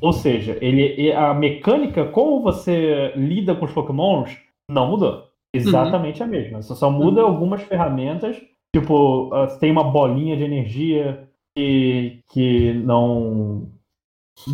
Ou 0.00 0.12
seja, 0.12 0.56
ele, 0.60 1.12
a 1.12 1.34
mecânica, 1.34 2.04
como 2.06 2.40
você 2.40 3.12
lida 3.16 3.56
com 3.56 3.64
os 3.64 3.72
Pokémons, 3.72 4.38
não 4.70 4.88
mudou. 4.88 5.24
Exatamente 5.52 6.20
uhum. 6.20 6.28
a 6.28 6.30
mesma. 6.30 6.62
Você 6.62 6.74
só 6.76 6.90
muda 6.90 7.22
uhum. 7.22 7.32
algumas 7.32 7.62
ferramentas 7.62 8.40
Tipo, 8.74 9.28
uh, 9.28 9.58
tem 9.60 9.70
uma 9.70 9.84
bolinha 9.84 10.36
de 10.36 10.42
energia 10.42 11.28
que, 11.56 12.24
que 12.28 12.72
não. 12.72 13.68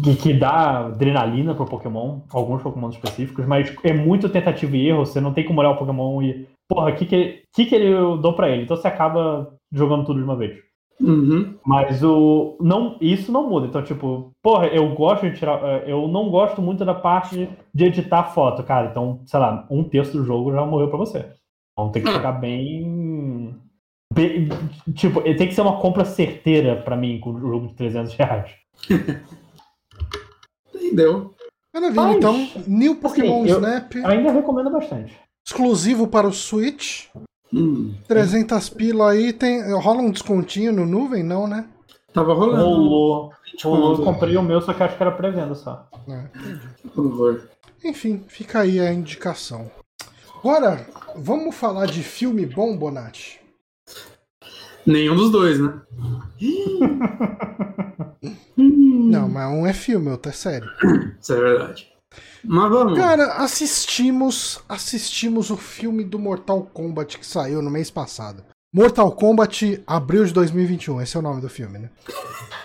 Que, 0.04 0.14
que 0.14 0.34
dá 0.34 0.88
adrenalina 0.88 1.54
pro 1.54 1.64
Pokémon, 1.64 2.20
alguns 2.30 2.62
Pokémon 2.62 2.90
específicos, 2.90 3.46
mas 3.46 3.74
é 3.82 3.94
muito 3.94 4.28
tentativa 4.28 4.76
e 4.76 4.88
erro, 4.88 5.06
você 5.06 5.22
não 5.22 5.32
tem 5.32 5.42
como 5.42 5.58
olhar 5.58 5.70
o 5.70 5.78
Pokémon 5.78 6.20
e. 6.20 6.46
Porra, 6.68 6.90
o 6.90 6.94
que, 6.94 7.06
que, 7.06 7.42
que, 7.54 7.64
que 7.64 7.74
eu 7.74 8.18
dou 8.18 8.34
pra 8.34 8.50
ele? 8.50 8.64
Então 8.64 8.76
você 8.76 8.86
acaba 8.86 9.54
jogando 9.72 10.04
tudo 10.04 10.18
de 10.18 10.24
uma 10.24 10.36
vez. 10.36 10.58
Uhum. 11.00 11.54
Mas 11.64 12.04
o. 12.04 12.58
Não, 12.60 12.98
isso 13.00 13.32
não 13.32 13.48
muda. 13.48 13.68
Então, 13.68 13.82
tipo, 13.82 14.32
porra, 14.42 14.66
eu 14.66 14.94
gosto 14.94 15.30
de 15.30 15.38
tirar. 15.38 15.64
Eh, 15.64 15.84
eu 15.86 16.06
não 16.08 16.28
gosto 16.28 16.60
muito 16.60 16.84
da 16.84 16.94
parte 16.94 17.48
de 17.74 17.84
editar 17.86 18.24
foto, 18.24 18.62
cara. 18.62 18.90
Então, 18.90 19.22
sei 19.24 19.40
lá, 19.40 19.66
um 19.70 19.82
terço 19.82 20.12
do 20.12 20.24
jogo 20.24 20.52
já 20.52 20.64
morreu 20.66 20.88
pra 20.88 20.98
você. 20.98 21.32
Então 21.72 21.90
tem 21.90 22.02
que 22.02 22.12
ficar 22.12 22.32
bem 22.32 22.99
Tipo, 24.94 25.22
tem 25.22 25.48
que 25.48 25.54
ser 25.54 25.60
uma 25.60 25.80
compra 25.80 26.04
certeira 26.04 26.76
para 26.76 26.96
mim 26.96 27.20
com 27.20 27.30
o 27.30 27.40
jogo 27.40 27.68
de 27.68 27.74
300 27.74 28.14
reais. 28.14 28.50
Entendeu? 30.74 31.34
Maravilha, 31.72 32.02
Mas, 32.02 32.16
então, 32.16 32.48
New 32.66 32.96
Pokémon 32.96 33.44
assim, 33.44 33.52
Snap. 33.52 33.94
Ainda 34.04 34.32
recomendo 34.32 34.70
bastante. 34.70 35.16
Exclusivo 35.46 36.08
para 36.08 36.26
o 36.26 36.32
Switch. 36.32 37.06
Hum. 37.52 37.94
300 38.08 38.68
pila 38.70 39.12
aí. 39.12 39.32
Tem, 39.32 39.72
rola 39.74 40.02
um 40.02 40.10
descontinho 40.10 40.72
no 40.72 40.84
nuvem? 40.84 41.22
Não, 41.22 41.46
né? 41.46 41.68
Tava 42.12 42.34
rolando. 42.34 42.64
Rolou. 42.64 43.32
Rolou. 43.62 43.96
Eu 43.96 44.04
comprei 44.04 44.36
o 44.36 44.42
meu, 44.42 44.60
só 44.60 44.72
que 44.72 44.82
acho 44.82 44.96
que 44.96 45.02
era 45.02 45.12
pré-venda 45.12 45.54
só. 45.54 45.88
É, 46.08 46.24
Por 46.88 47.08
favor. 47.08 47.48
Enfim, 47.84 48.24
fica 48.26 48.60
aí 48.60 48.80
a 48.80 48.92
indicação. 48.92 49.70
Agora, 50.38 50.86
vamos 51.16 51.54
falar 51.54 51.86
de 51.86 52.02
filme 52.02 52.46
bom, 52.46 52.76
Bonatti? 52.76 53.40
Nenhum 54.86 55.16
dos 55.16 55.30
dois, 55.30 55.58
né? 55.58 55.80
Não, 58.56 59.28
mas 59.28 59.52
um 59.52 59.66
é 59.66 59.72
filme, 59.72 60.10
outro 60.10 60.30
é 60.30 60.34
série. 60.34 60.66
Isso 61.20 61.32
é 61.32 61.40
verdade. 61.40 61.88
Mas 62.44 62.70
vamos. 62.70 62.98
Cara, 62.98 63.34
assistimos, 63.34 64.62
assistimos 64.68 65.50
o 65.50 65.56
filme 65.56 66.04
do 66.04 66.18
Mortal 66.18 66.62
Kombat 66.72 67.18
que 67.18 67.26
saiu 67.26 67.60
no 67.60 67.70
mês 67.70 67.90
passado. 67.90 68.42
Mortal 68.72 69.12
Kombat 69.12 69.82
abril 69.86 70.24
de 70.24 70.32
2021, 70.32 71.02
esse 71.02 71.16
é 71.16 71.20
o 71.20 71.22
nome 71.22 71.40
do 71.40 71.48
filme, 71.48 71.78
né? 71.78 71.90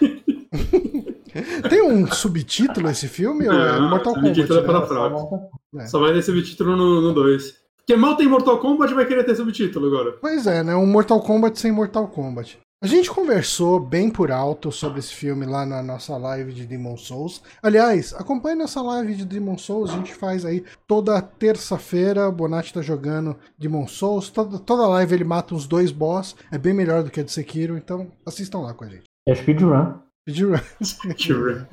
Tem 1.69 1.81
um 1.81 2.09
subtítulo 2.11 2.89
esse 2.89 3.07
filme? 3.07 3.45
Não, 3.45 3.53
é 3.53 3.79
Mortal 3.79 4.13
Kombat. 4.13 4.35
Subtítulo 4.35 4.59
é 4.59 4.63
para 4.63 4.79
né? 4.79 4.85
fraco. 4.85 5.49
É. 5.77 5.87
Só 5.87 5.99
vai 5.99 6.13
ter 6.13 6.21
subtítulo 6.21 6.77
no 6.77 7.13
2. 7.13 7.64
Porque 7.85 8.01
mal 8.01 8.17
tem 8.17 8.27
Mortal 8.27 8.57
Kombat 8.57 8.95
vai 8.95 9.05
querer 9.05 9.23
ter 9.23 9.35
subtítulo 9.35 9.85
agora. 9.85 10.13
Pois 10.19 10.47
é, 10.47 10.63
né? 10.63 10.75
Um 10.75 10.87
Mortal 10.87 11.21
Kombat 11.21 11.59
sem 11.59 11.71
Mortal 11.71 12.07
Kombat. 12.07 12.57
A 12.83 12.87
gente 12.87 13.11
conversou 13.11 13.79
bem 13.79 14.09
por 14.09 14.31
alto 14.31 14.71
sobre 14.71 14.99
esse 14.99 15.13
filme 15.13 15.45
lá 15.45 15.67
na 15.67 15.83
nossa 15.83 16.17
live 16.17 16.51
de 16.51 16.65
Demon 16.65 16.97
Souls. 16.97 17.43
Aliás, 17.61 18.11
acompanhe 18.13 18.55
nossa 18.55 18.81
live 18.81 19.13
de 19.13 19.23
Demon 19.23 19.57
Souls, 19.57 19.91
a 19.91 19.97
gente 19.97 20.15
faz 20.15 20.45
aí 20.45 20.63
toda 20.87 21.21
terça-feira. 21.21 22.27
O 22.27 22.31
Bonatti 22.31 22.73
tá 22.73 22.81
jogando 22.81 23.37
Demon 23.57 23.87
Souls. 23.87 24.29
Toda, 24.29 24.57
toda 24.57 24.87
live 24.87 25.13
ele 25.13 25.23
mata 25.23 25.53
uns 25.53 25.67
dois 25.67 25.91
boss. 25.91 26.35
É 26.51 26.57
bem 26.57 26.73
melhor 26.73 27.03
do 27.03 27.11
que 27.11 27.19
a 27.19 27.23
de 27.23 27.31
Sekiro, 27.31 27.77
então 27.77 28.11
assistam 28.25 28.61
lá 28.61 28.73
com 28.73 28.83
a 28.83 28.89
gente. 28.89 29.03
É 29.27 29.35
speedrun. 29.35 30.04
Speedrun. 30.27 30.57
Speedrun. 30.83 31.65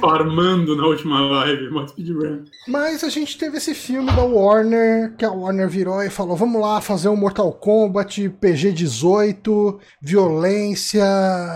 Farmando 0.00 0.74
na 0.74 0.86
última 0.86 1.20
live, 1.20 1.68
uma 1.68 1.86
speedrun. 1.86 2.44
Mas 2.66 3.04
a 3.04 3.08
gente 3.08 3.38
teve 3.38 3.58
esse 3.58 3.74
filme 3.74 4.10
da 4.10 4.24
Warner, 4.24 5.14
que 5.16 5.24
a 5.24 5.30
Warner 5.30 5.68
virou 5.68 6.02
e 6.02 6.10
falou: 6.10 6.36
vamos 6.36 6.60
lá 6.60 6.80
fazer 6.80 7.08
um 7.08 7.16
Mortal 7.16 7.52
Kombat, 7.52 8.28
PG-18, 8.28 9.78
violência. 10.02 11.04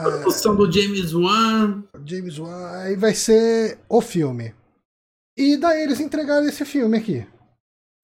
Produção 0.04 0.54
do 0.54 0.70
James 0.70 1.12
Wan. 1.12 1.82
James 2.06 2.38
Wan, 2.38 2.78
aí 2.78 2.94
vai 2.94 3.12
ser 3.12 3.80
o 3.88 4.00
filme. 4.00 4.54
E 5.36 5.56
daí 5.56 5.82
eles 5.82 5.98
entregaram 5.98 6.46
esse 6.46 6.64
filme 6.64 6.96
aqui. 6.96 7.26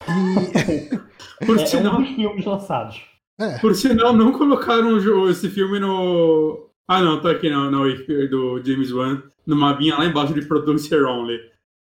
E... 0.03 0.97
Por 1.45 1.59
é, 1.59 1.65
sinal, 1.65 1.93
é 1.93 1.97
um 1.97 2.01
dos 2.01 2.15
filmes 2.15 2.45
lançados. 2.45 3.01
É. 3.39 3.59
Por 3.59 3.73
sinal, 3.75 4.11
não 4.11 4.33
colocaram 4.33 4.97
esse 5.29 5.47
filme 5.49 5.79
no, 5.79 6.66
ah, 6.87 7.01
não, 7.01 7.21
tô 7.21 7.27
aqui 7.27 7.49
no, 7.49 7.69
no 7.69 7.83
do 8.29 8.63
James 8.63 8.91
Wan, 8.91 9.21
numa 9.45 9.73
binha 9.73 9.97
lá 9.97 10.05
embaixo 10.05 10.33
de 10.33 10.45
Producer 10.45 11.03
Only. 11.05 11.39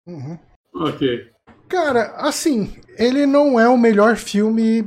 Uhum. 0.06 0.38
Ok. 0.74 1.30
Cara, 1.68 2.14
assim, 2.16 2.74
ele 2.98 3.26
não 3.26 3.58
é 3.58 3.68
o 3.68 3.76
melhor 3.76 4.16
filme 4.16 4.86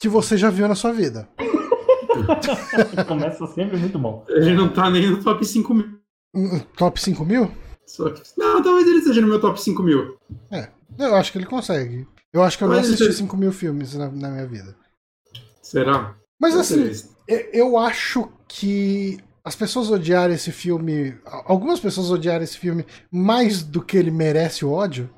que 0.00 0.08
você 0.08 0.36
já 0.36 0.50
viu 0.50 0.68
na 0.68 0.74
sua 0.74 0.92
vida. 0.92 1.28
Começa 3.06 3.46
sempre 3.48 3.76
muito 3.76 3.98
bom. 3.98 4.24
Ele 4.28 4.54
não 4.54 4.68
tá 4.68 4.90
nem 4.90 5.10
no 5.10 5.22
top 5.22 5.44
5 5.44 5.74
mil. 5.74 5.98
Hum, 6.34 6.60
top 6.76 7.00
5 7.00 7.24
mil? 7.24 7.48
Que... 7.48 8.22
Não, 8.36 8.62
talvez 8.62 8.86
ele 8.86 8.98
esteja 8.98 9.20
no 9.20 9.28
meu 9.28 9.40
top 9.40 9.60
5 9.60 9.82
mil. 9.82 10.16
É, 10.50 10.68
eu 10.98 11.14
acho 11.14 11.32
que 11.32 11.38
ele 11.38 11.46
consegue. 11.46 12.06
Eu 12.32 12.42
acho 12.42 12.56
que 12.56 12.64
eu 12.64 12.68
Mas 12.68 12.78
não 12.78 12.84
assisti 12.84 13.04
ele... 13.04 13.12
5 13.12 13.36
mil 13.36 13.52
filmes 13.52 13.94
na, 13.94 14.10
na, 14.10 14.30
minha 14.30 14.46
vida. 14.46 14.74
Será? 15.60 16.16
Mas 16.40 16.56
assim, 16.56 16.90
eu 17.52 17.78
acho 17.78 18.28
que 18.48 19.18
as 19.44 19.56
pessoas 19.56 19.90
odiarem 19.90 20.34
esse 20.36 20.52
filme. 20.52 21.16
Algumas 21.24 21.80
pessoas 21.80 22.10
odiarem 22.10 22.44
esse 22.44 22.58
filme 22.58 22.84
mais 23.10 23.62
do 23.62 23.82
que 23.82 23.96
ele 23.96 24.10
merece 24.10 24.64
o 24.64 24.70
ódio? 24.72 25.10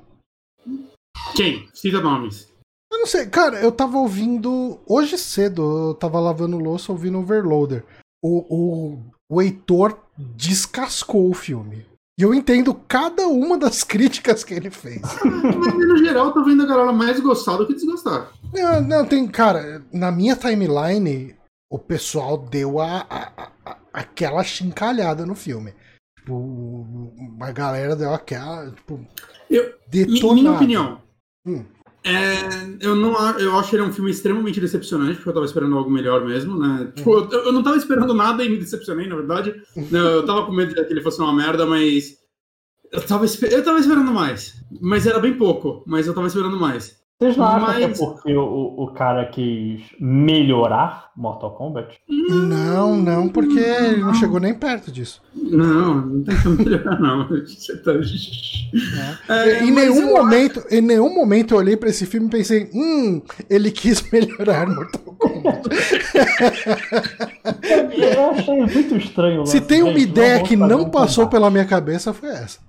Quem? 1.35 1.67
Cita 1.73 2.01
nomes. 2.01 2.47
Eu 2.91 2.99
não 2.99 3.05
sei, 3.07 3.25
cara, 3.27 3.59
eu 3.59 3.71
tava 3.71 3.97
ouvindo. 3.97 4.79
Hoje 4.87 5.17
cedo, 5.17 5.89
eu 5.89 5.93
tava 5.93 6.19
lavando 6.19 6.57
louça 6.57 6.91
ouvindo 6.91 7.19
Overloader. 7.19 7.83
O, 8.23 8.45
o, 8.49 8.99
o 9.29 9.41
Heitor 9.41 9.97
descascou 10.17 11.29
o 11.29 11.33
filme. 11.33 11.85
E 12.17 12.23
eu 12.23 12.33
entendo 12.33 12.73
cada 12.87 13.27
uma 13.27 13.57
das 13.57 13.83
críticas 13.83 14.43
que 14.43 14.53
ele 14.53 14.69
fez. 14.71 15.01
Mas 15.23 15.87
no 15.87 15.97
geral, 15.97 16.31
tô 16.33 16.45
vendo 16.45 16.63
a 16.63 16.65
galera 16.65 16.93
mais 16.93 17.19
gostar 17.19 17.57
do 17.57 17.67
que 17.67 17.73
desgostar. 17.73 18.31
Não, 18.53 18.81
não, 18.81 19.05
tem. 19.05 19.27
Cara, 19.27 19.83
na 19.91 20.09
minha 20.13 20.35
timeline, 20.37 21.35
o 21.69 21.77
pessoal 21.77 22.37
deu 22.37 22.79
a, 22.79 23.05
a- 23.09 23.51
a- 23.65 23.77
aquela 23.95 24.43
chincalhada 24.43 25.25
no 25.25 25.35
filme. 25.35 25.73
Tipo, 26.19 27.13
a 27.41 27.51
galera 27.51 27.95
deu 27.95 28.13
aquela. 28.13 28.71
Tipo, 28.71 29.05
Eu- 29.49 29.73
detonada. 29.89 30.33
minha 30.41 30.51
opinião. 30.51 31.01
Hum. 31.45 31.63
É, 32.03 32.37
eu 32.81 32.95
não 32.95 33.13
eu 33.39 33.57
acho 33.57 33.75
ele 33.75 33.81
um 33.81 33.91
filme 33.91 34.11
extremamente 34.11 34.61
decepcionante, 34.61 35.15
porque 35.15 35.29
eu 35.29 35.33
tava 35.33 35.45
esperando 35.45 35.75
algo 35.75 35.89
melhor 35.89 36.23
mesmo, 36.23 36.55
né? 36.59 36.91
Tipo, 36.95 37.17
eu, 37.31 37.45
eu 37.45 37.51
não 37.51 37.63
tava 37.63 37.77
esperando 37.77 38.13
nada 38.13 38.43
e 38.43 38.49
me 38.49 38.57
decepcionei, 38.57 39.07
na 39.07 39.15
verdade. 39.15 39.55
Né, 39.75 39.99
Eu 39.99 40.23
tava 40.25 40.45
com 40.45 40.51
medo 40.51 40.75
de 40.75 40.85
que 40.85 40.93
ele 40.93 41.01
fosse 41.01 41.19
uma 41.19 41.33
merda, 41.33 41.65
mas. 41.65 42.17
Eu 42.91 43.01
tava, 43.01 43.25
eu 43.25 43.63
tava 43.63 43.79
esperando 43.79 44.11
mais. 44.11 44.63
Mas 44.79 45.07
era 45.07 45.19
bem 45.19 45.33
pouco, 45.35 45.83
mas 45.87 46.05
eu 46.05 46.13
tava 46.13 46.27
esperando 46.27 46.59
mais. 46.59 46.95
Vocês 47.17 47.37
não 47.37 47.45
acham 47.45 47.75
que 47.75 47.83
é 47.83 47.87
Mas- 47.87 47.97
porque 47.97 48.35
o, 48.35 48.75
o, 48.77 48.87
cara 48.93 49.25
quis 49.27 49.81
melhorar 50.01 51.11
Mortal 51.15 51.51
Kombat? 51.55 51.97
Não, 52.09 52.97
não, 52.97 53.29
porque 53.29 53.57
ele 53.57 54.01
não 54.01 54.13
chegou 54.13 54.37
nem 54.37 54.53
perto 54.53 54.91
disso. 54.91 55.21
Não, 55.33 55.95
não 55.95 56.23
tem 56.25 56.35
como 56.41 56.57
melhorar, 56.57 56.99
não. 56.99 57.25
Você 57.29 57.77
tá- 57.77 57.93
né? 57.93 59.17
É, 59.29 59.63
em, 59.63 59.71
mas 59.71 59.95
nenhum 59.95 60.13
momento, 60.13 60.61
em 60.69 60.81
nenhum 60.81 61.15
momento 61.15 61.53
eu 61.53 61.59
olhei 61.59 61.77
pra 61.77 61.87
esse 61.87 62.05
filme 62.05 62.27
e 62.27 62.31
pensei, 62.31 62.69
hum, 62.73 63.21
ele 63.49 63.71
quis 63.71 64.01
melhorar 64.11 64.67
Mortal 64.67 65.01
Kombat. 65.17 65.69
Eu 67.93 68.29
achei 68.31 68.59
muito 68.59 68.97
estranho. 68.97 69.45
Se 69.45 69.61
tem 69.61 69.83
uma 69.83 69.97
ideia 69.97 70.43
que 70.43 70.57
não 70.57 70.89
passou 70.89 71.27
pela 71.27 71.49
minha 71.49 71.65
cabeça, 71.65 72.13
foi 72.13 72.27
essa. 72.29 72.59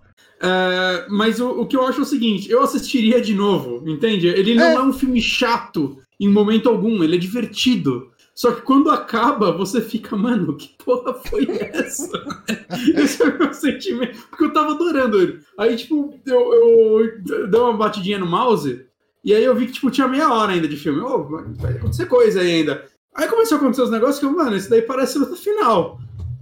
É, 0.40 1.06
mas 1.08 1.40
o, 1.40 1.48
o 1.60 1.66
que 1.66 1.76
eu 1.76 1.86
acho 1.86 2.00
é 2.00 2.02
o 2.02 2.06
seguinte, 2.06 2.50
eu 2.50 2.62
assistiria 2.62 3.20
de 3.20 3.34
novo, 3.34 3.82
entende? 3.88 4.26
Ele 4.26 4.54
não 4.54 4.64
É. 4.64 4.74
é. 4.74 4.80
um 4.82 4.92
filme 4.92 5.20
chato 5.20 5.98
em 6.20 6.28
momento 6.28 6.68
algum, 6.68 7.02
ele 7.02 7.16
é 7.16 7.18
divertido. 7.18 8.10
Só 8.34 8.52
que 8.52 8.60
quando 8.60 8.90
acaba, 8.90 9.50
você 9.50 9.80
fica, 9.80 10.14
mano, 10.14 10.54
que 10.56 10.76
porra 10.84 11.14
foi 11.14 11.46
essa? 11.72 12.10
Esse 12.94 13.22
é 13.22 13.26
o 13.28 13.38
meu 13.38 13.54
sentimento. 13.54 14.18
Porque 14.28 14.44
eu 14.44 14.52
tava 14.52 14.72
adorando 14.72 15.20
ele. 15.20 15.40
Aí, 15.58 15.74
tipo, 15.74 16.12
eu, 16.26 16.52
eu 16.54 17.48
dei 17.48 17.60
uma 17.60 17.72
batidinha 17.72 18.18
no 18.18 18.26
mouse, 18.26 18.84
e 19.24 19.34
aí 19.34 19.42
eu 19.42 19.54
vi 19.56 19.66
que, 19.66 19.72
tipo, 19.72 19.90
tinha 19.90 20.06
meia 20.06 20.30
hora 20.30 20.52
ainda 20.52 20.68
de 20.68 20.76
filme. 20.76 21.00
Ô, 21.00 21.24
vai 21.24 21.72
acontecer 21.72 22.04
coisa 22.06 22.40
aí 22.42 22.56
ainda. 22.56 22.84
Aí 23.14 23.26
começou 23.26 23.56
a 23.56 23.58
acontecer 23.58 23.82
os 23.82 23.90
negócios 23.90 24.18
que 24.18 24.26
eu, 24.26 24.32
mano, 24.32 24.54
isso 24.54 24.68
daí 24.68 24.82
parece 24.82 25.18
luta 25.18 25.34
final. 25.36 25.98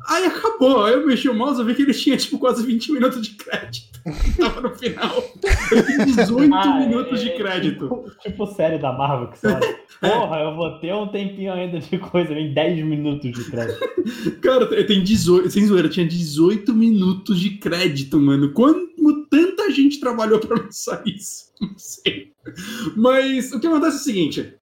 Aí 0.07 0.27
acabou, 0.27 0.85
aí 0.85 0.93
eu 0.95 1.07
mexi 1.07 1.29
o 1.29 1.35
mouse 1.35 1.61
e 1.61 1.65
vi 1.65 1.75
que 1.75 1.83
ele 1.83 1.95
tinha, 1.95 2.17
tipo, 2.17 2.39
quase 2.39 2.65
20 2.67 2.93
minutos 2.93 3.23
de 3.23 3.31
crédito. 3.37 3.95
Tava 4.39 4.61
no 4.61 4.75
final. 4.75 5.25
Ele 5.73 5.83
tem 5.83 6.05
18 6.15 6.55
Ah, 6.55 6.79
minutos 6.81 7.21
é- 7.21 7.25
de 7.25 7.31
é 7.31 7.37
crédito. 7.37 7.85
Tipo, 7.89 8.11
tipo 8.21 8.47
série 8.49 8.79
da 8.79 8.93
Marvel 8.93 9.29
que 9.29 9.39
você 9.39 9.47
olha. 9.47 9.79
Porra, 10.01 10.41
eu 10.41 10.55
vou 10.55 10.79
ter 10.81 10.93
um 10.93 11.09
tempinho 11.09 11.53
ainda 11.53 11.79
de 11.81 11.97
coisa, 11.99 12.35
vem 12.35 12.53
10 12.53 12.85
minutos 12.85 13.33
de 13.33 13.45
crédito. 13.51 13.81
Cara, 14.43 14.67
tem 14.85 15.03
18, 15.03 15.51
sem 15.51 15.65
zoeira, 15.67 15.89
tinha 15.89 16.07
18 16.07 16.75
minutos 16.75 17.41
de 17.41 17.51
crédito, 17.57 18.19
mano. 18.21 18.53
Como 18.53 18.87
tanta 19.31 19.71
gente 19.71 19.99
trabalhou 20.01 20.39
pra 20.39 20.61
lançar 20.63 21.03
isso? 21.07 21.45
Não 21.61 21.73
sei. 21.79 22.33
Mas 22.95 23.53
o 23.53 23.59
que 23.61 23.67
acontece 23.67 23.97
é 23.97 24.01
o 24.01 24.03
seguinte. 24.03 24.55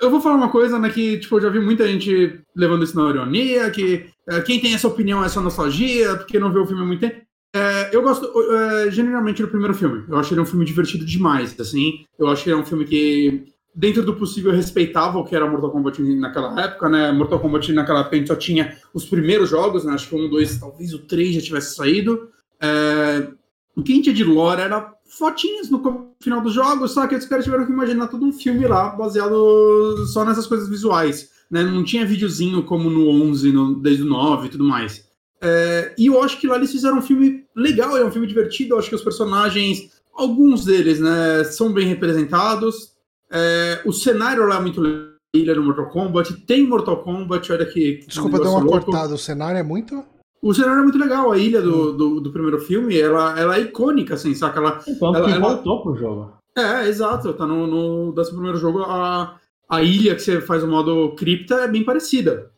Eu, 0.00 0.10
vou 0.10 0.20
falar 0.20 0.34
uma 0.34 0.50
coisa, 0.50 0.76
né, 0.76 0.90
que, 0.90 1.18
tipo, 1.18 1.36
eu 1.36 1.40
já 1.40 1.48
vi 1.48 1.60
muita 1.60 1.86
gente 1.86 2.40
levando 2.54 2.82
isso 2.82 2.96
na 2.96 3.10
ironia, 3.10 3.70
que 3.70 4.06
é, 4.28 4.40
quem 4.40 4.58
tem 4.58 4.74
essa 4.74 4.88
opinião 4.88 5.24
é 5.24 5.28
só 5.28 5.40
nostalgia, 5.40 6.16
porque 6.16 6.40
não 6.40 6.52
vê 6.52 6.58
o 6.58 6.66
filme 6.66 6.82
há 6.82 6.84
muito 6.84 7.00
tempo. 7.00 7.22
É, 7.54 7.90
eu 7.94 8.02
gosto, 8.02 8.28
é, 8.52 8.90
genuinamente, 8.90 9.40
do 9.40 9.48
primeiro 9.48 9.74
filme. 9.74 10.04
Eu 10.08 10.18
acho 10.18 10.34
ele 10.34 10.40
um 10.40 10.46
filme 10.46 10.64
divertido 10.64 11.04
demais, 11.04 11.58
assim. 11.60 12.04
Eu 12.18 12.26
acho 12.26 12.42
que 12.42 12.50
é 12.50 12.56
um 12.56 12.64
filme 12.64 12.84
que, 12.84 13.52
dentro 13.72 14.02
do 14.02 14.14
possível, 14.14 14.50
respeitava 14.50 15.16
o 15.16 15.24
que 15.24 15.36
era 15.36 15.48
Mortal 15.48 15.70
Kombat 15.70 16.02
naquela 16.02 16.60
época, 16.60 16.88
né? 16.88 17.12
Mortal 17.12 17.38
Kombat 17.38 17.72
naquela 17.72 18.00
época 18.00 18.16
a 18.16 18.18
gente 18.18 18.28
só 18.28 18.36
tinha 18.36 18.76
os 18.92 19.04
primeiros 19.04 19.48
jogos, 19.48 19.84
né? 19.84 19.92
Acho 19.92 20.08
que 20.08 20.16
um, 20.16 20.28
dois, 20.28 20.58
talvez 20.58 20.92
o 20.92 20.98
três 20.98 21.34
já 21.34 21.40
tivesse 21.40 21.76
saído. 21.76 22.28
É, 22.60 23.28
o 23.76 23.82
que 23.82 23.92
a 23.92 23.94
gente 23.94 24.04
tinha 24.04 24.16
de 24.16 24.24
lore 24.24 24.60
era 24.60 24.92
fotinhas 25.08 25.70
no 25.70 26.12
final 26.22 26.40
dos 26.40 26.52
jogos, 26.52 26.92
só 26.92 27.06
que 27.06 27.14
os 27.14 27.24
caras 27.24 27.44
tiveram 27.44 27.66
que 27.66 27.72
imaginar 27.72 28.08
todo 28.08 28.24
um 28.24 28.32
filme 28.32 28.66
lá, 28.66 28.90
baseado 28.90 30.06
só 30.06 30.24
nessas 30.24 30.46
coisas 30.46 30.68
visuais. 30.68 31.30
Né? 31.50 31.62
Não 31.62 31.82
tinha 31.82 32.06
videozinho 32.06 32.62
como 32.62 32.90
no 32.90 33.08
11, 33.08 33.52
no, 33.52 33.80
desde 33.80 34.02
o 34.02 34.06
9 34.06 34.46
e 34.46 34.50
tudo 34.50 34.64
mais. 34.64 35.08
É, 35.40 35.94
e 35.96 36.06
eu 36.06 36.22
acho 36.22 36.38
que 36.40 36.46
lá 36.46 36.56
eles 36.56 36.72
fizeram 36.72 36.98
um 36.98 37.02
filme 37.02 37.44
legal, 37.56 37.96
é 37.96 38.04
um 38.04 38.10
filme 38.10 38.26
divertido. 38.26 38.74
Eu 38.74 38.78
acho 38.78 38.88
que 38.88 38.94
os 38.94 39.04
personagens, 39.04 39.90
alguns 40.14 40.64
deles, 40.64 41.00
né, 41.00 41.44
são 41.44 41.72
bem 41.72 41.86
representados. 41.86 42.92
É, 43.30 43.82
o 43.84 43.92
cenário 43.92 44.46
lá 44.46 44.56
é 44.56 44.60
muito 44.60 44.80
legal. 44.80 45.08
Ilha 45.34 45.54
no 45.54 45.62
Mortal 45.62 45.90
Kombat, 45.90 46.34
tem 46.46 46.66
Mortal 46.66 47.02
Kombat, 47.02 47.52
olha 47.52 47.66
que. 47.66 48.02
Desculpa, 48.06 48.38
negócio 48.38 48.54
uma 48.54 48.64
louco. 48.64 48.86
cortada. 48.86 49.14
O 49.14 49.18
cenário 49.18 49.58
é 49.58 49.62
muito. 49.62 50.02
O 50.40 50.54
cenário 50.54 50.80
é 50.80 50.82
muito 50.84 50.98
legal, 50.98 51.32
a 51.32 51.38
ilha 51.38 51.60
do, 51.60 51.92
do, 51.92 52.20
do 52.20 52.30
primeiro 52.32 52.58
filme, 52.60 52.96
ela, 52.98 53.38
ela 53.38 53.56
é 53.56 53.60
icônica, 53.62 54.14
assim, 54.14 54.34
saca? 54.34 54.60
Ela, 54.60 54.80
Então, 54.86 55.14
Ela- 55.14 55.26
que 55.26 55.32
ela- 55.32 55.54
voltou 55.54 55.82
pro 55.82 55.96
jogo. 55.96 56.32
é, 56.56 56.88
exato, 56.88 57.32
tá 57.34 57.46
no, 57.46 57.66
no 57.66 58.12
desse 58.12 58.30
primeiro 58.32 58.56
jogo, 58.58 58.82
a, 58.82 59.36
a 59.68 59.82
ilha 59.82 60.14
que 60.14 60.22
você 60.22 60.40
faz 60.40 60.62
o 60.62 60.68
modo 60.68 61.14
cripta 61.16 61.54
é 61.56 61.68
bem 61.68 61.84
parecida. 61.84 62.50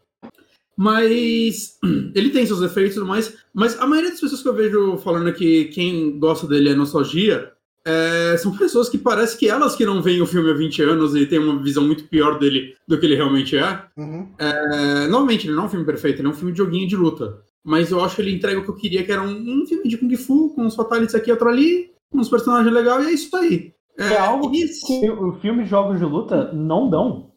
Mas 0.76 1.78
ele 2.14 2.30
tem 2.30 2.46
seus 2.46 2.60
defeitos 2.60 2.92
e 2.92 2.98
tudo 3.00 3.06
mais, 3.08 3.36
mas 3.52 3.78
a 3.80 3.86
maioria 3.86 4.10
das 4.10 4.20
pessoas 4.20 4.42
que 4.42 4.48
eu 4.48 4.54
vejo 4.54 4.96
falando 4.98 5.32
que 5.32 5.66
quem 5.66 6.18
gosta 6.18 6.46
dele 6.46 6.70
é 6.70 6.74
nostalgia, 6.74 7.52
é, 7.84 8.36
são 8.38 8.54
pessoas 8.56 8.88
que 8.90 8.98
parece 8.98 9.36
que 9.38 9.48
elas 9.48 9.74
que 9.74 9.86
não 9.86 10.02
veem 10.02 10.20
o 10.20 10.26
filme 10.26 10.50
há 10.50 10.54
20 10.54 10.82
anos 10.82 11.14
e 11.16 11.24
têm 11.26 11.38
uma 11.38 11.62
visão 11.62 11.84
muito 11.86 12.04
pior 12.04 12.38
dele 12.38 12.74
do 12.86 12.98
que 12.98 13.06
ele 13.06 13.16
realmente 13.16 13.56
é. 13.56 13.82
Uhum. 13.96 14.28
É, 14.38 15.06
novamente, 15.08 15.46
ele 15.46 15.54
não 15.56 15.62
é 15.64 15.66
um 15.66 15.70
filme 15.70 15.84
perfeito, 15.86 16.20
ele 16.20 16.28
é 16.28 16.30
um 16.30 16.34
filme 16.34 16.52
de 16.52 16.58
joguinho 16.58 16.86
de 16.88 16.96
luta. 16.96 17.38
Mas 17.64 17.90
eu 17.90 18.02
acho 18.02 18.16
que 18.16 18.22
ele 18.22 18.34
entrega 18.34 18.58
o 18.60 18.64
que 18.64 18.70
eu 18.70 18.76
queria, 18.76 19.04
que 19.04 19.12
era 19.12 19.22
um, 19.22 19.62
um 19.62 19.66
filme 19.66 19.88
de 19.88 19.96
Kung 19.98 20.14
Fu, 20.16 20.50
com 20.54 20.62
uns 20.62 20.74
fatalities 20.74 21.14
aqui 21.14 21.28
e 21.28 21.32
outro 21.32 21.48
ali, 21.48 21.90
uns 22.12 22.28
personagens 22.28 22.72
legais, 22.72 23.04
e 23.06 23.08
é 23.10 23.12
isso 23.12 23.36
aí. 23.36 23.72
É 23.98 24.16
algo 24.16 24.50
isso. 24.54 24.86
que 24.86 25.10
o 25.10 25.32
filme 25.40 25.66
jogos 25.66 25.98
de 25.98 26.04
luta 26.04 26.50
não 26.52 26.88
dão. 26.88 27.30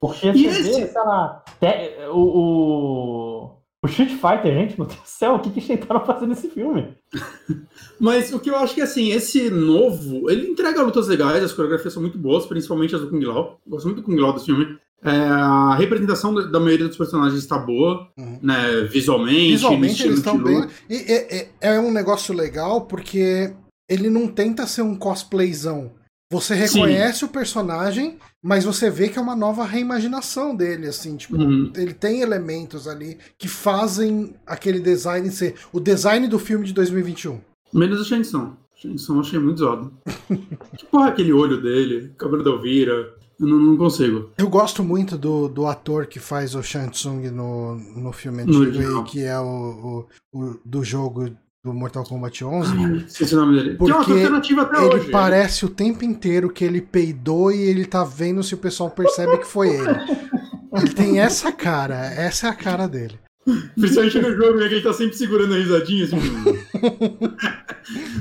Porque 0.00 0.28
E 0.28 0.32
você 0.32 0.60
esse- 0.60 0.80
vê, 0.80 0.86
sei 0.86 1.02
lá, 1.02 1.42
te- 1.60 2.06
o, 2.12 2.18
o, 2.18 3.50
o 3.82 3.86
Street 3.88 4.10
Fighter, 4.12 4.54
gente, 4.54 4.78
meu 4.78 4.86
Deus 4.86 5.00
do 5.00 5.06
céu, 5.06 5.34
o 5.34 5.40
que, 5.40 5.50
que 5.50 5.58
eles 5.58 5.66
tentaram 5.80 6.04
fazer 6.06 6.26
nesse 6.26 6.48
filme? 6.48 6.94
Mas 7.98 8.32
o 8.32 8.38
que 8.40 8.50
eu 8.50 8.56
acho 8.56 8.74
que, 8.74 8.80
assim, 8.80 9.10
esse 9.10 9.50
novo, 9.50 10.30
ele 10.30 10.48
entrega 10.50 10.82
lutas 10.82 11.08
legais, 11.08 11.42
as 11.42 11.52
coreografias 11.52 11.92
são 11.92 12.02
muito 12.02 12.18
boas, 12.18 12.46
principalmente 12.46 12.94
as 12.94 13.00
do 13.00 13.10
Kung 13.10 13.24
Lao. 13.24 13.58
Gosto 13.66 13.86
muito 13.86 14.00
do 14.00 14.04
Kung 14.04 14.16
Lao 14.20 14.32
do 14.32 14.40
filme. 14.40 14.78
É, 15.04 15.10
a 15.10 15.74
representação 15.74 16.32
da, 16.32 16.60
maioria 16.60 16.86
dos 16.86 16.96
personagens 16.96 17.40
está 17.40 17.58
boa, 17.58 18.08
Uhum. 18.16 18.38
né, 18.42 18.82
visualmente, 18.82 19.52
Visualmente 19.52 20.02
eles 20.04 20.18
estão 20.18 20.38
bem. 20.38 20.60
luta. 20.60 20.70
E 20.88 21.48
é, 21.60 21.80
um 21.80 21.90
negócio 21.92 22.32
legal 22.34 22.82
porque 22.82 23.52
ele 23.90 24.08
não 24.08 24.28
tenta 24.28 24.66
ser 24.66 24.82
um 24.82 24.94
cosplayzão. 24.94 25.90
Você 26.30 26.54
reconhece 26.54 27.24
o 27.26 27.28
personagem, 27.28 28.16
mas 28.42 28.64
você 28.64 28.88
vê 28.88 29.08
que 29.08 29.18
é 29.18 29.20
uma 29.20 29.36
nova 29.36 29.64
reimaginação 29.64 30.54
dele, 30.56 30.86
assim, 30.86 31.14
tipo, 31.16 31.36
Uhum. 31.36 31.70
ele 31.76 31.92
tem 31.92 32.20
elementos 32.22 32.88
ali 32.88 33.18
que 33.36 33.48
fazem 33.48 34.34
aquele 34.46 34.80
design 34.80 35.30
ser 35.30 35.56
o 35.72 35.78
design 35.80 36.26
do 36.28 36.38
filme 36.38 36.64
de 36.64 36.72
2021. 36.72 37.38
Menos 37.74 38.00
o 38.00 38.04
Shang 38.04 38.22
Tsung. 38.22 38.52
Shang 38.76 38.94
Tsung 38.94 39.20
achei 39.20 39.38
muito 39.38 39.58
zoado. 39.58 39.92
que 40.78 40.86
porra 40.90 41.08
é 41.08 41.10
aquele 41.10 41.32
olho 41.32 41.60
dele, 41.60 42.12
cabelo 42.16 42.42
da 42.42 42.50
Elvira? 42.50 43.14
Eu 43.40 43.46
não, 43.46 43.58
não 43.58 43.76
consigo. 43.76 44.30
Eu 44.38 44.48
gosto 44.48 44.82
muito 44.84 45.16
do, 45.18 45.48
do 45.48 45.66
ator 45.66 46.06
que 46.06 46.18
faz 46.20 46.54
o 46.54 46.62
Shang 46.62 46.90
Tsung 46.90 47.30
no, 47.30 47.74
no 47.76 48.12
filme 48.12 48.42
antigo, 48.42 49.04
que 49.04 49.22
é 49.22 49.38
o, 49.38 50.06
o- 50.32 50.38
o- 50.38 50.60
do 50.64 50.84
jogo 50.84 51.30
do 51.64 51.72
Mortal 51.72 52.04
Kombat 52.04 52.44
11. 52.44 52.72
Ai, 52.76 52.96
esqueci 53.06 53.34
o 53.34 53.38
nome 53.40 53.56
dele. 53.56 53.76
que 53.76 53.82
é 53.82 53.86
uma 53.86 53.96
Porque 53.96 54.12
alternativa 54.12 54.62
até 54.62 54.84
ele 54.84 54.94
hoje. 54.96 55.10
parece 55.10 55.64
o 55.64 55.68
tempo 55.68 56.04
inteiro 56.04 56.50
que 56.50 56.64
ele 56.64 56.80
peidou 56.80 57.52
e 57.52 57.60
ele 57.60 57.84
tá 57.84 58.02
vendo 58.04 58.42
se 58.42 58.54
o 58.54 58.58
pessoal 58.58 58.90
percebe 58.90 59.38
que 59.38 59.46
foi 59.46 59.68
ele. 59.70 59.88
Ele 60.74 60.88
tem 60.88 61.20
essa 61.20 61.52
cara, 61.52 61.96
essa 62.14 62.46
é 62.46 62.50
a 62.50 62.54
cara 62.54 62.88
dele. 62.88 63.20
Principalmente 63.74 64.20
no 64.20 64.36
jogo, 64.36 64.58
né, 64.58 64.68
que 64.68 64.74
ele 64.74 64.82
tá 64.82 64.92
sempre 64.92 65.16
segurando 65.16 65.54
a 65.54 65.58
risadinha. 65.58 66.04
Assim. 66.04 66.16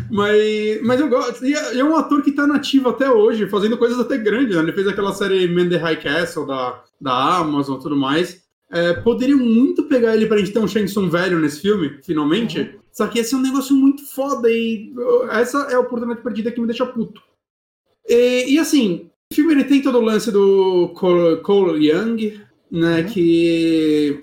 mas, 0.10 0.82
mas 0.82 1.00
eu 1.00 1.10
gosto. 1.10 1.46
E 1.46 1.54
é, 1.54 1.78
é 1.78 1.84
um 1.84 1.96
ator 1.96 2.22
que 2.22 2.32
tá 2.32 2.48
nativo 2.48 2.90
até 2.90 3.10
hoje, 3.10 3.48
fazendo 3.48 3.78
coisas 3.78 4.00
até 4.00 4.18
grandes. 4.18 4.56
Né? 4.56 4.64
Ele 4.64 4.74
fez 4.74 4.88
aquela 4.88 5.14
série 5.14 5.48
Man 5.48 5.70
the 5.70 5.78
High 5.78 6.02
Castle 6.02 6.48
da, 6.48 6.84
da 7.00 7.38
Amazon 7.38 7.80
e 7.80 7.84
tudo 7.84 7.96
mais. 7.96 8.42
É, 8.72 8.94
poderiam 8.94 9.38
muito 9.38 9.84
pegar 9.84 10.16
ele 10.16 10.26
pra 10.26 10.38
gente 10.38 10.52
ter 10.52 10.60
um 10.60 10.68
Shang 10.68 10.86
Tsung 10.86 11.10
velho 11.10 11.40
nesse 11.40 11.62
filme, 11.62 12.00
finalmente. 12.04 12.80
Só 12.92 13.08
que 13.08 13.20
ia 13.20 13.24
ser 13.24 13.36
um 13.36 13.42
negócio 13.42 13.76
muito 13.76 14.06
foda 14.06 14.50
e 14.50 14.94
essa 15.32 15.68
é 15.70 15.76
a 15.76 15.80
oportunidade 15.80 16.24
perdida 16.24 16.52
que 16.52 16.60
me 16.60 16.68
deixa 16.68 16.86
puto. 16.86 17.22
E, 18.08 18.54
e, 18.54 18.60
assim, 18.60 19.10
o 19.32 19.36
filme 19.36 19.54
ele 19.54 19.64
tem 19.64 19.82
todo 19.82 19.98
o 19.98 20.02
lance 20.02 20.32
do 20.32 20.90
Cole, 20.90 21.42
Cole 21.42 21.88
Young, 21.88 22.42
né? 22.70 23.02
Uhum. 23.02 23.08
Que. 23.08 24.20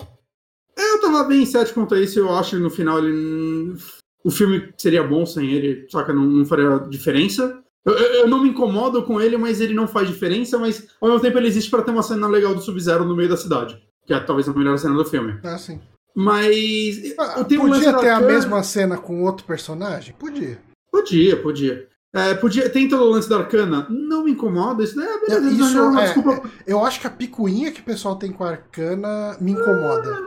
É, 1.09 1.11
tava 1.11 1.23
bem 1.27 1.45
cético 1.45 1.79
quanto 1.79 1.95
a 1.95 1.99
isso, 1.99 2.19
eu 2.19 2.33
acho 2.33 2.51
que 2.51 2.61
no 2.61 2.69
final 2.69 2.99
ele. 2.99 3.75
o 4.23 4.31
filme 4.31 4.71
seria 4.77 5.03
bom 5.03 5.25
sem 5.25 5.51
ele, 5.51 5.85
só 5.89 6.03
que 6.03 6.13
não, 6.13 6.23
não 6.23 6.45
faria 6.45 6.77
diferença. 6.89 7.61
Eu, 7.85 7.93
eu, 7.93 8.27
não 8.27 8.43
me 8.43 8.49
incomodo 8.49 9.03
com 9.03 9.19
ele, 9.19 9.37
mas 9.37 9.61
ele 9.61 9.73
não 9.73 9.87
faz 9.87 10.07
diferença, 10.07 10.59
mas 10.59 10.87
ao 11.01 11.09
mesmo 11.09 11.21
tempo 11.21 11.37
ele 11.37 11.47
existe 11.47 11.71
para 11.71 11.81
ter 11.81 11.91
uma 11.91 12.03
cena 12.03 12.27
legal 12.27 12.53
do 12.53 12.61
Sub-Zero 12.61 13.05
no 13.05 13.15
meio 13.15 13.29
da 13.29 13.37
cidade, 13.37 13.81
que 14.05 14.13
é 14.13 14.19
talvez 14.19 14.47
a 14.47 14.53
melhor 14.53 14.77
cena 14.77 14.95
do 14.95 15.05
filme. 15.05 15.39
Ah, 15.43 15.57
sim. 15.57 15.79
Mas. 16.15 17.15
Ah, 17.17 17.43
podia 17.43 17.93
ter 17.93 18.09
a 18.09 18.19
mesma 18.19 18.61
cena 18.63 18.97
com 18.97 19.23
outro 19.23 19.45
personagem? 19.45 20.13
Podia. 20.19 20.59
Podia, 20.91 21.41
podia. 21.41 21.87
É, 22.11 22.33
podia, 22.33 22.67
tem 22.69 22.89
todo 22.89 23.03
o 23.03 23.09
lance 23.09 23.29
da 23.29 23.37
Arcana. 23.37 23.85
Não 23.89 24.23
me 24.23 24.31
incomoda. 24.31 24.83
Isso, 24.83 24.99
é, 24.99 25.19
beleza, 25.19 25.49
isso 25.49 25.79
é, 25.99 26.05
é, 26.05 26.41
eu 26.65 26.83
acho 26.83 26.99
que 26.99 27.07
a 27.07 27.11
picuinha 27.11 27.71
que 27.71 27.81
o 27.81 27.85
pessoal 27.85 28.15
tem 28.15 28.31
com 28.31 28.43
a 28.43 28.49
Arcana 28.49 29.37
me 29.39 29.51
incomoda. 29.51 30.17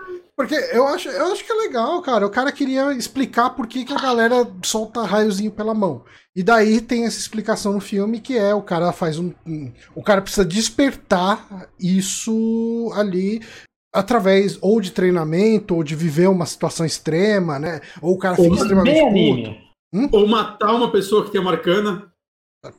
Porque 0.46 0.76
eu 0.76 0.86
acho, 0.88 1.08
eu 1.08 1.32
acho 1.32 1.44
que 1.44 1.52
é 1.52 1.54
legal, 1.54 2.02
cara. 2.02 2.26
O 2.26 2.30
cara 2.30 2.50
queria 2.50 2.92
explicar 2.92 3.50
por 3.50 3.66
que, 3.66 3.84
que 3.84 3.92
a 3.92 4.00
galera 4.00 4.44
solta 4.64 5.04
raiozinho 5.04 5.52
pela 5.52 5.72
mão. 5.72 6.04
E 6.34 6.42
daí 6.42 6.80
tem 6.80 7.04
essa 7.04 7.18
explicação 7.18 7.72
no 7.72 7.80
filme 7.80 8.18
que 8.20 8.36
é 8.36 8.52
o 8.52 8.62
cara 8.62 8.92
faz 8.92 9.18
um. 9.18 9.32
um 9.46 9.72
o 9.94 10.02
cara 10.02 10.20
precisa 10.20 10.44
despertar 10.44 11.68
isso 11.78 12.90
ali 12.94 13.40
através 13.94 14.58
ou 14.60 14.80
de 14.80 14.90
treinamento, 14.90 15.76
ou 15.76 15.84
de 15.84 15.94
viver 15.94 16.28
uma 16.28 16.46
situação 16.46 16.84
extrema, 16.84 17.58
né? 17.58 17.80
Ou 18.00 18.14
o 18.14 18.18
cara 18.18 18.34
fica 18.34 18.54
extremamente 18.54 19.00
puto. 19.00 19.56
Hum? 19.94 20.08
Ou 20.10 20.26
matar 20.26 20.74
uma 20.74 20.90
pessoa 20.90 21.24
que 21.24 21.30
tem 21.30 21.40
uma 21.40 21.52
arcana. 21.52 22.10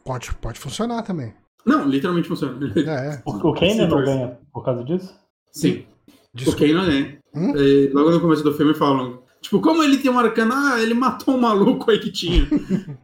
Pode, 0.03 0.33
pode 0.35 0.59
funcionar 0.59 1.03
também. 1.03 1.33
Não, 1.65 1.87
literalmente 1.87 2.27
funciona. 2.27 2.59
É. 2.75 3.21
O, 3.25 3.49
o 3.49 3.53
Kanan 3.53 3.87
não 3.87 4.03
ganha 4.03 4.39
por 4.51 4.65
causa 4.65 4.83
disso? 4.83 5.15
Sim. 5.51 5.85
Desculpa. 6.33 6.65
O 6.65 6.67
Kanan 6.67 6.85
ganha. 6.87 7.22
Hum? 7.35 7.53
logo 7.93 8.11
no 8.11 8.21
começo 8.21 8.43
do 8.43 8.53
filme 8.53 8.73
falam. 8.73 9.23
Tipo, 9.41 9.59
como 9.59 9.83
ele 9.83 9.97
tem 9.97 10.09
uma 10.09 10.21
arcana? 10.21 10.53
Ah, 10.55 10.81
ele 10.81 10.93
matou 10.93 11.35
um 11.35 11.39
maluco 11.39 11.89
aí 11.91 11.99
que 11.99 12.11
tinha. 12.11 12.47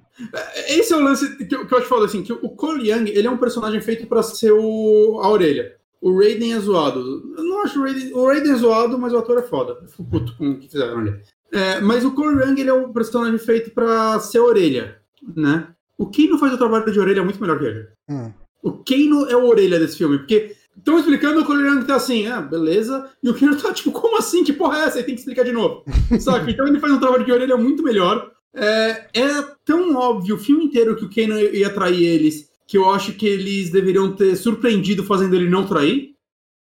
Esse 0.68 0.94
é 0.94 0.98
o 0.98 1.04
lance 1.04 1.46
que 1.46 1.56
eu, 1.56 1.66
que 1.66 1.74
eu 1.74 1.82
te 1.82 1.88
falo 1.88 2.04
assim, 2.04 2.24
que 2.24 2.34
o 2.34 2.50
Cole 2.50 2.90
Young, 2.90 3.10
ele 3.10 3.28
é 3.28 3.32
um 3.32 3.38
personagem 3.38 3.80
feito 3.82 4.06
para 4.08 4.22
ser 4.22 4.52
o, 4.52 5.20
a 5.22 5.30
orelha. 5.30 5.76
O 6.02 6.18
Raiden 6.18 6.54
é 6.54 6.60
zoado. 6.60 7.00
Eu 7.38 7.44
não 7.44 7.62
acho 7.62 7.80
o 7.80 7.84
Raiden, 7.84 8.14
o 8.14 8.26
Raiden 8.26 8.52
é 8.52 8.56
zoado, 8.56 8.98
mas 8.98 9.14
o 9.14 9.18
ator 9.18 9.38
é 9.38 9.42
foda. 9.42 9.78
Eu 9.82 9.88
fico 9.88 10.04
puto 10.06 10.36
com 10.38 10.52
o 10.52 10.60
que 10.60 10.70
fizeram 10.70 11.00
ali. 11.00 11.16
É, 11.52 11.82
mas 11.82 12.06
o 12.06 12.12
Cole 12.12 12.42
Young, 12.42 12.60
ele 12.60 12.70
é 12.70 12.74
um 12.74 12.94
personagem 12.94 13.38
feito 13.40 13.72
para 13.72 14.20
ser 14.20 14.38
a 14.38 14.44
orelha, 14.44 14.98
né? 15.36 15.68
O 15.98 16.06
Kano 16.06 16.38
faz 16.38 16.54
o 16.54 16.58
trabalho 16.58 16.92
de 16.92 17.00
orelha 17.00 17.24
muito 17.24 17.42
melhor 17.42 17.60
que 17.60 17.66
ele. 17.66 17.88
Hum. 18.10 18.32
O 18.62 18.72
Kano 18.72 19.26
é 19.28 19.34
a 19.34 19.38
orelha 19.38 19.80
desse 19.80 19.98
filme, 19.98 20.20
porque 20.20 20.56
estão 20.80 20.98
explicando 20.98 21.42
o 21.42 21.46
Cole 21.46 21.68
Young 21.68 21.86
tá 21.86 21.96
assim, 21.96 22.28
ah, 22.28 22.42
beleza, 22.42 23.10
e 23.22 23.30
o 23.30 23.38
Kano 23.38 23.56
tá 23.56 23.74
tipo, 23.74 23.92
como 23.92 24.18
assim? 24.18 24.44
Que 24.44 24.54
porra 24.54 24.80
é 24.80 24.84
essa? 24.86 24.98
Aí 24.98 25.04
tem 25.04 25.14
que 25.14 25.22
explicar 25.22 25.44
de 25.44 25.52
novo. 25.52 25.84
Sabe? 26.20 26.52
Então 26.52 26.68
ele 26.68 26.80
faz 26.80 26.94
um 26.94 27.00
trabalho 27.00 27.26
de 27.26 27.32
orelha 27.32 27.58
muito 27.58 27.84
melhor. 27.84 28.32
É, 28.54 29.08
é 29.14 29.42
tão 29.64 29.96
óbvio 29.96 30.36
o 30.36 30.40
filme 30.40 30.66
inteiro 30.66 30.96
que 30.96 31.06
o 31.06 31.10
Kano 31.10 31.40
ia 31.40 31.70
trair 31.70 32.04
eles, 32.04 32.50
que 32.68 32.78
eu 32.78 32.90
acho 32.90 33.14
que 33.14 33.28
eles 33.28 33.70
deveriam 33.70 34.12
ter 34.12 34.36
surpreendido 34.36 35.04
fazendo 35.04 35.36
ele 35.36 35.50
não 35.50 35.66
trair, 35.66 36.16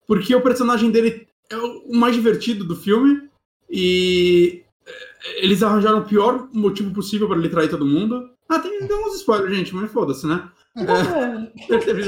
porque 0.06 0.34
o 0.34 0.40
personagem 0.40 0.90
dele 0.90 1.26
é 1.50 1.56
o 1.56 1.92
mais 1.92 2.14
divertido 2.14 2.64
do 2.64 2.76
filme, 2.76 3.28
e 3.68 4.62
é, 4.86 5.44
eles 5.44 5.62
arranjaram 5.62 5.98
o 5.98 6.04
pior 6.04 6.48
motivo 6.52 6.92
possível 6.92 7.26
para 7.26 7.38
ele 7.38 7.48
trair 7.48 7.68
todo 7.68 7.86
mundo. 7.86 8.30
Ah, 8.48 8.58
tem, 8.58 8.86
tem 8.86 8.96
uns 8.96 9.16
spoilers, 9.16 9.56
gente, 9.56 9.74
mas 9.74 9.90
foda-se, 9.90 10.26
né? 10.26 10.48
É, 10.76 11.78
teve 11.78 12.02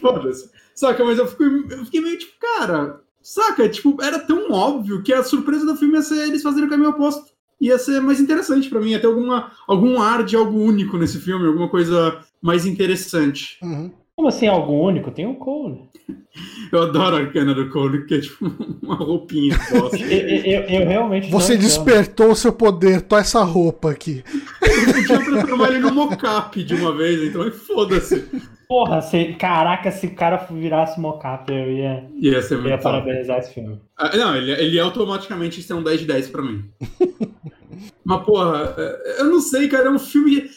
Foda-se. 0.00 0.50
Saca, 0.74 1.04
mas 1.04 1.18
eu 1.18 1.26
fiquei, 1.26 1.46
eu 1.46 1.84
fiquei 1.84 2.00
meio 2.00 2.18
tipo, 2.18 2.32
cara, 2.38 3.00
saca? 3.20 3.68
Tipo, 3.68 4.00
era 4.02 4.18
tão 4.18 4.50
óbvio 4.50 5.02
que 5.02 5.12
a 5.12 5.22
surpresa 5.22 5.66
do 5.66 5.76
filme 5.76 5.94
ia 5.94 6.02
ser 6.02 6.28
eles 6.28 6.42
fazerem 6.42 6.66
o 6.66 6.70
caminho 6.70 6.90
oposto. 6.90 7.32
Ia 7.60 7.78
ser 7.78 8.00
mais 8.00 8.20
interessante 8.20 8.68
para 8.68 8.80
mim, 8.80 8.90
ia 8.90 9.00
ter 9.00 9.06
alguma, 9.06 9.52
algum 9.68 10.00
ar 10.00 10.24
de 10.24 10.34
algo 10.34 10.58
único 10.58 10.98
nesse 10.98 11.20
filme, 11.20 11.46
alguma 11.46 11.68
coisa 11.68 12.20
mais 12.40 12.66
interessante. 12.66 13.58
Uhum. 13.62 13.92
Como 14.22 14.28
assim 14.28 14.46
algo 14.46 14.72
único? 14.74 15.10
Tem 15.10 15.26
o 15.26 15.34
Cole. 15.34 15.80
Eu 16.70 16.82
adoro 16.82 17.16
a 17.16 17.18
arcana 17.18 17.52
do 17.52 17.68
Cole, 17.70 18.06
que 18.06 18.14
é 18.14 18.20
tipo 18.20 18.46
uma 18.80 18.94
roupinha. 18.94 19.58
eu, 19.72 19.98
eu, 19.98 20.62
eu, 20.62 20.86
realmente. 20.86 21.28
Você 21.28 21.56
despertou 21.56 22.30
o 22.30 22.36
seu 22.36 22.52
poder, 22.52 23.02
tô 23.02 23.18
essa 23.18 23.42
roupa 23.42 23.90
aqui. 23.90 24.22
Eu 24.62 24.94
podia 24.94 25.24
transformar 25.24 25.70
ele 25.70 25.80
no 25.80 25.92
mocap 25.92 26.62
de 26.62 26.72
uma 26.72 26.96
vez, 26.96 27.20
então 27.20 27.50
foda-se. 27.50 28.24
Porra, 28.68 29.02
se, 29.02 29.32
caraca, 29.32 29.90
se 29.90 30.06
o 30.06 30.14
cara 30.14 30.36
virasse 30.48 31.00
mocap, 31.00 31.52
eu 31.52 31.72
ia, 31.72 32.08
ia, 32.14 32.40
ser 32.42 32.58
muito 32.58 32.68
ia 32.68 32.78
parabenizar 32.78 33.40
esse 33.40 33.52
filme. 33.52 33.80
Ah, 33.98 34.16
não, 34.16 34.36
ele, 34.36 34.52
ele 34.52 34.78
automaticamente 34.78 35.60
ser 35.60 35.74
um 35.74 35.82
10 35.82 35.98
de 35.98 36.06
10 36.06 36.28
pra 36.28 36.42
mim. 36.42 36.62
Mas, 38.06 38.22
porra, 38.22 38.72
é, 38.78 39.20
eu 39.22 39.24
não 39.24 39.40
sei, 39.40 39.66
cara, 39.66 39.88
é 39.88 39.90
um 39.90 39.98
filme. 39.98 40.48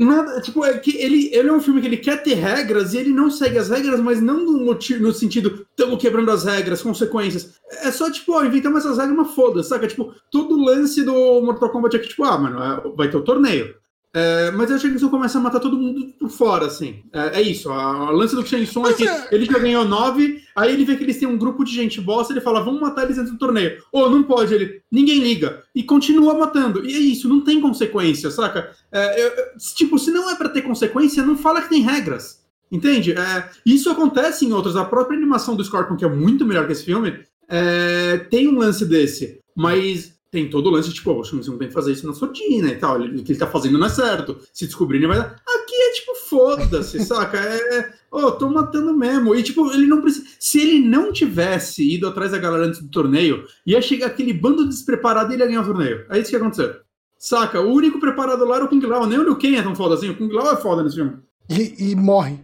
Nada, 0.00 0.40
tipo, 0.40 0.64
é 0.64 0.78
que 0.78 0.96
ele, 0.96 1.28
ele 1.30 1.50
é 1.50 1.52
um 1.52 1.60
filme 1.60 1.78
que 1.78 1.86
ele 1.86 1.98
quer 1.98 2.22
ter 2.22 2.32
regras 2.32 2.94
e 2.94 2.96
ele 2.96 3.10
não 3.10 3.30
segue 3.30 3.58
as 3.58 3.68
regras, 3.68 4.00
mas 4.00 4.18
não 4.18 4.46
no, 4.46 4.64
motivo, 4.64 5.02
no 5.02 5.12
sentido, 5.12 5.66
estamos 5.70 6.00
quebrando 6.00 6.30
as 6.30 6.42
regras, 6.42 6.80
consequências. 6.80 7.60
É 7.82 7.92
só, 7.92 8.10
tipo, 8.10 8.32
ó, 8.32 8.42
inventamos 8.42 8.80
essas 8.80 8.96
regras, 8.96 9.14
uma 9.14 9.26
foda, 9.26 9.62
saca? 9.62 9.86
Tipo, 9.86 10.14
todo 10.30 10.54
o 10.54 10.64
lance 10.64 11.02
do 11.02 11.42
Mortal 11.42 11.68
Kombat 11.68 11.96
é 11.96 11.98
que, 11.98 12.08
tipo, 12.08 12.24
ah, 12.24 12.38
mano, 12.38 12.62
é, 12.62 12.96
vai 12.96 13.10
ter 13.10 13.18
o 13.18 13.22
torneio. 13.22 13.74
É, 14.12 14.50
mas 14.50 14.68
eu 14.68 14.76
achei 14.76 14.88
que 14.88 14.94
eles 14.94 15.02
vão 15.02 15.10
começar 15.10 15.38
a 15.38 15.42
matar 15.42 15.60
todo 15.60 15.78
mundo 15.78 16.12
por 16.18 16.28
fora, 16.28 16.66
assim. 16.66 17.02
É, 17.12 17.40
é 17.40 17.42
isso. 17.42 17.70
A, 17.70 18.08
a 18.08 18.10
lance 18.10 18.34
do 18.34 18.44
Shang 18.44 18.66
Tsung 18.66 18.88
é 18.88 18.92
que 18.92 19.06
é... 19.06 19.28
ele 19.30 19.46
já 19.46 19.58
ganhou 19.58 19.84
nove, 19.84 20.42
aí 20.56 20.72
ele 20.72 20.84
vê 20.84 20.96
que 20.96 21.04
eles 21.04 21.18
têm 21.18 21.28
um 21.28 21.38
grupo 21.38 21.64
de 21.64 21.72
gente 21.72 22.00
bosta, 22.00 22.32
ele 22.32 22.40
fala, 22.40 22.62
vamos 22.62 22.80
matar 22.80 23.04
eles 23.04 23.16
dentro 23.16 23.32
do 23.32 23.38
torneio. 23.38 23.80
Ou 23.92 24.06
oh, 24.06 24.10
não 24.10 24.22
pode, 24.24 24.52
ele, 24.52 24.82
ninguém 24.90 25.20
liga. 25.20 25.62
E 25.74 25.82
continua 25.84 26.34
matando. 26.34 26.84
E 26.84 26.92
é 26.92 26.98
isso, 26.98 27.28
não 27.28 27.42
tem 27.42 27.60
consequência, 27.60 28.30
saca? 28.30 28.72
É, 28.90 29.26
eu, 29.26 29.32
tipo, 29.76 29.98
se 29.98 30.10
não 30.10 30.28
é 30.28 30.34
para 30.34 30.48
ter 30.48 30.62
consequência, 30.62 31.24
não 31.24 31.36
fala 31.36 31.62
que 31.62 31.68
tem 31.68 31.82
regras. 31.82 32.40
Entende? 32.70 33.12
É, 33.12 33.50
isso 33.64 33.90
acontece 33.90 34.44
em 34.44 34.52
outros. 34.52 34.76
A 34.76 34.84
própria 34.84 35.16
animação 35.16 35.56
do 35.56 35.64
Scorpion, 35.64 35.96
que 35.96 36.04
é 36.04 36.08
muito 36.08 36.44
melhor 36.44 36.66
que 36.66 36.72
esse 36.72 36.84
filme, 36.84 37.20
é, 37.48 38.18
tem 38.30 38.48
um 38.48 38.58
lance 38.58 38.84
desse. 38.84 39.40
Mas 39.56 40.14
tem 40.30 40.48
todo 40.48 40.68
o 40.68 40.70
lance, 40.70 40.92
tipo, 40.92 41.12
o 41.12 41.24
Shang 41.24 41.42
Tsung 41.42 41.58
tem 41.58 41.68
que 41.68 41.74
fazer 41.74 41.92
isso 41.92 42.06
na 42.06 42.12
surdina 42.12 42.68
e 42.68 42.76
tal. 42.76 43.00
O 43.00 43.24
que 43.24 43.32
ele 43.32 43.38
tá 43.38 43.48
fazendo 43.48 43.78
não 43.78 43.86
é 43.86 43.90
certo. 43.90 44.38
Se 44.52 44.64
descobrirem, 44.64 45.08
vai. 45.08 45.18
Aqui 45.18 45.74
é 45.74 45.92
tipo, 45.92 46.14
foda-se, 46.28 47.00
saca? 47.04 47.38
É. 47.38 47.92
Ô, 48.12 48.18
oh, 48.18 48.32
tô 48.32 48.48
matando 48.48 48.96
mesmo. 48.96 49.34
E, 49.34 49.42
tipo, 49.42 49.72
ele 49.72 49.86
não 49.86 50.00
precisa. 50.00 50.26
Se 50.38 50.60
ele 50.60 50.86
não 50.86 51.12
tivesse 51.12 51.94
ido 51.94 52.06
atrás 52.06 52.30
da 52.30 52.38
galera 52.38 52.66
antes 52.66 52.80
do 52.80 52.88
torneio, 52.88 53.44
ia 53.66 53.82
chegar 53.82 54.06
aquele 54.06 54.32
bando 54.32 54.68
despreparado 54.68 55.32
e 55.32 55.34
ele 55.34 55.42
ia 55.42 55.48
ganhar 55.48 55.62
o 55.62 55.66
torneio. 55.66 56.06
É 56.08 56.18
isso 56.18 56.30
que 56.30 56.36
ia 56.36 56.40
acontecer. 56.40 56.80
Saca? 57.18 57.60
O 57.60 57.72
único 57.72 57.98
preparado 57.98 58.44
lá 58.44 58.56
era 58.56 58.64
o 58.64 58.68
Kung 58.68 58.84
Lao. 58.86 59.06
Nem 59.06 59.18
o 59.18 59.24
Liu 59.24 59.36
Kang 59.36 59.56
é 59.56 59.62
tão 59.62 59.74
foda 59.74 59.94
assim. 59.94 60.10
O 60.10 60.16
Kung 60.16 60.32
Lao 60.32 60.52
é 60.52 60.56
foda 60.56 60.82
nesse 60.82 60.96
filme. 60.96 61.18
E, 61.48 61.90
e 61.90 61.96
morre. 61.96 62.38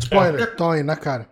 Spoiler, 0.00 0.40
é. 0.40 0.62
Aí 0.72 0.82
na 0.82 0.96
cara. 0.96 1.28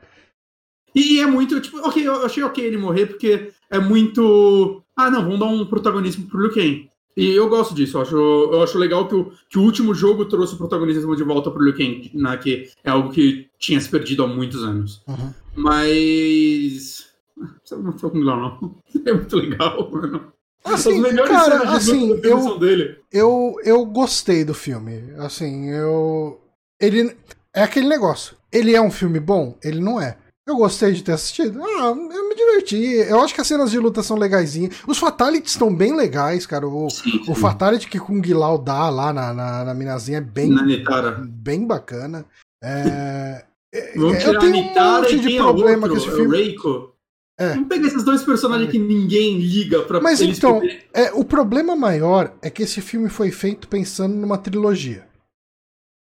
E, 0.95 1.15
e 1.15 1.20
é 1.20 1.27
muito, 1.27 1.61
tipo, 1.61 1.79
ok, 1.79 2.07
eu 2.07 2.24
achei 2.27 2.43
ok 2.43 2.65
ele 2.65 2.77
morrer, 2.77 3.07
porque 3.07 3.53
é 3.70 3.79
muito. 3.79 4.82
Ah, 4.97 5.10
não, 5.10 5.23
vamos 5.23 5.39
dar 5.39 5.47
um 5.47 5.66
protagonismo 5.66 6.27
pro 6.28 6.40
Liu 6.40 6.52
Kang. 6.52 6.90
E 7.16 7.31
eu 7.31 7.48
gosto 7.48 7.74
disso, 7.74 7.98
eu 7.98 8.02
acho, 8.02 8.16
eu 8.16 8.62
acho 8.62 8.78
legal 8.78 9.06
que 9.06 9.14
o, 9.14 9.32
que 9.51 9.59
o 9.59 9.62
último 9.62 9.94
jogo 9.94 10.24
trouxe 10.24 10.55
o 10.55 10.59
protagonismo 10.59 11.14
de 11.14 11.23
volta 11.23 11.51
pro 11.51 11.62
Liu 11.62 11.74
Kang, 11.74 12.10
né, 12.14 12.36
que 12.39 12.70
é 12.82 12.90
algo 12.90 13.10
que 13.10 13.48
tinha 13.59 13.78
se 13.81 13.89
perdido 13.89 14.23
há 14.24 14.27
muitos 14.27 14.62
anos. 14.62 15.02
Uhum. 15.06 15.32
Mas. 15.55 17.06
Não 17.70 17.82
não 17.82 17.98
foi 17.98 18.10
com 18.10 18.19
não. 18.19 18.77
É 19.05 19.12
muito 19.12 19.36
legal, 19.36 19.90
mano. 19.90 20.32
Assim, 20.64 21.02
cara, 21.27 21.70
assim, 21.73 22.20
eu, 22.23 22.59
dele. 22.59 22.97
eu 23.10 23.56
eu 23.64 23.85
gostei 23.85 24.44
do 24.44 24.55
filme. 24.55 25.12
Assim, 25.19 25.69
eu 25.70 26.40
ele 26.81 27.16
é 27.52 27.62
aquele 27.62 27.89
negócio. 27.89 28.36
Ele 28.51 28.74
é 28.74 28.81
um 28.81 28.90
filme 28.90 29.19
bom? 29.19 29.59
Ele 29.62 29.81
não 29.81 30.01
é. 30.01 30.16
Eu 30.47 30.56
gostei 30.56 30.93
de 30.93 31.02
ter 31.02 31.12
assistido. 31.12 31.60
Ah, 31.62 31.94
eu 31.97 32.28
diverti. 32.53 32.77
Eu 33.09 33.20
acho 33.20 33.35
que 33.35 33.41
as 33.41 33.47
cenas 33.47 33.70
de 33.70 33.79
luta 33.79 34.03
são 34.03 34.16
legaisinhas. 34.16 34.77
Os 34.87 34.99
Fatalities 34.99 35.53
estão 35.53 35.74
bem 35.74 35.97
legais, 35.97 36.47
cara. 36.47 36.66
O, 36.66 36.91
sim, 36.91 37.24
sim. 37.24 37.31
o 37.31 37.35
Fatality 37.35 37.89
que 37.89 37.99
Kung 37.99 38.23
Lao 38.33 38.59
dá 38.59 38.89
lá 38.91 39.12
na, 39.12 39.33
na, 39.33 39.65
na 39.65 39.74
minazinha 39.74 40.19
é 40.19 40.20
bem, 40.20 40.55
bem 41.29 41.66
bacana. 41.66 42.24
É, 42.62 43.45
é 43.74 43.93
eu 43.99 44.39
tenho 44.39 44.57
um 44.57 44.74
monte 44.74 45.19
de 45.19 45.37
problema 45.37 45.87
outro, 45.87 45.91
com 45.91 45.97
esse 45.97 46.09
é 46.09 46.12
filme. 46.12 46.37
Reiko. 46.37 46.93
É. 47.41 47.55
Vamos 47.55 47.69
pegar 47.69 47.87
esses 47.89 48.05
dois 48.05 48.23
personagens 48.23 48.69
é. 48.69 48.73
que 48.73 48.79
ninguém 48.79 49.39
liga 49.39 49.83
pra 49.83 50.01
Mas 50.01 50.20
então, 50.20 50.61
poderem... 50.61 50.81
é, 50.93 51.12
o 51.12 51.24
problema 51.24 51.74
maior 51.74 52.35
é 52.43 52.51
que 52.51 52.62
esse 52.62 52.81
filme 52.81 53.09
foi 53.09 53.31
feito 53.31 53.69
pensando 53.69 54.15
numa 54.15 54.39
trilogia. 54.39 55.07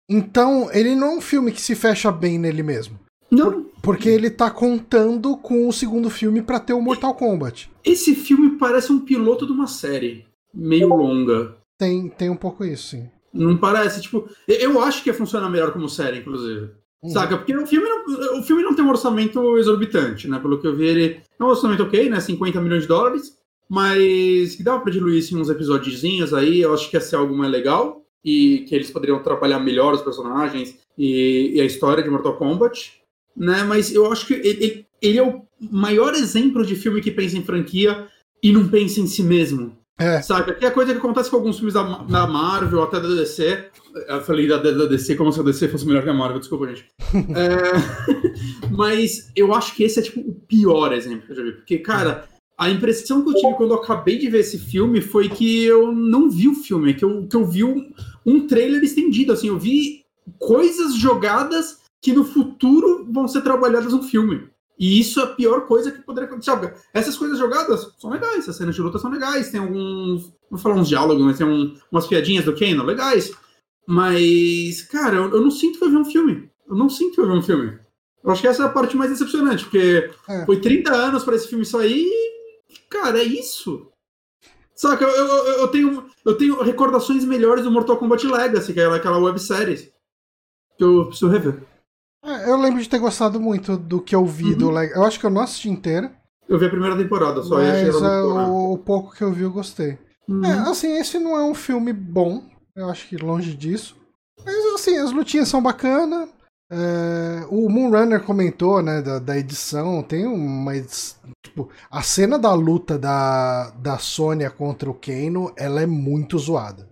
Então, 0.09 0.71
ele 0.73 0.95
não 0.95 1.07
é 1.07 1.15
um 1.17 1.21
filme 1.21 1.51
que 1.51 1.61
se 1.61 1.75
fecha 1.75 2.11
bem 2.11 2.39
nele 2.39 2.63
mesmo. 2.63 2.99
Não. 3.31 3.65
Porque 3.81 4.09
ele 4.09 4.29
tá 4.29 4.49
contando 4.49 5.37
com 5.37 5.67
o 5.67 5.73
segundo 5.73 6.09
filme 6.09 6.41
para 6.41 6.59
ter 6.59 6.73
o 6.73 6.81
Mortal 6.81 7.13
Kombat. 7.13 7.69
Esse 7.83 8.15
filme 8.15 8.57
parece 8.57 8.91
um 8.91 8.99
piloto 8.99 9.45
de 9.45 9.51
uma 9.51 9.67
série 9.67 10.25
meio 10.53 10.89
longa. 10.89 11.55
Tem, 11.77 12.09
tem 12.09 12.29
um 12.29 12.35
pouco 12.35 12.65
isso, 12.65 12.89
sim. 12.89 13.09
Não 13.33 13.55
parece, 13.55 14.01
tipo, 14.01 14.27
eu 14.47 14.81
acho 14.81 15.03
que 15.03 15.09
ia 15.09 15.13
funcionar 15.13 15.49
melhor 15.49 15.71
como 15.71 15.87
série, 15.87 16.19
inclusive. 16.19 16.71
Uhum. 17.01 17.09
Saca? 17.11 17.37
Porque 17.37 17.55
o 17.55 17.67
filme, 17.67 17.87
não, 17.87 18.39
o 18.39 18.43
filme 18.43 18.63
não 18.63 18.75
tem 18.75 18.83
um 18.83 18.89
orçamento 18.89 19.57
exorbitante, 19.57 20.27
né? 20.27 20.39
Pelo 20.39 20.59
que 20.59 20.67
eu 20.67 20.75
vi, 20.75 20.85
ele 20.87 21.21
é 21.39 21.43
um 21.43 21.47
orçamento 21.47 21.83
ok, 21.83 22.09
né? 22.09 22.19
50 22.19 22.59
milhões 22.59 22.81
de 22.81 22.87
dólares. 22.87 23.37
mas 23.69 24.55
que 24.55 24.63
dava 24.63 24.81
pra 24.81 24.91
diluir 24.91 25.19
isso 25.19 25.35
em 25.35 25.39
uns 25.39 25.49
episódiozinhos 25.49 26.33
aí, 26.33 26.61
eu 26.61 26.73
acho 26.73 26.89
que 26.89 26.97
ia 26.97 27.01
ser 27.01 27.15
algo 27.15 27.37
mais 27.37 27.51
legal, 27.51 28.03
e 28.23 28.65
que 28.67 28.75
eles 28.75 28.91
poderiam 28.91 29.21
trabalhar 29.21 29.59
melhor 29.59 29.93
os 29.93 30.01
personagens 30.01 30.77
e, 30.97 31.51
e 31.55 31.61
a 31.61 31.65
história 31.65 32.03
de 32.03 32.09
Mortal 32.09 32.35
Kombat, 32.37 32.98
né? 33.39 33.63
Mas 33.63 33.93
eu 33.93 34.11
acho 34.11 34.27
que 34.27 34.33
ele, 34.33 34.85
ele 35.01 35.17
é 35.17 35.23
o 35.23 35.41
maior 35.71 36.13
exemplo 36.13 36.65
de 36.65 36.75
filme 36.75 37.01
que 37.01 37.09
pensa 37.09 37.37
em 37.37 37.43
franquia 37.43 38.07
e 38.43 38.51
não 38.51 38.67
pensa 38.67 38.99
em 38.99 39.07
si 39.07 39.23
mesmo. 39.23 39.77
É. 39.97 40.21
Saca? 40.21 40.53
Que 40.53 40.65
é 40.65 40.69
a 40.69 40.71
coisa 40.71 40.93
que 40.93 40.97
acontece 40.97 41.29
com 41.29 41.35
alguns 41.37 41.57
filmes 41.57 41.73
da, 41.73 41.83
da 41.83 42.25
Marvel, 42.25 42.83
até 42.83 42.99
da 42.99 43.07
DC. 43.07 43.69
Eu 44.07 44.21
falei 44.21 44.47
da, 44.47 44.57
da, 44.57 44.85
DC 44.85 45.15
como 45.15 45.31
se 45.31 45.39
a 45.39 45.43
DC 45.43 45.67
fosse 45.67 45.85
melhor 45.85 46.03
que 46.03 46.09
a 46.09 46.13
Marvel, 46.13 46.39
desculpa, 46.39 46.67
gente. 46.67 46.85
é, 47.35 48.69
mas 48.71 49.29
eu 49.35 49.53
acho 49.53 49.75
que 49.75 49.83
esse 49.83 49.99
é 49.99 50.03
tipo 50.03 50.21
o 50.21 50.33
pior 50.33 50.93
exemplo 50.93 51.25
que 51.25 51.31
eu 51.31 51.35
já 51.35 51.43
vi. 51.43 51.51
Porque, 51.51 51.79
cara, 51.79 52.29
a 52.57 52.69
impressão 52.69 53.23
que 53.23 53.29
eu 53.31 53.35
tive 53.35 53.55
quando 53.55 53.71
eu 53.71 53.77
acabei 53.77 54.17
de 54.17 54.29
ver 54.29 54.39
esse 54.39 54.57
filme 54.57 55.01
foi 55.01 55.27
que 55.27 55.65
eu 55.65 55.91
não 55.91 56.29
vi 56.29 56.47
o 56.47 56.55
filme, 56.55 56.93
que 56.93 57.03
eu, 57.03 57.27
que 57.27 57.35
eu 57.35 57.45
vi 57.45 57.65
um, 57.65 57.91
um 58.25 58.47
trailer 58.47 58.81
estendido. 58.81 59.33
Assim, 59.33 59.49
eu 59.49 59.59
vi 59.59 60.05
coisas 60.37 60.95
jogadas 60.95 61.78
que 62.01 62.13
no 62.13 62.23
futuro 62.23 63.07
vão 63.11 63.27
ser 63.27 63.41
trabalhadas 63.41 63.93
no 63.93 64.03
filme. 64.03 64.49
E 64.79 64.99
isso 64.99 65.19
é 65.19 65.23
a 65.23 65.27
pior 65.27 65.67
coisa 65.67 65.91
que 65.91 66.01
poderia 66.01 66.29
acontecer. 66.29 66.73
Essas 66.93 67.17
coisas 67.17 67.37
jogadas 67.37 67.93
são 67.97 68.09
legais, 68.09 68.47
as 68.47 68.55
cenas 68.55 68.73
de 68.73 68.81
luta 68.81 68.97
são 68.97 69.11
legais, 69.11 69.51
tem 69.51 69.59
alguns. 69.59 70.33
Vou 70.49 70.57
falar 70.57 70.75
uns 70.75 70.87
diálogos, 70.87 71.21
mas 71.21 71.37
tem 71.37 71.45
um, 71.45 71.77
umas 71.91 72.07
piadinhas 72.07 72.45
do 72.45 72.57
Kano 72.57 72.85
legais. 72.85 73.33
Mas, 73.85 74.83
cara, 74.83 75.17
eu, 75.17 75.31
eu, 75.31 75.41
não 75.41 75.51
sinto 75.51 75.79
que 75.79 75.83
eu 75.83 75.89
vi 75.89 75.97
um 75.97 76.05
filme. 76.05 76.49
Eu 76.67 76.75
não 76.75 76.89
sinto 76.89 77.15
que 77.15 77.21
eu 77.21 77.27
vi 77.27 77.33
um 77.33 77.41
filme. 77.41 77.77
Eu 78.23 78.31
acho 78.31 78.41
que 78.41 78.47
essa 78.47 78.63
é 78.63 78.65
a 78.67 78.69
parte 78.69 78.95
mais 78.95 79.11
decepcionante, 79.11 79.63
porque 79.65 80.09
é. 80.29 80.45
foi 80.45 80.61
30 80.61 80.91
anos 80.93 81.23
para 81.23 81.35
esse 81.35 81.47
filme 81.47 81.65
sair 81.65 82.05
e, 82.05 82.79
cara, 82.89 83.19
é 83.19 83.23
isso. 83.23 83.91
Saca, 84.75 85.03
eu, 85.03 85.27
eu, 85.27 85.45
eu, 85.59 85.67
tenho, 85.67 86.05
eu 86.23 86.37
tenho 86.37 86.61
recordações 86.61 87.25
melhores 87.25 87.65
do 87.65 87.71
Mortal 87.71 87.97
Kombat 87.97 88.25
Legacy, 88.25 88.73
que 88.73 88.79
é 88.79 88.85
aquela 88.85 89.17
websérie. 89.17 89.91
Que 90.77 90.83
eu 90.85 91.07
preciso 91.07 91.29
rever. 91.29 91.63
Eu 92.49 92.57
lembro 92.57 92.81
de 92.81 92.89
ter 92.89 92.97
gostado 92.97 93.39
muito 93.39 93.77
do 93.77 94.01
que 94.01 94.15
eu 94.15 94.25
vi 94.25 94.51
uhum. 94.51 94.57
do 94.57 94.69
Leg... 94.71 94.91
Eu 94.91 95.03
acho 95.03 95.19
que 95.19 95.25
eu 95.25 95.29
não 95.29 95.41
assisti 95.41 95.69
inteira. 95.69 96.11
Eu 96.47 96.57
vi 96.57 96.65
a 96.65 96.69
primeira 96.69 96.97
temporada, 96.97 97.43
só 97.43 97.55
mas 97.55 97.65
é, 97.77 98.21
o, 98.23 98.73
o 98.73 98.77
pouco 98.79 99.13
que 99.13 99.23
eu 99.23 99.31
vi 99.31 99.43
eu 99.43 99.51
gostei. 99.51 99.99
Uhum. 100.27 100.43
É, 100.43 100.51
assim, 100.67 100.97
esse 100.97 101.19
não 101.19 101.37
é 101.37 101.43
um 101.43 101.53
filme 101.53 101.93
bom. 101.93 102.43
Eu 102.75 102.89
acho 102.89 103.07
que 103.07 103.17
longe 103.17 103.55
disso. 103.55 103.95
Mas 104.43 104.55
assim, 104.73 104.97
as 104.97 105.11
lutinhas 105.11 105.47
são 105.47 105.61
bacanas. 105.61 106.27
É, 106.71 107.45
o 107.49 107.69
Moonrunner 107.69 108.23
comentou, 108.23 108.81
né, 108.81 109.01
da, 109.01 109.19
da 109.19 109.37
edição. 109.37 110.01
Tem 110.01 110.25
uma 110.25 110.73
Tipo, 111.43 111.69
a 111.91 112.01
cena 112.01 112.39
da 112.39 112.53
luta 112.53 112.97
da, 112.97 113.69
da 113.71 113.99
Sônia 113.99 114.49
contra 114.49 114.89
o 114.89 114.95
Kano, 114.95 115.53
ela 115.55 115.81
é 115.81 115.85
muito 115.85 116.37
zoada. 116.39 116.88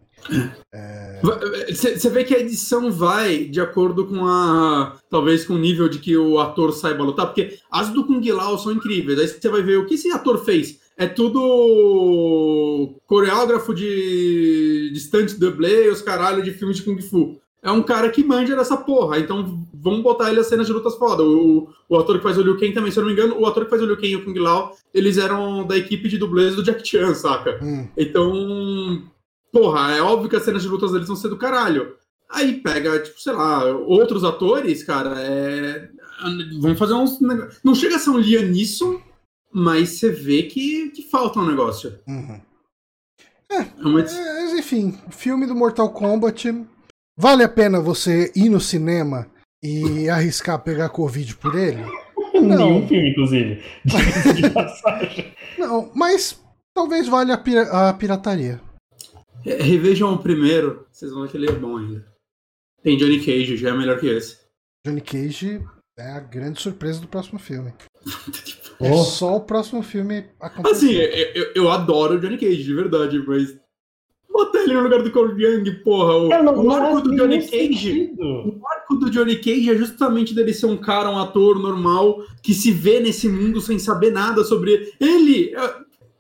Você 1.70 2.08
é... 2.08 2.12
vê 2.12 2.24
que 2.24 2.36
a 2.36 2.40
edição 2.40 2.92
vai 2.92 3.46
de 3.46 3.62
acordo 3.62 4.06
com 4.06 4.26
a. 4.26 4.98
Talvez 5.10 5.46
com 5.46 5.54
o 5.54 5.60
nível 5.60 5.88
de 5.88 6.00
que 6.00 6.18
o 6.18 6.40
ator 6.40 6.74
saiba 6.74 7.04
lutar, 7.04 7.28
porque 7.28 7.58
as 7.72 7.90
do 7.90 8.06
Kung 8.06 8.32
Lao 8.32 8.58
são 8.58 8.72
incríveis. 8.72 9.20
Aí 9.20 9.28
você 9.28 9.50
vai 9.50 9.62
ver 9.62 9.78
o 9.78 9.86
que 9.86 9.96
esse 9.96 10.12
ator 10.12 10.44
fez. 10.44 10.80
É 10.98 11.06
tudo 11.06 12.96
coreógrafo 13.06 13.74
de, 13.74 14.92
stunt 14.96 15.34
dublê, 15.38 15.90
os 15.90 16.02
caralho 16.02 16.42
de 16.44 16.52
filmes 16.52 16.78
de 16.78 16.84
Kung 16.84 17.00
Fu. 17.02 17.40
É 17.62 17.72
um 17.72 17.84
cara 17.84 18.10
que 18.10 18.24
manja 18.24 18.56
dessa 18.56 18.78
porra, 18.78 19.20
então 19.20 19.68
vamos 19.74 20.02
botar 20.02 20.30
ele 20.30 20.40
as 20.40 20.48
cenas 20.48 20.66
de 20.68 20.74
lutas 20.74 20.96
foda. 20.96 21.24
O, 21.24 21.70
o 21.90 21.98
ator 21.98 22.18
que 22.18 22.24
faz 22.24 22.38
o 22.38 22.42
Liu 22.42 22.58
Kang 22.58 22.72
também, 22.72 22.92
se 22.92 22.98
eu 22.98 23.02
não 23.04 23.10
me 23.10 23.14
engano, 23.14 23.38
o 23.40 23.46
ator 23.46 23.66
que 23.66 23.70
faz 23.70 23.82
o 23.82 23.86
Liu 23.86 23.96
Kang 23.96 24.08
e 24.08 24.16
o 24.16 24.24
Kung 24.24 24.40
Lao, 24.40 24.76
eles 24.94 25.18
eram 25.18 25.68
da 25.68 25.78
equipe 25.78 26.08
de 26.08 26.18
dublês 26.18 26.56
do 26.56 26.64
Jack 26.64 26.88
Chan, 26.88 27.14
saca? 27.14 27.60
Hum. 27.62 27.88
Então, 27.98 29.04
porra, 29.58 29.96
é 29.96 30.02
óbvio 30.02 30.30
que 30.30 30.36
as 30.36 30.44
cenas 30.44 30.62
de 30.62 30.68
lutas 30.68 30.92
deles 30.92 31.08
vão 31.08 31.16
ser 31.16 31.30
do 31.30 31.38
caralho. 31.38 31.96
Aí 32.30 32.62
pega, 32.62 33.00
tipo, 33.00 33.20
sei 33.20 33.34
lá, 33.34 33.66
outros 33.66 34.24
atores, 34.24 34.84
cara, 34.84 35.16
é... 35.20 35.90
vão 36.60 36.76
fazer 36.76 36.94
uns. 36.94 37.20
Não 37.64 37.74
chega 37.74 37.96
a 37.96 38.00
ser 38.00 38.10
um 38.10 38.18
Liam 38.18 38.44
Neeson, 38.44 39.02
mas 39.52 39.92
você 39.92 40.12
vê 40.12 40.44
que, 40.44 40.90
que 40.90 41.04
falta 41.04 41.40
um 41.40 41.46
negócio. 41.46 41.98
Uhum. 42.08 42.42
É, 43.50 43.62
é 43.62 43.86
uma... 43.86 44.02
é, 44.02 44.60
enfim, 44.60 45.00
filme 45.10 45.46
do 45.46 45.56
Mortal 45.56 45.90
Kombat. 45.90 46.54
Vale 47.18 47.44
a 47.44 47.50
pena 47.50 47.80
você 47.80 48.32
ir 48.36 48.50
no 48.50 48.60
cinema 48.60 49.28
e 49.64 50.08
arriscar 50.10 50.62
pegar 50.62 50.90
Covid 50.90 51.36
por 51.38 51.56
ele? 51.56 51.84
Não. 52.36 52.74
Nenhum 52.74 52.88
filme, 52.88 53.10
inclusive. 53.10 53.64
De 54.36 54.50
passagem. 54.52 55.34
Não, 55.58 55.90
mas 55.96 56.40
talvez 56.76 57.08
valha 57.08 57.34
a, 57.34 57.38
pir 57.38 57.58
a 57.58 57.92
pirataria. 57.94 58.67
Revejam 59.48 60.14
o 60.14 60.18
primeiro, 60.18 60.86
vocês 60.92 61.12
vão 61.12 61.24
ver 61.24 61.32
que 61.32 61.38
ele 61.38 61.50
é 61.50 61.54
bom 61.54 61.78
ainda. 61.78 62.06
Tem 62.84 62.98
Johnny 62.98 63.20
Cage, 63.20 63.56
já 63.56 63.70
é 63.70 63.74
melhor 63.74 63.98
que 64.00 64.08
esse. 64.08 64.38
Johnny 64.86 65.00
Cage 65.00 65.64
é 65.98 66.12
a 66.12 66.20
grande 66.20 66.62
surpresa 66.62 67.00
do 67.00 67.08
próximo 67.08 67.40
filme. 67.40 67.74
é 68.80 68.92
oh. 68.92 69.04
só 69.04 69.38
o 69.38 69.42
próximo 69.42 69.82
filme 69.82 70.26
acontecer. 70.40 71.10
Assim, 71.10 71.32
eu, 71.34 71.52
eu, 71.56 71.72
adoro 71.72 72.16
o 72.16 72.20
Johnny 72.20 72.38
Cage, 72.38 72.64
de 72.64 72.74
verdade, 72.74 73.24
mas. 73.26 73.58
Bota 74.30 74.60
ele 74.60 74.74
no 74.74 74.84
lugar 74.84 75.02
do 75.02 75.12
Cole 75.12 75.44
Young, 75.44 75.84
porra. 75.84 76.16
O, 76.16 76.30
não, 76.30 76.66
o 76.66 76.72
arco 76.72 77.02
do 77.02 77.16
Johnny 77.16 77.42
Cage. 77.48 78.14
O 78.20 78.62
arco 78.68 78.96
do 78.98 79.10
Johnny 79.10 79.38
Cage 79.38 79.72
é 79.72 79.76
justamente 79.76 80.36
dele 80.36 80.54
ser 80.54 80.68
um 80.68 80.78
cara, 80.78 81.10
um 81.10 81.18
ator 81.18 81.58
normal, 81.58 82.24
que 82.44 82.54
se 82.54 82.72
vê 82.72 83.00
nesse 83.00 83.28
mundo 83.28 83.60
sem 83.62 83.80
saber 83.80 84.12
nada 84.12 84.44
sobre. 84.44 84.94
Ele! 85.00 85.56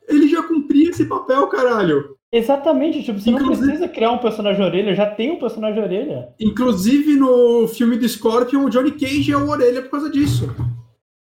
Ele 0.07 0.27
já 0.29 0.41
cumpria 0.41 0.89
esse 0.89 1.05
papel, 1.05 1.45
caralho. 1.47 2.16
Exatamente, 2.31 3.03
tipo, 3.03 3.19
você 3.19 3.29
Inclusive... 3.29 3.55
não 3.55 3.67
precisa 3.67 3.87
criar 3.87 4.11
um 4.11 4.17
personagem 4.17 4.63
orelha, 4.63 4.93
já 4.93 5.05
tem 5.05 5.31
um 5.31 5.39
personagem 5.39 5.81
orelha. 5.81 6.33
Inclusive 6.39 7.15
no 7.15 7.67
filme 7.69 7.97
do 7.97 8.07
Scorpion, 8.07 8.65
o 8.65 8.69
Johnny 8.69 8.91
Cage 8.91 9.31
é 9.31 9.37
o 9.37 9.47
orelha 9.47 9.81
por 9.81 9.91
causa 9.91 10.09
disso. 10.09 10.53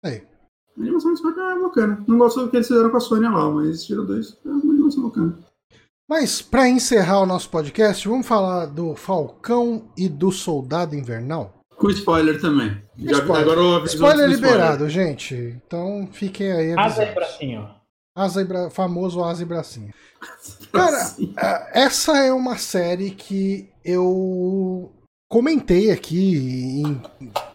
É. 0.04 0.22
A 0.78 0.80
animação 0.80 1.12
do 1.12 1.16
Scorpion 1.16 1.42
é 1.42 1.60
bacana. 1.60 2.04
Não 2.06 2.18
gosto 2.18 2.42
do 2.42 2.50
que 2.50 2.56
eles 2.56 2.68
fizeram 2.68 2.90
com 2.90 2.96
a 2.96 3.00
Sony 3.00 3.28
lá, 3.28 3.50
mas 3.50 3.84
tirando 3.84 4.06
dois, 4.06 4.38
é 4.44 4.48
uma 4.48 4.72
animação 4.72 5.02
bacana. 5.02 5.38
Mas, 6.08 6.42
para 6.42 6.68
encerrar 6.68 7.20
o 7.20 7.26
nosso 7.26 7.48
podcast, 7.48 8.06
vamos 8.06 8.26
falar 8.26 8.66
do 8.66 8.94
Falcão 8.94 9.90
e 9.96 10.08
do 10.08 10.30
Soldado 10.30 10.94
Invernal? 10.94 11.54
Com 11.76 11.90
spoiler 11.90 12.40
também. 12.40 12.76
Já, 12.98 13.18
spoiler, 13.18 13.52
agora 13.52 13.84
spoiler 13.86 14.28
liberado, 14.28 14.86
spoiler. 14.86 14.90
gente. 14.90 15.60
Então 15.66 16.08
fiquem 16.12 16.52
aí. 16.52 16.72
Asa 16.78 17.04
e 17.04 17.14
bracinho. 17.14 17.68
Asa 18.14 18.42
e 18.42 18.44
bra... 18.44 18.70
Famoso 18.70 19.22
asa 19.24 19.42
e 19.42 19.46
bracinho. 19.46 19.92
Cara, 20.70 21.14
é, 21.36 21.82
essa 21.84 22.18
é 22.18 22.32
uma 22.32 22.58
série 22.58 23.10
que 23.10 23.68
eu 23.84 24.92
comentei 25.30 25.90
aqui 25.90 26.82
em 26.82 27.02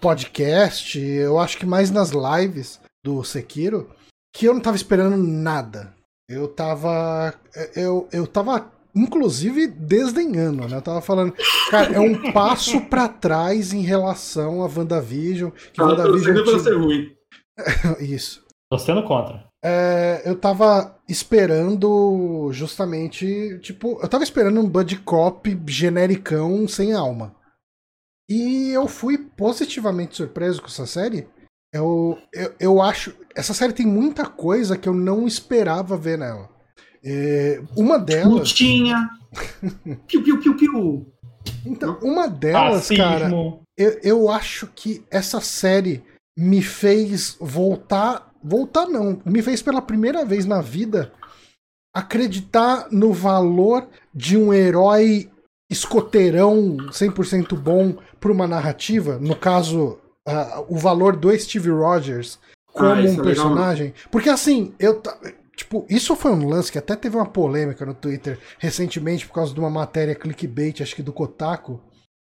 podcast, 0.01 0.99
eu 0.99 1.39
acho 1.39 1.57
que 1.57 1.65
mais 1.65 1.91
nas 1.91 2.11
lives 2.11 2.79
do 3.05 3.23
Sekiro, 3.23 3.89
que 4.33 4.47
eu 4.47 4.53
não 4.53 4.61
tava 4.61 4.75
esperando 4.75 5.15
nada. 5.17 5.93
Eu 6.27 6.47
tava. 6.47 7.33
Eu, 7.75 8.09
eu 8.11 8.27
tava, 8.27 8.69
inclusive, 8.93 9.67
desdenhando, 9.67 10.67
né? 10.67 10.75
Eu 10.75 10.81
tava 10.81 11.01
falando, 11.01 11.33
cara, 11.69 11.93
é 11.93 11.99
um 11.99 12.31
passo 12.33 12.81
para 12.81 13.07
trás 13.07 13.71
em 13.71 13.81
relação 13.81 14.61
a 14.61 14.65
WandaVision. 14.65 15.51
Que 15.71 15.81
ah, 15.81 15.85
WandaVision 15.85 16.43
tinha... 16.43 16.59
ser 16.59 16.75
ruim. 16.75 17.15
Isso. 18.01 18.43
Tô 18.69 18.77
sendo 18.77 19.03
contra 19.03 19.46
é, 19.67 20.21
eu 20.23 20.33
tava 20.33 20.97
esperando 21.09 22.49
justamente, 22.53 23.59
tipo, 23.59 23.99
eu 24.01 24.07
tava 24.07 24.23
esperando 24.23 24.61
um 24.61 24.69
Buddy 24.69 24.97
Cop 24.99 25.61
genericão 25.67 26.65
sem 26.69 26.93
alma. 26.93 27.35
E 28.29 28.69
eu 28.69 28.87
fui 28.87 29.17
positivamente 29.17 30.15
surpreso 30.15 30.61
com 30.61 30.67
essa 30.67 30.85
série. 30.85 31.27
Eu, 31.73 32.17
eu, 32.33 32.55
eu 32.59 32.81
acho. 32.81 33.13
Essa 33.35 33.53
série 33.53 33.73
tem 33.73 33.85
muita 33.85 34.25
coisa 34.25 34.77
que 34.77 34.87
eu 34.87 34.93
não 34.93 35.27
esperava 35.27 35.97
ver 35.97 36.17
nela. 36.17 36.49
É, 37.03 37.61
uma 37.75 37.99
delas. 37.99 38.31
Lutinha! 38.31 39.09
piu, 40.07 40.23
piu, 40.23 40.39
piu, 40.39 40.55
piu! 40.55 41.13
Então, 41.65 41.99
uma 42.01 42.27
delas, 42.27 42.87
cara, 42.89 43.29
eu, 43.77 43.99
eu 44.01 44.29
acho 44.29 44.67
que 44.67 45.03
essa 45.11 45.41
série 45.41 46.03
me 46.37 46.61
fez 46.61 47.35
voltar 47.39 48.26
voltar 48.47 48.87
não, 48.87 49.21
me 49.25 49.41
fez 49.41 49.61
pela 49.61 49.81
primeira 49.81 50.23
vez 50.23 50.45
na 50.45 50.61
vida 50.61 51.11
acreditar 51.93 52.87
no 52.91 53.11
valor 53.11 53.87
de 54.13 54.37
um 54.37 54.53
herói 54.53 55.29
escoteirão 55.69 56.77
100% 56.91 57.55
bom 57.55 57.97
para 58.19 58.31
uma 58.31 58.47
narrativa, 58.47 59.17
no 59.19 59.35
caso, 59.35 59.99
uh, 60.27 60.65
o 60.69 60.77
valor 60.77 61.15
do 61.15 61.37
Steve 61.37 61.69
Rogers 61.69 62.39
como 62.71 62.89
ah, 62.89 63.01
um 63.01 63.19
é 63.19 63.23
personagem. 63.23 63.87
Legal. 63.87 64.01
Porque 64.11 64.29
assim, 64.29 64.73
eu 64.79 65.01
tipo, 65.55 65.85
isso 65.89 66.15
foi 66.15 66.31
um 66.31 66.47
lance 66.47 66.71
que 66.71 66.77
até 66.77 66.95
teve 66.95 67.15
uma 67.15 67.25
polêmica 67.25 67.85
no 67.85 67.95
Twitter 67.95 68.39
recentemente 68.59 69.25
por 69.25 69.33
causa 69.33 69.53
de 69.53 69.59
uma 69.59 69.69
matéria 69.69 70.13
clickbait, 70.13 70.81
acho 70.81 70.95
que 70.95 71.01
do 71.01 71.11
Kotaku, 71.11 71.81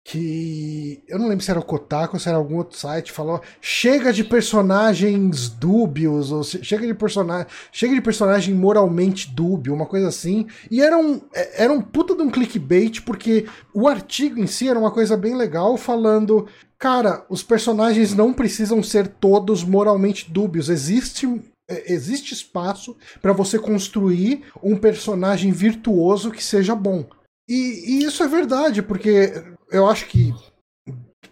que 0.10 1.04
eu 1.08 1.20
não 1.20 1.28
lembro 1.28 1.46
se 1.46 1.52
era 1.52 1.60
o 1.60 1.64
Kotaku 1.64 2.16
ou 2.16 2.20
se 2.20 2.28
era 2.28 2.36
algum 2.36 2.58
outro 2.58 2.76
site, 2.76 3.12
falou: 3.12 3.40
chega 3.62 4.12
de 4.12 4.24
personagens 4.24 5.50
dúbios, 5.50 6.32
ou 6.32 6.44
chega 6.44 6.88
de 6.88 6.96
personagem, 6.96 7.46
chega 7.72 7.94
de 7.94 8.02
personagem 8.02 8.56
moralmente 8.56 9.30
dúbio, 9.30 9.72
uma 9.72 9.86
coisa 9.86 10.08
assim. 10.08 10.48
E 10.72 10.82
era 10.82 10.98
um, 10.98 11.22
é, 11.32 11.64
era 11.64 11.72
um 11.72 11.80
puta 11.80 12.16
de 12.16 12.24
um 12.24 12.32
clickbait, 12.32 13.02
porque 13.02 13.46
o 13.72 13.88
artigo 13.88 14.40
em 14.40 14.48
si 14.48 14.68
era 14.68 14.80
uma 14.80 14.90
coisa 14.90 15.16
bem 15.16 15.36
legal, 15.36 15.78
falando. 15.78 16.48
Cara, 16.80 17.24
os 17.30 17.44
personagens 17.44 18.16
não 18.16 18.34
precisam 18.34 18.82
ser 18.82 19.08
todos 19.08 19.64
moralmente 19.64 20.32
dúbios. 20.32 20.70
Existe 20.70 21.28
é, 21.70 21.94
existe 21.94 22.34
espaço 22.34 22.98
para 23.22 23.34
você 23.34 23.60
construir 23.60 24.46
um 24.64 24.76
personagem 24.76 25.52
virtuoso 25.52 26.32
que 26.32 26.44
seja 26.44 26.74
bom. 26.74 27.06
E, 27.48 28.00
e, 28.02 28.06
isso 28.06 28.24
é 28.24 28.28
verdade, 28.28 28.82
porque 28.82 29.34
eu 29.72 29.88
acho 29.88 30.08
que 30.08 30.34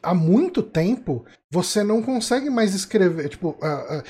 há 0.01 0.13
muito 0.13 0.61
tempo 0.61 1.25
você 1.51 1.83
não 1.83 2.01
consegue 2.01 2.49
mais 2.49 2.73
escrever. 2.73 3.29
Tipo, 3.29 3.49
uh, 3.49 3.99
uh, 3.99 4.03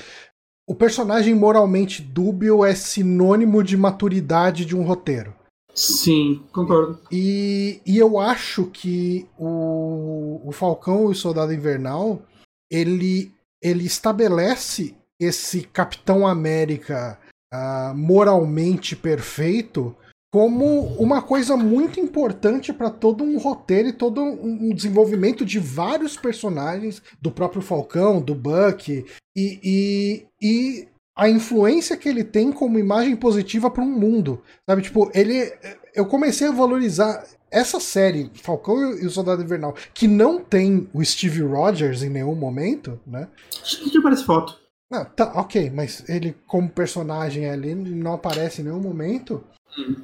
o 0.68 0.74
personagem 0.74 1.34
moralmente 1.34 2.02
dúbio 2.02 2.64
é 2.64 2.74
sinônimo 2.74 3.62
de 3.62 3.76
maturidade 3.76 4.64
de 4.64 4.76
um 4.76 4.82
roteiro. 4.82 5.34
Sim, 5.74 6.42
concordo. 6.52 6.98
E, 7.10 7.80
e 7.86 7.96
eu 7.98 8.18
acho 8.18 8.66
que 8.66 9.28
o, 9.38 10.40
o 10.44 10.52
Falcão 10.52 11.08
e 11.08 11.12
o 11.12 11.14
Soldado 11.14 11.52
Invernal 11.52 12.22
ele, 12.70 13.32
ele 13.62 13.86
estabelece 13.86 14.96
esse 15.20 15.62
Capitão 15.62 16.26
América 16.26 17.18
uh, 17.52 17.96
moralmente 17.96 18.94
perfeito 18.96 19.96
como 20.30 20.84
uma 20.98 21.22
coisa 21.22 21.56
muito 21.56 21.98
importante 21.98 22.72
para 22.72 22.90
todo 22.90 23.24
um 23.24 23.38
roteiro 23.38 23.88
e 23.88 23.92
todo 23.92 24.22
um 24.22 24.74
desenvolvimento 24.74 25.44
de 25.44 25.58
vários 25.58 26.16
personagens, 26.16 27.02
do 27.20 27.30
próprio 27.30 27.62
Falcão, 27.62 28.20
do 28.20 28.34
Buck, 28.34 29.04
e, 29.36 29.60
e, 29.64 30.26
e 30.42 30.88
a 31.16 31.28
influência 31.28 31.96
que 31.96 32.08
ele 32.08 32.22
tem 32.22 32.52
como 32.52 32.78
imagem 32.78 33.16
positiva 33.16 33.70
para 33.70 33.82
um 33.82 33.90
mundo. 33.90 34.42
Sabe, 34.68 34.82
tipo, 34.82 35.10
ele. 35.14 35.52
Eu 35.94 36.06
comecei 36.06 36.46
a 36.46 36.52
valorizar 36.52 37.24
essa 37.50 37.80
série, 37.80 38.30
Falcão 38.34 38.92
e 38.98 39.06
o 39.06 39.10
Soldado 39.10 39.42
Invernal, 39.42 39.74
que 39.94 40.06
não 40.06 40.38
tem 40.38 40.88
o 40.92 41.02
Steve 41.04 41.42
Rogers 41.42 42.02
em 42.02 42.10
nenhum 42.10 42.34
momento, 42.34 43.00
né? 43.06 43.26
Que 43.64 43.98
aparece 43.98 44.24
foto. 44.24 44.58
Não, 44.90 45.04
tá, 45.04 45.32
ok, 45.34 45.70
mas 45.70 46.08
ele 46.08 46.36
como 46.46 46.68
personagem 46.68 47.48
ali 47.48 47.74
não 47.74 48.14
aparece 48.14 48.60
em 48.60 48.64
nenhum 48.64 48.80
momento. 48.80 49.42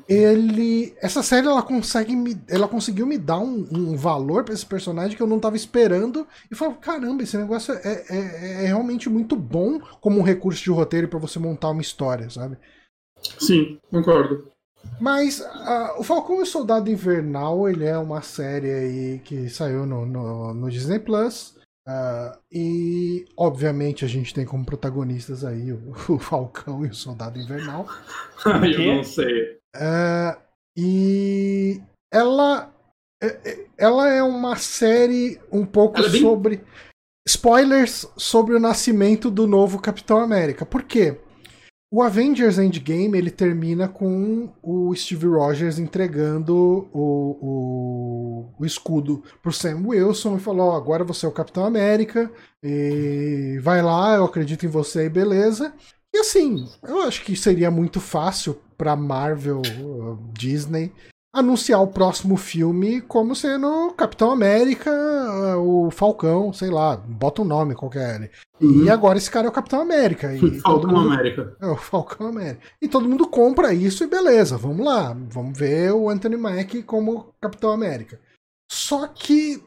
Ele. 0.09 0.95
Essa 1.01 1.23
série 1.23 1.47
ela 1.47 1.63
consegue 1.63 2.15
me. 2.15 2.41
Ela 2.49 2.69
conseguiu 2.69 3.07
me 3.07 3.19
dar 3.19 3.39
um, 3.39 3.67
um 3.73 3.97
valor 3.97 4.45
para 4.45 4.55
esse 4.55 4.65
personagem 4.65 5.17
que 5.17 5.23
eu 5.23 5.27
não 5.27 5.41
tava 5.41 5.57
esperando. 5.57 6.27
E 6.51 6.55
falei, 6.55 6.77
caramba, 6.81 7.23
esse 7.23 7.37
negócio 7.37 7.75
é, 7.75 8.05
é, 8.09 8.65
é 8.65 8.67
realmente 8.67 9.09
muito 9.09 9.35
bom 9.37 9.81
como 10.01 10.19
um 10.19 10.23
recurso 10.23 10.63
de 10.63 10.71
roteiro 10.71 11.09
para 11.09 11.19
você 11.19 11.39
montar 11.39 11.71
uma 11.71 11.83
história, 11.83 12.31
sabe? 12.31 12.57
Sim, 13.39 13.79
concordo. 13.91 14.49
Mas 15.01 15.41
uh, 15.41 15.99
o 15.99 16.05
Falcão 16.05 16.41
e 16.41 16.43
o 16.43 16.47
Soldado 16.47 16.91
Invernal, 16.91 17.69
ele 17.69 17.85
é 17.85 17.97
uma 17.99 18.23
série 18.23 18.71
aí 18.71 19.19
que 19.25 19.49
saiu 19.49 19.87
no, 19.87 20.07
no, 20.07 20.55
no 20.55 20.71
Disney 20.71 20.99
Plus. 20.99 21.55
Uh, 21.87 22.39
e 22.51 23.27
obviamente 23.37 24.07
a 24.07 24.09
gente 24.09 24.33
tem 24.33 24.47
como 24.47 24.65
protagonistas 24.65 25.45
aí 25.45 25.71
o, 25.71 25.93
o 26.09 26.19
Falcão 26.19 26.85
e 26.85 26.89
o 26.89 26.95
Soldado 26.95 27.39
Invernal. 27.39 27.87
eu 28.47 28.97
não 28.97 29.05
sei. 29.05 29.59
Uh, 29.77 30.41
e 30.77 31.83
ela, 32.13 32.73
é, 33.23 33.27
é, 33.27 33.67
ela 33.77 34.09
é 34.09 34.23
uma 34.23 34.57
série 34.57 35.39
um 35.53 35.67
pouco 35.67 36.01
é 36.01 36.09
bem... 36.09 36.21
sobre. 36.21 36.65
Spoilers 37.27 38.07
sobre 38.19 38.55
o 38.55 38.61
nascimento 38.61 39.31
do 39.31 39.47
novo 39.47 39.81
Capitão 39.81 40.19
América. 40.19 40.67
Por 40.67 40.83
quê? 40.83 41.19
O 41.97 42.03
Avengers 42.03 42.59
Endgame 42.59 43.17
ele 43.17 43.31
termina 43.31 43.87
com 43.87 44.53
o 44.61 44.93
Steve 44.97 45.29
Rogers 45.29 45.79
entregando 45.79 46.89
o, 46.93 47.39
o, 47.41 48.55
o 48.59 48.67
escudo 48.67 49.23
pro 49.41 49.53
Sam 49.53 49.87
Wilson 49.87 50.35
e 50.35 50.41
falou: 50.41 50.73
oh, 50.73 50.77
agora 50.77 51.05
você 51.05 51.25
é 51.25 51.29
o 51.29 51.33
Capitão 51.33 51.65
América, 51.65 52.29
e 52.61 53.61
vai 53.63 53.81
lá, 53.81 54.17
eu 54.17 54.25
acredito 54.25 54.67
em 54.67 54.69
você 54.69 55.07
e 55.07 55.09
beleza. 55.09 55.73
E 56.13 56.19
assim, 56.19 56.69
eu 56.83 57.03
acho 57.03 57.23
que 57.23 57.37
seria 57.37 57.71
muito 57.71 58.01
fácil 58.01 58.59
para 58.77 58.97
Marvel, 58.97 59.63
Disney, 60.33 60.91
anunciar 61.35 61.83
o 61.83 61.89
próximo 61.89 62.37
filme 62.37 63.01
como 63.01 63.35
sendo 63.35 63.93
Capitão 63.97 64.31
América, 64.31 64.91
o 65.59 65.91
Falcão, 65.91 66.53
sei 66.53 66.71
lá, 66.71 66.97
bota 66.97 67.43
um 67.43 67.45
nome 67.45 67.75
qualquer. 67.75 68.31
Uhum. 68.61 68.85
E 68.85 68.91
agora 68.91 69.19
esse 69.19 69.29
cara 69.29 69.47
é 69.49 69.51
o 69.51 69.53
Capitão 69.53 69.81
América. 69.81 70.33
E 70.33 70.39
Falcão 70.63 70.91
mundo... 70.93 71.13
América. 71.13 71.57
É 71.61 71.67
o 71.67 71.77
Falcão 71.77 72.29
América. 72.29 72.63
E 72.81 72.89
todo 72.89 73.09
mundo 73.09 73.27
compra 73.27 73.75
isso 73.75 74.05
e 74.05 74.07
beleza, 74.07 74.57
vamos 74.57 74.87
lá, 74.87 75.13
vamos 75.29 75.59
ver 75.59 75.93
o 75.93 76.09
Anthony 76.09 76.37
Mack 76.37 76.85
como 76.85 77.35
Capitão 77.41 77.73
América. 77.73 78.21
Só 78.71 79.09
que. 79.09 79.61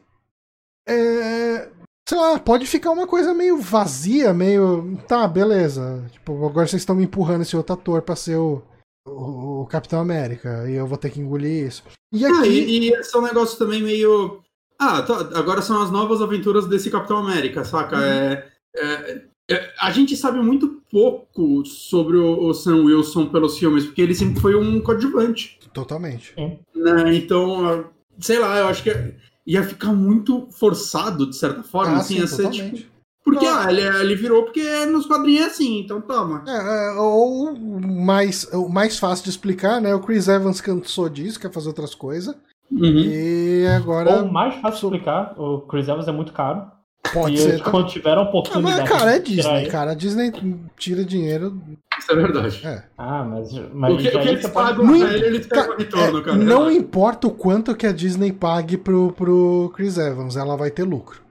É, 0.88 1.68
sei 2.08 2.18
lá, 2.18 2.38
pode 2.38 2.66
ficar 2.66 2.90
uma 2.90 3.06
coisa 3.06 3.34
meio 3.34 3.58
vazia, 3.58 4.32
meio. 4.32 4.96
Tá, 5.06 5.28
beleza. 5.28 6.02
Tipo, 6.12 6.46
agora 6.46 6.66
vocês 6.66 6.80
estão 6.80 6.96
me 6.96 7.04
empurrando 7.04 7.42
esse 7.42 7.54
outro 7.54 7.74
ator 7.74 8.00
pra 8.00 8.16
ser 8.16 8.36
o, 8.36 8.62
o, 9.08 9.62
o 9.62 9.66
Capitão 9.66 10.00
América 10.00 10.68
e 10.68 10.74
eu 10.74 10.86
vou 10.86 10.98
ter 10.98 11.10
que 11.10 11.20
engolir 11.20 11.66
isso. 11.66 11.84
E 12.12 12.24
aqui. 12.24 12.36
Ah, 12.36 12.46
e, 12.46 12.78
e 12.78 12.92
esse 12.92 13.14
é 13.14 13.18
um 13.18 13.22
negócio 13.22 13.58
também 13.58 13.82
meio. 13.82 14.40
Ah, 14.78 15.02
tá, 15.02 15.30
agora 15.34 15.60
são 15.62 15.82
as 15.82 15.90
novas 15.90 16.22
aventuras 16.22 16.66
desse 16.66 16.90
Capitão 16.90 17.18
América, 17.18 17.64
saca? 17.64 17.96
Uhum. 17.96 18.02
É, 18.02 18.44
é, 18.76 19.22
é, 19.50 19.74
a 19.80 19.90
gente 19.90 20.16
sabe 20.16 20.40
muito 20.40 20.82
pouco 20.90 21.64
sobre 21.64 22.16
o, 22.16 22.48
o, 22.48 22.54
Sam 22.54 22.84
Wilson 22.84 23.26
pelos 23.26 23.58
filmes, 23.58 23.86
porque 23.86 24.02
ele 24.02 24.14
sempre 24.14 24.40
foi 24.40 24.54
um 24.54 24.80
coadjuvante. 24.80 25.58
Totalmente. 25.72 26.34
Né? 26.74 27.14
Então, 27.14 27.90
sei 28.20 28.38
lá, 28.38 28.58
eu 28.58 28.68
acho 28.68 28.82
que 28.82 29.14
ia 29.46 29.62
ficar 29.62 29.92
muito 29.92 30.46
forçado, 30.50 31.28
de 31.28 31.34
certa 31.34 31.62
forma, 31.62 31.94
ah, 31.94 32.00
assim, 32.00 32.14
sim, 32.14 32.20
ia 32.20 32.26
ser 32.26 32.50
tipo. 32.50 32.97
Porque 33.32 33.46
ah, 33.46 33.66
ele, 33.68 33.82
ele, 33.82 34.14
virou 34.14 34.44
porque 34.44 34.86
nos 34.86 35.06
quadrinhos 35.06 35.42
é 35.42 35.46
assim, 35.46 35.80
então 35.80 36.00
toma. 36.00 36.42
É, 36.46 36.88
é, 36.88 36.92
ou 36.92 37.54
mais, 37.54 38.44
o 38.52 38.68
mais 38.68 38.98
fácil 38.98 39.24
de 39.24 39.30
explicar, 39.30 39.80
né? 39.80 39.94
O 39.94 40.00
Chris 40.00 40.28
Evans 40.28 40.60
cansou 40.60 41.08
disso, 41.08 41.38
quer 41.38 41.52
fazer 41.52 41.68
outras 41.68 41.94
coisas. 41.94 42.34
Uhum. 42.70 42.80
E 42.84 43.66
agora. 43.76 44.22
Ou 44.22 44.30
mais 44.30 44.54
fácil 44.56 44.90
de 44.90 44.96
explicar, 44.96 45.34
o 45.38 45.60
Chris 45.62 45.88
Evans 45.88 46.08
é 46.08 46.12
muito 46.12 46.32
caro. 46.32 46.66
Pode 47.12 47.34
e 47.34 47.38
ser. 47.38 47.62
Quando 47.62 47.88
tiveram 47.88 48.22
oportunidade. 48.22 48.80
Ah, 48.80 48.80
mas, 48.80 48.90
cara, 48.90 49.16
é 49.16 49.18
Disney, 49.18 49.66
cara. 49.66 49.90
A 49.92 49.94
Disney 49.94 50.32
tira 50.76 51.04
dinheiro. 51.04 51.60
Isso 51.98 52.12
é 52.12 52.14
verdade. 52.14 52.66
É. 52.66 52.82
Ah, 52.96 53.24
mas. 53.24 53.52
mas 53.72 53.94
o 53.94 53.96
que, 53.98 54.08
o 54.08 54.20
que 54.20 54.28
eles 54.28 54.48
pagam 54.48 54.84
não, 54.84 54.94
ele, 54.94 55.26
eles 55.26 55.46
pegam 55.46 55.76
retorno, 55.76 56.18
é, 56.18 56.22
cara. 56.22 56.36
Não 56.36 56.70
importa 56.70 57.26
o 57.26 57.30
quanto 57.30 57.74
que 57.74 57.86
a 57.86 57.92
Disney 57.92 58.32
pague 58.32 58.76
pro, 58.76 59.12
pro 59.12 59.72
Chris 59.74 59.96
Evans, 59.96 60.36
ela 60.36 60.56
vai 60.56 60.70
ter 60.70 60.84
lucro. 60.84 61.27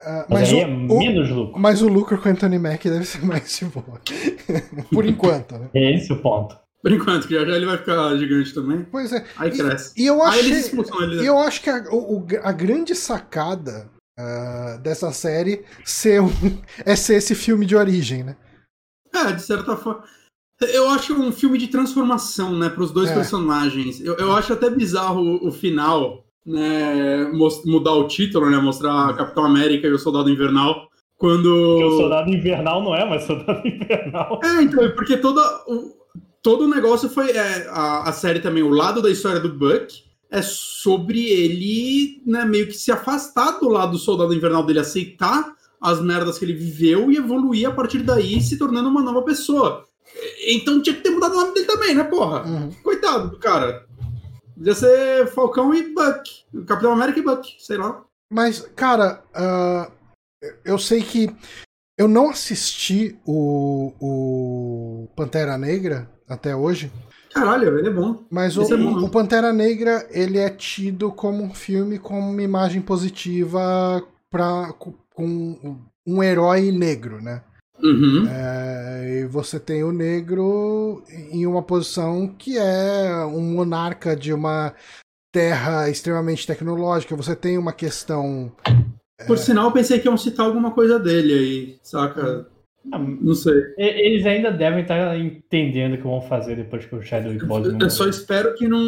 Uh, 0.00 0.24
mas, 0.30 0.52
mas 0.52 0.52
o, 0.52 0.56
é 0.56 0.66
menos 0.66 1.30
lucro. 1.30 1.60
Mas 1.60 1.82
o 1.82 1.88
lucro 1.88 2.22
com 2.22 2.28
Anthony 2.28 2.58
Mack 2.58 2.84
deve 2.84 3.04
ser 3.04 3.22
mais 3.26 3.58
de 3.58 3.64
boa. 3.64 4.00
Por 4.92 5.04
enquanto, 5.04 5.58
né? 5.58 5.70
É 5.74 5.94
esse 5.94 6.12
o 6.12 6.22
ponto. 6.22 6.56
Por 6.80 6.92
enquanto, 6.92 7.26
que 7.26 7.34
já, 7.34 7.44
já 7.44 7.56
ele 7.56 7.66
vai 7.66 7.78
ficar 7.78 8.16
gigante 8.16 8.54
também. 8.54 8.84
Pois 8.84 9.12
é. 9.12 9.24
Aí 9.36 9.50
cresce. 9.50 9.92
E, 9.96 10.06
eu 10.06 10.22
achei, 10.22 10.50
né? 10.50 11.28
eu 11.28 11.38
acho 11.38 11.60
que 11.60 11.68
a, 11.68 11.84
o, 11.90 12.24
a 12.42 12.52
grande 12.52 12.94
sacada 12.94 13.90
uh, 14.18 14.78
dessa 14.80 15.10
série 15.10 15.64
ser 15.84 16.22
um, 16.22 16.30
é 16.86 16.94
ser 16.94 17.16
esse 17.16 17.34
filme 17.34 17.66
de 17.66 17.74
origem, 17.74 18.22
né? 18.22 18.36
É, 19.12 19.32
de 19.32 19.42
certa 19.42 19.76
forma. 19.76 20.04
Eu 20.60 20.88
acho 20.90 21.14
um 21.14 21.30
filme 21.30 21.56
de 21.56 21.68
transformação, 21.68 22.56
né, 22.58 22.68
para 22.68 22.82
os 22.82 22.90
dois 22.90 23.10
é. 23.10 23.14
personagens. 23.14 24.00
Eu, 24.00 24.16
eu 24.16 24.32
acho 24.34 24.52
até 24.52 24.68
bizarro 24.68 25.20
o, 25.20 25.48
o 25.48 25.52
final, 25.52 26.24
né, 26.48 27.30
mudar 27.66 27.92
o 27.92 28.08
título, 28.08 28.48
né, 28.48 28.56
mostrar 28.56 29.14
Capitão 29.14 29.44
América 29.44 29.86
e 29.86 29.92
o 29.92 29.98
Soldado 29.98 30.30
Invernal. 30.30 30.88
Quando. 31.16 31.50
Porque 31.50 31.84
o 31.84 31.96
Soldado 31.98 32.30
Invernal 32.30 32.82
não 32.82 32.94
é 32.94 33.08
mais 33.08 33.24
Soldado 33.24 33.60
Invernal. 33.68 34.40
É, 34.42 34.62
então, 34.62 34.90
porque 34.92 35.16
toda, 35.16 35.40
o, 35.66 35.92
todo 36.42 36.64
o 36.64 36.68
negócio 36.68 37.08
foi. 37.08 37.30
É, 37.30 37.68
a, 37.68 38.08
a 38.08 38.12
série 38.12 38.40
também, 38.40 38.62
o 38.62 38.70
lado 38.70 39.02
da 39.02 39.10
história 39.10 39.40
do 39.40 39.52
Buck, 39.52 40.02
é 40.30 40.40
sobre 40.40 41.26
ele, 41.28 42.22
né, 42.26 42.44
meio 42.44 42.66
que 42.66 42.74
se 42.74 42.90
afastar 42.90 43.58
do 43.60 43.68
lado 43.68 43.92
do 43.92 43.98
Soldado 43.98 44.34
Invernal 44.34 44.64
dele, 44.64 44.80
aceitar 44.80 45.52
as 45.80 46.00
merdas 46.00 46.38
que 46.38 46.44
ele 46.44 46.54
viveu 46.54 47.10
e 47.10 47.16
evoluir 47.16 47.68
a 47.68 47.72
partir 47.72 48.02
daí, 48.02 48.40
se 48.40 48.58
tornando 48.58 48.88
uma 48.88 49.02
nova 49.02 49.22
pessoa. 49.22 49.84
Então 50.46 50.80
tinha 50.80 50.96
que 50.96 51.02
ter 51.02 51.10
mudado 51.10 51.32
o 51.32 51.40
nome 51.40 51.54
dele 51.54 51.66
também, 51.66 51.94
né, 51.94 52.04
porra? 52.04 52.44
Uhum. 52.46 52.70
Coitado 52.82 53.30
do 53.30 53.38
cara. 53.38 53.87
Podia 54.58 54.74
ser 54.74 55.26
Falcão 55.28 55.72
e 55.72 55.94
Buck. 55.94 56.44
Capitão 56.66 56.92
América 56.92 57.20
e 57.20 57.22
Buck, 57.22 57.56
sei 57.58 57.78
lá. 57.78 58.04
Mas, 58.30 58.60
cara, 58.76 59.22
uh, 59.30 59.90
eu 60.64 60.78
sei 60.78 61.00
que 61.00 61.34
eu 61.96 62.06
não 62.06 62.30
assisti 62.30 63.18
o, 63.24 63.94
o 64.00 65.08
Pantera 65.16 65.56
Negra 65.56 66.10
até 66.28 66.54
hoje. 66.54 66.92
Caralho, 67.32 67.78
ele 67.78 67.88
é 67.88 67.92
bom. 67.92 68.26
Mas 68.30 68.56
o, 68.58 68.62
é 68.62 68.76
bom. 68.76 69.04
o 69.04 69.08
Pantera 69.08 69.52
Negra, 69.52 70.06
ele 70.10 70.38
é 70.38 70.50
tido 70.50 71.10
como 71.10 71.42
um 71.42 71.54
filme 71.54 71.98
com 71.98 72.18
uma 72.18 72.42
imagem 72.42 72.82
positiva 72.82 74.02
pra, 74.30 74.72
com 74.74 74.92
com 75.18 75.80
um 76.06 76.22
herói 76.22 76.70
negro, 76.70 77.20
né? 77.20 77.42
Uhum. 77.82 78.26
É, 78.28 79.20
e 79.20 79.24
você 79.26 79.58
tem 79.60 79.82
o 79.84 79.92
negro 79.92 81.02
em 81.30 81.46
uma 81.46 81.62
posição 81.62 82.26
que 82.26 82.56
é 82.58 83.24
um 83.26 83.40
monarca 83.54 84.16
de 84.16 84.32
uma 84.32 84.74
terra 85.32 85.88
extremamente 85.88 86.46
tecnológica. 86.46 87.14
Você 87.16 87.36
tem 87.36 87.56
uma 87.58 87.72
questão. 87.72 88.50
Por 89.26 89.38
sinal, 89.38 89.66
eu 89.66 89.72
pensei 89.72 89.98
que 89.98 90.08
iam 90.08 90.16
citar 90.16 90.46
alguma 90.46 90.70
coisa 90.72 90.98
dele 90.98 91.32
aí, 91.32 91.76
saca? 91.82 92.46
Ah, 92.92 92.98
Não 92.98 93.34
sei. 93.34 93.54
Eles 93.76 94.24
ainda 94.24 94.50
devem 94.50 94.82
estar 94.82 95.18
entendendo 95.18 95.94
o 95.94 95.96
que 95.98 96.04
vão 96.04 96.22
fazer 96.22 96.56
depois 96.56 96.86
que 96.86 96.94
o 96.94 97.02
Chadwick 97.02 97.44
Boseman 97.44 97.78
Eu 97.80 97.90
só 97.90 98.04
morrer. 98.04 98.10
espero 98.10 98.54
que 98.54 98.66
não 98.68 98.80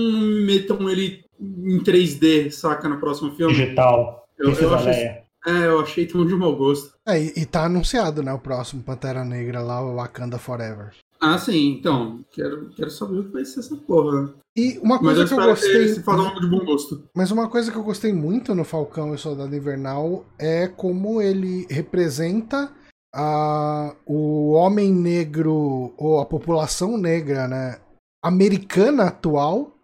metam 0.46 0.88
ele 0.88 1.24
em 1.38 1.78
3D, 1.82 2.50
saca, 2.50 2.88
no 2.88 2.98
próximo 2.98 3.32
filme. 3.34 3.52
digital. 3.52 4.26
Eu, 4.38 4.52
eu 4.54 4.74
achei, 4.74 4.92
Leia. 4.92 5.22
É, 5.46 5.66
eu 5.66 5.80
achei 5.80 6.06
tão 6.06 6.26
de 6.26 6.34
mau 6.34 6.54
gosto. 6.54 6.92
É, 7.06 7.20
e, 7.20 7.32
e 7.36 7.46
tá 7.46 7.64
anunciado, 7.64 8.22
né? 8.22 8.32
O 8.32 8.38
próximo 8.38 8.82
Pantera 8.82 9.24
Negra 9.24 9.60
lá, 9.60 9.82
o 9.82 9.96
Wakanda 9.96 10.38
Forever. 10.38 10.94
Ah, 11.20 11.38
sim, 11.38 11.72
então. 11.72 12.24
Quero, 12.30 12.70
quero 12.70 12.90
saber 12.90 13.18
o 13.18 13.24
que 13.24 13.32
vai 13.32 13.44
ser 13.44 13.60
essa 13.60 13.76
porra. 13.76 14.34
E 14.56 14.78
uma 14.78 15.00
Mas 15.00 15.16
coisa 15.16 15.22
eu 15.22 15.26
que 15.26 15.34
eu 15.34 15.52
espero 15.52 15.54
que 15.54 15.78
gostei. 15.78 15.88
se 15.94 16.02
faça 16.02 16.22
algo 16.22 16.40
de 16.40 16.46
bom 16.46 16.64
gosto. 16.64 17.04
Mas 17.14 17.30
uma 17.30 17.48
coisa 17.48 17.70
que 17.70 17.76
eu 17.78 17.84
gostei 17.84 18.12
muito 18.12 18.54
no 18.54 18.64
Falcão 18.64 19.14
e 19.14 19.18
Soldado 19.18 19.54
Invernal 19.54 20.24
é 20.38 20.66
como 20.66 21.20
ele 21.22 21.66
representa 21.70 22.72
a, 23.14 23.94
o 24.06 24.52
homem 24.52 24.92
negro, 24.92 25.94
ou 25.96 26.20
a 26.20 26.26
população 26.26 26.96
negra, 26.96 27.48
né, 27.48 27.80
americana 28.22 29.04
atual, 29.04 29.74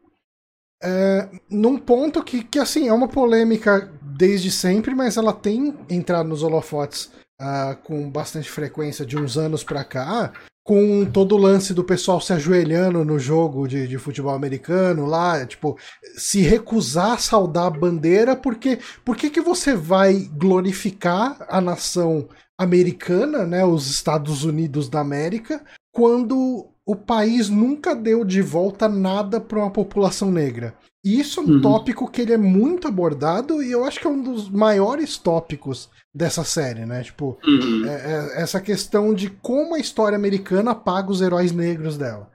é, 0.82 1.28
num 1.50 1.78
ponto 1.78 2.22
que, 2.22 2.44
que, 2.44 2.58
assim, 2.58 2.88
é 2.88 2.92
uma 2.92 3.08
polêmica 3.08 3.92
desde 4.16 4.50
sempre, 4.50 4.94
mas 4.94 5.16
ela 5.16 5.32
tem 5.32 5.74
entrado 5.88 6.28
nos 6.28 6.42
holofotes 6.42 7.10
ah, 7.38 7.76
com 7.84 8.10
bastante 8.10 8.50
frequência 8.50 9.04
de 9.04 9.16
uns 9.16 9.36
anos 9.36 9.62
pra 9.62 9.84
cá, 9.84 10.32
com 10.64 11.04
todo 11.04 11.36
o 11.36 11.38
lance 11.38 11.72
do 11.72 11.84
pessoal 11.84 12.20
se 12.20 12.32
ajoelhando 12.32 13.04
no 13.04 13.18
jogo 13.18 13.68
de, 13.68 13.86
de 13.86 13.98
futebol 13.98 14.34
americano 14.34 15.06
lá, 15.06 15.46
tipo, 15.46 15.78
se 16.16 16.40
recusar 16.40 17.12
a 17.12 17.18
saudar 17.18 17.66
a 17.66 17.70
bandeira, 17.70 18.34
porque 18.34 18.80
por 19.04 19.16
que 19.16 19.40
você 19.40 19.74
vai 19.74 20.28
glorificar 20.32 21.36
a 21.48 21.60
nação 21.60 22.28
americana, 22.58 23.44
né, 23.44 23.64
os 23.64 23.88
Estados 23.88 24.42
Unidos 24.42 24.88
da 24.88 25.00
América, 25.00 25.62
quando 25.92 26.68
o 26.86 26.94
país 26.94 27.48
nunca 27.50 27.94
deu 27.94 28.24
de 28.24 28.40
volta 28.40 28.88
nada 28.88 29.40
para 29.40 29.58
uma 29.58 29.70
população 29.70 30.30
negra? 30.30 30.74
E 31.04 31.20
isso 31.20 31.40
é 31.40 31.42
um 31.42 31.46
Uhum. 31.46 31.60
tópico 31.60 32.10
que 32.10 32.20
ele 32.22 32.32
é 32.32 32.36
muito 32.36 32.88
abordado 32.88 33.62
e 33.62 33.70
eu 33.70 33.84
acho 33.84 34.00
que 34.00 34.06
é 34.06 34.10
um 34.10 34.22
dos 34.22 34.48
maiores 34.48 35.16
tópicos 35.18 35.88
dessa 36.14 36.42
série, 36.44 36.84
né? 36.86 37.02
Tipo, 37.02 37.38
Uhum. 37.46 37.84
é- 37.86 37.90
é- 38.38 38.42
essa 38.42 38.60
questão 38.60 39.12
de 39.14 39.30
como 39.30 39.74
a 39.74 39.78
história 39.78 40.16
americana 40.16 40.72
apaga 40.72 41.10
os 41.10 41.20
heróis 41.20 41.52
negros 41.52 41.96
dela. 41.96 42.30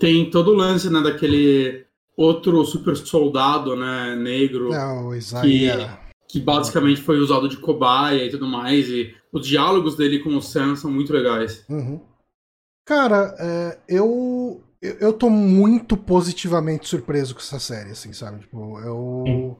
Tem 0.00 0.30
todo 0.30 0.52
o 0.52 0.54
lance, 0.54 0.88
né, 0.90 1.00
daquele 1.02 1.84
outro 2.16 2.64
super 2.64 2.96
soldado, 2.96 3.76
né, 3.76 4.16
negro, 4.16 4.72
É, 4.72 4.84
o 5.02 5.14
Isaiah. 5.14 5.98
que 6.28 6.40
basicamente 6.40 7.00
foi 7.02 7.18
usado 7.18 7.48
de 7.48 7.56
cobaia 7.58 8.24
e 8.24 8.30
tudo 8.30 8.46
mais, 8.46 8.88
e 8.88 9.14
os 9.32 9.46
diálogos 9.46 9.96
dele 9.96 10.18
com 10.20 10.36
o 10.36 10.42
Sam 10.42 10.74
são 10.76 10.90
muito 10.90 11.12
legais. 11.12 11.64
Uhum. 11.68 12.00
Cara, 12.84 13.34
é, 13.38 13.78
eu, 13.88 14.60
eu 14.82 15.12
tô 15.12 15.30
muito 15.30 15.96
positivamente 15.96 16.88
surpreso 16.88 17.34
com 17.34 17.40
essa 17.40 17.58
série, 17.58 17.90
assim, 17.90 18.12
sabe? 18.12 18.40
Tipo, 18.40 18.80
eu, 18.80 19.58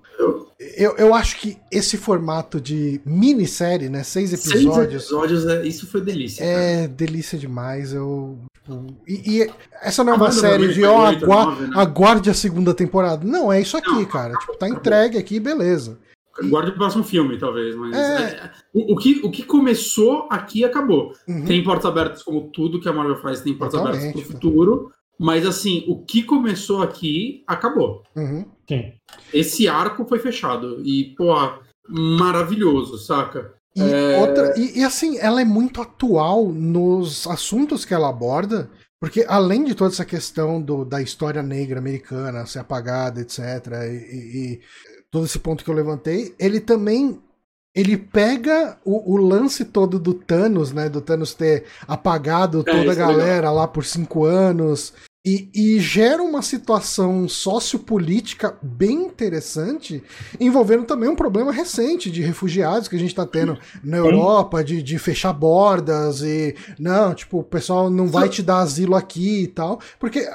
eu, 0.77 0.97
eu 0.97 1.15
acho 1.15 1.39
que 1.39 1.57
esse 1.71 1.97
formato 1.97 2.61
de 2.61 3.01
minissérie, 3.05 3.89
né? 3.89 4.03
Seis 4.03 4.31
Seis 4.31 4.47
episódios, 4.47 5.03
episódios, 5.05 5.47
é, 5.47 5.65
isso 5.67 5.87
foi 5.87 6.01
delícia. 6.01 6.45
cara. 6.45 6.61
é 6.61 6.89
delícia 6.89 7.39
demais. 7.39 7.93
Eu, 7.93 8.39
tipo, 8.55 8.87
e, 9.07 9.43
e 9.43 9.51
essa 9.81 10.03
não 10.03 10.13
é 10.13 10.17
A 10.17 10.19
uma 10.19 10.29
banda 10.29 10.41
série 10.41 10.73
de, 10.73 10.85
ó, 10.85 11.09
oito, 11.11 11.25
agua- 11.25 11.45
nove, 11.45 11.67
né? 11.67 11.71
aguarde 11.77 12.31
a 12.31 12.35
segunda 12.35 12.75
temporada. 12.75 13.25
Não, 13.27 13.53
é 13.53 13.61
isso 13.61 13.77
aqui, 13.77 13.91
Não, 13.91 14.05
cara. 14.07 14.35
Tipo, 14.39 14.57
tá 14.57 14.69
entregue 14.69 15.17
aqui, 15.19 15.39
beleza. 15.39 15.99
Guarde 16.49 16.71
o 16.71 16.75
próximo 16.75 17.05
filme, 17.05 17.39
talvez, 17.39 17.75
mas 17.77 17.95
É. 17.97 18.23
é, 18.23 18.51
o, 18.73 18.95
o 18.95 18.97
que, 18.97 19.21
o 19.25 19.31
que 19.31 19.43
começou 19.43 20.27
aqui 20.31 20.65
acabou. 20.65 21.13
Uhum. 21.29 21.45
Tem 21.45 21.63
portas 21.63 21.87
abertas, 21.87 22.23
como 22.23 22.51
tudo 22.51 22.81
que 22.81 22.89
a 22.89 22.93
Marvel 22.93 23.17
faz, 23.17 23.41
tem 23.41 23.55
portas 23.55 23.79
abertas 23.81 24.01
Totalmente. 24.05 24.25
pro 24.27 24.33
futuro. 24.35 24.93
Mas 25.23 25.45
assim, 25.47 25.85
o 25.87 26.03
que 26.03 26.23
começou 26.23 26.81
aqui 26.83 27.45
acabou. 27.47 28.03
Uhum. 28.17 28.47
Sim. 28.67 28.93
Esse 29.35 29.69
arco 29.69 30.07
foi 30.07 30.19
fechado. 30.19 30.81
E, 30.83 31.15
pô, 31.15 31.27
maravilhoso, 32.19 32.99
saca? 32.99 33.53
E, 33.77 33.83
É. 33.83 34.19
outra, 34.21 34.55
e, 34.59 34.81
e, 34.81 34.85
assim, 34.85 35.19
ela 35.19 35.41
é 35.41 35.45
muito 35.45 35.81
atual 35.81 36.47
nos 36.49 37.27
assuntos 37.27 37.85
que 37.85 37.95
ela 37.95 38.09
aborda, 38.09 38.71
porque 39.01 39.25
além 39.29 39.65
de 39.65 39.75
toda 39.75 39.93
essa 39.93 40.05
questão 40.05 40.61
do, 40.61 40.85
da 40.85 41.01
história 41.01 41.43
negra 41.43 41.79
americana 41.79 42.47
ser 42.47 42.59
apagada, 42.61 43.21
etc., 43.21 43.39
e- 43.89 44.59
e 44.59 44.61
todo 45.11 45.25
esse 45.27 45.39
ponto 45.39 45.65
que 45.65 45.71
eu 45.71 45.75
levantei, 45.75 46.35
ele 46.39 46.61
também 46.61 47.21
ele 47.75 47.97
pega 47.97 48.77
o, 48.85 49.13
o 49.15 49.17
lance 49.17 49.65
todo 49.65 49.99
do 49.99 50.13
Thanos, 50.13 50.73
né? 50.73 50.89
Do 50.89 51.01
Thanos 51.01 51.35
ter 51.35 51.65
apagado 51.87 52.61
É, 52.61 52.65
toda 52.65 52.77
a 52.79 52.83
é 52.83 52.87
legal. 52.89 53.09
galera 53.13 53.51
lá 53.53 53.69
por 53.69 53.85
cinco 53.85 54.25
anos. 54.25 54.93
E, 55.23 55.51
e 55.55 55.79
gera 55.81 56.23
uma 56.23 56.41
situação 56.41 57.29
sociopolítica 57.29 58.57
bem 58.63 59.03
interessante, 59.03 60.03
envolvendo 60.41 60.85
também 60.85 61.11
um 61.11 61.15
problema 61.15 61.53
recente 61.53 62.11
de 62.11 62.23
refugiados 62.23 62.89
que 62.89 62.97
a 62.97 62.99
gente 62.99 63.15
tá 63.15 63.27
tendo 63.27 63.59
na 63.85 63.99
Europa, 63.99 64.65
de, 64.65 64.83
de 64.83 64.99
fechar 64.99 65.35
bordas 65.35 66.23
e. 66.23 66.57
Não, 66.79 67.15
tipo, 67.15 67.41
o 67.41 67.45
pessoal 67.45 67.91
não 67.91 68.09
vai 68.09 68.31
te 68.31 68.43
dar 68.43 68.61
asilo 68.61 68.97
aqui 68.97 69.43
e 69.43 69.49
tal. 69.49 69.79
Porque 69.99 70.27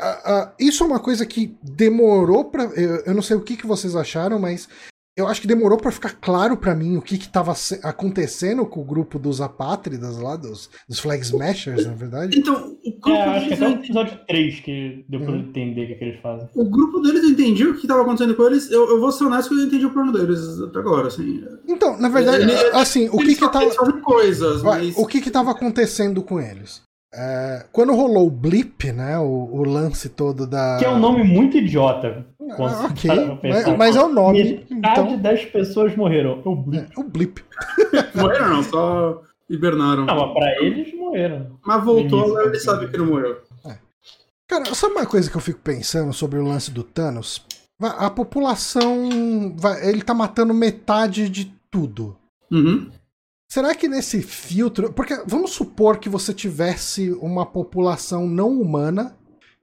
isso 0.60 0.84
é 0.84 0.88
uma 0.88 1.00
coisa 1.00 1.26
que 1.26 1.58
demorou 1.64 2.46
pra. 2.46 2.66
Eu, 2.66 2.98
eu 3.08 3.14
não 3.16 3.24
sei 3.24 3.36
o 3.36 3.42
que, 3.42 3.58
que 3.58 3.66
vocês 3.66 3.96
acharam, 3.96 4.38
mas 4.38 4.68
eu 5.18 5.28
acho 5.28 5.40
que 5.42 5.48
demorou 5.48 5.78
pra 5.78 5.92
ficar 5.92 6.12
claro 6.20 6.58
pra 6.58 6.76
mim 6.76 6.98
o 6.98 7.02
que 7.02 7.18
que 7.18 7.30
tava 7.30 7.56
se- 7.56 7.80
acontecendo 7.84 8.66
com 8.66 8.82
o 8.82 8.84
grupo 8.86 9.18
dos 9.18 9.40
apátridas 9.42 10.18
lá, 10.18 10.36
dos, 10.36 10.70
dos 10.90 11.00
Flag 11.00 11.22
Smashers, 11.24 11.86
na 11.86 11.94
verdade. 11.94 12.38
Então, 12.38 12.76
o 12.86 12.92
grupo, 13.00 13.10
É, 13.10 13.38
acho 13.38 13.48
que 13.48 13.54
até 13.54 13.68
o 13.68 13.72
episódio 13.72 14.20
3 14.28 14.60
que 14.60 15.06
deu 15.08 15.22
pra 15.22 15.32
Uhum. 15.32 15.40
entender 15.40 15.84
o 15.84 15.88
que, 15.88 15.96
que 15.96 16.04
eles 16.04 16.22
fazem. 16.22 16.48
o 16.54 16.66
grupo 16.70 17.00
deles 17.00 17.24
eu 17.24 17.30
entendi 17.30 17.66
o 17.66 17.76
que 17.76 17.84
estava 17.86 18.02
acontecendo 18.02 18.36
com 18.36 18.44
eles. 18.46 18.70
Eu, 18.70 18.90
eu 18.90 19.00
vou 19.00 19.12
ser 19.12 19.24
honesto 19.26 19.48
que 19.50 19.54
eu 19.56 19.60
não 19.60 19.66
entendi 19.68 19.86
o 19.86 19.94
plano 19.94 20.12
deles 20.12 20.60
até 20.62 20.80
agora, 20.80 21.08
assim. 21.08 21.44
Então, 21.68 21.98
na 22.00 22.10
verdade, 22.10 22.46
assim, 22.74 23.08
o 23.10 23.18
que 23.18 23.36
que 23.36 23.42
tava. 23.50 23.64
eles 23.64 23.76
fazem 23.76 24.02
coisas, 24.02 24.62
mas... 24.64 24.98
O 24.98 25.06
que 25.06 25.22
que 25.22 25.32
tava 25.32 25.52
acontecendo 25.52 26.22
com 26.22 26.40
eles? 26.40 26.84
É, 27.18 27.66
quando 27.72 27.94
rolou 27.96 28.28
o 28.28 28.30
blip, 28.30 28.92
né? 28.92 29.18
O, 29.18 29.24
o 29.54 29.64
lance 29.64 30.10
todo 30.10 30.46
da. 30.46 30.76
Que 30.78 30.84
é 30.84 30.90
um 30.90 31.00
nome 31.00 31.24
muito 31.24 31.56
idiota. 31.58 32.26
Quando 32.56 32.74
Ah, 32.74 32.86
ok, 32.86 33.40
mas, 33.44 33.78
mas 33.78 33.96
é 33.96 34.02
o 34.04 34.08
nome. 34.10 34.66
Metade 34.70 34.74
Então, 34.74 35.22
das 35.22 35.46
pessoas 35.46 35.96
morreram. 35.96 36.42
Eu 36.46 36.56
blip. 36.56 36.78
é, 36.96 37.00
o 37.00 37.04
blip. 37.04 37.44
Morreram 38.16 38.50
não, 38.50 38.64
só 38.64 39.22
hibernaram. 39.50 40.06
Não, 40.06 40.16
mas 40.16 40.34
pra 40.34 40.62
eles 40.64 40.94
morreram. 40.96 41.58
Mas 41.66 41.84
voltou, 41.84 42.20
Início, 42.20 42.32
agora 42.38 42.48
ele 42.48 42.60
sabe 42.60 42.88
que 42.88 42.98
não 42.98 43.06
morreu. 43.08 43.42
Cara, 44.48 44.76
sabe 44.76 44.94
uma 44.94 45.06
coisa 45.06 45.30
que 45.30 45.36
eu 45.36 45.42
fico 45.42 45.60
pensando 45.62 46.14
sobre 46.14 46.38
o 46.40 46.44
lance 46.46 46.70
do 46.72 46.84
Thanos? 46.84 47.44
A 47.82 48.10
população. 48.10 49.54
vai- 49.58 49.88
ele 49.90 50.02
tá 50.02 50.14
matando 50.14 50.54
metade 50.54 51.28
de 51.30 51.52
tudo. 51.72 52.16
Uhum. 52.52 52.90
Será 53.52 53.74
que 53.76 53.88
nesse 53.88 54.22
filtro. 54.22 54.94
Porque 54.94 55.16
vamos 55.26 55.52
supor 55.52 55.98
que 55.98 56.08
você 56.10 56.34
tivesse 56.34 57.12
uma 57.22 57.46
população 57.46 58.28
não 58.28 58.50
humana 58.62 59.16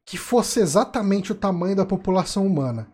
que 0.07 0.17
fosse 0.17 0.61
exatamente 0.61 1.33
o 1.33 1.35
tamanho 1.35 1.77
da 1.77 1.85
população 1.87 2.47
humana. 2.47 2.89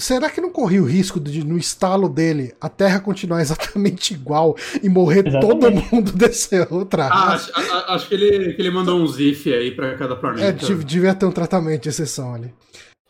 Será 0.00 0.28
que 0.28 0.40
não 0.40 0.50
corria 0.50 0.82
o 0.82 0.86
risco 0.86 1.20
de, 1.20 1.44
no 1.44 1.56
estalo 1.56 2.08
dele, 2.08 2.52
a 2.60 2.68
Terra 2.68 2.98
continuar 2.98 3.40
exatamente 3.42 4.12
igual 4.12 4.56
e 4.82 4.88
morrer 4.88 5.22
todo 5.22 5.66
Exatamente. 5.68 5.94
mundo 5.94 6.10
dessa 6.18 6.66
outra 6.68 7.06
Ah, 7.06 7.34
acho, 7.34 7.52
acho 7.56 8.08
que, 8.08 8.14
ele, 8.14 8.54
que 8.54 8.60
ele 8.62 8.70
mandou 8.72 8.98
um 9.00 9.06
zif 9.06 9.52
aí 9.54 9.70
pra 9.70 9.96
cada 9.96 10.14
É, 10.14 10.16
planeta. 10.16 10.66
dev- 10.66 10.82
devia 10.84 11.14
ter 11.14 11.26
um 11.26 11.30
tratamento 11.32 11.82
de 11.84 11.88
exceção 11.90 12.34
ali. 12.34 12.52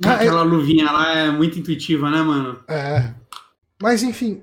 Ah, 0.04 0.10
é- 0.12 0.14
Aquela 0.16 0.42
luvinha 0.42 0.90
lá 0.92 1.10
é 1.16 1.30
muito 1.30 1.58
intuitiva, 1.58 2.10
né, 2.10 2.20
mano? 2.20 2.60
É. 2.68 3.14
Mas 3.80 4.02
enfim, 4.02 4.42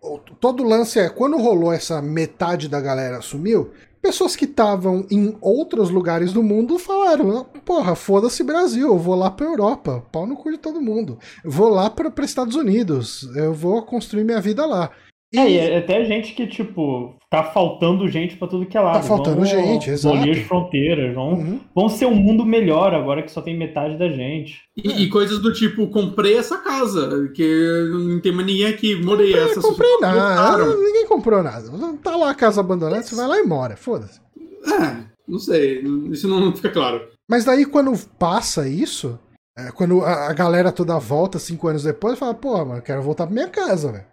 o- 0.00 0.18
todo 0.40 0.62
o 0.62 0.68
lance 0.68 1.00
é 1.00 1.08
quando 1.08 1.36
rolou 1.36 1.72
essa 1.72 2.00
metade 2.00 2.68
da 2.68 2.80
galera 2.80 3.20
sumiu, 3.20 3.72
pessoas 4.06 4.36
que 4.36 4.44
estavam 4.44 5.04
em 5.10 5.36
outros 5.40 5.90
lugares 5.90 6.32
do 6.32 6.42
mundo 6.42 6.78
falaram: 6.78 7.44
porra, 7.64 7.96
foda-se 7.96 8.44
Brasil, 8.44 8.86
eu 8.86 8.98
vou 8.98 9.16
lá 9.16 9.30
pra 9.30 9.46
Europa, 9.46 10.04
pau 10.12 10.24
no 10.24 10.36
cu 10.36 10.52
de 10.52 10.58
todo 10.58 10.80
mundo. 10.80 11.18
Eu 11.44 11.50
vou 11.50 11.68
lá 11.68 11.90
para 11.90 12.24
Estados 12.24 12.54
Unidos, 12.54 13.24
eu 13.36 13.52
vou 13.52 13.82
construir 13.82 14.22
minha 14.22 14.40
vida 14.40 14.64
lá. 14.64 14.92
E... 15.34 15.38
É, 15.38 15.50
e 15.50 15.58
é 15.58 15.78
até 15.78 16.04
gente 16.04 16.34
que, 16.34 16.46
tipo, 16.46 17.16
tá 17.30 17.42
faltando 17.42 18.08
gente 18.08 18.36
para 18.36 18.48
tudo 18.48 18.66
que 18.66 18.76
é 18.76 18.80
lado. 18.80 18.94
Tá 18.94 19.02
faltando 19.02 19.36
vão, 19.36 19.46
gente, 19.46 19.90
exato. 19.90 20.16
Vão 20.16 20.30
as 20.30 20.38
fronteiras, 20.38 21.14
vão, 21.14 21.34
uhum. 21.34 21.60
vão 21.74 21.88
ser 21.88 22.06
um 22.06 22.14
mundo 22.14 22.44
melhor 22.44 22.94
agora 22.94 23.22
que 23.22 23.30
só 23.30 23.40
tem 23.42 23.56
metade 23.56 23.98
da 23.98 24.08
gente. 24.08 24.62
E, 24.76 24.90
é. 24.90 25.00
e 25.00 25.08
coisas 25.08 25.40
do 25.40 25.52
tipo, 25.52 25.88
comprei 25.88 26.36
essa 26.36 26.58
casa, 26.58 27.28
que 27.34 27.88
não 27.90 28.20
tem 28.20 28.32
mais 28.32 28.46
ninguém 28.46 28.66
aqui, 28.66 28.94
morei 28.96 29.32
comprei, 29.32 29.50
essa. 29.50 29.60
Comprei 29.60 29.96
nada, 30.00 30.76
ninguém 30.76 31.06
comprou 31.06 31.42
nada. 31.42 31.70
Tá 32.02 32.16
lá 32.16 32.30
a 32.30 32.34
casa 32.34 32.60
abandonada, 32.60 33.02
você 33.02 33.14
vai 33.14 33.26
lá 33.26 33.38
e 33.38 33.42
mora, 33.42 33.76
foda-se. 33.76 34.20
É, 34.66 35.04
não 35.26 35.38
sei, 35.38 35.82
isso 36.10 36.28
não 36.28 36.54
fica 36.54 36.70
claro. 36.70 37.08
Mas 37.28 37.44
daí 37.44 37.64
quando 37.64 37.92
passa 38.18 38.68
isso, 38.68 39.18
é, 39.58 39.70
quando 39.72 40.02
a, 40.02 40.30
a, 40.30 40.32
galera 40.32 40.70
toda 40.70 40.98
volta 40.98 41.38
cinco 41.38 41.66
anos 41.66 41.82
depois, 41.82 42.18
fala, 42.18 42.34
pô, 42.34 42.64
mano, 42.64 42.82
quero 42.82 43.02
voltar 43.02 43.26
pra 43.26 43.34
minha 43.34 43.48
casa, 43.48 43.90
velho. 43.90 44.04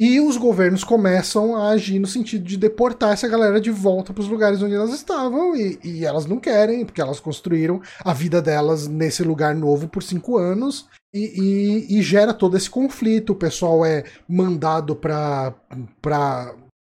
E 0.00 0.18
os 0.18 0.38
governos 0.38 0.82
começam 0.82 1.54
a 1.54 1.72
agir 1.72 1.98
no 1.98 2.06
sentido 2.06 2.42
de 2.42 2.56
deportar 2.56 3.12
essa 3.12 3.28
galera 3.28 3.60
de 3.60 3.70
volta 3.70 4.14
para 4.14 4.22
os 4.22 4.28
lugares 4.28 4.62
onde 4.62 4.74
elas 4.74 4.94
estavam, 4.94 5.54
e, 5.54 5.78
e, 5.84 6.06
elas 6.06 6.24
não 6.24 6.40
querem, 6.40 6.86
porque 6.86 7.02
elas 7.02 7.20
construíram 7.20 7.82
a 8.02 8.14
vida 8.14 8.40
delas 8.40 8.88
nesse 8.88 9.22
lugar 9.22 9.54
novo 9.54 9.88
por 9.88 10.02
cinco 10.02 10.38
anos, 10.38 10.88
e, 11.12 11.86
e, 11.90 11.98
e 11.98 12.02
gera 12.02 12.32
todo 12.32 12.56
esse 12.56 12.70
conflito. 12.70 13.34
O 13.34 13.36
pessoal 13.36 13.84
é 13.84 14.04
mandado 14.26 14.96
para 14.96 15.54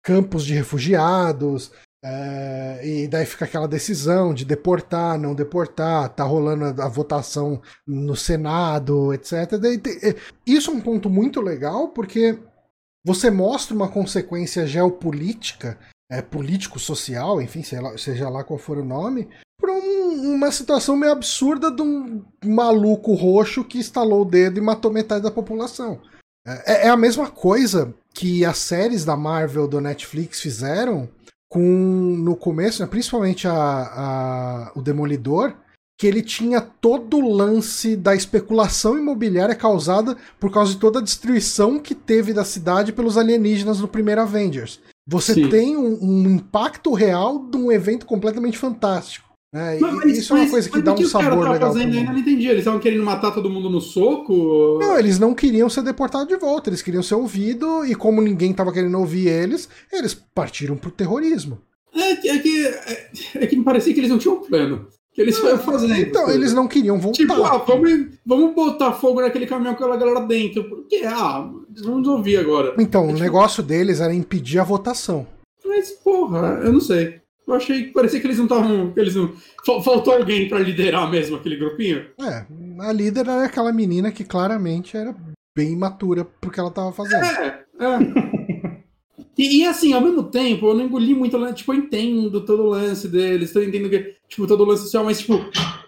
campos 0.01 0.45
de 0.45 0.55
refugiados, 0.55 1.73
é, 2.05 2.81
e 2.85 3.09
daí 3.09 3.27
fica 3.27 3.47
aquela 3.47 3.67
decisão 3.67 4.33
de 4.33 4.45
deportar, 4.45 5.19
não 5.19 5.35
deportar, 5.35 6.09
tá 6.11 6.23
rolando 6.23 6.67
a, 6.67 6.85
a 6.85 6.89
votação 6.89 7.61
no 7.85 8.15
Senado, 8.15 9.13
etc. 9.13 9.59
Daí, 9.61 9.83
isso 10.47 10.71
é 10.71 10.75
um 10.75 10.81
ponto 10.81 11.11
muito 11.11 11.41
legal, 11.41 11.89
porque 11.89 12.39
você 13.09 13.31
mostra 13.31 13.75
uma 13.75 13.89
consequência 13.89 14.67
geopolítica, 14.67 15.79
é, 16.13 16.21
político-social, 16.21 17.41
enfim, 17.41 17.63
lá, 17.81 17.97
seja 17.97 18.29
lá 18.29 18.45
qual 18.45 18.59
for 18.59 18.77
o 18.77 18.85
nome, 18.85 19.31
para 19.59 19.73
um, 19.73 20.35
uma 20.35 20.53
situação 20.53 20.95
meio 20.95 21.13
absurda 21.13 21.71
de 21.71 21.81
um 21.81 22.23
maluco 22.45 23.15
roxo 23.15 23.65
que 23.65 23.79
estalou 23.79 24.23
o 24.23 24.25
dedo 24.27 24.59
e 24.59 24.61
matou 24.61 24.93
metade 24.93 25.23
da 25.23 25.31
população. 25.31 26.03
É, 26.47 26.87
é 26.87 26.89
a 26.91 26.99
mesma 26.99 27.31
coisa 27.31 27.95
que 28.13 28.45
as 28.45 28.59
séries 28.59 29.07
da 29.07 29.17
Marvel 29.17 29.67
do 29.67 29.81
Netflix 29.81 30.43
fizeram 30.43 31.09
com 31.49 31.63
no 31.63 32.37
começo, 32.37 32.83
né, 32.83 32.89
principalmente 32.89 33.49
a, 33.49 33.55
a, 33.55 34.73
o 34.75 34.83
Demolidor, 34.83 35.55
que 35.99 36.07
ele 36.07 36.23
tinha 36.23 36.61
todo 36.61 37.17
o 37.19 37.35
lance 37.35 37.97
da 37.97 38.15
especulação 38.15 38.97
imobiliária 38.97 39.55
causada 39.55 40.17
por 40.39 40.51
causa 40.51 40.73
de 40.73 40.79
toda 40.79 41.01
a 41.01 41.03
destruição 41.03 41.81
que 41.81 41.93
teve 41.93 42.33
da 42.33 42.45
cidade 42.45 42.93
pelos 42.93 43.19
alienígenas 43.19 43.81
no 43.81 43.89
primeiro 43.89 44.21
Avengers. 44.21 44.81
Você 45.09 45.35
Sim. 45.35 45.49
tem 45.49 45.77
um, 45.77 45.99
um, 46.01 46.31
impacto 46.37 46.95
real 46.95 47.45
de 47.51 47.57
um 47.57 47.73
evento 47.73 48.07
completamente 48.07 48.57
fantástico. 48.57 49.27
Né? 49.53 49.79
Mas, 49.81 50.19
isso 50.19 50.35
mas, 50.35 50.43
é 50.43 50.45
uma 50.45 50.51
coisa 50.51 50.71
que 50.71 50.83
dá 50.83 50.93
um 50.93 50.95
que 50.95 51.07
sabor 51.07 51.41
cara 51.41 51.53
legal. 51.53 51.73
Fazendo, 51.73 51.97
eu 51.97 52.05
não 52.05 52.19
entendi. 52.19 52.47
Eles 52.47 52.59
estavam 52.59 52.79
querendo 52.79 53.03
matar 53.03 53.33
todo 53.33 53.51
mundo 53.51 53.69
no 53.69 53.81
soco? 53.81 54.79
Não, 54.79 54.99
eles 54.99 55.19
não 55.19 55.35
queriam 55.35 55.69
ser 55.69 55.83
deportados 55.83 56.29
de 56.29 56.37
volta. 56.37 56.71
Eles 56.71 56.83
queriam 56.83 57.03
ser 57.03 57.17
ouvidos 57.17 57.89
e 57.89 57.95
como 57.95 58.21
ninguém 58.21 58.53
estava 58.53 58.73
querendo 58.73 58.99
ouvir 58.99 59.27
eles, 59.27 59.69
eles 59.93 60.15
partiram 60.15 60.77
pro 60.77 60.93
terrorismo. 60.93 61.59
É, 61.93 62.13
é, 62.13 62.39
que, 62.39 62.67
é, 62.67 63.11
é 63.37 63.47
que 63.47 63.57
me 63.57 63.65
parecia 63.65 63.93
que 63.93 63.99
eles 63.99 64.11
não 64.11 64.19
tinham 64.19 64.37
um 64.37 64.41
plano 64.43 64.87
eles 65.19 65.39
foram 65.39 65.59
fazendo. 65.59 65.97
Então, 65.97 66.31
eles 66.31 66.53
não 66.53 66.69
queriam 66.69 66.99
voltar. 66.99 67.19
Tipo, 67.19 67.45
ah, 67.45 67.59
vamos, 67.59 68.07
vamos 68.25 68.55
botar 68.55 68.93
fogo 68.93 69.21
naquele 69.21 69.47
caminhão 69.47 69.75
com 69.75 69.85
aquela 69.85 69.97
galera 69.97 70.27
dentro. 70.27 70.65
Porque, 70.65 71.03
ah, 71.05 71.51
eles 71.71 71.83
vão 71.83 71.99
nos 71.99 72.09
ouvir 72.09 72.37
agora. 72.37 72.75
Então, 72.79 73.03
é, 73.03 73.05
o 73.07 73.09
tipo... 73.09 73.21
negócio 73.21 73.63
deles 73.63 74.01
era 74.01 74.15
impedir 74.15 74.59
a 74.59 74.65
votação. 74.65 75.27
Mas, 75.65 75.91
porra, 75.91 76.61
eu 76.63 76.73
não 76.73 76.81
sei. 76.81 77.21
Eu 77.47 77.55
achei 77.55 77.85
que 77.85 77.93
parecia 77.93 78.21
que 78.21 78.27
eles 78.27 78.37
não 78.37 78.45
estavam. 78.45 78.93
Eles 78.97 79.15
não. 79.15 79.33
Faltou 79.65 80.13
alguém 80.13 80.49
para 80.49 80.59
liderar 80.59 81.11
mesmo 81.11 81.37
aquele 81.37 81.57
grupinho. 81.57 82.05
É, 82.21 82.45
a 82.81 82.93
líder 82.93 83.21
era 83.21 83.45
aquela 83.45 83.73
menina 83.73 84.13
que 84.13 84.23
claramente 84.23 84.97
era 84.97 85.15
bem 85.57 85.73
imatura 85.73 86.25
pro 86.25 86.51
que 86.51 86.61
ela 86.61 86.71
tava 86.71 86.93
fazendo. 86.93 87.25
É, 87.25 87.65
é. 87.81 88.78
E, 89.39 89.61
e, 89.61 89.67
assim, 89.67 89.93
ao 89.93 90.01
mesmo 90.01 90.25
tempo, 90.25 90.67
eu 90.67 90.75
não 90.75 90.85
engoli 90.85 91.15
muito, 91.15 91.39
tipo, 91.55 91.73
eu 91.73 91.79
entendo 91.79 92.41
todo 92.41 92.65
o 92.65 92.71
lance 92.71 93.07
deles, 93.07 93.55
eu 93.55 93.63
entendo 93.63 93.89
que, 93.89 94.17
tipo, 94.29 94.49
todo 94.49 94.63
o 94.63 94.67
lance 94.67 94.83
social, 94.83 95.05
mas, 95.05 95.21
tipo, 95.21 95.35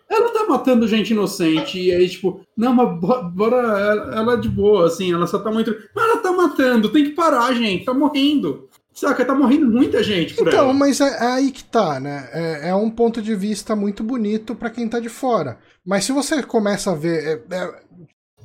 ela 0.08 0.28
tá 0.30 0.46
matando 0.48 0.86
gente 0.86 1.10
inocente, 1.10 1.80
e 1.80 1.92
aí, 1.92 2.08
tipo, 2.08 2.40
não, 2.56 2.72
mas 2.72 3.00
bora, 3.34 3.56
ela, 3.56 4.16
ela 4.16 4.32
é 4.34 4.36
de 4.36 4.48
boa, 4.48 4.86
assim, 4.86 5.12
ela 5.12 5.26
só 5.26 5.40
tá 5.40 5.50
muito. 5.50 5.76
Mas 5.94 6.04
ela 6.04 6.18
tá 6.18 6.30
matando, 6.30 6.92
tem 6.92 7.04
que 7.04 7.10
parar, 7.10 7.52
gente, 7.52 7.84
tá 7.84 7.92
morrendo. 7.92 8.68
Saca, 8.92 9.24
tá 9.24 9.34
morrendo 9.34 9.66
muita 9.66 10.02
gente 10.02 10.34
por 10.34 10.48
então, 10.48 10.64
ela. 10.64 10.74
mas 10.74 11.00
é, 11.00 11.08
é, 11.08 11.26
aí 11.26 11.50
que 11.50 11.64
tá, 11.64 11.98
né? 11.98 12.28
É, 12.32 12.68
é, 12.68 12.74
um 12.74 12.90
ponto 12.90 13.22
de 13.22 13.34
vista 13.34 13.74
muito 13.74 14.02
bonito 14.02 14.54
para 14.54 14.68
quem 14.68 14.88
tá 14.88 15.00
de 15.00 15.08
fora. 15.08 15.58
Mas 15.86 16.04
se 16.04 16.12
você 16.12 16.42
começa 16.42 16.90
a 16.90 16.94
ver. 16.94 17.42
É, 17.50 17.54
é, 17.56 17.80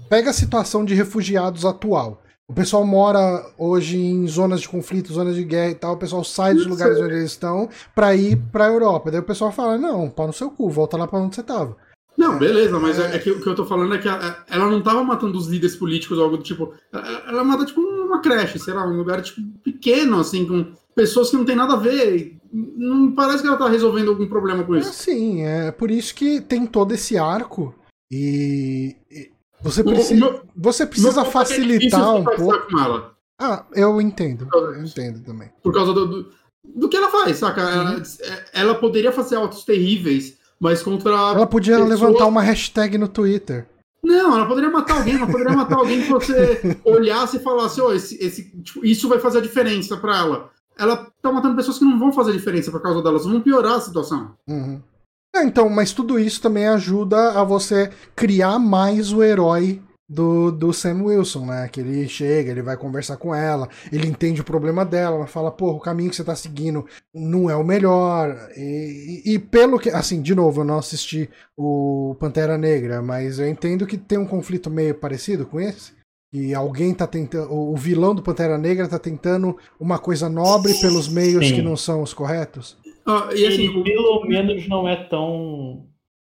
pega 0.07 0.29
a 0.29 0.33
situação 0.33 0.85
de 0.85 0.93
refugiados 0.93 1.65
atual. 1.65 2.21
O 2.47 2.53
pessoal 2.53 2.85
mora 2.85 3.43
hoje 3.57 3.97
em 3.97 4.27
zonas 4.27 4.61
de 4.61 4.69
conflito, 4.69 5.11
zonas 5.11 5.35
de 5.35 5.43
guerra 5.43 5.71
e 5.71 5.75
tal. 5.75 5.93
O 5.93 5.97
pessoal 5.97 6.23
sai 6.23 6.53
dos 6.53 6.67
lugares 6.67 6.99
onde 6.99 7.13
eles 7.13 7.31
estão 7.31 7.67
para 7.95 8.15
ir 8.15 8.37
para 8.51 8.65
a 8.65 8.69
Europa. 8.69 9.09
Daí 9.09 9.19
o 9.19 9.23
pessoal 9.23 9.51
fala: 9.51 9.77
não, 9.77 10.09
pau 10.09 10.27
no 10.27 10.33
seu 10.33 10.51
cu, 10.51 10.69
volta 10.69 10.95
lá 10.95 11.07
para 11.07 11.19
onde 11.19 11.35
você 11.35 11.41
tava. 11.41 11.75
Não, 12.15 12.37
beleza, 12.37 12.79
mas 12.79 12.97
é, 12.97 13.15
é 13.15 13.19
que 13.19 13.29
o 13.29 13.41
que 13.41 13.47
eu 13.47 13.55
tô 13.55 13.65
falando 13.65 13.93
é 13.93 13.97
que 13.97 14.07
a, 14.07 14.45
ela 14.49 14.69
não 14.69 14.81
tava 14.81 15.03
matando 15.03 15.37
os 15.37 15.47
líderes 15.47 15.75
políticos 15.75 16.17
ou 16.17 16.23
algo 16.23 16.37
do 16.37 16.43
tipo. 16.43 16.73
Ela 17.27 17.43
mata, 17.43 17.65
tipo, 17.65 17.81
uma 17.81 18.21
creche, 18.21 18.57
sei 18.59 18.73
lá, 18.73 18.87
um 18.87 18.95
lugar, 18.95 19.21
tipo, 19.21 19.41
pequeno, 19.63 20.19
assim, 20.19 20.45
com 20.45 20.71
pessoas 20.95 21.29
que 21.29 21.35
não 21.35 21.45
tem 21.45 21.55
nada 21.55 21.73
a 21.73 21.77
ver. 21.77 22.37
Não 22.53 23.11
parece 23.11 23.41
que 23.41 23.47
ela 23.47 23.57
tá 23.57 23.67
resolvendo 23.67 24.09
algum 24.09 24.27
problema 24.27 24.63
com 24.63 24.77
isso. 24.77 24.89
É, 24.89 24.93
sim, 24.93 25.43
é 25.43 25.71
por 25.71 25.91
isso 25.91 26.15
que 26.15 26.39
tem 26.39 26.65
todo 26.65 26.93
esse 26.93 27.17
arco. 27.17 27.75
E, 28.09 28.95
você 29.61 29.83
precisa, 29.83 30.15
meu, 30.15 30.41
você 30.55 30.85
precisa 30.85 31.25
facilitar 31.25 32.15
um 32.15 32.23
pouco. 32.23 33.15
Ah, 33.39 33.65
eu 33.73 33.99
entendo. 33.99 34.47
Eu 34.53 34.83
entendo 34.83 35.21
também. 35.21 35.49
Por 35.61 35.73
causa 35.73 35.93
do, 35.93 36.05
do, 36.05 36.31
do 36.63 36.89
que 36.89 36.95
ela 36.95 37.09
faz, 37.09 37.37
saca? 37.37 37.61
Ela, 37.61 38.03
ela, 38.53 38.75
poderia 38.75 39.11
fazer 39.11 39.35
autos 39.35 39.63
terríveis, 39.63 40.37
mas 40.59 40.81
contra. 40.81 41.11
Ela 41.11 41.47
podia 41.47 41.77
pessoas... 41.77 41.89
levantar 41.89 42.27
uma 42.27 42.41
hashtag 42.41 42.97
no 42.97 43.07
Twitter. 43.07 43.67
Não, 44.01 44.35
ela 44.35 44.45
poderia 44.45 44.69
matar 44.69 44.97
alguém, 44.97 45.15
ela 45.15 45.25
poderia 45.25 45.53
matar 45.53 45.77
alguém 45.77 46.03
que 46.03 46.09
você 46.09 46.79
olhasse 46.85 47.37
e 47.37 47.39
falasse, 47.39 47.81
oh, 47.81 47.91
esse, 47.91 48.23
esse, 48.23 48.51
tipo, 48.61 48.85
isso 48.85 49.09
vai 49.09 49.19
fazer 49.19 49.39
a 49.39 49.41
diferença 49.41 49.97
para 49.97 50.15
ela. 50.15 50.51
Ela 50.77 51.11
tá 51.21 51.31
matando 51.31 51.55
pessoas 51.55 51.79
que 51.79 51.85
não 51.85 51.97
vão 51.97 52.13
fazer 52.13 52.31
diferença 52.33 52.69
por 52.69 52.81
causa 52.81 53.01
delas, 53.01 53.25
vão 53.25 53.41
piorar 53.41 53.73
a 53.73 53.81
situação. 53.81 54.35
Uhum. 54.47 54.79
É, 55.35 55.43
então, 55.43 55.69
mas 55.69 55.91
tudo 55.91 56.17
isso 56.17 56.41
também 56.41 56.65
ajuda 56.65 57.31
a 57.31 57.43
você 57.43 57.91
criar 58.15 58.57
mais 58.57 59.11
o 59.11 59.21
herói 59.21 59.81
do, 60.07 60.51
do 60.51 60.71
Sam 60.71 61.03
Wilson, 61.03 61.47
né? 61.47 61.67
Que 61.67 61.81
ele 61.81 62.07
chega, 62.07 62.51
ele 62.51 62.61
vai 62.61 62.77
conversar 62.77 63.17
com 63.17 63.33
ela, 63.33 63.67
ele 63.91 64.07
entende 64.07 64.39
o 64.39 64.45
problema 64.45 64.85
dela, 64.85 65.17
ela 65.17 65.27
fala, 65.27 65.51
pô, 65.51 65.71
o 65.71 65.79
caminho 65.79 66.09
que 66.09 66.15
você 66.15 66.23
tá 66.23 66.35
seguindo 66.35 66.85
não 67.13 67.49
é 67.49 67.55
o 67.55 67.65
melhor. 67.65 68.49
E, 68.55 69.23
e, 69.25 69.33
e, 69.33 69.39
pelo 69.39 69.77
que. 69.79 69.89
Assim, 69.89 70.21
de 70.21 70.33
novo, 70.33 70.61
eu 70.61 70.65
não 70.65 70.77
assisti 70.77 71.29
o 71.57 72.15
Pantera 72.19 72.57
Negra, 72.57 73.01
mas 73.01 73.39
eu 73.39 73.49
entendo 73.49 73.85
que 73.85 73.97
tem 73.97 74.17
um 74.17 74.27
conflito 74.27 74.69
meio 74.69 74.95
parecido 74.95 75.45
com 75.45 75.59
esse. 75.59 75.93
E 76.31 76.53
alguém 76.53 76.93
tá 76.93 77.07
tentando. 77.07 77.51
O 77.51 77.75
vilão 77.75 78.13
do 78.13 78.21
Pantera 78.21 78.57
Negra 78.57 78.87
tá 78.87 78.99
tentando 78.99 79.57
uma 79.79 79.97
coisa 79.97 80.29
nobre 80.29 80.73
pelos 80.75 81.07
meios 81.07 81.47
Sim. 81.47 81.55
que 81.55 81.61
não 81.61 81.75
são 81.75 82.01
os 82.01 82.13
corretos. 82.13 82.77
Ah, 83.05 83.29
e 83.35 83.45
assim, 83.45 83.65
ele 83.65 83.83
pelo 83.83 84.25
menos 84.25 84.67
não 84.67 84.87
é 84.87 84.95
tão 84.95 85.87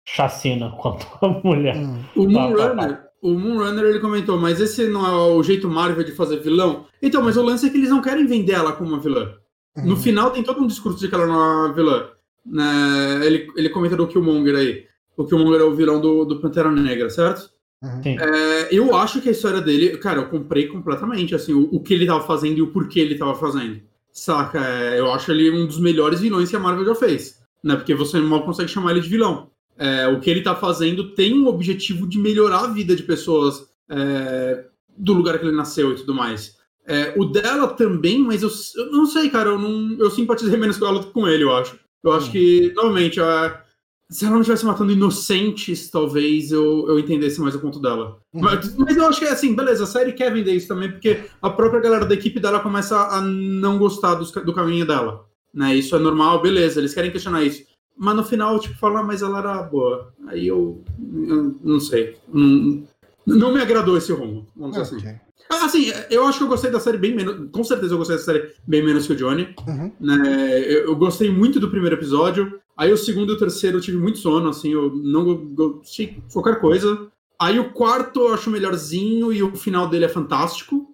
chacina 0.05 0.71
quanto 0.79 1.07
a 1.23 1.29
mulher. 1.43 1.77
Hum. 1.77 2.03
O 2.15 2.29
Moonrunner, 2.29 3.09
o 3.23 3.31
Moonrunner 3.31 3.85
ele 3.85 4.01
comentou, 4.01 4.39
mas 4.39 4.61
esse 4.61 4.87
não 4.89 5.07
é 5.07 5.11
o 5.11 5.43
jeito 5.43 5.69
Marvel 5.69 6.05
de 6.05 6.13
fazer 6.13 6.41
vilão? 6.41 6.87
Então, 7.03 7.23
mas 7.23 7.37
o 7.37 7.43
lance 7.43 7.67
é 7.67 7.71
que 7.71 7.77
eles 7.77 7.91
não 7.91 8.03
querem 8.03 8.27
vender 8.27 8.53
ela 8.53 8.73
como 8.73 8.91
uma 8.91 9.01
vilã. 9.01 9.35
No 9.77 9.95
uhum. 9.95 9.97
final 9.97 10.31
tem 10.31 10.43
todo 10.43 10.61
um 10.61 10.67
discurso 10.67 10.99
de 10.99 11.09
que 11.09 11.15
ela 11.15 11.27
não 11.27 11.35
é 11.35 11.67
uma 11.67 11.73
vilã. 11.73 12.09
Né? 12.45 13.21
Ele, 13.23 13.49
ele 13.57 13.69
comenta 13.69 13.97
do 13.97 14.07
Killmonger 14.07 14.57
aí. 14.57 14.87
O 15.17 15.25
Killmonger 15.25 15.61
é 15.61 15.65
o 15.65 15.75
vilão 15.75 16.01
do, 16.01 16.25
do 16.25 16.41
Pantera 16.41 16.71
Negra, 16.71 17.11
certo? 17.11 17.51
Uhum. 17.83 18.01
É, 18.05 18.69
eu 18.73 18.97
acho 18.97 19.21
que 19.21 19.29
a 19.29 19.33
história 19.33 19.61
dele, 19.61 19.97
cara, 19.99 20.21
eu 20.21 20.29
comprei 20.29 20.67
completamente, 20.67 21.35
assim, 21.35 21.53
o, 21.53 21.69
o 21.73 21.81
que 21.81 21.95
ele 21.95 22.07
tava 22.07 22.25
fazendo 22.25 22.59
e 22.59 22.63
o 22.63 22.73
porquê 22.73 23.01
ele 23.01 23.17
tava 23.17 23.35
fazendo. 23.35 23.81
Saca? 24.19 24.59
É, 24.59 24.99
eu 24.99 25.13
acho 25.13 25.31
ele 25.31 25.51
um 25.51 25.67
dos 25.67 25.79
melhores 25.79 26.21
vilões 26.21 26.51
que 26.51 26.57
a 26.57 26.61
Marvel 26.61 26.85
já 26.85 26.95
fez. 26.95 27.39
Né? 27.63 27.77
Porque 27.77 27.95
você 27.95 28.19
mal 28.19 28.45
consegue 28.45 28.69
chamar 28.69 28.91
ele 28.91 29.01
de 29.01 29.09
vilão. 29.09 29.51
É, 29.77 30.09
o 30.09 30.19
que 30.19 30.29
ele 30.29 30.43
tá 30.43 30.57
fazendo 30.57 31.15
tem 31.15 31.39
um 31.39 31.47
objetivo 31.47 32.07
de 32.07 32.19
melhorar 32.19 32.65
a 32.65 32.73
vida 32.73 32.97
de 32.97 33.05
pessoas 33.05 33.69
é, 33.89 34.65
do 34.97 35.13
lugar 35.13 35.39
que 35.39 35.47
ele 35.47 35.57
nasceu 35.57 35.93
e 35.93 35.97
tudo 35.97 36.15
mais. 36.15 36.57
É, 36.85 37.15
o 37.17 37.27
dela 37.27 37.69
também, 37.69 38.19
mas 38.19 38.43
eu, 38.43 38.51
eu, 38.77 38.91
não 38.91 39.07
sei, 39.07 39.31
cara, 39.31 39.51
eu, 39.51 39.59
não, 39.59 39.97
eu 39.99 40.11
simpatizei 40.11 40.59
menos 40.59 40.79
com 40.79 40.87
ela 40.87 40.99
do 40.99 41.07
que 41.07 41.13
com 41.13 41.29
ele, 41.29 41.45
eu 41.45 41.55
acho. 41.55 41.79
Eu 42.03 42.13
acho 42.13 42.29
hum. 42.29 42.33
que, 42.33 42.73
novamente, 42.75 43.21
a, 43.21 43.63
se 44.11 44.25
ela 44.25 44.35
não 44.35 44.41
estivesse 44.41 44.65
matando 44.65 44.93
inocentes, 44.93 45.91
talvez 45.91 46.51
eu, 46.51 46.87
eu 46.89 46.99
entendesse 46.99 47.41
mais 47.41 47.55
o 47.55 47.61
ponto 47.61 47.79
dela. 47.81 48.19
Uhum. 48.33 48.41
Mas, 48.41 48.75
mas 48.77 48.97
eu 48.97 49.07
acho 49.07 49.19
que 49.19 49.27
é 49.27 49.31
assim, 49.31 49.55
beleza, 49.55 49.85
a 49.85 49.87
série 49.87 50.13
quer 50.13 50.33
vender 50.33 50.53
isso 50.53 50.69
também, 50.69 50.91
porque 50.91 51.25
a 51.43 51.51
própria 51.51 51.81
galera 51.81 52.07
da 52.07 52.15
equipe 52.15 52.41
dela 52.41 52.61
começa 52.61 52.97
a 52.97 53.21
não 53.21 53.79
gostar 53.79 54.15
dos- 54.15 54.33
do, 54.33 54.55
caminho 54.55 54.87
dela. 54.87 55.27
Né? 55.53 55.77
Isso 55.77 55.95
é 55.95 55.99
normal, 55.99 56.41
beleza, 56.41 56.81
eles 56.81 56.95
querem 56.95 57.11
questionar 57.11 57.43
isso. 57.43 57.63
Mas 57.97 58.17
no 58.17 58.25
final, 58.25 58.59
tipo, 58.61 58.79
falar, 58.79 59.03
mas 59.03 59.23
ela 59.23 59.41
era 59.41 59.63
boa. 59.63 60.15
Aí 60.29 60.47
eu, 60.47 60.83
eu 61.27 61.57
não 61.63 61.81
sei. 61.81 62.17
Não, 62.33 62.85
não 63.27 63.53
me 63.53 63.61
agradou 63.61 63.99
esse 63.99 64.13
rumo, 64.13 64.47
vamos 64.57 64.77
dizer 64.77 64.83
assim. 64.97 64.97
Ok. 65.07 65.21
Ah, 65.51 65.65
Assim, 65.65 65.91
eu 66.11 66.27
acho 66.27 66.39
que 66.39 66.45
eu 66.45 66.49
gostei 66.49 66.71
da 66.71 66.79
série 66.79 66.99
bem 66.99 67.15
menos. 67.17 67.51
Com 67.51 67.65
certeza 67.65 67.95
eu 67.95 67.99
gostei 67.99 68.17
da 68.17 68.23
série 68.23 68.53
bem 68.67 68.85
menos 68.85 69.07
que 69.07 69.15
o 69.15 69.17
Johnny. 69.17 69.55
Uhum. 69.67 69.91
Né? 69.99 70.61
Eu, 70.67 70.85
eu 70.89 70.97
gostei 70.97 71.31
muito 71.31 71.59
do 71.59 71.71
primeiro 71.71 71.97
episódio. 71.97 72.61
Aí 72.79 72.93
o 72.93 72.97
segundo 72.97 73.33
e 73.33 73.35
o 73.35 73.39
terceiro 73.39 73.79
eu 73.79 73.81
tive 73.81 73.97
muito 73.99 74.19
sono, 74.19 74.49
assim, 74.49 74.73
eu 74.73 74.91
não 74.95 75.25
go- 75.25 75.79
gostei 75.81 76.17
qualquer 76.33 76.61
coisa. 76.61 77.09
Aí 77.41 77.59
o 77.59 77.73
quarto 77.73 78.21
eu 78.21 78.35
acho 78.35 78.51
melhorzinho 78.51 79.33
e 79.33 79.43
o 79.43 79.55
final 79.57 79.89
dele 79.89 80.05
é 80.05 80.09
fantástico. 80.09 80.87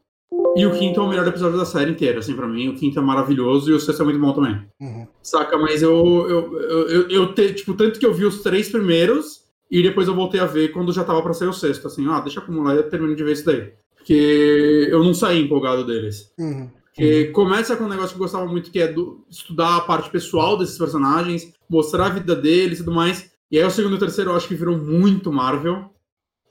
E 0.56 0.64
o 0.66 0.72
quinto 0.78 1.00
é 1.00 1.02
o 1.02 1.08
melhor 1.08 1.26
episódio 1.26 1.58
da 1.58 1.64
série 1.64 1.90
inteira, 1.90 2.18
assim, 2.20 2.34
pra 2.34 2.46
mim. 2.48 2.68
O 2.68 2.74
quinto 2.74 2.98
é 2.98 3.02
maravilhoso 3.02 3.70
e 3.70 3.74
o 3.74 3.80
sexto 3.80 4.02
é 4.02 4.04
muito 4.04 4.20
bom 4.20 4.32
também. 4.32 4.60
Uhum. 4.80 5.06
Saca? 5.22 5.56
Mas 5.58 5.82
eu, 5.82 5.94
eu, 6.28 6.60
eu, 6.60 6.88
eu, 6.88 7.08
eu 7.08 7.34
te- 7.34 7.52
tipo, 7.54 7.74
tanto 7.74 7.98
que 8.00 8.06
eu 8.06 8.14
vi 8.14 8.24
os 8.24 8.40
três 8.42 8.68
primeiros 8.68 9.42
e 9.70 9.82
depois 9.82 10.06
eu 10.08 10.14
voltei 10.14 10.40
a 10.40 10.46
ver 10.46 10.68
quando 10.72 10.92
já 10.92 11.02
tava 11.04 11.22
pra 11.22 11.32
sair 11.34 11.48
o 11.48 11.52
sexto. 11.52 11.86
Assim, 11.86 12.06
ah, 12.08 12.20
deixa 12.20 12.40
acumular 12.40 12.74
e 12.74 12.78
eu 12.78 12.88
termino 12.88 13.14
de 13.16 13.24
ver 13.24 13.32
isso 13.32 13.44
daí. 13.46 13.72
Porque 13.96 14.88
eu 14.90 15.02
não 15.02 15.14
saí 15.14 15.40
empolgado 15.42 15.84
deles. 15.84 16.30
Uhum. 16.38 16.68
Porque 16.94 17.24
começa 17.26 17.76
com 17.76 17.84
um 17.84 17.88
negócio 17.88 18.10
que 18.10 18.14
eu 18.14 18.20
gostava 18.20 18.46
muito, 18.46 18.70
que 18.70 18.78
é 18.80 18.86
do- 18.86 19.24
estudar 19.28 19.76
a 19.76 19.80
parte 19.80 20.08
pessoal 20.10 20.56
desses 20.56 20.78
personagens, 20.78 21.52
mostrar 21.68 22.06
a 22.06 22.10
vida 22.10 22.36
deles 22.36 22.78
e 22.78 22.84
tudo 22.84 22.94
mais. 22.94 23.30
E 23.50 23.58
aí 23.58 23.64
o 23.64 23.70
segundo 23.70 23.94
e 23.94 23.96
o 23.96 23.98
terceiro 24.00 24.30
eu 24.30 24.36
acho 24.36 24.46
que 24.46 24.54
virou 24.54 24.76
muito 24.78 25.32
Marvel. 25.32 25.90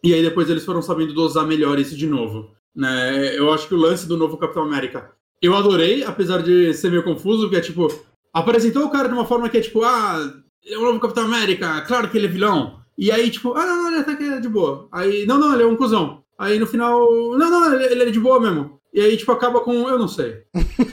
E 0.03 0.13
aí 0.13 0.21
depois 0.21 0.49
eles 0.49 0.65
foram 0.65 0.81
sabendo 0.81 1.13
dosar 1.13 1.47
melhor 1.47 1.79
isso 1.79 1.95
de 1.95 2.07
novo. 2.07 2.51
Né? 2.75 3.37
Eu 3.37 3.53
acho 3.53 3.67
que 3.67 3.73
o 3.73 3.77
lance 3.77 4.07
do 4.07 4.17
novo 4.17 4.37
Capitão 4.37 4.63
América 4.63 5.11
eu 5.41 5.55
adorei, 5.55 6.03
apesar 6.05 6.41
de 6.41 6.73
ser 6.73 6.89
meio 6.89 7.03
confuso, 7.03 7.41
porque 7.43 7.57
é 7.57 7.61
tipo, 7.61 7.87
apresentou 8.33 8.85
o 8.85 8.89
cara 8.89 9.09
de 9.09 9.13
uma 9.13 9.25
forma 9.25 9.49
que 9.49 9.57
é 9.57 9.61
tipo, 9.61 9.83
ah, 9.83 10.33
é 10.65 10.77
o 10.77 10.81
novo 10.81 11.01
Capitão 11.01 11.25
América, 11.25 11.81
claro 11.81 12.09
que 12.09 12.17
ele 12.17 12.27
é 12.27 12.29
vilão. 12.29 12.79
E 12.97 13.11
aí, 13.11 13.29
tipo, 13.29 13.53
ah, 13.53 13.65
não, 13.65 13.75
não, 13.83 13.87
ele 13.89 13.99
até 13.99 14.15
que 14.15 14.23
é 14.23 14.39
de 14.39 14.47
boa. 14.47 14.87
Aí, 14.89 15.25
não, 15.25 15.37
não, 15.37 15.53
ele 15.53 15.63
é 15.63 15.65
um 15.65 15.75
cuzão. 15.75 16.23
Aí 16.37 16.57
no 16.57 16.65
final, 16.65 16.97
não, 17.37 17.49
não, 17.49 17.73
ele, 17.73 17.83
ele 17.91 18.03
é 18.03 18.11
de 18.11 18.19
boa 18.21 18.39
mesmo. 18.39 18.79
E 18.93 19.01
aí, 19.01 19.17
tipo, 19.17 19.31
acaba 19.31 19.59
com, 19.61 19.89
eu 19.89 19.97
não 19.97 20.07
sei. 20.07 20.43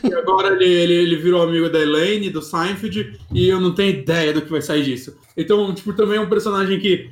e 0.08 0.14
agora 0.14 0.54
ele, 0.54 0.64
ele, 0.64 0.94
ele 0.94 1.16
virou 1.16 1.42
amigo 1.42 1.68
da 1.68 1.78
Elaine, 1.78 2.30
do 2.30 2.40
Seinfeld, 2.40 3.20
e 3.32 3.48
eu 3.48 3.60
não 3.60 3.74
tenho 3.74 3.90
ideia 3.90 4.32
do 4.32 4.40
que 4.40 4.50
vai 4.50 4.62
sair 4.62 4.84
disso. 4.84 5.16
Então, 5.36 5.74
tipo, 5.74 5.92
também 5.92 6.16
é 6.16 6.20
um 6.20 6.28
personagem 6.28 6.80
que. 6.80 7.10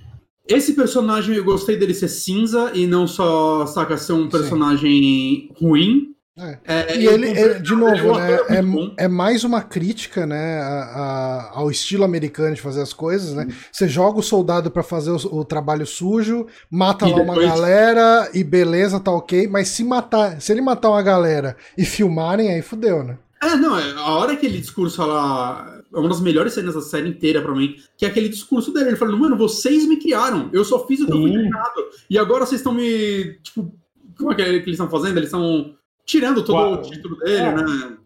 Esse 0.48 0.73
personagem 0.73 1.36
eu 1.36 1.44
gostei 1.44 1.77
dele 1.77 1.93
ser 1.93 2.09
cinza 2.09 2.73
e 2.74 2.86
não 2.86 3.06
só, 3.06 3.66
saca, 3.66 3.98
ser 3.98 4.15
um 4.15 4.24
Sim. 4.24 4.31
personagem 4.31 5.51
ruim. 5.60 6.15
É. 6.39 6.59
É, 6.65 6.97
E 6.97 7.06
ele, 7.06 7.28
ele- 7.28 7.60
de 7.60 7.74
novo, 7.74 8.16
né, 8.16 8.39
é, 8.48 9.05
é 9.05 9.09
mais 9.09 9.43
uma 9.44 9.60
crítica, 9.60 10.24
né, 10.27 10.60
a- 10.60 10.85
a- 10.94 11.51
ao 11.59 11.70
estilo 11.70 12.05
americano 12.05 12.55
de 12.55 12.60
fazer 12.60 12.81
as 12.81 12.93
coisas, 12.93 13.35
né? 13.35 13.48
Você 13.73 13.89
joga 13.89 14.20
o 14.20 14.23
soldado 14.23 14.70
pra 14.70 14.82
fazer 14.82 15.10
o, 15.10 15.16
o 15.40 15.44
trabalho 15.44 15.86
sujo, 15.86 16.47
mata 16.70 17.06
E 17.09 17.10
lá 17.10 17.16
uma 17.23 17.35
depois- 17.35 17.48
galera 17.48 18.31
e 18.32 18.44
beleza, 18.44 19.01
tá 19.01 19.10
ok, 19.10 19.48
mas 19.48 19.69
se 19.69 19.82
matar, 19.82 20.40
se 20.40 20.52
ele 20.52 20.60
matar 20.60 20.90
uma 20.90 21.02
galera 21.02 21.56
e 21.77 21.85
filmarem, 21.85 22.52
aí 22.52 22.62
fudeu, 22.62 23.02
né? 23.02 23.19
É, 23.43 23.55
não, 23.56 23.78
é, 23.78 23.93
a 23.93 24.10
hora 24.16 24.35
que 24.36 24.47
ele 24.47 24.59
discurso 24.60 25.05
lá. 25.05 25.74
É 25.94 25.98
uma 25.98 26.09
das 26.10 26.20
melhores 26.20 26.52
cenas 26.52 26.74
da 26.74 26.82
série 26.82 27.09
inteira 27.09 27.40
pra 27.40 27.55
mim, 27.55 27.74
que 27.97 28.05
é 28.05 28.09
aquele 28.09 28.28
discurso 28.28 28.73
dele. 28.74 28.89
Ele 28.90 28.97
falando, 28.97 29.16
mano, 29.19 29.39
vocês 29.39 29.86
me 29.89 29.97
criaram, 29.97 30.51
eu 30.52 30.62
só 30.65 30.86
fiz 30.86 31.01
o 31.01 31.06
que 31.06 31.12
eu 31.12 31.16
fui 31.16 31.31
Sim. 31.31 31.39
treinado. 31.39 31.81
E 32.10 32.19
agora 32.19 32.44
vocês 32.44 32.60
estão 32.60 32.74
me. 32.74 33.39
Tipo, 33.43 33.73
como 34.19 34.32
é 34.32 34.35
que, 34.35 34.43
é 34.43 34.44
que 34.44 34.51
eles 34.69 34.73
estão 34.73 34.90
fazendo? 34.90 35.16
Eles 35.16 35.28
estão 35.28 35.73
tirando 36.09 36.43
todo 36.43 36.57
Uau. 36.57 36.73
o 36.75 36.83
título 36.83 37.17
dele, 37.19 37.37
É. 37.37 37.55
né? 37.55 37.97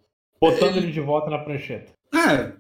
Botando 0.41 0.77
ele 0.77 0.91
de 0.91 1.01
volta 1.01 1.31
na 1.31 1.39
prancheta. 1.39 1.93
É, 2.13 2.53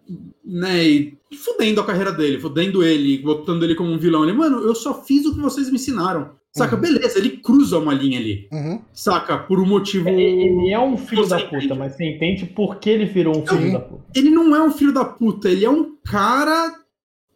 né? 0.44 0.84
E 0.84 1.18
fudendo 1.36 1.80
a 1.80 1.84
carreira 1.84 2.12
dele, 2.12 2.40
fudendo 2.40 2.82
ele, 2.82 3.18
botando 3.18 3.64
ele 3.64 3.74
como 3.74 3.90
um 3.90 3.98
vilão. 3.98 4.22
Ele, 4.22 4.32
mano, 4.32 4.60
eu 4.60 4.74
só 4.74 5.02
fiz 5.02 5.26
o 5.26 5.34
que 5.34 5.40
vocês 5.40 5.68
me 5.68 5.74
ensinaram. 5.74 6.30
Saca? 6.54 6.76
Uhum. 6.76 6.80
Beleza, 6.82 7.18
ele 7.18 7.30
cruza 7.38 7.78
uma 7.78 7.92
linha 7.92 8.18
ali. 8.20 8.46
Uhum. 8.52 8.80
Saca? 8.92 9.36
Por 9.38 9.58
um 9.58 9.66
motivo. 9.66 10.08
Ele 10.08 10.70
é 10.70 10.78
um 10.78 10.96
filho 10.96 11.26
da 11.26 11.40
entende. 11.40 11.62
puta, 11.62 11.74
mas 11.74 11.96
você 11.96 12.04
entende 12.04 12.46
por 12.46 12.76
que 12.76 12.88
ele 12.90 13.06
virou 13.06 13.36
um 13.38 13.46
filho 13.46 13.72
da 13.72 13.80
puta. 13.80 14.04
ele 14.14 14.30
não 14.30 14.54
é 14.54 14.62
um 14.62 14.70
filho 14.70 14.92
da 14.92 15.04
puta, 15.04 15.48
ele 15.50 15.64
é 15.64 15.70
um 15.70 15.96
cara 16.04 16.74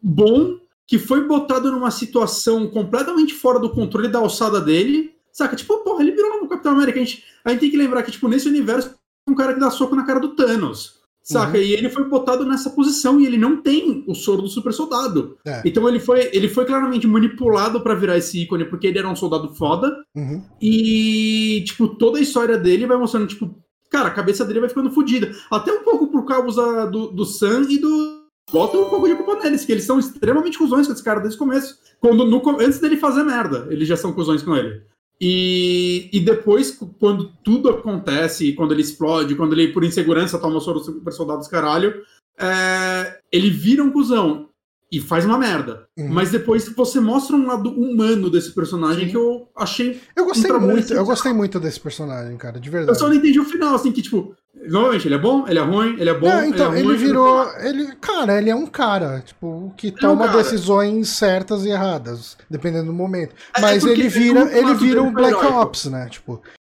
bom 0.01 0.57
que 0.87 0.97
foi 0.97 1.27
botado 1.27 1.71
numa 1.71 1.91
situação 1.91 2.67
completamente 2.67 3.33
fora 3.33 3.59
do 3.59 3.69
controle 3.71 4.07
da 4.07 4.19
alçada 4.19 4.61
dele. 4.61 5.11
Saca? 5.37 5.55
Tipo, 5.55 5.77
porra, 5.83 6.01
ele 6.01 6.13
virou 6.13 6.43
um 6.43 6.47
Capitão 6.47 6.71
América. 6.71 6.99
A 6.99 7.03
gente, 7.03 7.23
a 7.45 7.51
gente 7.51 7.59
tem 7.59 7.69
que 7.69 7.77
lembrar 7.77 8.01
que, 8.01 8.09
tipo, 8.09 8.27
nesse 8.27 8.47
universo, 8.47 8.95
um 9.29 9.35
cara 9.35 9.53
que 9.53 9.59
dá 9.59 9.69
soco 9.69 9.95
na 9.95 10.03
cara 10.03 10.19
do 10.19 10.35
Thanos. 10.35 10.97
Saca? 11.21 11.57
Uhum. 11.57 11.63
E 11.63 11.73
ele 11.73 11.89
foi 11.89 12.05
botado 12.05 12.43
nessa 12.43 12.71
posição 12.71 13.19
e 13.19 13.25
ele 13.25 13.37
não 13.37 13.61
tem 13.61 14.03
o 14.07 14.15
soro 14.15 14.41
do 14.41 14.47
super 14.47 14.73
soldado. 14.73 15.37
É. 15.45 15.61
Então 15.63 15.87
ele 15.87 15.99
foi, 15.99 16.29
ele 16.33 16.47
foi 16.47 16.65
claramente 16.65 17.05
manipulado 17.05 17.81
pra 17.81 17.93
virar 17.93 18.17
esse 18.17 18.41
ícone 18.41 18.65
porque 18.65 18.87
ele 18.87 18.97
era 18.97 19.07
um 19.07 19.15
soldado 19.15 19.53
foda. 19.53 19.95
Uhum. 20.15 20.41
E, 20.59 21.63
tipo, 21.67 21.87
toda 21.87 22.17
a 22.17 22.21
história 22.21 22.57
dele 22.57 22.87
vai 22.87 22.97
mostrando, 22.97 23.27
tipo, 23.27 23.53
cara, 23.91 24.07
a 24.07 24.13
cabeça 24.13 24.43
dele 24.43 24.61
vai 24.61 24.69
ficando 24.69 24.89
fodida. 24.89 25.31
Até 25.51 25.71
um 25.71 25.83
pouco 25.83 26.07
por 26.07 26.25
causa 26.25 26.87
do, 26.87 27.07
do 27.11 27.25
Sam 27.25 27.67
e 27.69 27.77
do. 27.77 28.25
Bota 28.51 28.77
um 28.77 28.89
pouco 28.89 29.07
de 29.07 29.15
culpa 29.15 29.35
neles, 29.43 29.65
que 29.65 29.71
eles 29.73 29.83
são 29.83 29.99
extremamente 29.99 30.57
cuzões 30.57 30.87
com 30.87 30.93
esse 30.93 31.03
cara 31.03 31.19
desde 31.19 31.35
o 31.35 31.39
começo. 31.39 31.77
Quando, 31.99 32.25
no, 32.25 32.41
antes 32.61 32.79
dele 32.79 32.95
fazer 32.95 33.23
merda, 33.23 33.67
eles 33.69 33.87
já 33.87 33.97
são 33.97 34.13
cuzões 34.13 34.41
com 34.41 34.55
ele. 34.55 34.81
E, 35.19 36.09
e 36.13 36.19
depois, 36.19 36.77
quando 36.99 37.31
tudo 37.43 37.69
acontece, 37.69 38.53
quando 38.53 38.73
ele 38.73 38.81
explode, 38.81 39.35
quando 39.35 39.53
ele, 39.53 39.69
por 39.69 39.83
insegurança, 39.83 40.39
toma 40.39 40.57
o 40.57 40.61
soro 40.61 40.79
super 40.79 41.11
soldado 41.11 41.39
dos 41.39 41.47
caralho, 41.47 42.03
é, 42.39 43.19
ele 43.31 43.49
vira 43.49 43.83
um 43.83 43.91
cuzão 43.91 44.49
e 44.91 45.01
faz 45.01 45.25
uma 45.25 45.37
merda. 45.37 45.87
Uhum. 45.97 46.09
Mas 46.09 46.31
depois 46.31 46.67
você 46.69 46.99
mostra 46.99 47.35
um 47.35 47.45
lado 47.45 47.69
humano 47.69 48.29
desse 48.29 48.51
personagem 48.51 49.05
Sim. 49.05 49.11
que 49.11 49.17
eu 49.17 49.49
achei 49.55 50.01
Eu 50.15 50.25
gostei 50.25 50.51
muito, 50.51 50.93
eu 50.93 51.05
gostei 51.05 51.33
muito 51.33 51.59
desse 51.59 51.79
personagem, 51.79 52.37
cara, 52.37 52.59
de 52.59 52.69
Eu 52.69 52.71
verdade. 52.71 52.97
só 52.97 53.07
não 53.07 53.15
entendi 53.15 53.39
o 53.39 53.45
final, 53.45 53.75
assim, 53.75 53.91
que, 53.91 54.01
tipo, 54.01 54.33
novamente, 54.69 55.07
ele 55.07 55.15
é 55.15 55.17
bom, 55.17 55.45
ele 55.47 55.59
é 55.59 55.61
ruim, 55.61 55.95
ele 55.99 56.09
é 56.09 56.13
bom. 56.13 56.27
Não, 56.27 56.45
então, 56.45 56.67
ele, 56.67 56.77
é 56.77 56.79
ele 56.79 56.87
ruim, 56.87 56.97
virou. 56.97 57.37
não 57.45 57.53
tem 57.53 57.67
Ele, 57.67 57.95
cara, 57.97 58.37
ele 58.37 58.49
é 58.49 58.55
um 58.55 58.65
cara, 58.65 59.21
tipo, 59.25 59.73
que 59.75 59.87
é 59.87 59.91
um 59.91 59.93
toma 59.95 60.27
decisões 60.29 61.09
certas 61.09 61.65
e 61.65 61.69
erradas, 61.69 62.37
dependendo 62.49 62.87
do 62.87 62.93
momento. 62.93 63.35
É, 63.55 63.61
Mas 63.61 63.85
é 63.85 63.89
ele 63.89 64.07
vira, 64.07 64.57
ele 64.57 64.73
vira 64.75 65.03
um 65.03 65.11
Black 65.11 65.37
heróico. 65.37 65.59
Ops, 65.59 65.85
né? 65.85 66.07
Tipo, 66.09 66.41
é, 66.45 66.56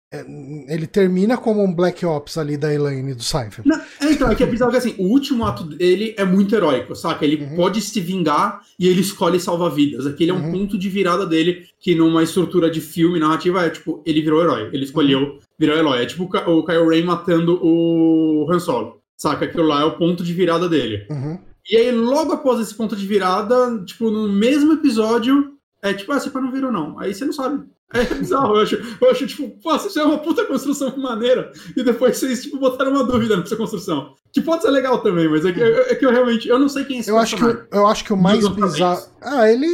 ele 0.68 0.86
termina 0.86 1.36
como 1.36 1.62
um 1.62 1.72
Black 1.74 2.04
Ops 2.06 2.38
ali 2.38 2.56
da 2.56 2.72
Elaine 2.72 3.14
do 3.14 3.22
Seinfeld. 3.22 3.68
Não, 3.68 3.76
é, 4.00 4.12
então, 4.12 4.30
é 4.30 4.34
que 4.34 4.42
é 4.42 4.46
bizarro 4.46 4.70
que 4.70 4.76
assim, 4.78 4.94
o 4.98 5.04
último 5.04 5.44
ato 5.44 5.64
dele 5.64 6.14
é 6.16 6.24
muito 6.24 6.54
heróico, 6.54 6.94
saca? 6.94 7.24
Ele 7.24 7.42
Uhum. 7.44 7.56
pode 7.56 7.80
se 7.80 8.00
vingar 8.00 8.60
e 8.78 8.88
ele 8.88 9.00
escolhe 9.00 9.40
salvar 9.40 9.70
vidas. 9.70 10.06
Aquele 10.06 10.30
é 10.30 10.34
um 10.34 10.44
Uhum. 10.44 10.52
ponto 10.52 10.78
de 10.78 10.88
virada 10.88 11.26
dele, 11.26 11.66
que 11.80 11.94
numa 11.94 12.22
estrutura 12.22 12.70
de 12.70 12.80
filme, 12.80 13.18
narrativa, 13.18 13.64
é 13.64 13.70
tipo, 13.70 14.02
ele 14.06 14.20
virou 14.22 14.40
herói. 14.42 14.70
Ele 14.72 14.84
escolheu 14.84 15.20
Uhum. 15.20 15.38
virar 15.58 15.76
herói. 15.78 16.02
É 16.02 16.06
tipo 16.06 16.24
o 16.24 16.64
Kyle 16.64 16.86
Ray 16.88 17.02
matando 17.02 17.58
o 17.62 18.46
Han 18.50 18.58
Solo. 18.58 19.00
Saca? 19.16 19.44
Aquilo 19.44 19.64
lá 19.64 19.82
é 19.82 19.84
o 19.84 19.96
ponto 19.96 20.22
de 20.24 20.32
virada 20.32 20.68
dele. 20.68 21.06
Uhum. 21.10 21.38
E 21.70 21.76
aí, 21.76 21.90
logo 21.92 22.32
após 22.32 22.60
esse 22.60 22.74
ponto 22.74 22.94
de 22.94 23.06
virada, 23.06 23.82
tipo, 23.86 24.10
no 24.10 24.28
mesmo 24.28 24.74
episódio, 24.74 25.52
é 25.82 25.94
tipo, 25.94 26.12
ah, 26.12 26.20
você 26.20 26.30
não 26.34 26.52
virou, 26.52 26.70
não. 26.70 26.98
Aí 26.98 27.14
você 27.14 27.24
não 27.24 27.32
sabe. 27.32 27.64
É 27.92 28.02
bizarro, 28.14 28.56
eu 28.56 28.60
acho, 28.62 28.74
eu 29.00 29.10
acho, 29.10 29.26
tipo, 29.26 29.48
pô, 29.62 29.78
você 29.78 30.00
é 30.00 30.04
uma 30.04 30.18
puta 30.18 30.44
construção 30.46 30.96
maneira, 30.96 31.52
e 31.76 31.82
depois 31.84 32.16
vocês, 32.16 32.42
tipo, 32.42 32.58
botaram 32.58 32.90
uma 32.90 33.04
dúvida 33.04 33.36
nessa 33.36 33.54
construção. 33.54 34.14
Que 34.32 34.40
pode 34.40 34.62
ser 34.62 34.70
legal 34.70 34.98
também, 34.98 35.28
mas 35.28 35.44
é 35.44 35.52
que, 35.52 35.62
é 35.62 35.94
que 35.94 36.04
eu 36.04 36.10
realmente, 36.10 36.48
eu 36.48 36.58
não 36.58 36.68
sei 36.68 36.84
quem 36.84 36.96
é 36.96 37.00
esse 37.00 37.10
Eu 37.10 37.16
acho, 37.18 37.36
que, 37.36 37.44
o- 37.44 37.66
eu 37.72 37.86
acho 37.86 38.02
que 38.04 38.12
o 38.12 38.16
mais 38.16 38.48
bizarro. 38.48 39.00
Ah, 39.22 39.48
ele. 39.48 39.66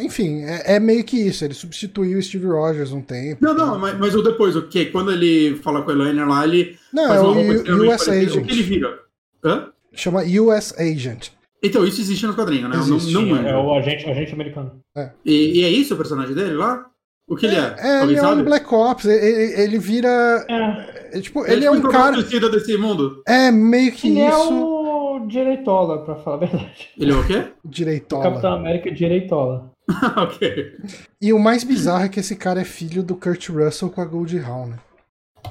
Enfim, 0.00 0.44
é, 0.44 0.76
é 0.76 0.80
meio 0.80 1.04
que 1.04 1.18
isso. 1.18 1.44
Ele 1.44 1.52
substituiu 1.52 2.18
o 2.18 2.22
Steve 2.22 2.46
Rogers 2.46 2.90
um 2.90 3.02
tempo. 3.02 3.44
Não, 3.44 3.52
não, 3.52 3.78
mas, 3.78 3.98
mas 3.98 4.14
o 4.14 4.22
depois, 4.22 4.56
o 4.56 4.62
que? 4.62 4.86
Quando 4.86 5.12
ele 5.12 5.56
fala 5.56 5.82
com 5.82 5.90
a 5.90 5.94
Elaine 5.94 6.24
lá, 6.24 6.44
ele 6.46 6.78
Não, 6.90 7.06
faz 7.08 7.20
é 7.20 7.22
uma 7.22 7.34
roupa 7.34 7.50
U- 7.50 7.54
US 7.82 8.06
parecida. 8.06 8.16
O 8.16 8.24
Agent. 8.38 8.46
que 8.46 8.52
ele 8.52 8.62
vira? 8.62 8.98
Hã? 9.44 9.68
Chama 9.92 10.22
US 10.22 10.74
Agent. 10.78 11.28
Então, 11.62 11.84
isso 11.84 12.00
existe 12.00 12.24
nos 12.24 12.34
quadrinhos, 12.36 12.70
né? 12.70 12.76
Existe, 12.78 13.12
não, 13.12 13.22
não 13.22 13.36
É 13.36 13.42
manjo. 13.52 13.56
o 13.68 13.74
agente, 13.74 14.08
agente 14.08 14.32
americano. 14.32 14.80
E, 15.22 15.60
e 15.60 15.64
é 15.64 15.68
isso 15.68 15.92
o 15.92 15.96
personagem 15.98 16.34
dele 16.34 16.54
lá? 16.54 16.86
O 17.28 17.36
que 17.36 17.46
ele 17.46 17.56
é? 17.56 17.74
É, 17.78 18.02
ele 18.04 18.16
é 18.16 18.20
sabe? 18.20 18.40
um 18.40 18.44
Black 18.44 18.74
Ops. 18.74 19.04
Ele, 19.04 19.24
ele- 19.26 19.60
ele 19.62 19.78
vira. 19.78 20.44
É. 20.48 21.18
é, 21.18 21.20
tipo, 21.20 21.44
Ele, 21.44 21.52
ele 21.56 21.64
é 21.66 21.70
um 21.70 21.76
tipo, 21.76 21.88
cara. 21.90 22.14
suicida 22.14 22.48
desse 22.48 22.76
mundo? 22.78 23.22
É 23.26 23.50
meio 23.50 23.92
que 23.92 24.08
Ele 24.08 24.20
é 24.20 24.28
isso. 24.30 24.54
o 24.54 25.26
direitola, 25.28 26.04
pra 26.04 26.16
falar 26.16 26.36
a 26.36 26.40
verdade. 26.40 26.88
Ele 26.98 27.12
é 27.12 27.14
o 27.14 27.26
quê? 27.26 27.44
O 27.62 27.68
Direitola. 27.68 28.22
Capitão 28.22 28.52
América 28.54 28.90
direitola. 28.90 29.70
ok. 30.16 30.72
E 31.20 31.32
o 31.32 31.38
mais 31.38 31.64
bizarro 31.64 32.04
é 32.04 32.08
que 32.08 32.20
esse 32.20 32.34
cara 32.34 32.60
é 32.62 32.64
filho 32.64 33.02
do 33.02 33.14
Kurt 33.14 33.48
Russell 33.50 33.90
com 33.90 34.00
a 34.00 34.04
Gold 34.06 34.38
Hawn, 34.38 34.66
né? 34.68 34.78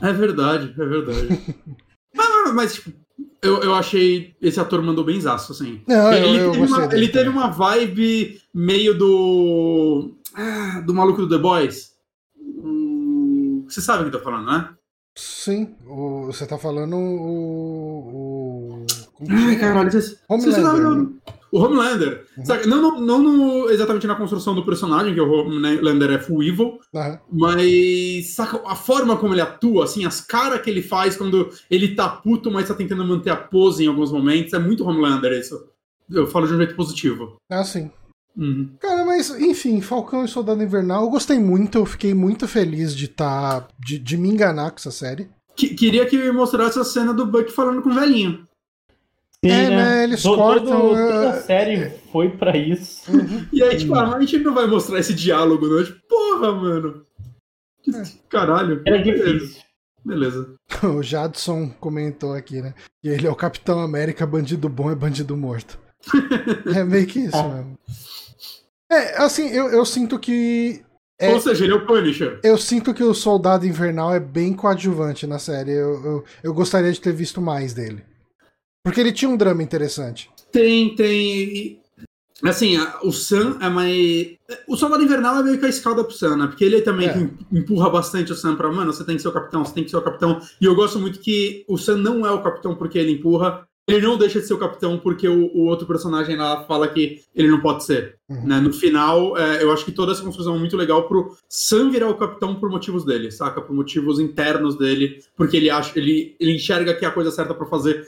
É 0.02 0.12
verdade, 0.14 0.74
é 0.80 0.86
verdade. 0.86 1.40
mas, 2.16 2.54
mas, 2.54 2.74
tipo, 2.76 2.92
Eu, 3.42 3.62
eu 3.62 3.74
achei. 3.76 4.34
Esse 4.42 4.60
ator 4.60 4.82
mandou 4.82 5.04
bem 5.04 5.20
zaço, 5.22 5.52
assim. 5.52 5.82
Não, 5.88 6.12
eu- 6.12 6.24
ele 6.28 6.40
eu 6.40 6.52
teve, 6.52 6.58
gostei 6.60 6.78
uma, 6.84 6.88
dele 6.88 7.04
ele 7.06 7.12
teve 7.12 7.30
uma 7.30 7.48
vibe 7.52 8.40
meio 8.54 8.98
do. 8.98 10.16
Ah, 10.38 10.80
do 10.82 10.94
maluco 10.94 11.22
do 11.26 11.30
The 11.30 11.38
Boys. 11.42 11.92
Hum, 12.40 13.66
Você 13.68 13.82
sabe 13.82 14.04
o 14.04 14.10
que 14.10 14.16
eu 14.16 14.20
tô 14.20 14.24
falando, 14.24 14.46
né? 14.46 14.70
Sim, 15.16 15.76
o- 15.86 16.28
você 16.28 16.46
tá 16.46 16.58
falando 16.58 16.96
o. 16.96 18.86
o 19.20 19.26
Ai, 19.30 19.56
caralho, 19.58 19.92
você, 19.92 20.02
você 20.02 20.18
Homelander, 20.30 20.62
sabe, 20.62 20.80
né? 20.80 21.08
O 21.52 21.60
Homelander. 21.60 22.26
Uhum. 22.38 22.44
Não, 22.68 22.82
não, 22.82 23.00
não 23.02 23.20
no- 23.64 23.70
exatamente 23.72 24.06
na 24.06 24.16
construção 24.16 24.54
do 24.54 24.64
personagem, 24.66 25.14
que 25.16 25.20
o 25.22 25.32
Homelander 25.32 26.12
é 26.12 26.20
full 26.20 26.44
evil, 26.44 26.78
Aham. 26.94 27.20
mas 27.32 28.36
saca, 28.36 28.62
a 28.66 28.76
forma 28.76 29.18
como 29.18 29.34
ele 29.34 29.42
atua, 29.42 29.86
assim, 29.86 30.06
as 30.06 30.22
caras 30.22 30.62
que 30.62 30.70
ele 30.70 30.84
faz 30.84 31.16
quando 31.18 31.50
ele 31.72 31.96
tá 31.96 32.08
puto, 32.10 32.52
mas 32.52 32.68
tá 32.68 32.76
tentando 32.76 33.04
manter 33.06 33.32
a 33.32 33.36
pose 33.38 33.84
em 33.84 33.88
alguns 33.88 34.12
momentos, 34.12 34.54
é 34.54 34.60
muito 34.60 34.86
Homelander 34.86 35.32
isso. 35.34 35.66
Eu 36.12 36.28
falo 36.28 36.48
de 36.48 36.54
um 36.54 36.58
jeito 36.58 36.76
positivo. 36.76 37.38
Ah, 37.50 37.64
sim. 37.64 37.90
Uhum. 38.38 38.70
Cara, 38.80 39.04
mas 39.06 39.32
enfim, 39.32 39.82
Falcão 39.82 40.24
e 40.24 40.28
Soldado 40.28 40.62
Invernal, 40.62 41.04
eu 41.04 41.10
gostei 41.10 41.40
muito, 41.40 41.78
eu 41.80 41.86
fiquei 41.86 42.14
muito 42.14 42.48
feliz 42.48 42.96
de 42.96 43.08
tá. 43.08 43.68
de, 43.80 43.98
de 43.98 44.16
me 44.18 44.30
enganar 44.30 44.70
com 44.72 44.78
essa 44.78 44.92
série. 44.92 45.28
Que- 45.56 45.74
queria 45.74 46.06
que 46.06 46.32
mostrasse 46.32 46.78
a 46.80 46.84
cena 46.84 47.14
do 47.14 47.26
Buck 47.26 47.52
falando 47.52 47.82
com 47.82 47.90
o 47.90 47.94
velhinho. 47.96 48.46
Sim, 49.44 49.52
É, 49.52 49.70
né, 49.70 50.04
eles 50.04 50.22
To- 50.22 50.36
cortam, 50.36 50.82
todo- 50.82 50.96
é- 50.98 51.12
toda 51.12 51.30
a 51.32 51.42
série 51.42 51.90
foi 52.12 52.30
pra 52.30 52.56
isso. 52.56 53.10
E 53.52 53.64
aí, 53.64 53.76
tipo, 53.78 53.94
ah, 53.96 54.16
a 54.16 54.20
gente 54.20 54.38
não 54.40 54.54
vai 54.54 54.68
mostrar 54.68 55.00
esse 55.00 55.14
diálogo, 55.16 55.68
não. 55.68 55.84
Tipo, 55.84 56.00
porra, 56.08 56.52
mano. 56.54 57.04
Que 57.84 57.96
É. 57.96 58.04
Caralho. 58.30 58.82
Era 58.86 58.98
Beleza. 59.00 59.34
difícil. 59.34 59.62
Beleza. 60.06 60.54
O 60.96 61.02
Jadson 61.02 61.70
comentou 61.80 62.34
aqui, 62.34 62.62
né? 62.62 62.74
Que 63.02 63.08
ele 63.10 63.26
é 63.26 63.32
o 63.32 63.36
Capitão 63.36 63.80
América, 63.80 64.28
bandido 64.28 64.70
bom 64.70 64.92
é 64.92 64.96
bandido 64.96 65.36
morto. 65.36 65.80
é 66.76 66.84
meio 66.84 67.08
que 67.08 67.20
isso 67.22 67.36
Ah. 67.38 67.48
mesmo. 67.48 67.80
É, 68.92 69.22
assim, 69.22 69.50
eu, 69.50 69.68
eu 69.70 69.86
sinto 69.86 70.18
que. 70.18 70.82
É, 71.20 71.34
Ou 71.34 71.40
seja, 71.42 71.64
ele 71.64 71.74
é 71.74 71.76
o 71.76 71.86
Punisher. 71.86 72.40
eu 72.44 72.58
sinto 72.58 72.94
que 72.94 73.04
o 73.04 73.14
Soldado 73.14 73.66
Invernal 73.66 74.14
é 74.14 74.20
bem 74.20 74.54
coadjuvante 74.54 75.26
na 75.26 75.40
série. 75.40 75.72
Eu, 75.72 76.04
eu, 76.06 76.24
eu 76.44 76.54
gostaria 76.54 76.92
de 76.92 77.02
ter 77.02 77.12
visto 77.12 77.42
mais 77.42 77.74
dele. 77.74 78.04
Porque 78.86 79.02
ele 79.02 79.12
tinha 79.12 79.30
um 79.30 79.36
drama 79.36 79.64
interessante. 79.64 80.30
Tem, 80.52 80.96
tem. 80.96 81.82
Assim, 82.44 82.78
o 83.04 83.12
Sam 83.12 83.58
é 83.60 83.68
mais. 83.68 84.28
O 84.68 84.78
Soldado 84.78 85.04
Invernal 85.04 85.40
é 85.40 85.44
meio 85.44 85.60
que 85.60 85.66
a 85.66 85.70
escada 85.70 86.04
pro 86.04 86.14
Sam, 86.14 86.38
né? 86.38 86.48
Porque 86.48 86.64
ele 86.64 86.82
também 86.82 87.10
É. 87.10 87.30
empurra 87.52 87.90
bastante 87.90 88.32
o 88.32 88.36
Sam 88.36 88.56
pra, 88.56 88.72
mano, 88.72 88.94
você 88.94 89.04
tem 89.04 89.16
que 89.16 89.22
ser 89.24 89.28
o 89.30 89.34
capitão, 89.34 89.66
você 89.66 89.74
tem 89.74 89.84
que 89.84 89.90
ser 89.90 89.98
o 89.98 90.04
capitão. 90.04 90.40
E 90.62 90.66
eu 90.66 90.76
gosto 90.76 91.00
muito 91.00 91.20
que 91.20 91.66
o 91.68 91.78
Sam 91.80 91.98
não 91.98 92.26
é 92.26 92.32
o 92.32 92.44
capitão 92.44 92.76
porque 92.76 93.00
ele 93.00 93.14
empurra, 93.14 93.67
ele 93.88 94.06
não 94.06 94.18
deixa 94.18 94.42
de 94.42 94.46
ser 94.46 94.54
o 94.54 94.58
capitão 94.58 95.00
porque 95.00 95.28
o, 95.30 95.50
o 95.56 95.66
outro 95.66 95.88
personagem 95.88 96.36
lá 96.36 96.66
fala 96.66 96.90
que 96.90 97.24
ele 97.34 97.48
não 97.48 97.62
pode 97.62 97.86
ser. 97.86 98.18
Uhum. 98.28 98.46
né? 98.46 98.60
No 98.60 98.74
final, 98.74 99.38
é, 99.38 99.64
eu 99.64 99.72
acho 99.72 99.86
que 99.86 99.94
toda 99.94 100.12
essa 100.12 100.22
construção 100.22 100.56
é 100.56 100.60
muito 100.60 100.76
legal 100.76 101.08
pro 101.08 101.38
Sam 101.48 101.90
virar 101.90 102.10
o 102.10 102.18
capitão 102.18 102.56
por 102.56 102.70
motivos 102.70 103.06
dele, 103.06 103.32
saca? 103.32 103.62
Por 103.62 103.74
motivos 103.74 104.20
internos 104.20 104.78
dele, 104.78 105.24
porque 105.38 105.56
ele 105.56 105.70
acha, 105.70 105.98
ele, 105.98 106.36
ele 106.38 106.56
enxerga 106.56 106.94
que 106.94 107.06
é 107.06 107.08
a 107.08 107.12
coisa 107.12 107.32
certa 107.32 107.54
pra 107.54 107.66
fazer 107.66 108.06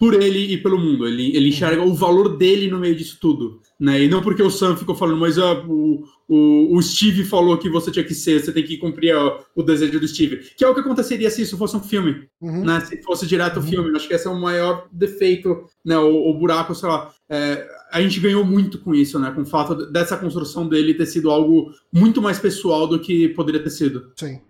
por 0.00 0.14
ele 0.14 0.54
e 0.54 0.56
pelo 0.56 0.78
mundo. 0.78 1.06
Ele, 1.06 1.36
ele 1.36 1.50
enxerga 1.50 1.82
o 1.82 1.94
valor 1.94 2.38
dele 2.38 2.70
no 2.70 2.80
meio 2.80 2.96
disso 2.96 3.18
tudo, 3.20 3.60
né? 3.78 4.02
E 4.02 4.08
não 4.08 4.22
porque 4.22 4.42
o 4.42 4.50
Sam 4.50 4.74
ficou 4.74 4.94
falando, 4.94 5.20
mas 5.20 5.38
ah, 5.38 5.62
o, 5.68 6.02
o, 6.26 6.74
o 6.74 6.82
Steve 6.82 7.22
falou 7.22 7.58
que 7.58 7.68
você 7.68 7.90
tinha 7.90 8.04
que 8.04 8.14
ser, 8.14 8.40
você 8.42 8.50
tem 8.50 8.64
que 8.64 8.78
cumprir 8.78 9.14
ah, 9.14 9.38
o 9.54 9.62
desejo 9.62 10.00
do 10.00 10.08
Steve. 10.08 10.38
Que 10.56 10.64
é 10.64 10.68
o 10.68 10.72
que 10.74 10.80
aconteceria 10.80 11.28
se 11.30 11.42
isso 11.42 11.58
fosse 11.58 11.76
um 11.76 11.80
filme, 11.82 12.26
Uhum. 12.40 12.64
né? 12.64 12.80
Se 12.80 13.02
fosse 13.02 13.26
direto 13.26 13.58
o 13.58 13.60
Uhum. 13.60 13.66
filme. 13.68 13.94
Acho 13.94 14.08
que 14.08 14.14
esse 14.14 14.26
é 14.26 14.30
o 14.30 14.40
maior 14.40 14.88
defeito, 14.90 15.64
né? 15.84 15.98
O, 15.98 16.30
o 16.30 16.34
buraco, 16.38 16.74
sei 16.74 16.88
lá. 16.88 17.12
é, 17.28 17.68
a 17.92 18.00
gente 18.00 18.20
ganhou 18.20 18.44
muito 18.44 18.78
com 18.78 18.94
isso, 18.94 19.18
né? 19.18 19.30
Com 19.32 19.42
o 19.42 19.46
fato 19.46 19.74
dessa 19.92 20.16
construção 20.16 20.66
dele 20.66 20.94
ter 20.94 21.04
sido 21.06 21.28
algo 21.30 21.70
muito 21.92 22.22
mais 22.22 22.38
pessoal 22.38 22.86
do 22.86 22.98
que 22.98 23.28
poderia 23.30 23.62
ter 23.62 23.70
sido. 23.70 24.12
Sim. 24.16 24.40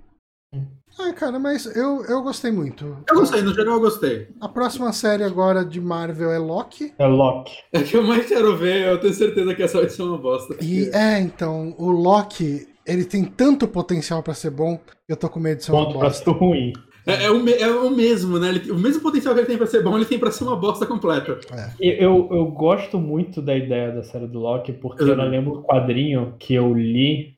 Ah, 1.02 1.12
cara, 1.12 1.38
mas 1.38 1.64
eu, 1.76 2.04
eu 2.04 2.22
gostei 2.22 2.50
muito. 2.52 2.96
Eu 3.08 3.16
gostei, 3.16 3.40
no 3.42 3.54
geral 3.54 3.74
eu 3.76 3.80
gostei. 3.80 4.28
A 4.40 4.48
próxima 4.48 4.92
série 4.92 5.24
agora 5.24 5.64
de 5.64 5.80
Marvel 5.80 6.30
é 6.30 6.38
Loki. 6.38 6.92
É 6.98 7.06
Loki. 7.06 7.52
É 7.72 7.82
que 7.82 7.96
eu 7.96 8.02
mais 8.02 8.26
quero 8.26 8.56
ver, 8.56 8.86
eu 8.88 8.98
tenho 9.00 9.14
certeza 9.14 9.54
que 9.54 9.62
essa 9.62 9.78
vai 9.80 9.88
ser 9.88 10.02
uma 10.02 10.18
bosta. 10.18 10.56
E 10.62 10.90
é, 10.92 11.18
então, 11.20 11.74
o 11.78 11.90
Loki, 11.90 12.66
ele 12.86 13.04
tem 13.04 13.24
tanto 13.24 13.66
potencial 13.66 14.22
pra 14.22 14.34
ser 14.34 14.50
bom, 14.50 14.78
eu 15.08 15.16
tô 15.16 15.28
com 15.28 15.40
medo 15.40 15.58
de 15.58 15.64
ser 15.64 15.72
uma 15.72 15.84
Ponto 15.86 15.98
pra 15.98 16.08
bosta. 16.08 16.24
ser 16.24 16.30
ruim. 16.36 16.72
É, 17.06 17.24
é 17.24 17.30
o, 17.30 17.40
me- 17.42 17.52
é 17.54 17.68
o 17.70 17.90
mesmo, 17.90 18.38
né? 18.38 18.50
Ele- 18.50 18.70
o 18.70 18.78
mesmo 18.78 19.00
potencial 19.02 19.32
que 19.34 19.40
ele 19.40 19.46
tem 19.48 19.56
pra 19.56 19.66
ser 19.66 19.82
bom, 19.82 19.96
ele 19.96 20.04
tem 20.04 20.18
pra 20.18 20.30
ser 20.30 20.44
uma 20.44 20.54
bosta 20.56 20.84
completa. 20.84 21.38
E 21.80 21.88
Eu, 21.98 22.28
eu 22.30 22.44
gosto 22.46 22.98
muito 22.98 23.40
da 23.40 23.56
ideia 23.56 23.90
da 23.90 24.02
série 24.02 24.26
do 24.26 24.38
Loki, 24.38 24.74
porque 24.74 25.02
eu 25.02 25.08
Uhum. 25.08 25.28
lembro 25.28 25.58
um 25.58 25.62
quadrinho 25.62 26.34
que 26.38 26.54
eu 26.54 26.74
li 26.74 27.34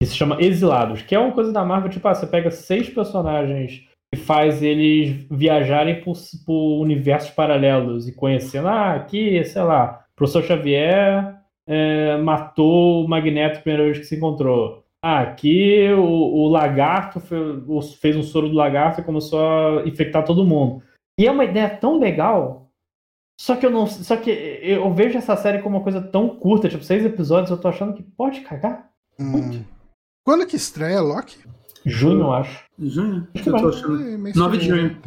que 0.00 0.06
se 0.08 0.14
chama 0.16 0.40
Exilados, 0.40 1.02
que 1.02 1.14
é 1.14 1.18
uma 1.18 1.32
coisa 1.32 1.52
da 1.52 1.64
Marvel, 1.64 1.90
tipo, 1.90 2.06
ah, 2.06 2.14
você 2.14 2.26
pega 2.26 2.50
seis 2.50 2.88
personagens 2.88 3.88
e 4.14 4.16
faz 4.16 4.62
eles 4.62 5.26
viajarem 5.30 6.00
por, 6.02 6.14
por 6.44 6.80
universos 6.80 7.30
paralelos 7.30 8.06
e 8.08 8.14
conhecendo, 8.14 8.68
ah, 8.68 8.94
aqui, 8.94 9.42
sei 9.44 9.62
lá, 9.62 10.04
o 10.12 10.16
professor 10.16 10.42
Xavier 10.44 11.36
é, 11.68 12.16
matou 12.18 13.04
o 13.04 13.08
Magneto 13.08 13.58
a 13.58 13.62
primeira 13.62 13.84
vez 13.84 13.98
que 13.98 14.04
se 14.04 14.16
encontrou. 14.16 14.84
Ah, 15.02 15.20
aqui 15.20 15.88
o, 15.92 16.02
o 16.02 16.48
lagarto 16.48 17.20
fe- 17.20 17.34
o- 17.66 17.82
fez 17.82 18.16
um 18.16 18.22
soro 18.22 18.48
do 18.48 18.54
lagarto 18.54 19.00
e 19.00 19.04
começou 19.04 19.40
a 19.40 19.86
infectar 19.86 20.24
todo 20.24 20.44
mundo. 20.44 20.82
E 21.18 21.26
é 21.26 21.30
uma 21.30 21.44
ideia 21.44 21.68
tão 21.68 21.98
legal 21.98 22.66
só 23.38 23.54
que 23.54 23.66
eu 23.66 23.70
não. 23.70 23.86
Só 23.86 24.16
que 24.16 24.30
eu 24.30 24.90
vejo 24.94 25.18
essa 25.18 25.36
série 25.36 25.60
como 25.60 25.76
uma 25.76 25.82
coisa 25.82 26.00
tão 26.00 26.28
curta, 26.28 26.68
tipo, 26.70 26.82
seis 26.82 27.04
episódios, 27.04 27.50
eu 27.50 27.60
tô 27.60 27.68
achando 27.68 27.92
que 27.92 28.02
pode 28.02 28.40
cagar. 28.40 28.90
Hum. 29.20 29.62
Quando 30.26 30.44
que 30.44 30.56
estreia 30.56 31.00
Loki? 31.00 31.38
Junho, 31.86 32.22
eu 32.22 32.32
acho. 32.32 32.64
Junho? 32.80 33.28
Acho 33.32 33.44
que 33.44 33.48
Eu 33.48 33.56
tô 33.58 33.68
achando. 33.68 34.02
É, 34.02 34.16
mês 34.18 34.34
9 34.34 34.58
que 34.58 34.64
de 34.64 34.68
junho. 34.68 34.98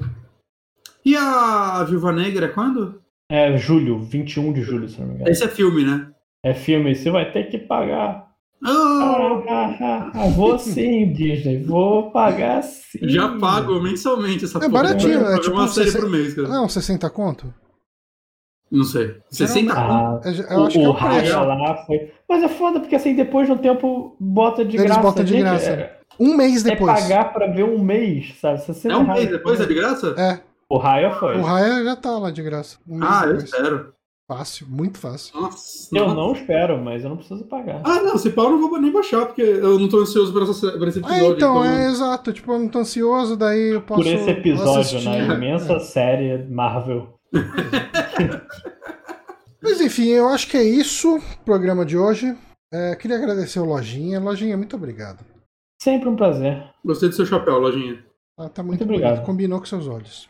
E 1.04 1.14
a 1.14 1.84
Viúva 1.84 2.14
Negra 2.14 2.46
é 2.46 2.50
quando? 2.50 3.02
É 3.30 3.58
julho, 3.58 4.00
21 4.00 4.54
de 4.54 4.62
julho, 4.62 4.88
se 4.88 4.98
não 4.98 5.08
me 5.10 5.16
engano. 5.16 5.30
Esse 5.30 5.44
é 5.44 5.50
filme, 5.50 5.84
né? 5.84 6.10
É 6.42 6.54
filme, 6.54 6.96
você 6.96 7.12
vai 7.12 7.30
ter 7.34 7.50
que 7.50 7.58
pagar. 7.58 8.30
Ah, 8.64 9.44
Ah, 9.50 9.78
ah, 9.82 10.12
ah, 10.14 10.28
vou 10.30 10.58
sim, 10.58 11.12
Disney, 11.12 11.64
vou 11.66 12.12
pagar 12.12 12.64
sim. 12.64 13.00
já 13.10 13.38
pago 13.38 13.82
mensalmente 13.82 14.46
essa 14.46 14.64
É 14.64 14.70
baratinho, 14.70 15.20
vou 15.20 15.34
é 15.36 15.40
tipo 15.42 15.52
uma 15.52 15.68
série 15.68 15.92
60 15.92 16.06
por 16.06 16.12
mês, 16.12 16.34
cara. 16.34 16.48
Não, 16.48 16.70
60 16.70 17.10
conto? 17.10 17.54
Não 18.72 18.84
sei. 18.84 19.16
60 19.30 19.74
conto? 19.74 19.82
Ah, 19.82 20.22
Eu, 20.26 20.32
eu 20.58 20.66
acho 20.66 20.78
que 20.78 20.84
é 20.84 20.88
o 20.88 20.92
o 20.92 20.96
preço. 20.96 21.08
Raya 21.36 21.40
lá 21.42 21.76
foi. 21.86 22.12
Mas 22.28 22.44
é 22.44 22.48
foda, 22.48 22.80
porque 22.80 22.96
assim, 22.96 23.16
depois 23.16 23.48
de 23.48 23.54
um 23.54 23.58
tempo 23.58 24.16
bota 24.20 24.64
de 24.64 24.78
Eles 24.78 24.86
graça. 24.86 25.02
botam 25.02 25.24
de 25.24 25.32
Gente, 25.32 25.42
graça. 25.42 25.70
É, 25.72 25.98
Um 26.20 26.36
mês 26.38 26.66
é 26.66 26.70
depois. 26.72 27.02
pagar 27.02 27.34
pra 27.34 27.48
ver 27.48 27.64
um 27.64 27.80
mês, 27.80 28.36
sabe? 28.40 28.62
60 28.62 28.94
É 28.94 28.98
um 28.98 29.08
mês 29.12 29.30
depois, 29.30 29.60
é 29.60 29.66
de 29.66 29.74
graça? 29.74 30.14
É, 30.18 30.40
O 30.70 30.78
Raya 30.78 31.12
foi. 31.16 31.38
o 31.38 31.42
Raya 31.42 31.84
já 31.84 31.96
tá 31.96 32.12
lá 32.18 32.30
de 32.30 32.44
graça. 32.44 32.78
Um 32.88 33.00
Ah, 33.04 33.24
eu 33.26 33.38
espero. 33.38 33.94
Fácil, 34.32 34.68
muito 34.70 35.00
fácil. 35.00 35.42
Nossa. 35.42 35.90
Eu 35.92 36.04
nossa. 36.04 36.16
não 36.16 36.32
espero, 36.34 36.78
mas 36.78 37.04
eu 37.04 37.10
não 37.10 37.18
preciso 37.18 37.44
pagar. 37.46 37.82
Ah, 37.84 38.00
não, 38.04 38.16
se 38.16 38.30
pau 38.30 38.46
eu 38.46 38.60
não 38.60 38.70
vou 38.70 38.80
nem 38.80 38.92
baixar, 38.92 39.26
porque 39.26 39.42
eu 39.42 39.80
não 39.80 39.90
tô 39.90 39.98
ansioso 40.02 40.32
por, 40.32 40.44
essa, 40.44 40.72
por 40.74 40.88
esse 40.88 41.00
Ah, 41.04 41.10
episódio. 41.18 41.36
então, 41.36 41.66
é 41.66 41.88
exato. 41.88 42.32
Tipo, 42.32 42.52
eu 42.54 42.60
não 42.60 42.68
tô 42.68 42.78
ansioso, 42.78 43.36
daí 43.36 43.74
eu 43.74 43.82
posso. 43.82 44.04
Por 44.04 44.08
esse 44.08 44.30
episódio 44.30 45.02
na 45.04 45.18
imensa 45.34 45.74
É. 45.74 45.80
série 45.80 46.46
Marvel. 46.48 47.19
Mas 49.62 49.82
enfim, 49.82 50.08
eu 50.08 50.30
acho 50.30 50.48
que 50.48 50.58
é 50.58 50.64
isso 50.64 51.18
o 51.18 51.22
programa 51.44 51.86
de 51.86 51.98
hoje. 51.98 52.36
É, 52.72 52.96
queria 52.96 53.18
agradecer 53.18 53.60
o 53.60 53.66
Lojinha. 53.66 54.20
Lojinha, 54.20 54.56
muito 54.56 54.76
obrigado. 54.76 55.26
Sempre 55.82 56.10
um 56.10 56.16
prazer. 56.16 56.64
Gostei 56.84 57.10
do 57.10 57.16
seu 57.16 57.26
chapéu, 57.26 57.58
lojinha. 57.58 58.04
Tá, 58.38 58.50
tá 58.50 58.64
muito, 58.64 58.80
Muito 58.80 58.86
bonito, 58.86 59.06
obrigado. 59.06 59.26
combinou 59.26 59.60
com 59.60 59.66
seus 59.66 59.88
olhos. 59.88 60.30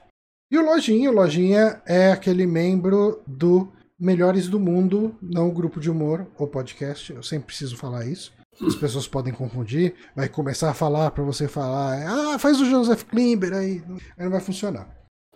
E 0.52 0.58
o 0.58 0.66
Lojinha, 0.66 1.12
o 1.12 1.14
Lojinha 1.14 1.82
é 1.86 2.12
aquele 2.12 2.46
membro 2.48 3.22
do 3.26 3.72
Melhores 4.00 4.48
do 4.48 4.60
Mundo, 4.60 5.16
não 5.22 5.50
o 5.50 5.52
grupo 5.52 5.80
de 5.80 5.92
humor 5.92 6.26
ou 6.38 6.48
podcast. 6.48 7.14
Eu 7.14 7.24
sempre 7.24 7.48
preciso 7.48 7.78
falar 7.78 8.06
isso. 8.06 8.32
As 8.66 8.76
pessoas 8.76 9.08
podem 9.08 9.34
confundir, 9.34 9.96
vai 10.16 10.28
começar 10.28 10.70
a 10.70 10.74
falar 10.74 11.12
pra 11.12 11.24
você 11.24 11.48
falar, 11.48 12.34
ah, 12.34 12.40
faz 12.40 12.60
o 12.60 12.66
Joseph 12.66 13.04
Klimber 13.04 13.54
aí, 13.54 13.82
aí 14.18 14.24
não 14.26 14.32
vai 14.32 14.42
funcionar. 14.42 14.88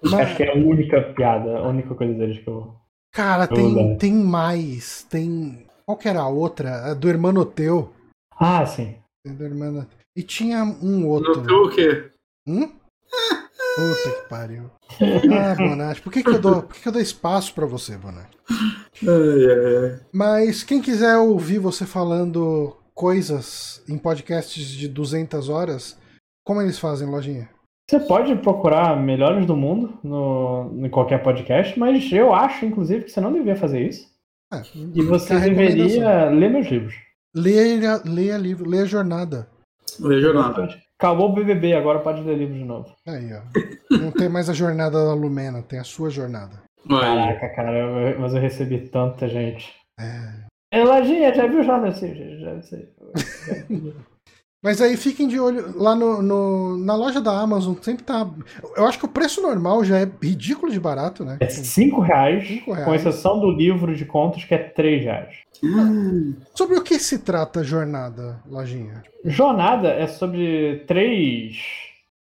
Acho 0.04 0.16
Mas, 0.16 0.38
que 0.38 0.44
é 0.44 0.52
a 0.52 0.56
única 0.56 1.02
piada, 1.14 1.58
a 1.58 1.68
única 1.68 1.96
coisa 1.96 2.14
deles 2.14 2.40
que 2.40 2.50
eu. 2.50 2.76
cara, 3.12 3.46
Eu 3.46 3.56
tem, 3.56 3.98
tem 3.98 4.14
mais, 4.14 5.04
tem. 5.10 5.66
Qual 5.86 5.98
que 5.98 6.08
era 6.08 6.22
a 6.22 6.28
outra? 6.28 6.92
A 6.92 6.94
do 6.94 7.10
Hermanoteu. 7.10 7.94
Ah, 8.38 8.66
sim. 8.66 8.96
Do 9.26 9.44
Hermano... 9.44 9.88
E 10.16 10.22
tinha 10.22 10.64
um 10.64 11.08
outro. 11.08 11.42
Não 11.42 11.64
o 11.64 11.70
quê? 11.70 12.12
Hum? 12.48 12.72
Puta 13.76 14.12
que 14.12 14.30
pariu. 14.30 14.70
Ah, 15.32 15.56
Bonatti, 15.58 16.02
por 16.02 16.14
que, 16.14 16.22
que, 16.24 16.30
eu, 16.30 16.40
dou, 16.40 16.62
por 16.62 16.76
que, 16.76 16.82
que 16.82 16.88
eu 16.88 16.92
dou 16.92 17.02
espaço 17.02 17.54
pra 17.54 17.66
você, 17.66 17.98
Bonatti? 17.98 18.38
Ai, 19.02 19.08
ai, 19.08 19.86
ai. 19.86 20.00
Mas 20.12 20.64
quem 20.64 20.82
quiser 20.82 21.18
ouvir 21.18 21.58
você 21.58 21.86
falando 21.86 22.78
coisas 22.94 23.82
em 23.90 23.98
podcasts 23.98 24.68
de 24.68 24.88
200 24.88 25.50
horas, 25.50 25.98
como 26.46 26.62
eles 26.62 26.78
fazem, 26.78 27.10
lojinha? 27.10 27.50
Você 27.90 28.00
pode 28.00 28.36
procurar 28.38 28.96
melhores 28.98 29.46
do 29.46 29.56
mundo 29.58 30.00
no, 30.04 30.72
em 30.86 30.90
qualquer 30.90 31.22
podcast, 31.22 31.78
mas 31.78 32.10
eu 32.12 32.34
acho, 32.34 32.66
inclusive, 32.66 33.04
que 33.04 33.12
você 33.12 33.20
não 33.20 33.32
deveria 33.32 33.56
fazer 33.58 33.82
isso. 33.88 34.08
É, 34.54 34.62
E 34.96 35.02
você 35.02 35.38
deveria 35.40 36.30
ler 36.30 36.50
meus 36.50 36.68
livros. 36.68 36.96
Leia, 37.36 38.02
leia 38.06 38.38
livro, 38.38 38.70
leia 38.70 38.86
jornada. 38.86 39.48
Leia 40.00 40.22
jornada. 40.22 40.68
Acabou 40.98 41.30
o 41.32 41.34
BBB, 41.34 41.74
agora 41.74 42.00
pode 42.00 42.22
ler 42.22 42.38
livro 42.38 42.54
de 42.56 42.64
novo. 42.64 42.96
Aí, 43.08 43.30
ó. 43.34 43.42
Não 43.98 44.12
tem 44.12 44.30
mais 44.30 44.50
a 44.50 44.54
jornada 44.54 45.04
da 45.04 45.14
Lumena, 45.14 45.62
tem 45.62 45.80
a 45.80 45.84
sua 45.84 46.10
jornada. 46.10 46.62
Caraca, 46.88 47.50
cara, 47.50 47.78
eu- 47.78 48.20
mas 48.20 48.34
eu 48.34 48.40
recebi 48.40 48.80
tanta 48.88 49.28
gente. 49.28 49.74
É. 50.00 50.84
Lojinha, 50.84 51.34
já 51.34 51.46
viu 51.48 51.64
já 51.64 51.78
não 51.78 51.92
sei, 51.92 52.16
já, 52.40 52.56
já 52.56 52.62
sei. 52.62 52.90
Mas 54.64 54.80
aí 54.82 54.96
fiquem 54.96 55.28
de 55.28 55.38
olho 55.40 55.74
lá 55.78 55.94
no, 55.94 56.22
no- 56.22 56.78
na 56.78 56.96
loja 56.96 57.20
da 57.20 57.38
Amazon, 57.38 57.76
sempre 57.82 58.04
tá. 58.04 58.26
Eu 58.78 58.88
acho 58.88 58.98
que 58.98 59.06
o 59.06 59.10
preço 59.10 59.42
normal 59.42 59.84
já 59.84 60.00
é 60.00 60.10
ridículo 60.22 60.72
de 60.72 60.80
barato, 60.80 61.26
né? 61.26 61.38
É 61.42 61.48
5 61.50 62.00
reais, 62.00 62.48
Cinco 62.48 62.66
com 62.68 62.74
reais. 62.74 63.06
exceção 63.06 63.40
do 63.42 63.52
livro 63.52 63.94
de 63.94 64.06
contos, 64.06 64.46
que 64.46 64.54
é 64.56 64.58
3 64.58 65.04
reais. 65.04 65.36
Sobre 66.56 66.78
o 66.78 66.82
que 66.84 66.98
se 66.98 67.20
trata 67.20 67.64
jornada, 67.64 68.40
lojinha? 68.50 69.04
Jornada 69.26 69.90
é 69.90 70.08
sobre 70.08 70.84
três. 70.88 71.58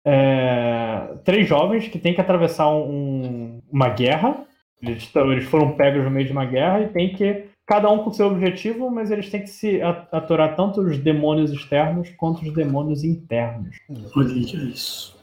é, 0.03 1.13
três 1.23 1.47
jovens 1.47 1.87
que 1.87 1.99
têm 1.99 2.15
que 2.15 2.21
atravessar 2.21 2.67
um- 2.69 2.89
um- 2.89 3.61
uma 3.71 3.89
guerra. 3.89 4.45
Eles, 4.81 5.07
eles 5.15 5.43
foram 5.45 5.73
pegos 5.73 6.03
no 6.03 6.09
meio 6.09 6.25
de 6.25 6.31
uma 6.31 6.43
guerra 6.45 6.81
e 6.81 6.87
tem 6.89 7.13
que. 7.13 7.45
Cada 7.71 7.89
um 7.89 8.03
com 8.03 8.11
seu 8.11 8.27
objetivo, 8.27 8.91
mas 8.91 9.11
eles 9.11 9.29
têm 9.29 9.43
que 9.43 9.49
se 9.49 9.81
aturar 10.11 10.57
tanto 10.57 10.81
os 10.81 10.97
demônios 10.97 11.51
externos 11.53 12.09
quanto 12.17 12.41
os 12.41 12.53
demônios 12.53 13.01
internos. 13.01 13.77
Olha 14.13 14.27
que 14.27 14.57
é 14.57 14.59
isso. 14.59 15.17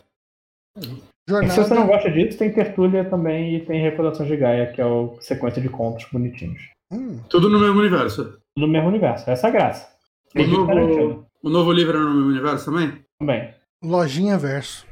E 0.78 0.80
se 0.80 0.86
você 1.28 1.58
não 1.58 1.66
Jornada. 1.66 1.86
gosta 1.92 2.10
disso, 2.10 2.38
tem 2.38 2.50
Tertúlia 2.50 3.04
também 3.04 3.56
e 3.56 3.60
tem 3.66 3.82
Recordações 3.82 4.30
de 4.30 4.36
Gaia, 4.38 4.72
que 4.72 4.80
é 4.80 4.84
a 4.84 5.20
sequência 5.20 5.60
de 5.60 5.68
contos 5.68 6.06
bonitinhos. 6.10 6.62
Hum, 6.90 7.20
Tudo 7.28 7.50
no 7.50 7.58
mesmo 7.60 7.80
universo. 7.80 8.38
No 8.56 8.66
mesmo 8.66 8.88
universo. 8.88 9.28
Essa 9.30 9.48
é 9.48 9.50
a 9.50 9.52
graça. 9.52 9.86
O 10.34 10.42
novo, 10.42 11.26
o 11.42 11.50
novo 11.50 11.70
livro 11.70 11.98
é 11.98 12.00
no 12.00 12.14
mesmo 12.14 12.30
universo 12.30 12.64
também? 12.64 13.04
também. 13.20 13.52
lojinha 13.84 14.38
verso. 14.38 14.86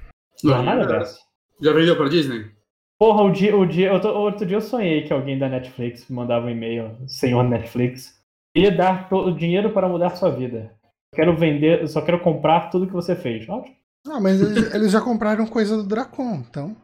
Jornada 0.44 0.86
dessa. 0.86 1.18
Já 1.62 1.72
vendeu 1.72 1.96
pra 1.96 2.10
Disney? 2.10 2.50
Porra, 2.98 3.22
o 3.22 3.30
dia, 3.30 3.56
o 3.56 3.66
dia, 3.66 3.92
outro, 3.92 4.08
outro 4.10 4.46
dia 4.46 4.56
eu 4.56 4.62
sonhei 4.62 5.02
que 5.02 5.12
alguém 5.12 5.38
da 5.38 5.48
Netflix 5.48 6.08
me 6.08 6.16
mandava 6.16 6.46
um 6.46 6.50
e-mail, 6.50 6.96
senhor 7.06 7.42
Netflix, 7.44 8.18
ia 8.56 8.74
dar 8.74 9.08
todo 9.08 9.28
o 9.28 9.36
dinheiro 9.36 9.72
para 9.72 9.88
mudar 9.88 10.16
sua 10.16 10.30
vida. 10.30 10.74
Quero 11.14 11.36
vender, 11.36 11.82
eu 11.82 11.88
só 11.88 12.00
quero 12.00 12.20
comprar 12.20 12.70
tudo 12.70 12.86
que 12.86 12.92
você 12.92 13.14
fez. 13.14 13.46
Ótimo. 13.48 13.76
Ah, 14.08 14.20
mas 14.20 14.40
eles, 14.40 14.74
eles 14.74 14.92
já 14.92 15.00
compraram 15.00 15.46
coisa 15.46 15.76
do 15.76 15.82
Dracon, 15.86 16.42
então. 16.48 16.76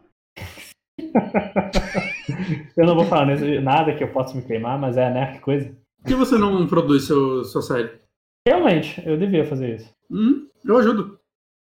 Eu 2.76 2.86
não 2.86 2.94
vou 2.94 3.04
falar 3.04 3.26
nada 3.60 3.94
que 3.94 4.02
eu 4.02 4.12
possa 4.12 4.34
me 4.34 4.42
queimar, 4.42 4.78
mas 4.78 4.96
é, 4.96 5.12
né? 5.12 5.34
Que 5.34 5.40
coisa. 5.40 5.68
Por 5.98 6.08
que 6.08 6.14
você 6.14 6.38
não 6.38 6.66
produz 6.66 7.04
seu, 7.04 7.44
sua 7.44 7.62
série? 7.62 8.00
Realmente, 8.46 9.02
eu 9.06 9.16
devia 9.16 9.44
fazer 9.44 9.76
isso. 9.76 9.94
Hum, 10.10 10.48
eu 10.64 10.76
ajudo. 10.78 11.18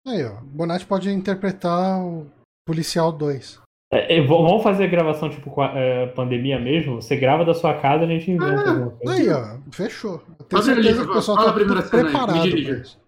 Aí, 0.06 0.24
ó. 0.24 0.40
Bonatti 0.43 0.86
pode 0.86 1.10
interpretar 1.10 2.01
o 2.01 2.27
Policial 2.66 3.12
2. 3.12 3.60
É, 3.92 4.18
é, 4.18 4.20
vamos 4.26 4.62
fazer 4.62 4.86
gravação 4.88 5.28
tipo 5.28 5.50
com 5.50 5.62
a, 5.62 5.72
é, 5.76 6.06
pandemia 6.06 6.60
mesmo? 6.60 7.02
Você 7.02 7.16
grava 7.16 7.44
da 7.44 7.52
sua 7.54 7.74
casa 7.74 8.04
e 8.04 8.06
a 8.06 8.08
gente 8.08 8.30
inventa 8.30 8.54
Ah, 8.62 8.70
alguma 8.70 8.90
coisa. 8.90 9.12
Aí, 9.14 9.28
ó. 9.28 9.58
Fechou. 9.72 10.22
Eu 10.38 10.44
tenho 10.44 10.62
Faz 10.62 10.64
certeza 10.64 11.04
que 11.04 11.10
o 11.10 11.14
pessoal 11.14 11.36
tá 11.38 11.50
a 11.50 11.56
me 11.56 11.64
preparado 11.64 12.46
isso. 12.46 13.00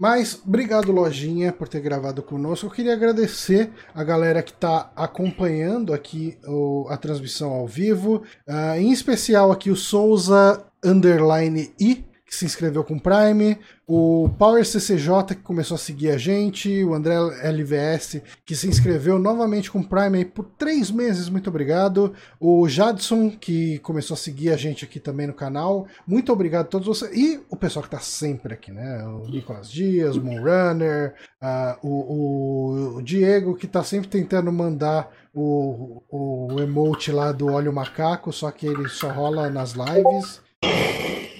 Mas, 0.00 0.40
obrigado, 0.46 0.92
Lojinha, 0.92 1.52
por 1.52 1.66
ter 1.68 1.80
gravado 1.80 2.22
conosco. 2.22 2.66
Eu 2.66 2.70
queria 2.70 2.92
agradecer 2.92 3.70
a 3.92 4.04
galera 4.04 4.42
que 4.44 4.52
está 4.52 4.92
acompanhando 4.94 5.92
aqui 5.92 6.38
o- 6.46 6.86
a 6.88 6.96
transmissão 6.96 7.50
ao 7.52 7.66
vivo. 7.66 8.22
Ah, 8.48 8.78
em 8.78 8.92
especial 8.92 9.50
aqui 9.50 9.70
o 9.70 9.76
Souza 9.76 10.64
Underline 10.84 11.72
I, 11.80 12.04
que 12.28 12.34
se 12.36 12.44
inscreveu 12.44 12.84
com 12.84 12.98
Prime. 12.98 13.58
O 13.86 14.28
Power 14.38 14.62
CCJ, 14.66 15.28
que 15.34 15.36
começou 15.36 15.76
a 15.76 15.78
seguir 15.78 16.10
a 16.10 16.18
gente. 16.18 16.84
O 16.84 16.92
André 16.92 17.14
LVS, 17.42 18.20
que 18.44 18.54
se 18.54 18.68
inscreveu 18.68 19.18
novamente 19.18 19.70
com 19.70 19.82
Prime 19.82 20.18
aí 20.18 20.24
por 20.26 20.44
três 20.58 20.90
meses. 20.90 21.30
Muito 21.30 21.48
obrigado. 21.48 22.12
O 22.38 22.68
Jadson, 22.68 23.30
que 23.30 23.78
começou 23.78 24.14
a 24.14 24.18
seguir 24.18 24.50
a 24.50 24.58
gente 24.58 24.84
aqui 24.84 25.00
também 25.00 25.26
no 25.26 25.32
canal. 25.32 25.86
Muito 26.06 26.30
obrigado 26.30 26.66
a 26.66 26.68
todos 26.68 26.86
vocês. 26.86 27.10
E 27.16 27.40
o 27.48 27.56
pessoal 27.56 27.82
que 27.82 27.90
tá 27.90 27.98
sempre 28.00 28.52
aqui, 28.52 28.70
né? 28.70 29.02
O 29.06 29.26
Nicolas 29.26 29.70
Dias, 29.70 30.14
o 30.16 30.22
Moonrunner, 30.22 31.14
ah, 31.40 31.78
o, 31.82 31.88
o- 31.88 32.96
o 32.98 33.02
Diego, 33.02 33.56
que 33.56 33.66
tá 33.66 33.82
sempre 33.82 34.08
tentando 34.08 34.52
mandar 34.52 35.10
o, 35.34 36.02
o 36.10 36.60
emote 36.60 37.10
lá 37.10 37.32
do 37.32 37.46
Olho 37.46 37.72
Macaco, 37.72 38.30
só 38.34 38.50
que 38.50 38.66
ele 38.66 38.86
só 38.88 39.08
rola 39.08 39.48
nas 39.48 39.72
lives. 39.72 40.46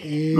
E. 0.05 0.35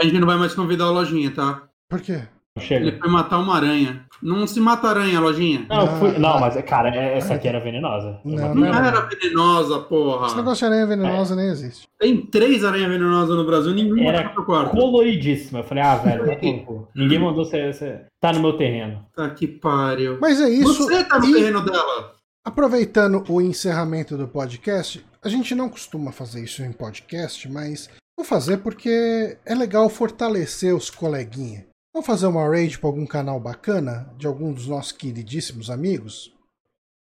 A 0.00 0.04
gente 0.04 0.18
não 0.18 0.26
vai 0.26 0.36
mais 0.36 0.54
convidar 0.54 0.84
a 0.84 0.90
lojinha, 0.90 1.30
tá? 1.30 1.62
Por 1.88 2.00
quê? 2.00 2.22
Chega. 2.58 2.86
Ele 2.86 2.98
foi 2.98 3.08
matar 3.10 3.38
uma 3.38 3.56
aranha. 3.56 4.04
Não 4.22 4.46
se 4.46 4.60
mata 4.60 4.86
aranha, 4.86 5.18
lojinha. 5.18 5.66
Não, 5.68 5.86
fui- 5.98 6.18
não, 6.18 6.34
ah. 6.34 6.40
mas, 6.40 6.62
cara, 6.64 6.94
é- 6.94 7.16
essa 7.16 7.34
aqui 7.34 7.48
era 7.48 7.58
venenosa. 7.58 8.20
Não, 8.24 8.54
Não 8.54 8.66
era 8.66 9.00
venenosa, 9.00 9.76
Esse 9.78 9.88
porra. 9.88 10.34
negócio 10.36 10.58
de 10.58 10.64
aranha 10.66 10.86
venenosa 10.86 11.34
nem 11.34 11.46
existe. 11.48 11.88
Tem 11.98 12.20
três 12.26 12.62
aranhas 12.62 12.90
venenosas 12.90 13.34
no 13.34 13.46
Brasil, 13.46 13.72
nenhuma 13.74 14.04
Era 14.04 14.22
tá 14.22 14.28
no 14.28 14.34
teu 14.34 14.44
quarto. 14.44 14.70
Coloridíssima. 14.72 15.60
Eu 15.60 15.64
falei, 15.64 15.82
ah, 15.82 15.96
velho, 15.96 16.64
cu. 16.64 16.88
ninguém 16.94 17.18
mandou 17.18 17.44
você, 17.44 17.72
você. 17.72 18.02
Tá 18.20 18.32
no 18.32 18.40
meu 18.40 18.52
terreno. 18.52 19.04
Tá 19.16 19.30
que 19.30 19.48
pariu. 19.48 20.18
Mas 20.20 20.40
é 20.40 20.50
isso. 20.50 20.84
Você 20.86 21.02
tá 21.04 21.18
no 21.18 21.24
e- 21.26 21.32
terreno 21.32 21.64
dela. 21.64 22.12
Aproveitando 22.44 23.24
o 23.28 23.40
encerramento 23.40 24.16
do 24.16 24.28
podcast, 24.28 25.04
a 25.24 25.28
gente 25.28 25.54
não 25.54 25.68
costuma 25.68 26.12
fazer 26.12 26.42
isso 26.44 26.62
em 26.62 26.72
podcast, 26.72 27.48
mas 27.50 27.88
vou 28.22 28.24
fazer 28.24 28.58
porque 28.58 29.36
é 29.44 29.54
legal 29.54 29.90
fortalecer 29.90 30.74
os 30.74 30.88
coleguinhas. 30.88 31.64
Vamos 31.92 32.06
fazer 32.06 32.26
uma 32.26 32.48
raid 32.48 32.78
para 32.78 32.88
algum 32.88 33.04
canal 33.04 33.38
bacana 33.38 34.08
de 34.16 34.26
algum 34.26 34.52
dos 34.52 34.66
nossos 34.66 34.92
queridíssimos 34.92 35.68
amigos? 35.68 36.32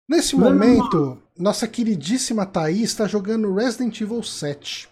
Nesse 0.07 0.35
momento, 0.35 1.17
nossa 1.35 1.67
queridíssima 1.67 2.45
Thaís 2.45 2.83
está 2.83 3.07
jogando 3.07 3.55
Resident 3.55 3.99
Evil 3.99 4.21
7. 4.21 4.87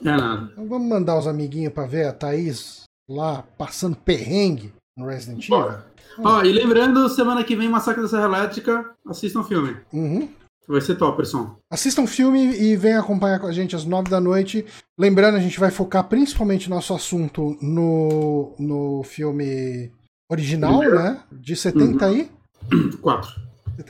É 0.00 0.04
nada. 0.04 0.50
Então 0.52 0.66
vamos 0.66 0.88
mandar 0.88 1.16
os 1.16 1.28
amiguinhos 1.28 1.72
para 1.72 1.86
ver 1.86 2.06
a 2.06 2.12
Thaís 2.12 2.82
lá 3.08 3.44
passando 3.56 3.94
perrengue 3.94 4.72
no 4.96 5.06
Resident 5.06 5.44
Evil? 5.44 5.56
Bora. 5.56 5.86
Ó, 6.18 6.42
e 6.42 6.52
lembrando, 6.52 7.08
semana 7.10 7.44
que 7.44 7.54
vem, 7.54 7.68
Massacre 7.68 8.02
da 8.02 8.08
Serra 8.08 8.24
Elétrica, 8.24 8.90
assistam 9.06 9.40
o 9.40 9.44
filme. 9.44 9.76
Uhum. 9.92 10.28
Vai 10.68 10.82
ser 10.82 10.96
top, 10.96 11.16
pessoal. 11.16 11.58
Assistam 11.72 12.02
o 12.02 12.06
filme 12.06 12.54
e 12.54 12.76
venham 12.76 13.00
acompanhar 13.00 13.40
com 13.40 13.46
a 13.46 13.52
gente 13.52 13.74
às 13.74 13.86
nove 13.86 14.10
da 14.10 14.20
noite. 14.20 14.66
Lembrando, 14.98 15.36
a 15.36 15.40
gente 15.40 15.58
vai 15.58 15.70
focar 15.70 16.04
principalmente 16.04 16.68
nosso 16.68 16.92
assunto 16.94 17.56
no, 17.62 18.54
no 18.58 19.02
filme 19.02 19.90
original, 20.30 20.80
Primeiro. 20.80 21.02
né? 21.02 21.22
De 21.32 21.56
70 21.56 22.04
aí. 22.04 22.30
Quatro. 23.00 23.30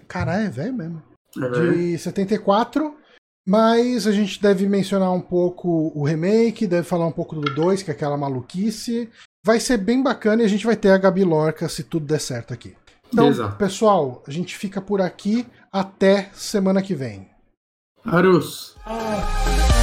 Caralho, 0.06 0.46
é 0.46 0.50
velho 0.50 0.72
mesmo. 0.72 1.02
É, 1.36 1.48
velho. 1.48 1.74
De 1.74 1.98
74. 1.98 2.94
Mas 3.46 4.06
a 4.06 4.12
gente 4.12 4.40
deve 4.40 4.68
mencionar 4.68 5.10
um 5.10 5.22
pouco 5.22 5.90
o 5.94 6.04
remake, 6.04 6.66
deve 6.66 6.86
falar 6.86 7.06
um 7.06 7.12
pouco 7.12 7.34
do 7.34 7.54
2, 7.54 7.82
que 7.82 7.90
é 7.90 7.94
aquela 7.94 8.16
maluquice. 8.16 9.08
Vai 9.44 9.58
ser 9.58 9.78
bem 9.78 10.02
bacana 10.02 10.42
e 10.42 10.44
a 10.44 10.48
gente 10.48 10.66
vai 10.66 10.76
ter 10.76 10.90
a 10.90 10.98
Gabi 10.98 11.24
Lorca 11.24 11.68
se 11.68 11.82
tudo 11.82 12.06
der 12.06 12.20
certo 12.20 12.52
aqui. 12.52 12.76
Então, 13.10 13.28
Exato. 13.28 13.56
pessoal, 13.56 14.22
a 14.26 14.30
gente 14.30 14.54
fica 14.54 14.80
por 14.80 15.00
aqui 15.00 15.46
até 15.72 16.30
semana 16.32 16.82
que 16.82 16.94
vem. 16.94 17.28
Arus. 18.04 18.76
Ah, 18.86 19.77